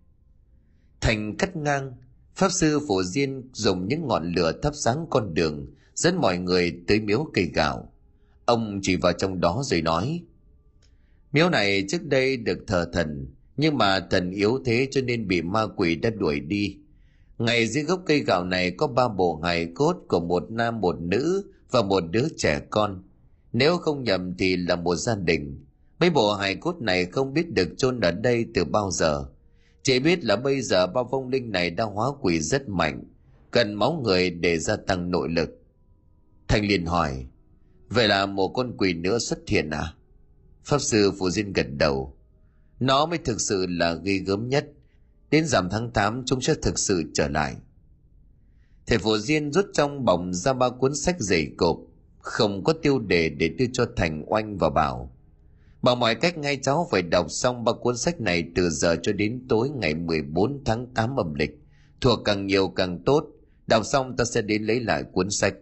Thành 1.01 1.37
cắt 1.37 1.57
ngang, 1.57 1.93
Pháp 2.35 2.53
sư 2.53 2.81
Phổ 2.89 3.03
Diên 3.03 3.51
dùng 3.53 3.89
những 3.89 4.09
ngọn 4.09 4.33
lửa 4.33 4.53
thắp 4.63 4.73
sáng 4.75 5.07
con 5.11 5.35
đường, 5.35 5.67
dẫn 5.95 6.17
mọi 6.17 6.39
người 6.39 6.83
tới 6.89 7.01
miếu 7.01 7.31
cây 7.35 7.51
gạo. 7.55 7.93
Ông 8.45 8.81
chỉ 8.83 8.97
vào 8.97 9.13
trong 9.13 9.41
đó 9.41 9.63
rồi 9.65 9.83
nói, 9.83 10.23
Miếu 11.33 11.51
này 11.51 11.85
trước 11.89 12.03
đây 12.03 12.37
được 12.37 12.59
thờ 12.67 12.91
thần, 12.93 13.27
nhưng 13.57 13.79
mà 13.79 14.01
thần 14.11 14.31
yếu 14.31 14.59
thế 14.65 14.89
cho 14.91 15.01
nên 15.01 15.29
bị 15.29 15.43
ma 15.43 15.67
quỷ 15.77 15.95
đã 15.95 16.11
đuổi 16.11 16.41
đi. 16.41 16.77
Ngày 17.39 17.67
dưới 17.67 17.85
gốc 17.85 18.03
cây 18.07 18.19
gạo 18.19 18.45
này 18.45 18.71
có 18.71 18.87
ba 18.87 19.09
bộ 19.09 19.41
hài 19.45 19.67
cốt 19.75 19.97
của 20.09 20.21
một 20.21 20.51
nam 20.51 20.81
một 20.81 21.01
nữ 21.01 21.51
và 21.71 21.83
một 21.83 22.01
đứa 22.11 22.29
trẻ 22.37 22.61
con. 22.71 23.03
Nếu 23.53 23.79
không 23.79 24.05
nhầm 24.05 24.35
thì 24.39 24.57
là 24.57 24.77
một 24.77 24.97
gia 24.97 25.15
đình. 25.15 25.65
Mấy 26.01 26.11
bộ 26.11 26.35
hài 26.35 26.55
cốt 26.55 26.77
này 26.81 27.07
không 27.07 27.35
biết 27.35 27.53
được 27.53 27.69
chôn 27.79 28.01
ở 28.01 28.11
đây 28.11 28.47
từ 28.55 28.65
bao 28.65 28.91
giờ. 28.91 29.25
Chỉ 29.83 29.99
biết 29.99 30.25
là 30.25 30.37
bây 30.37 30.63
giờ 30.63 30.87
ba 30.87 31.03
vong 31.03 31.29
linh 31.29 31.53
này 31.53 31.71
đang 31.71 31.95
hóa 31.95 32.09
quỷ 32.21 32.41
rất 32.41 32.69
mạnh, 32.69 33.05
cần 33.51 33.75
máu 33.75 34.01
người 34.05 34.31
để 34.31 34.59
gia 34.59 34.77
tăng 34.77 35.11
nội 35.11 35.29
lực. 35.29 35.51
Thành 36.49 36.67
liền 36.67 36.87
hỏi, 36.87 37.27
vậy 37.89 38.09
là 38.09 38.27
một 38.27 38.49
con 38.49 38.77
quỷ 38.77 38.95
nữa 38.95 39.19
xuất 39.19 39.39
hiện 39.49 39.71
à? 39.71 39.95
Pháp 40.65 40.79
sư 40.79 41.13
Phù 41.19 41.31
Diên 41.31 41.53
gật 41.53 41.67
đầu. 41.79 42.17
Nó 42.81 43.07
mới 43.07 43.19
thực 43.19 43.41
sự 43.41 43.67
là 43.69 43.95
ghi 43.95 44.19
gớm 44.19 44.49
nhất. 44.49 44.67
Đến 45.31 45.47
giảm 45.47 45.69
tháng 45.71 45.91
8 45.91 46.23
chúng 46.27 46.41
sẽ 46.41 46.55
thực 46.63 46.79
sự 46.79 47.03
trở 47.15 47.29
lại. 47.29 47.57
Thầy 48.87 48.99
Phổ 48.99 49.19
Diên 49.19 49.53
rút 49.53 49.67
trong 49.73 50.05
bọc 50.05 50.21
ra 50.33 50.53
ba 50.53 50.69
cuốn 50.71 50.95
sách 50.95 51.17
dày 51.19 51.47
cộp, 51.57 51.79
không 52.23 52.65
có 52.65 52.73
tiêu 52.73 52.99
đề 52.99 53.29
để 53.29 53.49
đưa 53.49 53.65
cho 53.73 53.87
Thành 53.97 54.25
Oanh 54.27 54.59
và 54.59 54.71
Bảo. 54.71 55.13
Bằng 55.83 56.01
mọi 56.01 56.15
cách 56.15 56.39
ngay 56.39 56.57
cháu 56.63 56.89
phải 56.91 57.03
đọc 57.03 57.27
xong 57.31 57.65
ba 57.65 57.73
cuốn 57.73 57.97
sách 57.97 58.21
này 58.21 58.45
từ 58.55 58.71
giờ 58.71 58.97
cho 59.03 59.13
đến 59.13 59.47
tối 59.49 59.71
ngày 59.71 59.95
14 59.95 60.63
tháng 60.65 60.87
8 60.95 61.17
âm 61.17 61.35
lịch. 61.35 61.59
Thuộc 62.01 62.21
càng 62.25 62.47
nhiều 62.47 62.69
càng 62.69 63.03
tốt, 63.05 63.27
đọc 63.67 63.87
xong 63.87 64.17
ta 64.17 64.25
sẽ 64.25 64.43
đến 64.43 64.63
lấy 64.63 64.81
lại 64.81 65.05
cuốn 65.13 65.31
sách. 65.31 65.55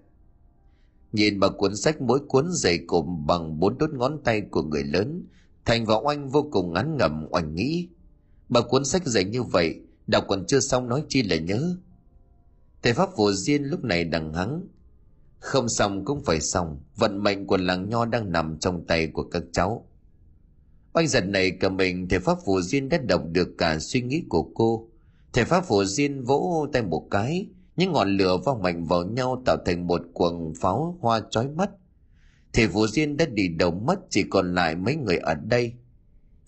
Nhìn 1.13 1.41
vào 1.41 1.51
cuốn 1.51 1.77
sách 1.77 2.01
mỗi 2.01 2.21
cuốn 2.29 2.47
dày 2.53 2.79
cộm 2.87 3.27
bằng 3.27 3.61
bốn 3.61 3.79
đốt 3.79 3.91
ngón 3.91 4.21
tay 4.25 4.41
của 4.41 4.63
người 4.63 4.85
lớn, 4.85 5.27
Thành 5.65 5.87
và 5.87 5.95
Oanh 5.95 6.29
vô 6.29 6.49
cùng 6.53 6.73
ngắn 6.73 6.97
ngầm 6.97 7.27
oanh 7.31 7.55
nghĩ. 7.55 7.89
Bà 8.49 8.61
cuốn 8.61 8.85
sách 8.85 9.07
dày 9.07 9.25
như 9.25 9.43
vậy, 9.43 9.81
đọc 10.07 10.25
còn 10.29 10.47
chưa 10.47 10.61
xong 10.61 10.89
nói 10.89 11.05
chi 11.09 11.23
là 11.23 11.37
nhớ. 11.37 11.77
Thầy 12.83 12.93
Pháp 12.93 13.17
Vô 13.17 13.33
Diên 13.33 13.65
lúc 13.65 13.85
này 13.85 14.05
đằng 14.05 14.35
hắng. 14.35 14.63
Không 15.41 15.69
xong 15.69 16.05
cũng 16.05 16.25
phải 16.25 16.41
xong, 16.41 16.81
vận 16.97 17.23
mệnh 17.23 17.47
của 17.47 17.57
làng 17.57 17.89
nho 17.89 18.05
đang 18.05 18.33
nằm 18.33 18.59
trong 18.59 18.87
tay 18.87 19.07
của 19.07 19.23
các 19.23 19.43
cháu. 19.53 19.87
Oanh 20.93 21.09
giật 21.09 21.27
này 21.27 21.51
cả 21.51 21.69
mình 21.69 22.09
thầy 22.09 22.19
Pháp 22.19 22.39
phù 22.47 22.61
Diên 22.61 22.89
đã 22.89 22.99
đọc 22.99 23.23
được 23.33 23.49
cả 23.59 23.79
suy 23.79 24.01
nghĩ 24.03 24.23
của 24.29 24.51
cô. 24.55 24.89
Thầy 25.33 25.45
Pháp 25.45 25.65
phù 25.65 25.85
Diên 25.85 26.23
vỗ 26.23 26.67
tay 26.73 26.83
một 26.83 27.09
cái, 27.11 27.47
những 27.77 27.93
ngọn 27.93 28.17
lửa 28.17 28.37
vang 28.45 28.63
mạnh 28.63 28.85
vào 28.85 29.05
nhau 29.05 29.43
tạo 29.47 29.57
thành 29.67 29.87
một 29.87 30.03
quần 30.15 30.53
pháo 30.61 30.99
hoa 31.01 31.21
chói 31.31 31.49
mắt 31.49 31.71
Thầy 32.53 32.69
Phù 32.69 32.87
Diên 32.87 33.17
đã 33.17 33.27
đi 33.27 33.49
đầu 33.49 33.71
mất 33.71 34.01
chỉ 34.11 34.25
còn 34.31 34.55
lại 34.55 34.77
mấy 34.77 34.97
người 34.97 35.17
ở 35.17 35.35
đây. 35.35 35.73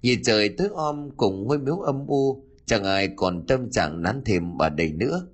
Nhìn 0.03 0.23
trời 0.23 0.49
tối 0.49 0.69
om 0.75 1.11
cùng 1.17 1.47
ngôi 1.47 1.59
miếu 1.59 1.77
âm 1.77 2.07
u, 2.07 2.45
chẳng 2.67 2.85
ai 2.85 3.09
còn 3.17 3.47
tâm 3.47 3.71
trạng 3.71 4.03
nán 4.03 4.23
thêm 4.25 4.59
ở 4.59 4.69
đây 4.69 4.93
nữa. 4.93 5.27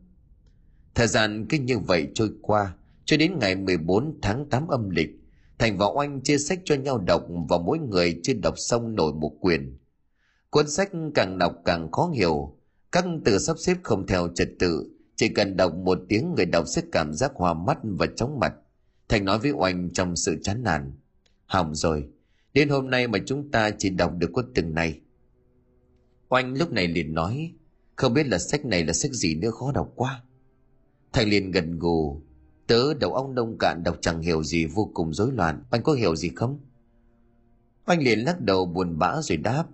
Thời 0.94 1.06
gian 1.06 1.46
cứ 1.48 1.58
như 1.58 1.78
vậy 1.78 2.08
trôi 2.14 2.30
qua, 2.42 2.74
cho 3.08 3.16
đến 3.16 3.38
ngày 3.38 3.56
14 3.56 4.18
tháng 4.22 4.48
8 4.48 4.68
âm 4.68 4.90
lịch, 4.90 5.10
Thành 5.58 5.78
và 5.78 5.86
Oanh 5.86 6.20
chia 6.20 6.38
sách 6.38 6.60
cho 6.64 6.74
nhau 6.74 6.98
đọc 6.98 7.22
và 7.48 7.58
mỗi 7.58 7.78
người 7.78 8.20
chưa 8.22 8.32
đọc 8.42 8.54
xong 8.56 8.94
nổi 8.94 9.12
một 9.12 9.32
quyền. 9.40 9.78
Cuốn 10.50 10.70
sách 10.70 10.90
càng 11.14 11.38
đọc 11.38 11.52
càng 11.64 11.90
khó 11.92 12.10
hiểu, 12.14 12.56
các 12.92 13.04
từ 13.24 13.38
sắp 13.38 13.56
xếp 13.58 13.76
không 13.82 14.06
theo 14.06 14.28
trật 14.34 14.48
tự, 14.58 14.90
chỉ 15.16 15.28
cần 15.28 15.56
đọc 15.56 15.74
một 15.74 15.98
tiếng 16.08 16.34
người 16.34 16.46
đọc 16.46 16.64
sẽ 16.66 16.82
cảm 16.92 17.12
giác 17.14 17.32
hoa 17.34 17.54
mắt 17.54 17.78
và 17.82 18.06
chóng 18.16 18.38
mặt. 18.40 18.54
Thành 19.08 19.24
nói 19.24 19.38
với 19.38 19.50
Oanh 19.50 19.90
trong 19.92 20.16
sự 20.16 20.36
chán 20.42 20.62
nản. 20.62 20.92
Hỏng 21.46 21.74
rồi, 21.74 22.08
đến 22.54 22.68
hôm 22.68 22.90
nay 22.90 23.08
mà 23.08 23.18
chúng 23.26 23.50
ta 23.50 23.70
chỉ 23.78 23.90
đọc 23.90 24.12
được 24.18 24.30
có 24.32 24.42
từng 24.54 24.74
này. 24.74 25.00
Oanh 26.28 26.58
lúc 26.58 26.72
này 26.72 26.88
liền 26.88 27.14
nói, 27.14 27.52
không 27.96 28.14
biết 28.14 28.26
là 28.26 28.38
sách 28.38 28.64
này 28.64 28.84
là 28.84 28.92
sách 28.92 29.12
gì 29.12 29.34
nữa 29.34 29.50
khó 29.50 29.72
đọc 29.72 29.92
quá. 29.94 30.22
Thành 31.12 31.28
liền 31.28 31.50
gần 31.50 31.78
gù, 31.78 32.22
tớ 32.68 32.94
đầu 32.94 33.14
óc 33.14 33.30
nông 33.30 33.56
cạn 33.58 33.82
đọc 33.84 33.98
chẳng 34.00 34.22
hiểu 34.22 34.42
gì 34.42 34.66
vô 34.66 34.90
cùng 34.94 35.14
rối 35.14 35.32
loạn, 35.32 35.62
anh 35.70 35.82
có 35.82 35.92
hiểu 35.92 36.16
gì 36.16 36.30
không? 36.36 36.58
anh 37.84 38.02
liền 38.02 38.18
lắc 38.18 38.40
đầu 38.40 38.66
buồn 38.66 38.98
bã 38.98 39.20
rồi 39.22 39.36
đáp, 39.36 39.64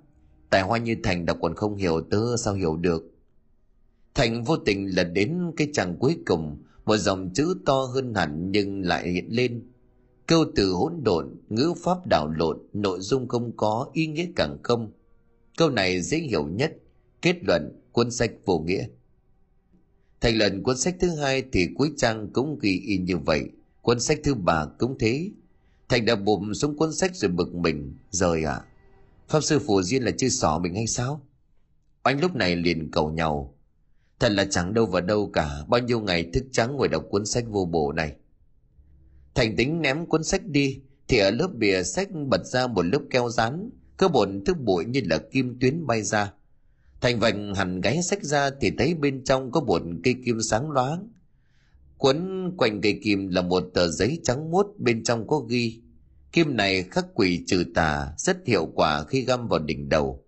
tài 0.50 0.62
hoa 0.62 0.78
như 0.78 0.96
Thành 1.02 1.26
đọc 1.26 1.38
còn 1.42 1.54
không 1.54 1.76
hiểu 1.76 2.00
tớ 2.10 2.36
sao 2.36 2.54
hiểu 2.54 2.76
được. 2.76 3.14
Thành 4.14 4.44
vô 4.44 4.56
tình 4.56 4.96
lật 4.96 5.04
đến 5.04 5.52
cái 5.56 5.68
trang 5.72 5.96
cuối 5.98 6.16
cùng. 6.26 6.62
Một 6.84 6.96
dòng 6.96 7.30
chữ 7.34 7.54
to 7.66 7.84
hơn 7.84 8.14
hẳn 8.14 8.50
nhưng 8.50 8.82
lại 8.82 9.08
hiện 9.08 9.26
lên. 9.28 9.62
Câu 10.26 10.44
từ 10.56 10.72
hỗn 10.72 10.92
độn 11.04 11.36
ngữ 11.48 11.74
pháp 11.82 12.06
đảo 12.06 12.28
lộn 12.28 12.58
nội 12.72 13.00
dung 13.00 13.28
không 13.28 13.52
có 13.56 13.90
ý 13.92 14.06
nghĩa 14.06 14.26
càng 14.36 14.58
không. 14.62 14.92
Câu 15.58 15.70
này 15.70 16.02
dễ 16.02 16.18
hiểu 16.18 16.46
nhất. 16.46 16.76
Kết 17.22 17.36
luận 17.44 17.82
cuốn 17.92 18.10
sách 18.10 18.30
vô 18.44 18.58
nghĩa 18.58 18.86
thành 20.24 20.36
lần 20.36 20.62
cuốn 20.62 20.78
sách 20.78 20.96
thứ 21.00 21.16
hai 21.16 21.44
thì 21.52 21.68
cuối 21.74 21.92
trang 21.96 22.28
cũng 22.32 22.58
ghi 22.58 22.80
in 22.86 23.04
như 23.04 23.18
vậy 23.18 23.50
cuốn 23.82 24.00
sách 24.00 24.18
thứ 24.24 24.34
ba 24.34 24.66
cũng 24.78 24.96
thế. 24.98 25.30
Thành 25.88 26.04
đã 26.04 26.16
bùm 26.16 26.52
xuống 26.52 26.76
cuốn 26.76 26.92
sách 26.94 27.16
rồi 27.16 27.30
bực 27.30 27.54
mình 27.54 27.96
rời 28.10 28.44
à 28.44 28.60
pháp 29.28 29.40
sư 29.40 29.58
phù 29.58 29.82
diên 29.82 30.02
là 30.02 30.10
chưa 30.18 30.28
xỏ 30.28 30.58
mình 30.58 30.74
hay 30.74 30.86
sao? 30.86 31.26
Anh 32.02 32.20
lúc 32.20 32.34
này 32.34 32.56
liền 32.56 32.90
cầu 32.90 33.10
nhau. 33.10 33.54
Thật 34.18 34.32
là 34.32 34.44
chẳng 34.50 34.74
đâu 34.74 34.86
vào 34.86 35.02
đâu 35.02 35.30
cả, 35.32 35.48
bao 35.68 35.80
nhiêu 35.80 36.00
ngày 36.00 36.30
thức 36.32 36.44
trắng 36.52 36.76
ngồi 36.76 36.88
đọc 36.88 37.04
cuốn 37.10 37.26
sách 37.26 37.44
vô 37.48 37.64
bổ 37.64 37.92
này. 37.92 38.16
thành 39.34 39.56
tính 39.56 39.82
ném 39.82 40.06
cuốn 40.06 40.24
sách 40.24 40.46
đi 40.46 40.80
thì 41.08 41.18
ở 41.18 41.30
lớp 41.30 41.48
bìa 41.54 41.82
sách 41.82 42.08
bật 42.26 42.44
ra 42.44 42.66
một 42.66 42.82
lớp 42.82 43.00
keo 43.10 43.28
dán 43.28 43.70
cơ 43.96 44.08
bổn 44.08 44.44
thức 44.44 44.56
bụi 44.60 44.84
như 44.84 45.00
là 45.04 45.18
kim 45.18 45.58
tuyến 45.60 45.86
bay 45.86 46.02
ra 46.02 46.32
thành 47.04 47.20
vành 47.20 47.54
hẳn 47.54 47.80
gáy 47.80 48.02
sách 48.02 48.24
ra 48.24 48.50
thì 48.60 48.70
thấy 48.78 48.94
bên 48.94 49.24
trong 49.24 49.50
có 49.50 49.60
một 49.60 49.82
cây 50.04 50.14
kim 50.24 50.40
sáng 50.42 50.70
loáng. 50.70 51.08
Quấn 51.98 52.50
quanh 52.56 52.80
cây 52.80 53.00
kim 53.02 53.28
là 53.28 53.42
một 53.42 53.70
tờ 53.74 53.88
giấy 53.88 54.20
trắng 54.24 54.50
muốt, 54.50 54.66
bên 54.78 55.04
trong 55.04 55.26
có 55.26 55.38
ghi, 55.38 55.80
kim 56.32 56.56
này 56.56 56.82
khắc 56.82 57.06
quỷ 57.14 57.44
trừ 57.46 57.64
tà, 57.74 58.08
rất 58.18 58.36
hiệu 58.46 58.66
quả 58.74 59.04
khi 59.04 59.24
găm 59.24 59.48
vào 59.48 59.58
đỉnh 59.58 59.88
đầu. 59.88 60.24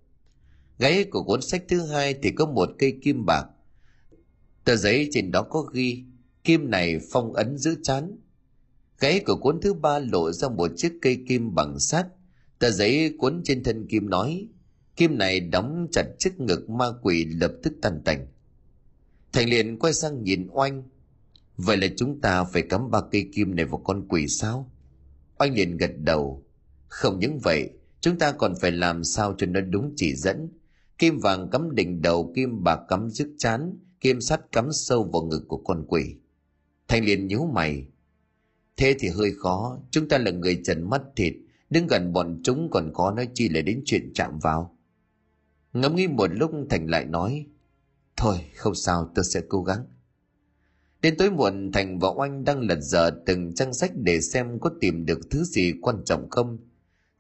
Gáy 0.79 1.05
của 1.05 1.23
cuốn 1.23 1.43
sách 1.43 1.65
thứ 1.69 1.81
hai 1.87 2.15
thì 2.23 2.31
có 2.31 2.47
một 2.47 2.71
cây 2.79 2.99
kim 3.03 3.27
bạc. 3.27 3.45
Tờ 4.65 4.77
giấy 4.77 5.09
trên 5.13 5.31
đó 5.31 5.43
có 5.43 5.61
ghi, 5.61 6.05
kim 6.45 6.71
này 6.71 6.99
phong 7.13 7.33
ấn 7.33 7.59
giữ 7.59 7.77
chán. 7.83 8.19
Gáy 9.01 9.21
của 9.21 9.37
cuốn 9.37 9.61
thứ 9.61 9.75
ba 9.75 9.99
lộ 9.99 10.33
ra 10.33 10.49
một 10.49 10.71
chiếc 10.77 10.93
cây 11.03 11.25
kim 11.29 11.55
bằng 11.55 11.79
sắt. 11.79 12.07
Tờ 12.59 12.71
giấy 12.71 13.15
cuốn 13.19 13.41
trên 13.45 13.63
thân 13.63 13.87
kim 13.89 14.11
nói 14.11 14.49
kim 14.97 15.19
này 15.19 15.41
đóng 15.41 15.87
chặt 15.93 16.07
trước 16.19 16.41
ngực 16.41 16.71
ma 16.71 16.87
quỷ 17.03 17.25
lập 17.25 17.53
tức 17.63 17.73
tan 17.83 18.03
tành. 18.05 18.27
Thành 19.33 19.49
liền 19.49 19.79
quay 19.79 19.93
sang 19.93 20.23
nhìn 20.23 20.49
oanh. 20.51 20.83
Vậy 21.57 21.77
là 21.77 21.87
chúng 21.97 22.21
ta 22.21 22.45
phải 22.45 22.63
cắm 22.63 22.91
ba 22.91 23.01
cây 23.13 23.31
kim 23.35 23.57
này 23.57 23.65
vào 23.65 23.81
con 23.85 24.09
quỷ 24.09 24.29
sao? 24.29 24.73
Oanh 25.39 25.55
liền 25.55 25.77
gật 25.77 25.91
đầu. 25.99 26.45
Không 26.89 27.19
những 27.19 27.39
vậy, 27.39 27.71
chúng 28.01 28.19
ta 28.19 28.33
còn 28.33 28.55
phải 28.61 28.73
làm 28.73 29.05
sao 29.05 29.35
cho 29.39 29.47
nó 29.47 29.61
đúng 29.61 29.93
chỉ 29.97 30.15
dẫn. 30.15 30.49
Kim 30.99 31.19
vàng 31.19 31.51
cắm 31.51 31.75
đỉnh 31.75 32.03
đầu, 32.03 32.33
kim 32.37 32.65
bạc 32.65 32.81
cắm 32.89 33.09
trước 33.13 33.29
chán, 33.39 33.79
kim 34.01 34.21
sắt 34.21 34.53
cắm 34.53 34.73
sâu 34.73 35.05
vào 35.05 35.23
ngực 35.23 35.45
của 35.49 35.59
con 35.59 35.85
quỷ. 35.89 36.15
Thành 36.89 37.05
liền 37.05 37.27
nhíu 37.27 37.47
mày. 37.55 37.87
Thế 38.77 38.97
thì 38.99 39.09
hơi 39.09 39.33
khó, 39.39 39.79
chúng 39.91 40.09
ta 40.09 40.19
là 40.19 40.31
người 40.31 40.61
trần 40.65 40.91
mắt 40.91 41.03
thịt, 41.17 41.35
đứng 41.71 41.87
gần 41.87 42.13
bọn 42.13 42.41
chúng 42.45 42.69
còn 42.71 42.91
có 42.95 43.11
nói 43.11 43.29
chi 43.35 43.49
là 43.49 43.61
đến 43.61 43.83
chuyện 43.85 44.13
chạm 44.15 44.39
vào 44.39 44.76
ngẫm 45.81 45.97
nghĩ 45.97 46.07
một 46.07 46.31
lúc 46.33 46.51
thành 46.71 46.91
lại 46.91 47.05
nói, 47.05 47.47
thôi, 48.17 48.39
không 48.57 48.75
sao 48.75 49.11
tôi 49.15 49.25
sẽ 49.25 49.41
cố 49.49 49.63
gắng. 49.63 49.85
Đến 51.03 51.17
tối 51.19 51.31
muộn, 51.31 51.73
thành 51.73 51.99
và 51.99 52.09
oanh 52.09 52.45
đang 52.45 52.61
lật 52.61 52.79
dở 52.81 53.11
từng 53.27 53.55
trang 53.55 53.75
sách 53.75 53.91
để 53.95 54.21
xem 54.21 54.59
có 54.61 54.71
tìm 54.81 55.07
được 55.07 55.19
thứ 55.31 55.45
gì 55.45 55.73
quan 55.83 56.05
trọng 56.05 56.31
không. 56.31 56.59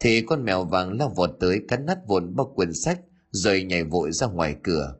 Thì 0.00 0.22
con 0.22 0.44
mèo 0.44 0.64
vàng 0.64 0.92
lao 0.92 1.08
vọt 1.08 1.30
tới 1.40 1.60
cắn 1.68 1.86
nát 1.86 1.98
vụn 2.06 2.34
bao 2.36 2.52
quyển 2.54 2.72
sách 2.72 3.00
rồi 3.30 3.62
nhảy 3.62 3.84
vội 3.84 4.12
ra 4.12 4.26
ngoài 4.26 4.56
cửa. 4.62 4.96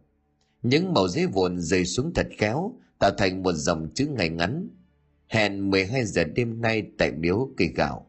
Những 0.62 0.94
màu 0.94 1.08
giấy 1.08 1.26
vụn 1.26 1.58
rơi 1.58 1.84
xuống 1.84 2.12
thật 2.14 2.28
khéo, 2.38 2.78
tạo 2.98 3.10
thành 3.18 3.42
một 3.42 3.52
dòng 3.52 3.88
chữ 3.94 4.06
ngày 4.06 4.28
ngắn. 4.28 4.68
Hẹn 5.26 5.70
12 5.70 6.04
giờ 6.04 6.24
đêm 6.24 6.60
nay 6.60 6.86
tại 6.98 7.12
miếu 7.12 7.50
cây 7.56 7.68
gạo. 7.76 8.06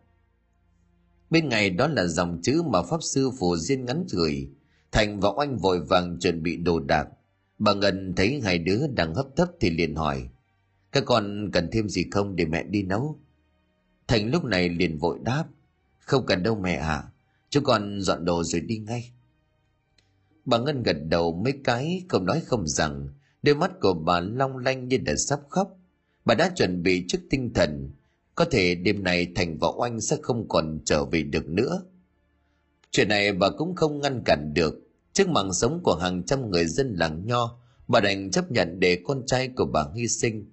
Bên 1.30 1.50
ngày 1.50 1.70
đó 1.70 1.88
là 1.88 2.08
dòng 2.08 2.40
chữ 2.44 2.62
mà 2.66 2.84
pháp 2.84 3.04
sư 3.04 3.32
phù 3.40 3.58
diên 3.58 3.86
ngắn 3.86 4.06
gửi 4.10 4.50
thành 4.92 5.20
và 5.20 5.30
oanh 5.30 5.58
vội 5.58 5.80
vàng 5.80 6.20
chuẩn 6.20 6.44
bị 6.44 6.58
đồ 6.58 6.80
đạc. 6.80 7.08
Bà 7.60 7.74
ngân 7.74 8.14
thấy 8.16 8.42
hai 8.44 8.58
đứa 8.58 8.88
đang 8.88 9.16
hấp 9.16 9.26
tấp 9.36 9.48
thì 9.60 9.70
liền 9.70 9.96
hỏi, 9.96 10.30
các 10.92 11.04
con 11.06 11.50
cần 11.54 11.70
thêm 11.72 11.90
gì 11.90 12.06
không 12.12 12.36
để 12.36 12.46
mẹ 12.46 12.64
đi 12.64 12.84
nấu? 12.84 13.20
Thành 14.08 14.32
lúc 14.32 14.44
này 14.44 14.70
liền 14.70 14.98
vội 14.98 15.20
đáp, 15.24 15.46
không 16.00 16.26
cần 16.26 16.44
đâu 16.44 16.56
mẹ 16.56 16.76
ạ 16.76 16.88
à. 16.88 17.04
chúng 17.50 17.64
con 17.64 18.02
dọn 18.02 18.26
đồ 18.26 18.44
rồi 18.44 18.62
đi 18.62 18.78
ngay. 18.78 19.12
Bà 20.46 20.58
ngân 20.58 20.84
gật 20.84 20.98
đầu 21.10 21.42
mấy 21.44 21.54
cái, 21.64 22.04
không 22.10 22.26
nói 22.26 22.42
không 22.46 22.68
rằng, 22.68 23.08
đôi 23.44 23.56
mắt 23.56 23.72
của 23.82 23.94
bà 23.94 24.20
long 24.20 24.58
lanh 24.58 24.88
như 24.88 24.98
đã 24.98 25.16
sắp 25.16 25.40
khóc. 25.50 25.78
Bà 26.26 26.36
đã 26.36 26.52
chuẩn 26.56 26.84
bị 26.84 27.06
trước 27.08 27.20
tinh 27.30 27.54
thần, 27.54 27.92
có 28.36 28.46
thể 28.46 28.76
đêm 28.76 29.04
này 29.04 29.32
thành 29.36 29.58
và 29.58 29.68
oanh 29.78 30.02
sẽ 30.02 30.18
không 30.22 30.48
còn 30.48 30.80
trở 30.86 31.06
về 31.06 31.24
được 31.24 31.50
nữa 31.50 31.84
chuyện 32.92 33.10
này 33.10 33.34
bà 33.34 33.50
cũng 33.50 33.76
không 33.76 34.02
ngăn 34.02 34.22
cản 34.26 34.54
được. 34.54 34.74
Trước 35.14 35.30
mạng 35.30 35.54
sống 35.54 35.80
của 35.84 35.96
hàng 35.96 36.24
trăm 36.24 36.52
người 36.52 36.66
dân 36.66 36.96
làng 36.96 37.26
nho, 37.26 37.60
bà 37.88 38.00
đành 38.00 38.32
chấp 38.32 38.52
nhận 38.52 38.80
để 38.80 39.02
con 39.06 39.26
trai 39.26 39.48
của 39.48 39.66
bà 39.66 39.86
hy 39.96 40.08
sinh. 40.08 40.46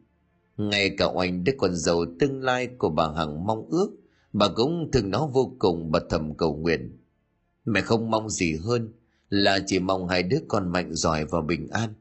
Ngay 0.57 0.91
cả 0.99 1.07
oanh 1.07 1.45
đứa 1.45 1.53
con 1.59 1.75
dâu 1.75 2.07
tương 2.21 2.43
lai 2.43 2.69
của 2.79 2.89
bà 2.89 3.13
hằng 3.17 3.47
mong 3.47 3.67
ước, 3.71 3.91
bà 4.33 4.49
cũng 4.49 4.91
thương 4.93 5.11
nó 5.11 5.27
vô 5.27 5.57
cùng 5.59 5.91
và 5.91 6.01
thầm 6.11 6.35
cầu 6.35 6.57
nguyện. 6.57 6.99
Mẹ 7.65 7.81
không 7.81 8.11
mong 8.11 8.31
gì 8.31 8.57
hơn, 8.57 8.93
là 9.29 9.59
chỉ 9.67 9.79
mong 9.79 10.09
hai 10.09 10.23
đứa 10.23 10.39
con 10.49 10.69
mạnh 10.73 10.95
giỏi 10.95 11.25
và 11.25 11.41
bình 11.41 11.69
an. 11.69 11.95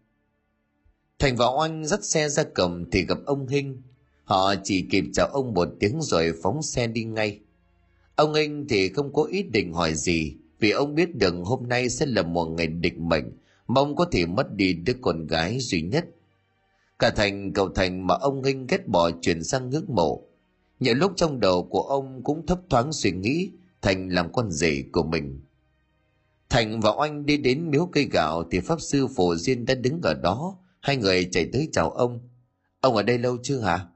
Thành 1.19 1.35
và 1.35 1.45
oanh 1.47 1.85
dắt 1.85 2.03
xe 2.03 2.29
ra 2.29 2.43
cầm 2.43 2.91
thì 2.91 3.05
gặp 3.05 3.17
ông 3.25 3.47
hinh. 3.47 3.81
Họ 4.23 4.55
chỉ 4.63 4.87
kịp 4.91 5.03
chào 5.13 5.27
ông 5.27 5.53
một 5.53 5.67
tiếng 5.79 6.01
rồi 6.01 6.33
phóng 6.43 6.61
xe 6.61 6.87
đi 6.87 7.03
ngay 7.03 7.39
ông 8.15 8.33
anh 8.33 8.65
thì 8.69 8.89
không 8.89 9.13
có 9.13 9.23
ý 9.23 9.43
định 9.43 9.73
hỏi 9.73 9.93
gì, 9.93 10.35
vì 10.59 10.71
ông 10.71 10.95
biết 10.95 11.15
được 11.15 11.33
hôm 11.43 11.67
nay 11.67 11.89
sẽ 11.89 12.05
là 12.05 12.23
một 12.23 12.45
ngày 12.45 12.67
định 12.67 13.09
mệnh, 13.09 13.25
mong 13.67 13.95
có 13.95 14.05
thể 14.11 14.25
mất 14.25 14.53
đi 14.53 14.73
đứa 14.73 14.93
con 15.01 15.27
gái 15.27 15.59
duy 15.59 15.81
nhất. 15.81 16.05
Cả 16.99 17.09
thành 17.09 17.53
cầu 17.53 17.69
thành 17.69 18.07
mà 18.07 18.15
ông 18.15 18.43
anh 18.43 18.67
ghét 18.67 18.87
bỏ 18.87 19.11
chuyển 19.21 19.43
sang 19.43 19.69
ngưỡng 19.69 19.85
mộ. 19.87 20.27
Nhiều 20.79 20.93
lúc 20.93 21.11
trong 21.15 21.39
đầu 21.39 21.63
của 21.63 21.81
ông 21.81 22.23
cũng 22.23 22.45
thấp 22.45 22.59
thoáng 22.69 22.93
suy 22.93 23.11
nghĩ, 23.11 23.51
thành 23.81 24.09
làm 24.09 24.31
con 24.31 24.51
rể 24.51 24.83
của 24.91 25.03
mình. 25.03 25.41
Thành 26.49 26.79
và 26.79 26.91
oanh 26.91 27.25
đi 27.25 27.37
đến 27.37 27.71
miếu 27.71 27.85
cây 27.85 28.07
gạo 28.11 28.43
thì 28.51 28.59
pháp 28.59 28.81
sư 28.81 29.07
phổ 29.07 29.35
diên 29.35 29.65
đã 29.65 29.75
đứng 29.75 30.01
ở 30.01 30.13
đó, 30.13 30.57
hai 30.81 30.97
người 30.97 31.29
chạy 31.31 31.49
tới 31.53 31.69
chào 31.71 31.89
ông. 31.89 32.19
Ông 32.81 32.95
ở 32.95 33.03
đây 33.03 33.17
lâu 33.17 33.37
chưa 33.43 33.59
hả? 33.59 33.87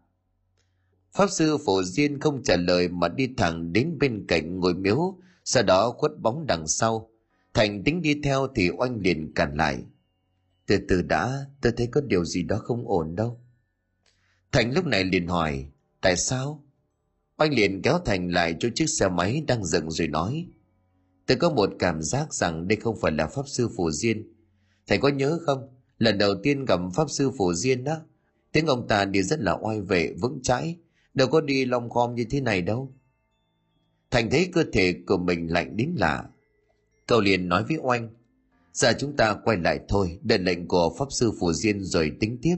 Pháp 1.13 1.27
sư 1.29 1.57
phổ 1.65 1.83
diên 1.83 2.19
không 2.19 2.43
trả 2.43 2.55
lời 2.55 2.87
mà 2.87 3.07
đi 3.07 3.29
thẳng 3.37 3.73
đến 3.73 3.97
bên 3.99 4.25
cạnh 4.27 4.59
ngồi 4.59 4.73
miếu, 4.73 5.17
sau 5.43 5.63
đó 5.63 5.91
khuất 5.91 6.11
bóng 6.21 6.45
đằng 6.47 6.67
sau. 6.67 7.09
Thành 7.53 7.83
tính 7.83 8.01
đi 8.01 8.21
theo 8.23 8.47
thì 8.55 8.69
oanh 8.77 8.99
liền 8.99 9.33
cản 9.33 9.55
lại. 9.55 9.83
Từ 10.65 10.77
từ 10.87 11.01
đã, 11.01 11.45
tôi 11.61 11.73
thấy 11.77 11.87
có 11.87 12.01
điều 12.01 12.25
gì 12.25 12.43
đó 12.43 12.57
không 12.57 12.87
ổn 12.87 13.15
đâu. 13.15 13.41
Thành 14.51 14.73
lúc 14.73 14.85
này 14.85 15.03
liền 15.03 15.27
hỏi, 15.27 15.65
tại 16.01 16.15
sao? 16.15 16.63
Oanh 17.37 17.53
liền 17.53 17.81
kéo 17.81 17.99
thành 18.05 18.31
lại 18.31 18.55
cho 18.59 18.69
chiếc 18.75 18.89
xe 18.89 19.09
máy 19.09 19.43
đang 19.47 19.65
dựng 19.65 19.91
rồi 19.91 20.07
nói, 20.07 20.47
tôi 21.25 21.37
có 21.37 21.49
một 21.49 21.69
cảm 21.79 22.01
giác 22.01 22.33
rằng 22.33 22.67
đây 22.67 22.75
không 22.75 22.97
phải 23.01 23.11
là 23.11 23.27
pháp 23.27 23.47
sư 23.47 23.69
phổ 23.77 23.91
diên. 23.91 24.33
Thầy 24.87 24.97
có 24.97 25.09
nhớ 25.09 25.39
không? 25.45 25.69
Lần 25.97 26.17
đầu 26.17 26.35
tiên 26.43 26.65
gặp 26.65 26.79
pháp 26.95 27.09
sư 27.09 27.31
phổ 27.37 27.53
diên 27.53 27.83
đó 27.83 28.01
tiếng 28.51 28.65
ông 28.65 28.87
ta 28.87 29.05
đi 29.05 29.23
rất 29.23 29.39
là 29.39 29.57
oai 29.61 29.81
vệ, 29.81 30.13
vững 30.21 30.39
chãi 30.43 30.77
đâu 31.17 31.27
có 31.27 31.41
đi 31.41 31.65
long 31.65 31.89
khom 31.89 32.15
như 32.15 32.25
thế 32.29 32.41
này 32.41 32.61
đâu. 32.61 32.91
Thành 34.11 34.29
thấy 34.29 34.49
cơ 34.53 34.63
thể 34.73 34.95
của 35.07 35.17
mình 35.17 35.53
lạnh 35.53 35.77
đến 35.77 35.93
lạ. 35.97 36.23
Cậu 37.07 37.21
liền 37.21 37.49
nói 37.49 37.63
với 37.63 37.77
oanh, 37.81 38.09
giờ 38.73 38.93
chúng 38.99 39.15
ta 39.15 39.33
quay 39.43 39.57
lại 39.57 39.79
thôi 39.87 40.19
đợi 40.21 40.39
lệnh 40.39 40.67
của 40.67 40.95
pháp 40.99 41.05
sư 41.09 41.31
phù 41.39 41.53
diên 41.53 41.83
rồi 41.83 42.11
tính 42.19 42.37
tiếp. 42.41 42.55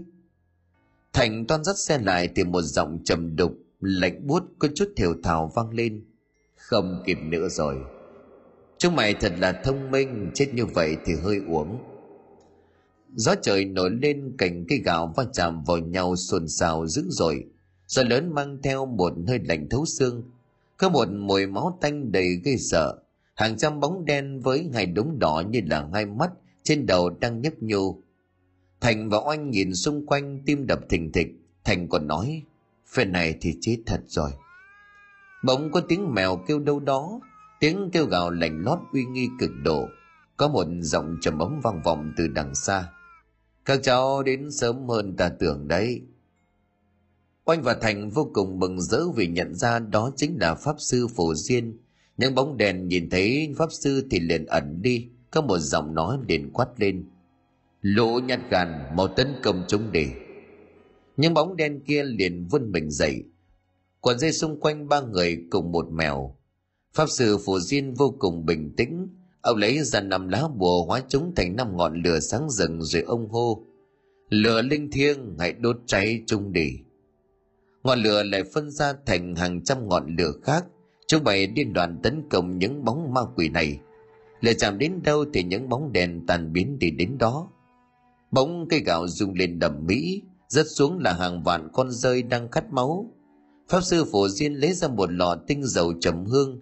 Thành 1.13 1.45
toan 1.47 1.63
dắt 1.63 1.77
xe 1.77 1.97
lại 1.97 2.29
thì 2.35 2.43
một 2.43 2.61
giọng 2.61 2.99
trầm 3.05 3.35
đục, 3.35 3.57
lạnh 3.79 4.27
buốt 4.27 4.43
có 4.59 4.67
chút 4.75 4.93
thều 4.95 5.13
thào 5.23 5.51
vang 5.55 5.69
lên. 5.69 6.05
Không 6.55 7.03
kịp 7.05 7.17
nữa 7.23 7.47
rồi. 7.49 7.75
Chúng 8.77 8.95
mày 8.95 9.13
thật 9.13 9.33
là 9.37 9.61
thông 9.63 9.91
minh, 9.91 10.31
chết 10.33 10.53
như 10.53 10.65
vậy 10.65 10.97
thì 11.05 11.13
hơi 11.23 11.41
uống 11.47 11.79
gió 13.15 13.35
trời 13.41 13.65
nổi 13.65 13.89
lên 14.01 14.35
cành 14.37 14.65
cây 14.69 14.79
gạo 14.85 15.13
va 15.17 15.25
chạm 15.33 15.63
vào 15.63 15.77
nhau 15.77 16.15
xôn 16.15 16.47
xao 16.47 16.87
dữ 16.87 17.05
dội 17.09 17.45
gió 17.89 18.03
lớn 18.03 18.33
mang 18.33 18.57
theo 18.63 18.85
một 18.85 19.13
hơi 19.27 19.39
lạnh 19.39 19.67
thấu 19.69 19.85
xương. 19.85 20.23
Có 20.77 20.89
một 20.89 21.09
mùi 21.11 21.47
máu 21.47 21.77
tanh 21.81 22.11
đầy 22.11 22.41
gây 22.45 22.57
sợ. 22.57 22.99
Hàng 23.35 23.57
trăm 23.57 23.79
bóng 23.79 24.05
đen 24.05 24.39
với 24.39 24.69
hai 24.73 24.85
đống 24.85 25.19
đỏ 25.19 25.43
như 25.49 25.61
là 25.65 25.89
hai 25.93 26.05
mắt 26.05 26.31
trên 26.63 26.85
đầu 26.85 27.09
đang 27.09 27.41
nhấp 27.41 27.53
nhô. 27.59 28.01
Thành 28.81 29.09
và 29.09 29.17
oanh 29.17 29.49
nhìn 29.49 29.75
xung 29.75 30.05
quanh, 30.05 30.41
tim 30.45 30.67
đập 30.67 30.79
thình 30.89 31.11
thịch. 31.11 31.27
Thành 31.63 31.87
còn 31.89 32.07
nói 32.07 32.43
phần 32.87 33.11
này 33.11 33.35
thì 33.41 33.57
chết 33.61 33.77
thật 33.85 34.01
rồi. 34.07 34.31
Bỗng 35.43 35.71
có 35.71 35.81
tiếng 35.81 36.13
mèo 36.13 36.37
kêu 36.47 36.59
đâu 36.59 36.79
đó. 36.79 37.19
Tiếng 37.59 37.89
kêu 37.93 38.05
gào 38.05 38.31
lạnh 38.31 38.61
lót 38.65 38.79
uy 38.93 39.05
nghi 39.05 39.27
cực 39.39 39.51
độ. 39.63 39.87
Có 40.37 40.47
một 40.47 40.67
giọng 40.79 41.17
trầm 41.21 41.39
ấm 41.39 41.59
vang 41.63 41.81
vọng 41.83 42.13
từ 42.17 42.27
đằng 42.27 42.55
xa. 42.55 42.89
Các 43.65 43.79
cháu 43.83 44.23
đến 44.23 44.51
sớm 44.51 44.87
hơn 44.87 45.15
ta 45.17 45.29
tưởng 45.39 45.67
đấy 45.67 46.01
oanh 47.49 47.61
và 47.61 47.73
thành 47.73 48.09
vô 48.09 48.31
cùng 48.33 48.59
mừng 48.59 48.81
rỡ 48.81 49.09
vì 49.15 49.27
nhận 49.27 49.55
ra 49.55 49.79
đó 49.79 50.11
chính 50.15 50.37
là 50.39 50.55
pháp 50.55 50.75
sư 50.79 51.07
phổ 51.07 51.35
diên. 51.35 51.77
Những 52.17 52.35
bóng 52.35 52.57
đèn 52.57 52.87
nhìn 52.87 53.09
thấy 53.09 53.53
pháp 53.57 53.71
sư 53.71 54.07
thì 54.11 54.19
liền 54.19 54.45
ẩn 54.45 54.81
đi, 54.81 55.07
có 55.31 55.41
một 55.41 55.57
giọng 55.57 55.93
nói 55.93 56.17
liền 56.27 56.49
quát 56.53 56.67
lên. 56.77 57.05
Lũ 57.81 58.19
nhát 58.19 58.39
gan, 58.49 58.67
mau 58.95 59.07
tấn 59.07 59.27
công 59.43 59.63
chúng 59.67 59.91
đi. 59.91 60.05
Những 61.17 61.33
bóng 61.33 61.55
đen 61.55 61.79
kia 61.85 62.03
liền 62.03 62.45
vươn 62.45 62.71
mình 62.71 62.91
dậy. 62.91 63.23
Quần 64.01 64.19
dây 64.19 64.31
xung 64.31 64.59
quanh 64.59 64.87
ba 64.87 65.01
người 65.01 65.37
cùng 65.49 65.71
một 65.71 65.91
mèo. 65.91 66.35
Pháp 66.93 67.09
sư 67.09 67.37
phổ 67.45 67.59
diên 67.59 67.93
vô 67.93 68.15
cùng 68.19 68.45
bình 68.45 68.73
tĩnh. 68.77 69.07
Ông 69.41 69.57
lấy 69.57 69.83
ra 69.83 70.01
năm 70.01 70.27
lá 70.27 70.43
bùa 70.55 70.85
hóa 70.85 71.03
chúng 71.07 71.35
thành 71.35 71.55
năm 71.55 71.77
ngọn 71.77 72.01
lửa 72.01 72.19
sáng 72.19 72.49
rừng 72.49 72.81
rồi 72.81 73.01
ông 73.01 73.29
hô, 73.29 73.65
lửa 74.29 74.61
linh 74.61 74.91
thiêng, 74.91 75.35
hãy 75.39 75.53
đốt 75.53 75.77
cháy 75.85 76.23
chung 76.27 76.53
đi 76.53 76.69
ngọn 77.83 77.99
lửa 77.99 78.23
lại 78.23 78.43
phân 78.43 78.71
ra 78.71 78.93
thành 79.05 79.35
hàng 79.35 79.63
trăm 79.63 79.87
ngọn 79.87 80.15
lửa 80.17 80.31
khác. 80.43 80.65
Chúng 81.07 81.23
bày 81.23 81.47
điên 81.47 81.73
đoàn 81.73 81.99
tấn 82.03 82.29
công 82.29 82.57
những 82.57 82.85
bóng 82.85 83.13
ma 83.13 83.21
quỷ 83.35 83.49
này. 83.49 83.79
Lửa 84.41 84.53
chạm 84.53 84.77
đến 84.77 85.03
đâu 85.03 85.25
thì 85.33 85.43
những 85.43 85.69
bóng 85.69 85.91
đèn 85.91 86.25
tàn 86.27 86.53
biến 86.53 86.79
đi 86.79 86.91
đến 86.91 87.17
đó. 87.17 87.49
Bóng 88.31 88.67
cây 88.69 88.79
gạo 88.79 89.07
rung 89.07 89.33
lên 89.33 89.59
đầm 89.59 89.85
mỹ, 89.85 90.21
rớt 90.47 90.65
xuống 90.69 90.99
là 90.99 91.13
hàng 91.13 91.43
vạn 91.43 91.69
con 91.73 91.91
rơi 91.91 92.23
đang 92.23 92.51
khát 92.51 92.73
máu. 92.73 93.11
Pháp 93.69 93.81
sư 93.81 94.05
phổ 94.11 94.29
diên 94.29 94.53
lấy 94.53 94.73
ra 94.73 94.87
một 94.87 95.11
lọ 95.11 95.37
tinh 95.47 95.63
dầu 95.63 95.93
trầm 96.01 96.25
hương. 96.25 96.59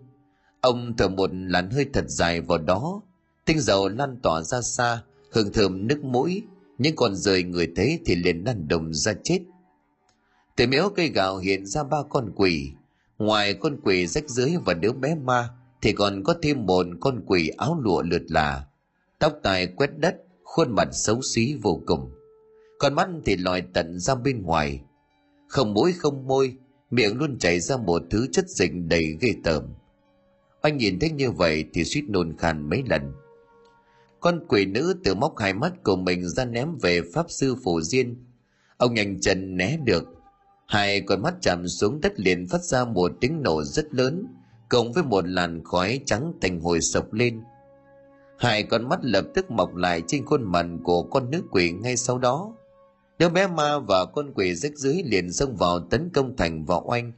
Ông 0.61 0.93
thở 0.97 1.07
một 1.07 1.29
làn 1.33 1.69
hơi 1.69 1.85
thật 1.93 2.05
dài 2.07 2.41
vào 2.41 2.57
đó. 2.57 3.01
Tinh 3.45 3.59
dầu 3.59 3.89
lan 3.89 4.19
tỏa 4.23 4.41
ra 4.41 4.61
xa, 4.61 5.03
hương 5.31 5.53
thơm 5.53 5.87
nước 5.87 6.03
mũi. 6.03 6.43
Những 6.77 6.95
con 6.95 7.15
rơi 7.15 7.43
người 7.43 7.71
thấy 7.75 7.99
thì 8.05 8.15
liền 8.15 8.43
lăn 8.43 8.67
đồng 8.67 8.93
ra 8.93 9.13
chết 9.23 9.39
từ 10.57 10.67
miếu 10.67 10.89
cây 10.95 11.09
gạo 11.09 11.37
hiện 11.37 11.65
ra 11.65 11.83
ba 11.83 11.97
con 12.09 12.31
quỷ. 12.35 12.71
Ngoài 13.17 13.53
con 13.53 13.77
quỷ 13.83 14.07
rách 14.07 14.29
dưới 14.29 14.51
và 14.65 14.73
đứa 14.73 14.91
bé 14.91 15.15
ma, 15.15 15.49
thì 15.81 15.93
còn 15.93 16.23
có 16.23 16.35
thêm 16.41 16.65
một 16.65 16.85
con 16.99 17.21
quỷ 17.25 17.49
áo 17.57 17.79
lụa 17.81 18.01
lượt 18.01 18.21
là 18.27 18.65
tóc 19.19 19.33
tai 19.43 19.67
quét 19.67 19.89
đất, 19.97 20.15
khuôn 20.43 20.75
mặt 20.75 20.87
xấu 20.91 21.21
xí 21.21 21.55
vô 21.61 21.81
cùng. 21.85 22.11
Con 22.79 22.93
mắt 22.93 23.09
thì 23.25 23.35
lòi 23.37 23.61
tận 23.61 23.99
ra 23.99 24.15
bên 24.15 24.41
ngoài. 24.41 24.81
Không 25.47 25.73
mũi 25.73 25.93
không 25.93 26.27
môi, 26.27 26.53
miệng 26.91 27.17
luôn 27.17 27.39
chảy 27.39 27.59
ra 27.59 27.77
một 27.77 28.03
thứ 28.09 28.27
chất 28.31 28.49
dịch 28.49 28.71
đầy 28.87 29.17
ghê 29.21 29.33
tởm. 29.43 29.63
Anh 30.61 30.77
nhìn 30.77 30.99
thấy 30.99 31.09
như 31.09 31.31
vậy 31.31 31.65
thì 31.73 31.83
suýt 31.83 32.03
nôn 32.09 32.37
khan 32.37 32.69
mấy 32.69 32.83
lần. 32.89 33.13
Con 34.19 34.45
quỷ 34.47 34.65
nữ 34.65 34.95
từ 35.03 35.15
móc 35.15 35.37
hai 35.37 35.53
mắt 35.53 35.73
của 35.83 35.95
mình 35.95 36.29
ra 36.29 36.45
ném 36.45 36.77
về 36.81 37.01
pháp 37.13 37.25
sư 37.29 37.55
phổ 37.63 37.81
diên. 37.81 38.15
Ông 38.77 38.93
nhanh 38.93 39.21
chân 39.21 39.57
né 39.57 39.77
được 39.83 40.16
hai 40.67 41.01
con 41.01 41.21
mắt 41.21 41.33
chạm 41.41 41.67
xuống 41.67 42.01
đất 42.01 42.19
liền 42.19 42.47
phát 42.47 42.63
ra 42.63 42.85
một 42.85 43.11
tiếng 43.21 43.41
nổ 43.41 43.63
rất 43.63 43.93
lớn, 43.93 44.27
cộng 44.69 44.93
với 44.93 45.03
một 45.03 45.27
làn 45.27 45.63
khói 45.63 45.99
trắng 46.05 46.33
thành 46.41 46.59
hồi 46.59 46.81
sộc 46.81 47.13
lên. 47.13 47.41
Hai 48.37 48.63
con 48.63 48.89
mắt 48.89 48.99
lập 49.01 49.25
tức 49.33 49.51
mọc 49.51 49.75
lại 49.75 50.01
trên 50.07 50.25
khuôn 50.25 50.43
mặt 50.43 50.65
của 50.83 51.03
con 51.03 51.31
nữ 51.31 51.41
quỷ 51.51 51.71
ngay 51.71 51.97
sau 51.97 52.17
đó. 52.17 52.53
Đứa 53.19 53.29
bé 53.29 53.47
ma 53.47 53.79
và 53.79 54.05
con 54.05 54.33
quỷ 54.33 54.55
rách 54.55 54.75
dưới 54.75 55.03
liền 55.05 55.31
xông 55.31 55.55
vào 55.55 55.79
tấn 55.79 56.09
công 56.13 56.35
thành 56.37 56.65
vào 56.65 56.83
oanh. 56.87 57.11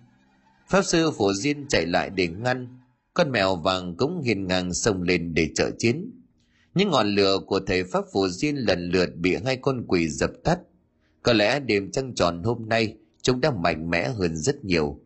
Pháp 0.70 0.82
sư 0.82 1.12
phổ 1.18 1.34
diên 1.34 1.68
chạy 1.68 1.86
lại 1.86 2.10
để 2.10 2.28
ngăn. 2.28 2.80
Con 3.14 3.32
mèo 3.32 3.56
vàng 3.56 3.96
cũng 3.98 4.22
hiền 4.22 4.48
ngang 4.48 4.74
xông 4.74 5.02
lên 5.02 5.34
để 5.34 5.50
trợ 5.56 5.70
chiến. 5.78 6.12
Những 6.76 6.90
ngọn 6.90 7.16
lửa 7.16 7.40
của 7.48 7.60
thầy 7.68 7.84
pháp 7.84 8.06
phổ 8.14 8.30
diên 8.30 8.56
lần 8.56 8.90
lượt 8.92 9.10
bị 9.16 9.36
hai 9.46 9.58
con 9.58 9.86
quỷ 9.88 10.10
dập 10.10 10.32
tắt. 10.44 10.60
Có 11.24 11.34
lẽ 11.34 11.60
đêm 11.60 11.92
trăng 11.92 12.16
tròn 12.16 12.44
hôm 12.44 12.70
nay 12.70 12.96
chúng 13.30 13.42
đã 13.42 13.52
mạnh 13.52 13.90
mẽ 13.90 14.10
hơn 14.10 14.36
rất 14.36 14.66
nhiều. 14.66 15.00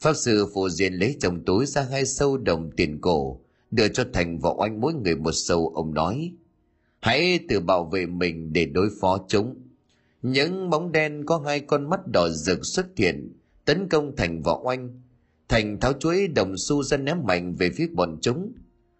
Pháp 0.00 0.12
sư 0.16 0.46
phổ 0.54 0.68
diên 0.68 0.94
lấy 0.94 1.16
trong 1.20 1.44
túi 1.44 1.66
ra 1.66 1.82
hai 1.90 2.04
sâu 2.04 2.36
đồng 2.36 2.70
tiền 2.76 3.00
cổ, 3.00 3.40
đưa 3.70 3.88
cho 3.88 4.04
thành 4.12 4.38
và 4.38 4.50
oanh 4.56 4.80
mỗi 4.80 4.94
người 4.94 5.16
một 5.16 5.32
sâu. 5.32 5.72
Ông 5.74 5.94
nói, 5.94 6.32
hãy 7.00 7.40
tự 7.48 7.60
bảo 7.60 7.84
vệ 7.84 8.06
mình 8.06 8.52
để 8.52 8.66
đối 8.66 8.88
phó 9.00 9.18
chúng. 9.28 9.54
Những 10.22 10.70
bóng 10.70 10.92
đen 10.92 11.24
có 11.26 11.38
hai 11.38 11.60
con 11.60 11.90
mắt 11.90 12.00
đỏ 12.06 12.28
rực 12.28 12.66
xuất 12.66 12.86
hiện, 12.96 13.36
tấn 13.64 13.88
công 13.88 14.16
thành 14.16 14.42
và 14.42 14.52
oanh. 14.62 15.02
Thành 15.48 15.80
tháo 15.80 15.92
chuối 15.92 16.28
đồng 16.28 16.58
xu 16.58 16.82
ra 16.82 16.96
ném 16.96 17.16
mạnh 17.24 17.54
về 17.54 17.70
phía 17.70 17.88
bọn 17.88 18.18
chúng. 18.20 18.52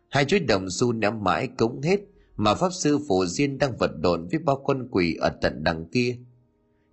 Hai 0.09 0.24
chuối 0.24 0.41
đồng 0.41 0.70
xu 0.70 0.93
ném 0.93 1.24
mãi 1.24 1.49
cũng 1.57 1.83
hết 1.83 2.01
mà 2.37 2.55
pháp 2.55 2.72
sư 2.72 2.99
phổ 3.09 3.26
diên 3.26 3.59
đang 3.59 3.76
vật 3.76 3.91
lộn 4.03 4.29
với 4.31 4.39
bao 4.39 4.62
con 4.66 4.89
quỷ 4.91 5.16
ở 5.20 5.29
tận 5.43 5.64
đằng 5.64 5.87
kia 5.93 6.18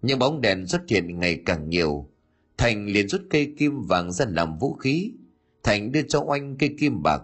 những 0.06 0.20
bóng 0.20 0.42
đèn 0.42 0.68
xuất 0.68 0.82
hiện 0.88 1.20
ngày 1.20 1.42
càng 1.46 1.70
nhiều. 1.70 2.10
Thành 2.58 2.86
liền 2.86 3.08
rút 3.08 3.22
cây 3.30 3.54
kim 3.58 3.82
vàng 3.82 4.12
ra 4.12 4.26
làm 4.30 4.58
vũ 4.58 4.74
khí. 4.74 5.12
Thành 5.64 5.92
đưa 5.92 6.02
cho 6.02 6.24
oanh 6.28 6.56
cây 6.58 6.76
kim 6.80 7.04
bạc. 7.04 7.22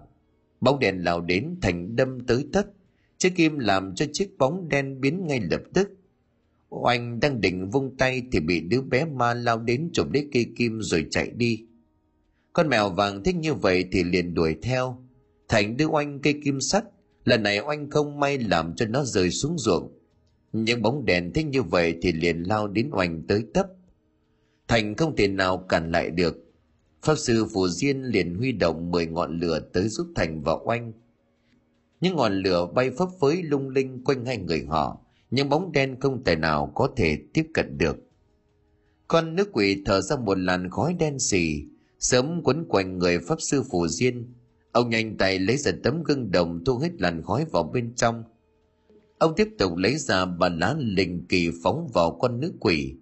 Bóng 0.62 0.80
đèn 0.80 1.04
lao 1.04 1.22
đến, 1.22 1.56
thành 1.62 1.96
đâm 1.96 2.20
tới 2.28 2.48
tất. 2.54 2.68
Chiếc 3.18 3.36
kim 3.36 3.60
làm 3.60 3.96
cho 3.96 4.06
chiếc 4.14 4.38
bóng 4.38 4.70
đen 4.70 5.02
biến 5.02 5.28
ngay 5.28 5.40
lập 5.40 5.62
tức. 5.74 5.90
Oanh 6.70 7.20
đang 7.20 7.42
định 7.42 7.70
vung 7.70 7.98
tay 7.98 8.24
thì 8.32 8.40
bị 8.40 8.62
đứa 8.62 8.82
bé 8.82 9.06
ma 9.06 9.34
lao 9.34 9.60
đến 9.60 9.90
chụp 9.94 10.12
lấy 10.14 10.28
cây 10.32 10.46
kim 10.58 10.82
rồi 10.82 11.08
chạy 11.12 11.32
đi. 11.36 11.66
Con 12.54 12.70
mèo 12.70 12.90
vàng 12.90 13.24
thích 13.24 13.36
như 13.36 13.54
vậy 13.54 13.86
thì 13.92 14.04
liền 14.04 14.34
đuổi 14.34 14.56
theo. 14.62 14.98
Thành 15.48 15.78
đưa 15.78 15.86
oanh 15.86 16.20
cây 16.20 16.42
kim 16.44 16.62
sắt. 16.62 16.84
Lần 17.26 17.44
này 17.44 17.60
oanh 17.60 17.90
không 17.90 18.20
may 18.20 18.38
làm 18.38 18.76
cho 18.76 18.86
nó 18.86 19.04
rơi 19.04 19.32
xuống 19.32 19.58
ruộng 19.58 20.01
những 20.54 20.82
bóng 20.82 21.06
đèn 21.06 21.34
thích 21.34 21.46
như 21.46 21.64
vậy 21.64 21.98
thì 22.02 22.12
liền 22.12 22.44
lao 22.44 22.68
đến 22.68 22.90
oanh 22.92 23.24
tới 23.28 23.46
tấp. 23.54 23.68
Thành 24.68 24.96
không 24.96 25.16
thể 25.16 25.28
nào 25.28 25.58
cản 25.58 25.92
lại 25.92 26.10
được. 26.10 26.36
Pháp 27.02 27.16
sư 27.16 27.46
phù 27.54 27.68
diên 27.68 28.02
liền 28.02 28.36
huy 28.36 28.52
động 28.52 28.92
10 28.92 29.06
ngọn 29.06 29.40
lửa 29.40 29.60
tới 29.74 29.88
giúp 29.88 30.08
thành 30.16 30.42
và 30.42 30.54
oanh. 30.66 30.94
Những 32.02 32.16
ngọn 32.16 32.34
lửa 32.34 32.68
bay 32.76 32.92
phấp 32.92 33.10
phới 33.20 33.44
lung 33.44 33.70
linh 33.70 34.04
quanh 34.04 34.26
hai 34.26 34.38
người 34.38 34.66
họ. 34.66 35.02
Những 35.32 35.50
bóng 35.50 35.72
đen 35.72 36.00
không 36.00 36.24
thể 36.24 36.36
nào 36.36 36.72
có 36.76 36.90
thể 36.96 37.18
tiếp 37.34 37.48
cận 37.54 37.78
được. 37.78 37.98
Con 39.08 39.36
nước 39.36 39.50
quỷ 39.54 39.84
thở 39.86 40.02
ra 40.02 40.16
một 40.16 40.38
làn 40.38 40.70
khói 40.70 40.96
đen 41.00 41.20
xì. 41.20 41.64
Sớm 42.00 42.42
quấn 42.44 42.66
quanh 42.70 42.98
người 42.98 43.20
pháp 43.20 43.42
sư 43.42 43.64
phù 43.72 43.88
diên. 43.88 44.34
Ông 44.72 44.90
nhanh 44.90 45.18
tay 45.18 45.40
lấy 45.40 45.58
ra 45.58 45.72
tấm 45.84 46.04
gương 46.04 46.32
đồng 46.32 46.64
thu 46.66 46.78
hết 46.78 47.02
làn 47.02 47.22
khói 47.24 47.46
vào 47.52 47.64
bên 47.64 47.94
trong 47.96 48.24
ông 49.22 49.36
tiếp 49.36 49.50
tục 49.58 49.76
lấy 49.76 49.98
ra 49.98 50.26
bà 50.26 50.50
lá 50.50 50.76
linh 50.78 51.26
kỳ 51.30 51.50
phóng 51.64 51.88
vào 51.94 52.18
con 52.22 52.40
nước 52.40 52.54
quỷ. 52.60 52.96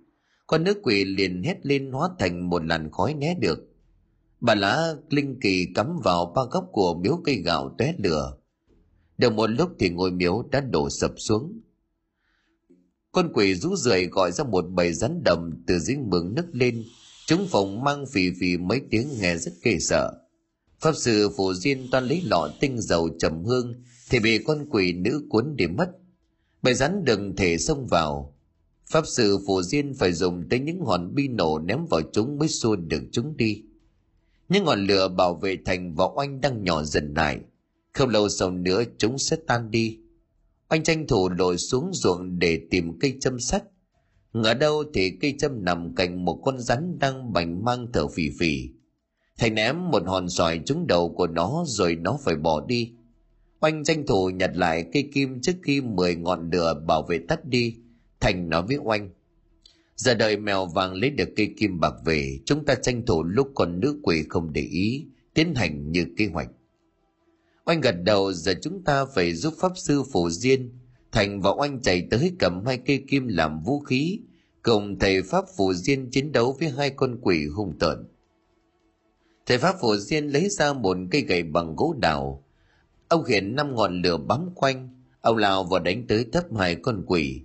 Con 0.48 0.64
nước 0.64 0.78
quỷ 0.84 1.06
liền 1.06 1.44
hét 1.44 1.66
lên 1.66 1.92
hóa 1.92 2.10
thành 2.20 2.50
một 2.50 2.66
làn 2.66 2.92
khói 2.92 3.14
né 3.14 3.36
được. 3.40 3.60
Bà 4.40 4.56
lá 4.56 4.94
linh 5.10 5.40
kỳ 5.42 5.68
cắm 5.76 6.00
vào 6.04 6.34
ba 6.36 6.42
góc 6.52 6.70
của 6.72 6.94
miếu 6.94 7.22
cây 7.24 7.36
gạo 7.36 7.76
tóe 7.78 7.94
lửa. 7.98 8.38
Được 9.18 9.34
một 9.34 9.48
lúc 9.48 9.70
thì 9.80 9.90
ngôi 9.90 10.12
miếu 10.12 10.44
đã 10.52 10.62
đổ 10.62 10.90
sập 10.90 11.12
xuống. 11.18 11.62
Con 13.12 13.32
quỷ 13.34 13.56
rú 13.56 13.76
rượi 13.76 14.06
gọi 14.06 14.32
ra 14.32 14.44
một 14.44 14.66
bầy 14.70 14.94
rắn 14.94 15.22
đầm 15.24 15.64
từ 15.68 15.80
dưới 15.80 15.98
mương 15.98 16.36
nức 16.36 16.46
lên. 16.52 16.84
Chúng 17.28 17.48
phòng 17.48 17.84
mang 17.84 18.06
phì 18.06 18.32
phì 18.40 18.58
mấy 18.58 18.82
tiếng 18.92 19.08
nghe 19.22 19.38
rất 19.38 19.54
ghê 19.64 19.80
sợ. 19.80 20.12
Pháp 20.80 20.96
sư 20.96 21.30
phổ 21.38 21.54
diên 21.54 21.88
toan 21.92 22.06
lấy 22.06 22.22
lọ 22.26 22.50
tinh 22.60 22.82
dầu 22.82 23.10
trầm 23.20 23.44
hương 23.44 23.74
thì 24.10 24.20
bị 24.20 24.38
con 24.38 24.66
quỷ 24.70 24.94
nữ 24.94 25.22
cuốn 25.30 25.56
đi 25.56 25.68
mất 25.68 25.92
bầy 26.62 26.74
rắn 26.74 27.06
đừng 27.06 27.36
thể 27.36 27.58
xông 27.58 27.88
vào. 27.88 28.36
Pháp 28.86 29.08
sư 29.08 29.40
phổ 29.48 29.64
diên 29.64 29.94
phải 29.94 30.14
dùng 30.14 30.50
tới 30.50 30.60
những 30.60 30.82
hòn 30.82 31.16
bi 31.16 31.28
nổ 31.28 31.60
ném 31.60 31.86
vào 31.86 32.02
chúng 32.14 32.38
mới 32.38 32.48
xua 32.48 32.76
được 32.76 33.04
chúng 33.12 33.38
đi. 33.38 33.64
Những 34.50 34.64
ngọn 34.66 34.88
lửa 34.88 35.08
bảo 35.08 35.36
vệ 35.36 35.58
thành 35.66 35.96
và 35.96 36.06
oanh 36.16 36.42
đang 36.42 36.64
nhỏ 36.64 36.84
dần 36.84 37.14
lại. 37.14 37.40
Không 37.94 38.10
lâu 38.10 38.30
sau 38.30 38.52
nữa 38.52 38.84
chúng 38.98 39.18
sẽ 39.18 39.38
tan 39.48 39.72
đi. 39.72 40.00
Oanh 40.70 40.84
tranh 40.84 41.08
thủ 41.08 41.30
lội 41.30 41.58
xuống 41.58 41.90
ruộng 41.94 42.40
để 42.40 42.62
tìm 42.72 43.00
cây 43.00 43.18
châm 43.20 43.40
sắt. 43.40 43.64
Ngỡ 44.34 44.54
đâu 44.54 44.84
thì 44.94 45.12
cây 45.22 45.36
châm 45.40 45.66
nằm 45.66 45.96
cạnh 45.96 46.26
một 46.26 46.42
con 46.44 46.60
rắn 46.60 47.00
đang 47.00 47.34
bành 47.34 47.66
mang 47.66 47.88
thở 47.94 48.08
phì 48.08 48.30
phì. 48.40 48.70
Thầy 49.38 49.50
ném 49.50 49.90
một 49.92 50.04
hòn 50.06 50.30
sỏi 50.30 50.62
trúng 50.66 50.88
đầu 50.88 51.10
của 51.10 51.28
nó 51.28 51.64
rồi 51.68 51.96
nó 51.96 52.20
phải 52.24 52.36
bỏ 52.36 52.66
đi 52.66 52.94
oanh 53.60 53.84
tranh 53.84 54.06
thủ 54.06 54.30
nhặt 54.30 54.52
lại 54.54 54.86
cây 54.94 55.10
kim 55.14 55.42
trước 55.42 55.56
khi 55.64 55.82
mười 55.82 56.16
ngọn 56.16 56.50
lửa 56.50 56.84
bảo 56.88 57.04
vệ 57.04 57.20
tắt 57.28 57.46
đi. 57.46 57.76
Thành 58.20 58.50
nói 58.50 58.64
với 58.68 58.78
oanh, 58.78 59.10
giờ 59.96 60.14
đợi 60.14 60.38
mèo 60.38 60.66
vàng 60.66 60.94
lấy 60.94 61.10
được 61.10 61.30
cây 61.36 61.54
kim 61.58 61.80
bạc 61.80 61.94
về, 62.06 62.40
chúng 62.46 62.66
ta 62.66 62.76
tranh 62.76 63.06
thủ 63.06 63.24
lúc 63.24 63.52
con 63.56 63.80
nữ 63.80 64.00
quỷ 64.04 64.24
không 64.30 64.54
để 64.54 64.62
ý, 64.62 65.06
tiến 65.34 65.56
hành 65.56 65.92
như 65.92 66.06
kế 66.18 66.26
hoạch. 66.26 66.50
Oanh 67.66 67.82
gật 67.82 67.96
đầu, 68.04 68.34
giờ 68.34 68.54
chúng 68.62 68.84
ta 68.84 69.06
phải 69.06 69.34
giúp 69.34 69.54
pháp 69.58 69.72
sư 69.76 70.04
phổ 70.12 70.30
diên. 70.30 70.72
Thành 71.12 71.42
và 71.42 71.52
oanh 71.52 71.82
chạy 71.82 72.08
tới 72.12 72.32
cầm 72.40 72.66
hai 72.66 72.78
cây 72.78 73.04
kim 73.08 73.28
làm 73.28 73.64
vũ 73.64 73.80
khí, 73.80 74.20
cùng 74.64 75.00
thầy 75.00 75.22
pháp 75.22 75.46
phổ 75.58 75.74
diên 75.74 76.10
chiến 76.10 76.32
đấu 76.32 76.56
với 76.60 76.70
hai 76.70 76.90
con 76.90 77.20
quỷ 77.22 77.48
hung 77.48 77.80
tợn. 77.80 78.08
Thầy 79.46 79.58
pháp 79.58 79.76
phổ 79.82 79.98
diên 79.98 80.28
lấy 80.28 80.50
ra 80.50 80.74
một 80.74 80.98
cây 81.12 81.22
gậy 81.22 81.44
bằng 81.44 81.76
gỗ 81.76 81.96
đào 82.00 82.44
ông 83.10 83.26
hiện 83.26 83.56
năm 83.56 83.76
ngọn 83.76 84.02
lửa 84.02 84.18
bám 84.18 84.50
quanh. 84.56 84.90
Ông 85.22 85.38
lao 85.38 85.64
vào 85.64 85.80
đánh 85.80 86.08
tới 86.08 86.26
thấp 86.32 86.44
hai 86.58 86.76
con 86.76 87.04
quỷ. 87.08 87.42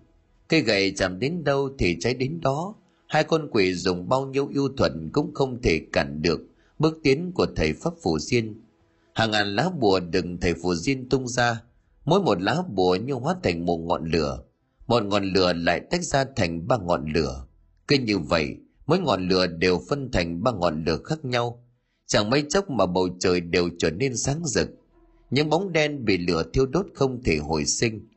Cây 0.48 0.60
gậy 0.60 0.92
chạm 0.96 1.18
đến 1.18 1.44
đâu 1.44 1.70
thì 1.78 1.96
cháy 2.00 2.14
đến 2.14 2.40
đó. 2.40 2.74
Hai 3.06 3.24
con 3.24 3.48
quỷ 3.50 3.74
dùng 3.74 4.08
bao 4.08 4.26
nhiêu 4.26 4.48
yêu 4.48 4.68
thuận 4.76 5.10
cũng 5.12 5.34
không 5.34 5.62
thể 5.62 5.80
cản 5.92 6.22
được 6.22 6.40
bước 6.78 6.98
tiến 7.02 7.32
của 7.34 7.46
thầy 7.56 7.72
pháp 7.72 7.90
phù 8.02 8.18
diên. 8.18 8.60
Hàng 9.14 9.30
ngàn 9.30 9.46
lá 9.46 9.70
bùa 9.78 10.00
đừng 10.00 10.40
thầy 10.40 10.54
phù 10.54 10.74
diên 10.74 11.08
tung 11.08 11.28
ra. 11.28 11.62
Mỗi 12.04 12.22
một 12.22 12.42
lá 12.42 12.62
bùa 12.74 12.96
như 12.96 13.12
hóa 13.12 13.36
thành 13.42 13.66
một 13.66 13.76
ngọn 13.76 14.10
lửa. 14.10 14.42
Một 14.86 15.02
ngọn 15.02 15.24
lửa 15.24 15.52
lại 15.52 15.80
tách 15.90 16.02
ra 16.04 16.24
thành 16.36 16.68
ba 16.68 16.76
ngọn 16.76 17.12
lửa. 17.12 17.46
Cứ 17.88 17.98
như 17.98 18.18
vậy, 18.18 18.56
mỗi 18.86 19.00
ngọn 19.00 19.28
lửa 19.28 19.46
đều 19.46 19.80
phân 19.88 20.10
thành 20.12 20.42
ba 20.42 20.52
ngọn 20.52 20.84
lửa 20.84 20.98
khác 21.04 21.24
nhau. 21.24 21.64
Chẳng 22.06 22.30
mấy 22.30 22.44
chốc 22.48 22.70
mà 22.70 22.86
bầu 22.86 23.08
trời 23.20 23.40
đều 23.40 23.68
trở 23.78 23.90
nên 23.90 24.16
sáng 24.16 24.42
rực 24.44 24.68
những 25.35 25.48
bóng 25.48 25.73
đen 25.73 26.05
bị 26.05 26.19
lửa 26.19 26.43
thiêu 26.52 26.66
đốt 26.66 26.86
không 26.94 27.23
thể 27.23 27.36
hồi 27.36 27.65
sinh 27.65 28.09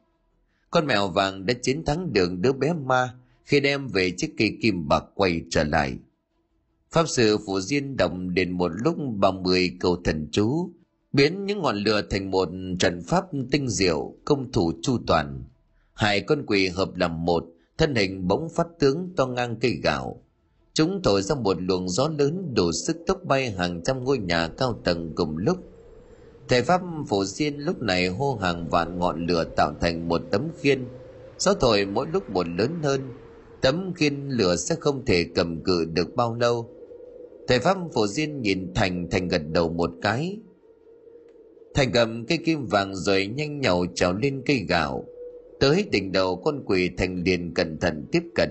con 0.72 0.88
mèo 0.88 1.08
vàng 1.08 1.46
đã 1.46 1.54
chiến 1.62 1.86
thắng 1.86 2.14
được 2.14 2.32
đứa 2.40 2.54
bé 2.54 2.74
ma 2.74 3.14
khi 3.46 3.60
đem 3.60 3.88
về 3.88 4.12
chiếc 4.18 4.34
cây 4.38 4.58
kim 4.62 4.88
bạc 4.88 5.04
quay 5.16 5.42
trở 5.50 5.64
lại 5.64 5.98
Pháp 6.92 7.10
sư 7.10 7.38
phủ 7.46 7.60
Diên 7.60 7.98
đồng 7.98 8.34
đến 8.34 8.52
một 8.52 8.72
lúc 8.84 8.96
ba 9.16 9.32
mươi 9.32 9.72
cầu 9.80 9.98
thần 10.04 10.28
chú, 10.32 10.70
biến 11.14 11.46
những 11.46 11.62
ngọn 11.62 11.78
lửa 11.78 12.02
thành 12.10 12.32
một 12.32 12.50
trận 12.80 13.02
pháp 13.02 13.26
tinh 13.52 13.70
diệu, 13.70 14.14
công 14.26 14.52
thủ 14.52 14.72
chu 14.82 14.98
toàn. 15.08 15.44
Hai 15.94 16.22
con 16.22 16.46
quỷ 16.46 16.68
hợp 16.68 16.96
làm 16.96 17.26
một, 17.26 17.46
thân 17.78 17.96
hình 17.96 18.28
bỗng 18.28 18.50
phát 18.50 18.68
tướng 18.80 19.14
to 19.16 19.26
ngang 19.26 19.56
cây 19.62 19.72
gạo. 19.84 20.24
Chúng 20.74 21.02
thổi 21.04 21.22
ra 21.22 21.36
một 21.36 21.62
luồng 21.62 21.90
gió 21.90 22.10
lớn 22.20 22.54
đủ 22.54 22.72
sức 22.72 22.98
tốc 23.08 23.20
bay 23.24 23.52
hàng 23.52 23.82
trăm 23.86 24.04
ngôi 24.04 24.18
nhà 24.18 24.48
cao 24.48 24.82
tầng 24.84 25.12
cùng 25.16 25.38
lúc. 25.38 25.58
Thầy 26.50 26.62
Pháp 26.62 26.82
Phổ 27.10 27.26
Diên 27.26 27.58
lúc 27.58 27.82
này 27.82 28.08
hô 28.08 28.36
hàng 28.36 28.68
vạn 28.70 29.00
ngọn 29.00 29.28
lửa 29.28 29.44
tạo 29.56 29.74
thành 29.82 30.08
một 30.08 30.22
tấm 30.32 30.48
khiên. 30.60 30.86
Gió 31.40 31.54
thổi 31.54 31.86
mỗi 31.86 32.08
lúc 32.14 32.30
một 32.30 32.48
lớn 32.58 32.72
hơn, 32.84 33.02
tấm 33.62 33.94
khiên 33.96 34.30
lửa 34.30 34.56
sẽ 34.56 34.76
không 34.80 35.06
thể 35.06 35.26
cầm 35.36 35.64
cự 35.64 35.86
được 35.86 36.16
bao 36.16 36.36
lâu. 36.36 36.70
Thầy 37.48 37.60
pháp 37.60 37.78
phổ 37.94 38.08
diên 38.08 38.42
nhìn 38.42 38.74
thành 38.76 39.08
thành 39.12 39.28
gật 39.28 39.42
đầu 39.52 39.70
một 39.70 39.92
cái. 40.02 40.40
Thành 41.74 41.92
cầm 41.92 42.26
cây 42.26 42.38
kim 42.38 42.66
vàng 42.66 42.96
rồi 42.96 43.28
nhanh 43.28 43.60
nhậu 43.60 43.86
trèo 43.96 44.14
lên 44.14 44.42
cây 44.46 44.66
gạo. 44.70 45.06
Tới 45.60 45.86
đỉnh 45.92 46.12
đầu 46.12 46.36
con 46.36 46.64
quỷ 46.66 46.90
thành 46.98 47.24
liền 47.24 47.54
cẩn 47.54 47.80
thận 47.80 48.06
tiếp 48.12 48.24
cận. 48.36 48.50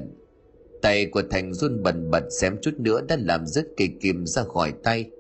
Tay 0.82 1.06
của 1.06 1.23
thành 1.31 1.55
run 1.55 1.82
bần 1.82 2.10
bật 2.10 2.24
xém 2.40 2.56
chút 2.62 2.74
nữa 2.78 3.01
đã 3.09 3.16
làm 3.20 3.47
rớt 3.47 3.66
cây 3.77 3.89
kim 4.01 4.27
ra 4.27 4.43
khỏi 4.43 4.73
tay 4.82 5.10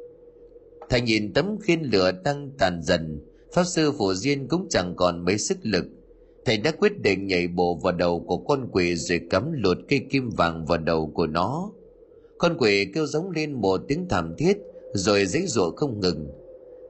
thành 0.90 1.04
nhìn 1.04 1.32
tấm 1.32 1.58
khiên 1.62 1.82
lửa 1.82 2.12
đang 2.24 2.50
tàn 2.58 2.82
dần, 2.82 3.20
pháp 3.52 3.64
sư 3.64 3.92
phổ 3.98 4.14
diên 4.14 4.48
cũng 4.48 4.66
chẳng 4.70 4.94
còn 4.96 5.24
mấy 5.24 5.38
sức 5.38 5.58
lực. 5.62 5.84
Thầy 6.44 6.56
đã 6.56 6.70
quyết 6.70 7.00
định 7.00 7.26
nhảy 7.26 7.48
bộ 7.48 7.80
vào 7.82 7.92
đầu 7.92 8.24
của 8.26 8.36
con 8.36 8.68
quỷ 8.72 8.94
rồi 8.94 9.20
cắm 9.30 9.52
lột 9.52 9.78
cây 9.88 10.00
kim 10.10 10.30
vàng 10.30 10.66
vào 10.66 10.78
đầu 10.78 11.12
của 11.14 11.26
nó. 11.26 11.70
Con 12.38 12.56
quỷ 12.58 12.86
kêu 12.94 13.06
giống 13.06 13.30
lên 13.30 13.52
một 13.52 13.80
tiếng 13.88 14.08
thảm 14.08 14.34
thiết, 14.38 14.58
rồi 14.94 15.26
dãy 15.26 15.42
rụa 15.46 15.70
không 15.76 16.00
ngừng. 16.00 16.28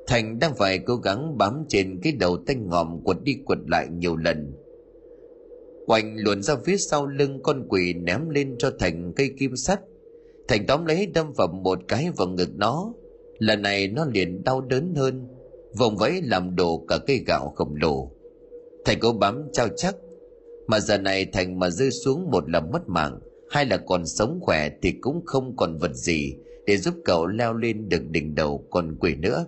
Thành 0.06 0.39
đang 0.39 0.55
phải 0.55 0.78
cố 0.78 0.97
gắng 0.97 1.39
bám 1.39 1.64
trên 1.68 2.01
cái 2.02 2.12
đầu 2.12 2.36
tanh 2.47 2.68
ngòm 2.68 3.01
quật 3.05 3.23
đi 3.23 3.35
quật 3.44 3.59
lại 3.66 3.89
nhiều 3.98 4.16
lần. 4.16 4.52
Oanh 5.86 6.16
luồn 6.16 6.43
ra 6.43 6.56
phía 6.64 6.77
sau 6.77 7.06
lưng 7.06 7.40
con 7.43 7.66
quỷ 7.68 7.94
ném 7.94 8.28
lên 8.28 8.56
cho 8.59 8.70
thành 8.78 9.12
cây 9.16 9.31
kim 9.39 9.56
sắt. 9.56 9.81
Thành 10.48 10.66
tóm 10.66 10.86
lấy 10.86 11.06
đâm 11.06 11.32
vào 11.32 11.48
một 11.48 11.78
cái 11.89 12.10
vào 12.16 12.28
ngực 12.28 12.51
nó 12.56 12.93
lần 13.38 13.62
này 13.62 13.88
nó 13.88 14.06
liền 14.14 14.44
đau 14.44 14.60
đớn 14.60 14.94
hơn, 14.94 15.28
vòng 15.78 15.96
vẫy 15.96 16.22
làm 16.22 16.56
đổ 16.56 16.84
cả 16.88 16.98
cây 17.06 17.24
gạo 17.26 17.52
khổng 17.56 17.74
lồ. 17.82 18.10
Thành 18.84 18.98
cố 19.00 19.12
bám 19.12 19.42
trao 19.52 19.68
chắc, 19.76 19.96
mà 20.66 20.80
giờ 20.80 20.98
này 20.98 21.26
thành 21.32 21.58
mà 21.58 21.70
rơi 21.70 21.90
xuống 21.90 22.30
một 22.30 22.50
là 22.50 22.60
mất 22.60 22.88
mạng, 22.88 23.18
hai 23.50 23.66
là 23.66 23.76
còn 23.76 24.06
sống 24.06 24.38
khỏe 24.42 24.68
thì 24.82 24.92
cũng 25.00 25.22
không 25.26 25.56
còn 25.56 25.78
vật 25.78 25.94
gì 25.94 26.34
để 26.66 26.76
giúp 26.76 26.94
cậu 27.04 27.26
leo 27.26 27.54
lên 27.54 27.88
được 27.88 28.10
đỉnh 28.10 28.34
đầu 28.34 28.66
con 28.70 28.96
quỷ 29.00 29.14
nữa. 29.14 29.46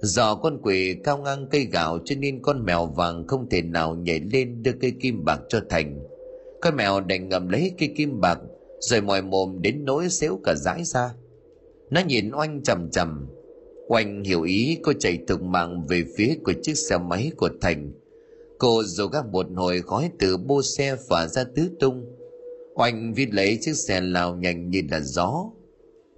Do 0.00 0.34
con 0.34 0.58
quỷ 0.62 0.96
cao 1.04 1.18
ngang 1.18 1.46
cây 1.50 1.68
gạo 1.72 1.98
cho 2.04 2.14
nên 2.18 2.42
con 2.42 2.64
mèo 2.64 2.86
vàng 2.86 3.26
không 3.26 3.48
thể 3.50 3.62
nào 3.62 3.94
nhảy 3.94 4.20
lên 4.20 4.62
đưa 4.62 4.72
cây 4.80 4.92
kim 5.00 5.24
bạc 5.24 5.40
cho 5.48 5.60
thành. 5.70 6.00
Con 6.60 6.76
mèo 6.76 7.00
đành 7.00 7.28
ngậm 7.28 7.48
lấy 7.48 7.72
cây 7.78 7.94
kim 7.96 8.20
bạc, 8.20 8.38
rồi 8.80 9.00
mòi 9.00 9.22
mồm 9.22 9.62
đến 9.62 9.84
nỗi 9.84 10.08
xéo 10.08 10.40
cả 10.44 10.54
dãi 10.54 10.84
ra 10.84 11.14
nó 11.90 12.00
nhìn 12.00 12.30
oanh 12.32 12.62
chằm 12.62 12.90
chằm 12.90 13.28
oanh 13.88 14.24
hiểu 14.24 14.42
ý, 14.42 14.78
cô 14.82 14.92
chạy 14.98 15.18
thục 15.28 15.42
mạng 15.42 15.82
về 15.88 16.04
phía 16.16 16.34
của 16.44 16.52
chiếc 16.62 16.74
xe 16.74 16.98
máy 16.98 17.30
của 17.36 17.48
thành. 17.60 17.92
Cô 18.58 18.82
dù 18.82 19.06
gác 19.06 19.26
một 19.26 19.46
hồi 19.54 19.82
khói 19.82 20.10
từ 20.18 20.36
bô 20.36 20.62
xe 20.62 20.96
phả 21.08 21.26
ra 21.26 21.44
tứ 21.44 21.70
tung. 21.80 22.06
Oanh 22.74 23.14
viết 23.14 23.34
lấy 23.34 23.58
chiếc 23.60 23.72
xe 23.74 24.00
lao 24.00 24.36
nhanh 24.36 24.70
như 24.70 24.82
là 24.90 25.00
gió. 25.00 25.50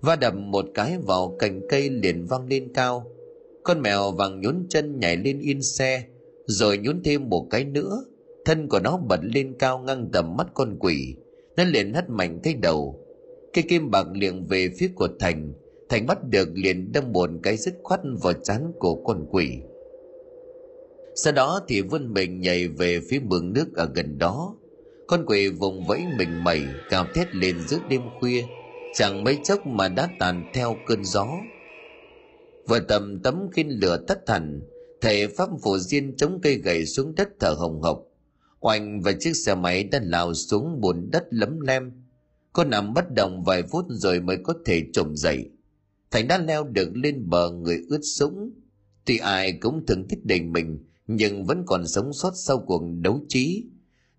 Va 0.00 0.16
đập 0.16 0.34
một 0.34 0.64
cái 0.74 0.98
vào 1.06 1.36
cành 1.38 1.60
cây 1.68 1.90
liền 1.90 2.26
văng 2.26 2.46
lên 2.48 2.72
cao. 2.74 3.06
Con 3.62 3.82
mèo 3.82 4.12
vàng 4.12 4.40
nhún 4.40 4.66
chân 4.68 5.00
nhảy 5.00 5.16
lên 5.16 5.40
yên 5.40 5.62
xe, 5.62 6.04
rồi 6.46 6.78
nhún 6.78 7.02
thêm 7.04 7.28
một 7.28 7.46
cái 7.50 7.64
nữa. 7.64 8.04
Thân 8.44 8.68
của 8.68 8.80
nó 8.80 8.96
bật 9.08 9.20
lên 9.22 9.54
cao 9.58 9.78
ngang 9.78 10.08
tầm 10.12 10.36
mắt 10.36 10.46
con 10.54 10.76
quỷ. 10.80 11.14
Nó 11.56 11.64
liền 11.64 11.94
hất 11.94 12.10
mạnh 12.10 12.40
cái 12.42 12.54
đầu. 12.54 13.04
Cây 13.52 13.64
kim 13.68 13.90
bạc 13.90 14.06
liền 14.12 14.46
về 14.46 14.68
phía 14.78 14.88
của 14.94 15.08
thành 15.20 15.52
thành 15.90 16.06
bắt 16.06 16.18
được 16.30 16.48
liền 16.54 16.92
đâm 16.92 17.12
một 17.12 17.30
cái 17.42 17.56
dứt 17.56 17.74
khoát 17.82 18.00
vào 18.22 18.32
chán 18.32 18.72
của 18.78 18.94
con 18.94 19.26
quỷ. 19.30 19.58
Sau 21.14 21.32
đó 21.32 21.60
thì 21.68 21.82
vươn 21.82 22.14
mình 22.14 22.40
nhảy 22.40 22.68
về 22.68 23.00
phía 23.10 23.20
mương 23.20 23.52
nước 23.52 23.76
ở 23.76 23.90
gần 23.94 24.18
đó. 24.18 24.56
Con 25.06 25.26
quỷ 25.26 25.48
vùng 25.48 25.86
vẫy 25.86 26.02
mình 26.18 26.44
mẩy, 26.44 26.62
gào 26.90 27.06
thét 27.14 27.34
lên 27.34 27.56
giữa 27.68 27.78
đêm 27.88 28.00
khuya. 28.20 28.44
Chẳng 28.94 29.24
mấy 29.24 29.38
chốc 29.44 29.66
mà 29.66 29.88
đã 29.88 30.08
tàn 30.18 30.50
theo 30.54 30.76
cơn 30.86 31.04
gió. 31.04 31.26
Vừa 32.68 32.80
tầm 32.80 33.20
tấm 33.22 33.48
khi 33.52 33.64
lửa 33.64 34.04
tắt 34.08 34.18
hẳn, 34.26 34.60
thầy 35.00 35.28
pháp 35.28 35.48
phổ 35.62 35.78
diên 35.78 36.16
chống 36.16 36.40
cây 36.42 36.54
gậy 36.54 36.86
xuống 36.86 37.14
đất 37.14 37.28
thở 37.40 37.50
hồng 37.58 37.82
hộc. 37.82 38.02
Oanh 38.60 39.00
và 39.00 39.12
chiếc 39.20 39.36
xe 39.36 39.54
máy 39.54 39.84
đã 39.84 40.00
lao 40.02 40.34
xuống 40.34 40.80
bùn 40.80 41.10
đất 41.12 41.24
lấm 41.30 41.60
lem. 41.60 41.92
Cô 42.52 42.64
nằm 42.64 42.94
bất 42.94 43.14
động 43.14 43.42
vài 43.42 43.62
phút 43.62 43.84
rồi 43.88 44.20
mới 44.20 44.36
có 44.44 44.54
thể 44.64 44.82
trồm 44.92 45.16
dậy 45.16 45.50
thành 46.10 46.28
đã 46.28 46.38
leo 46.38 46.64
được 46.64 46.96
lên 46.96 47.28
bờ 47.28 47.50
người 47.50 47.84
ướt 47.88 48.00
sũng. 48.02 48.50
Tuy 49.04 49.18
ai 49.18 49.52
cũng 49.52 49.86
thường 49.86 50.08
thích 50.08 50.18
đầy 50.24 50.40
mình, 50.40 50.84
nhưng 51.06 51.44
vẫn 51.44 51.62
còn 51.66 51.86
sống 51.86 52.12
sót 52.12 52.32
sau 52.34 52.58
cuộc 52.58 52.82
đấu 53.00 53.20
trí. 53.28 53.64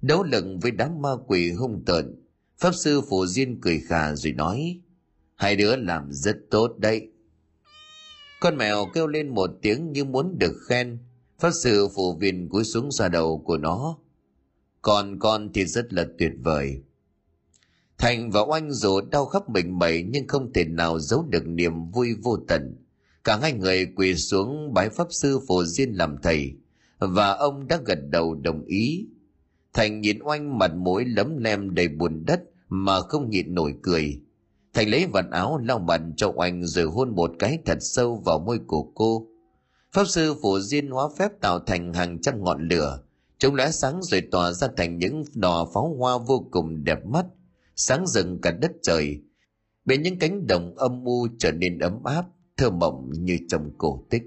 Đấu 0.02 0.24
lực 0.24 0.46
với 0.62 0.72
đám 0.72 1.02
ma 1.02 1.10
quỷ 1.28 1.52
hung 1.52 1.84
tợn, 1.86 2.16
pháp 2.58 2.76
sư 2.76 3.02
phổ 3.10 3.28
diên 3.28 3.62
cười 3.62 3.80
khà 3.80 4.16
rồi 4.16 4.34
nói, 4.34 4.82
hai 5.36 5.56
đứa 5.56 5.76
làm 5.76 6.08
rất 6.12 6.38
tốt 6.50 6.76
đấy. 6.78 7.08
Con 8.40 8.58
mèo 8.58 8.86
kêu 8.94 9.08
lên 9.08 9.30
một 9.30 9.50
tiếng 9.62 9.92
như 9.92 10.06
muốn 10.06 10.36
được 10.40 10.54
khen. 10.68 10.98
Pháp 11.40 11.52
sư 11.52 11.88
phổ 11.96 12.14
viên 12.14 12.50
cúi 12.50 12.64
xuống 12.64 12.92
xoa 12.92 13.10
đầu 13.10 13.44
của 13.46 13.58
nó, 13.58 13.98
còn 14.82 15.20
con 15.20 15.54
thì 15.54 15.66
rất 15.66 15.94
là 15.94 16.06
tuyệt 16.18 16.32
vời 16.44 16.82
thành 18.02 18.32
và 18.32 18.42
oanh 18.42 18.72
dù 18.72 19.02
đau 19.02 19.26
khắp 19.26 19.50
mình 19.50 19.80
mẩy 19.80 20.04
nhưng 20.10 20.28
không 20.28 20.54
thể 20.54 20.66
nào 20.66 21.00
giấu 21.00 21.26
được 21.30 21.48
niềm 21.48 21.92
vui 21.92 22.10
vô 22.24 22.38
tận. 22.48 22.76
Cả 23.24 23.38
hai 23.42 23.54
người 23.54 23.86
quỳ 23.96 24.16
xuống 24.16 24.74
bái 24.74 24.90
pháp 24.90 25.08
sư 25.10 25.40
phổ 25.48 25.66
diên 25.66 25.94
làm 25.94 26.18
thầy 26.24 26.54
và 27.00 27.30
ông 27.32 27.68
đã 27.68 27.80
gật 27.86 28.00
đầu 28.10 28.36
đồng 28.36 28.66
ý. 28.66 29.08
Thành 29.74 30.02
nhìn 30.02 30.20
oanh 30.24 30.58
mặt 30.58 30.76
mũi 30.76 31.06
lấm 31.06 31.38
lem 31.38 31.76
đầy 31.76 31.88
bùn 31.88 32.26
đất 32.26 32.42
mà 32.70 33.02
không 33.02 33.30
nhịn 33.30 33.56
nổi 33.56 33.76
cười. 33.82 34.22
Thành 34.74 34.90
lấy 34.90 35.06
vạt 35.06 35.26
áo 35.32 35.58
lau 35.58 35.80
mặt 35.80 36.02
cho 36.18 36.34
oanh 36.36 36.66
rồi 36.66 36.86
hôn 36.86 37.16
một 37.16 37.32
cái 37.40 37.58
thật 37.66 37.78
sâu 37.82 38.22
vào 38.26 38.40
môi 38.40 38.60
của 38.68 38.84
cô. 38.96 39.28
Pháp 39.94 40.08
sư 40.08 40.36
phổ 40.42 40.60
diên 40.60 40.88
hóa 40.88 41.10
phép 41.20 41.32
tạo 41.42 41.60
thành 41.60 41.94
hàng 41.94 42.22
trăm 42.22 42.44
ngọn 42.44 42.68
lửa. 42.68 43.00
Chúng 43.38 43.56
lóe 43.56 43.72
sáng 43.72 44.00
rồi 44.04 44.22
tỏa 44.32 44.52
ra 44.52 44.68
thành 44.78 44.98
những 44.98 45.24
đò 45.34 45.68
pháo 45.74 45.96
hoa 46.00 46.18
vô 46.18 46.48
cùng 46.52 46.84
đẹp 46.84 47.06
mắt 47.06 47.26
sáng 47.84 48.08
rừng 48.08 48.40
cả 48.42 48.52
đất 48.52 48.72
trời 48.82 49.22
bên 49.86 50.02
những 50.02 50.20
cánh 50.20 50.48
đồng 50.48 50.76
âm 50.76 51.06
u 51.06 51.28
trở 51.40 51.52
nên 51.52 51.80
ấm 51.80 52.04
áp, 52.04 52.26
thơ 52.58 52.70
mộng 52.70 53.10
như 53.12 53.38
trong 53.48 53.72
cổ 53.78 54.06
tích 54.10 54.24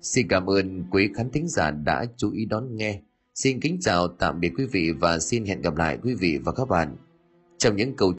Xin 0.00 0.28
cảm 0.28 0.46
ơn 0.46 0.84
quý 0.90 1.08
khán 1.14 1.30
thính 1.30 1.48
giả 1.48 1.70
đã 1.70 2.06
chú 2.16 2.32
ý 2.32 2.46
đón 2.46 2.76
nghe. 2.76 3.02
Xin 3.34 3.60
kính 3.60 3.78
chào, 3.80 4.08
tạm 4.08 4.40
biệt 4.40 4.52
quý 4.56 4.66
vị 4.66 4.92
và 5.00 5.18
xin 5.18 5.44
hẹn 5.44 5.60
gặp 5.60 5.76
lại 5.76 5.98
quý 6.02 6.14
vị 6.14 6.38
và 6.44 6.52
các 6.52 6.68
bạn 6.68 6.96
trong 7.58 7.76
những 7.76 7.96
câu 7.96 8.12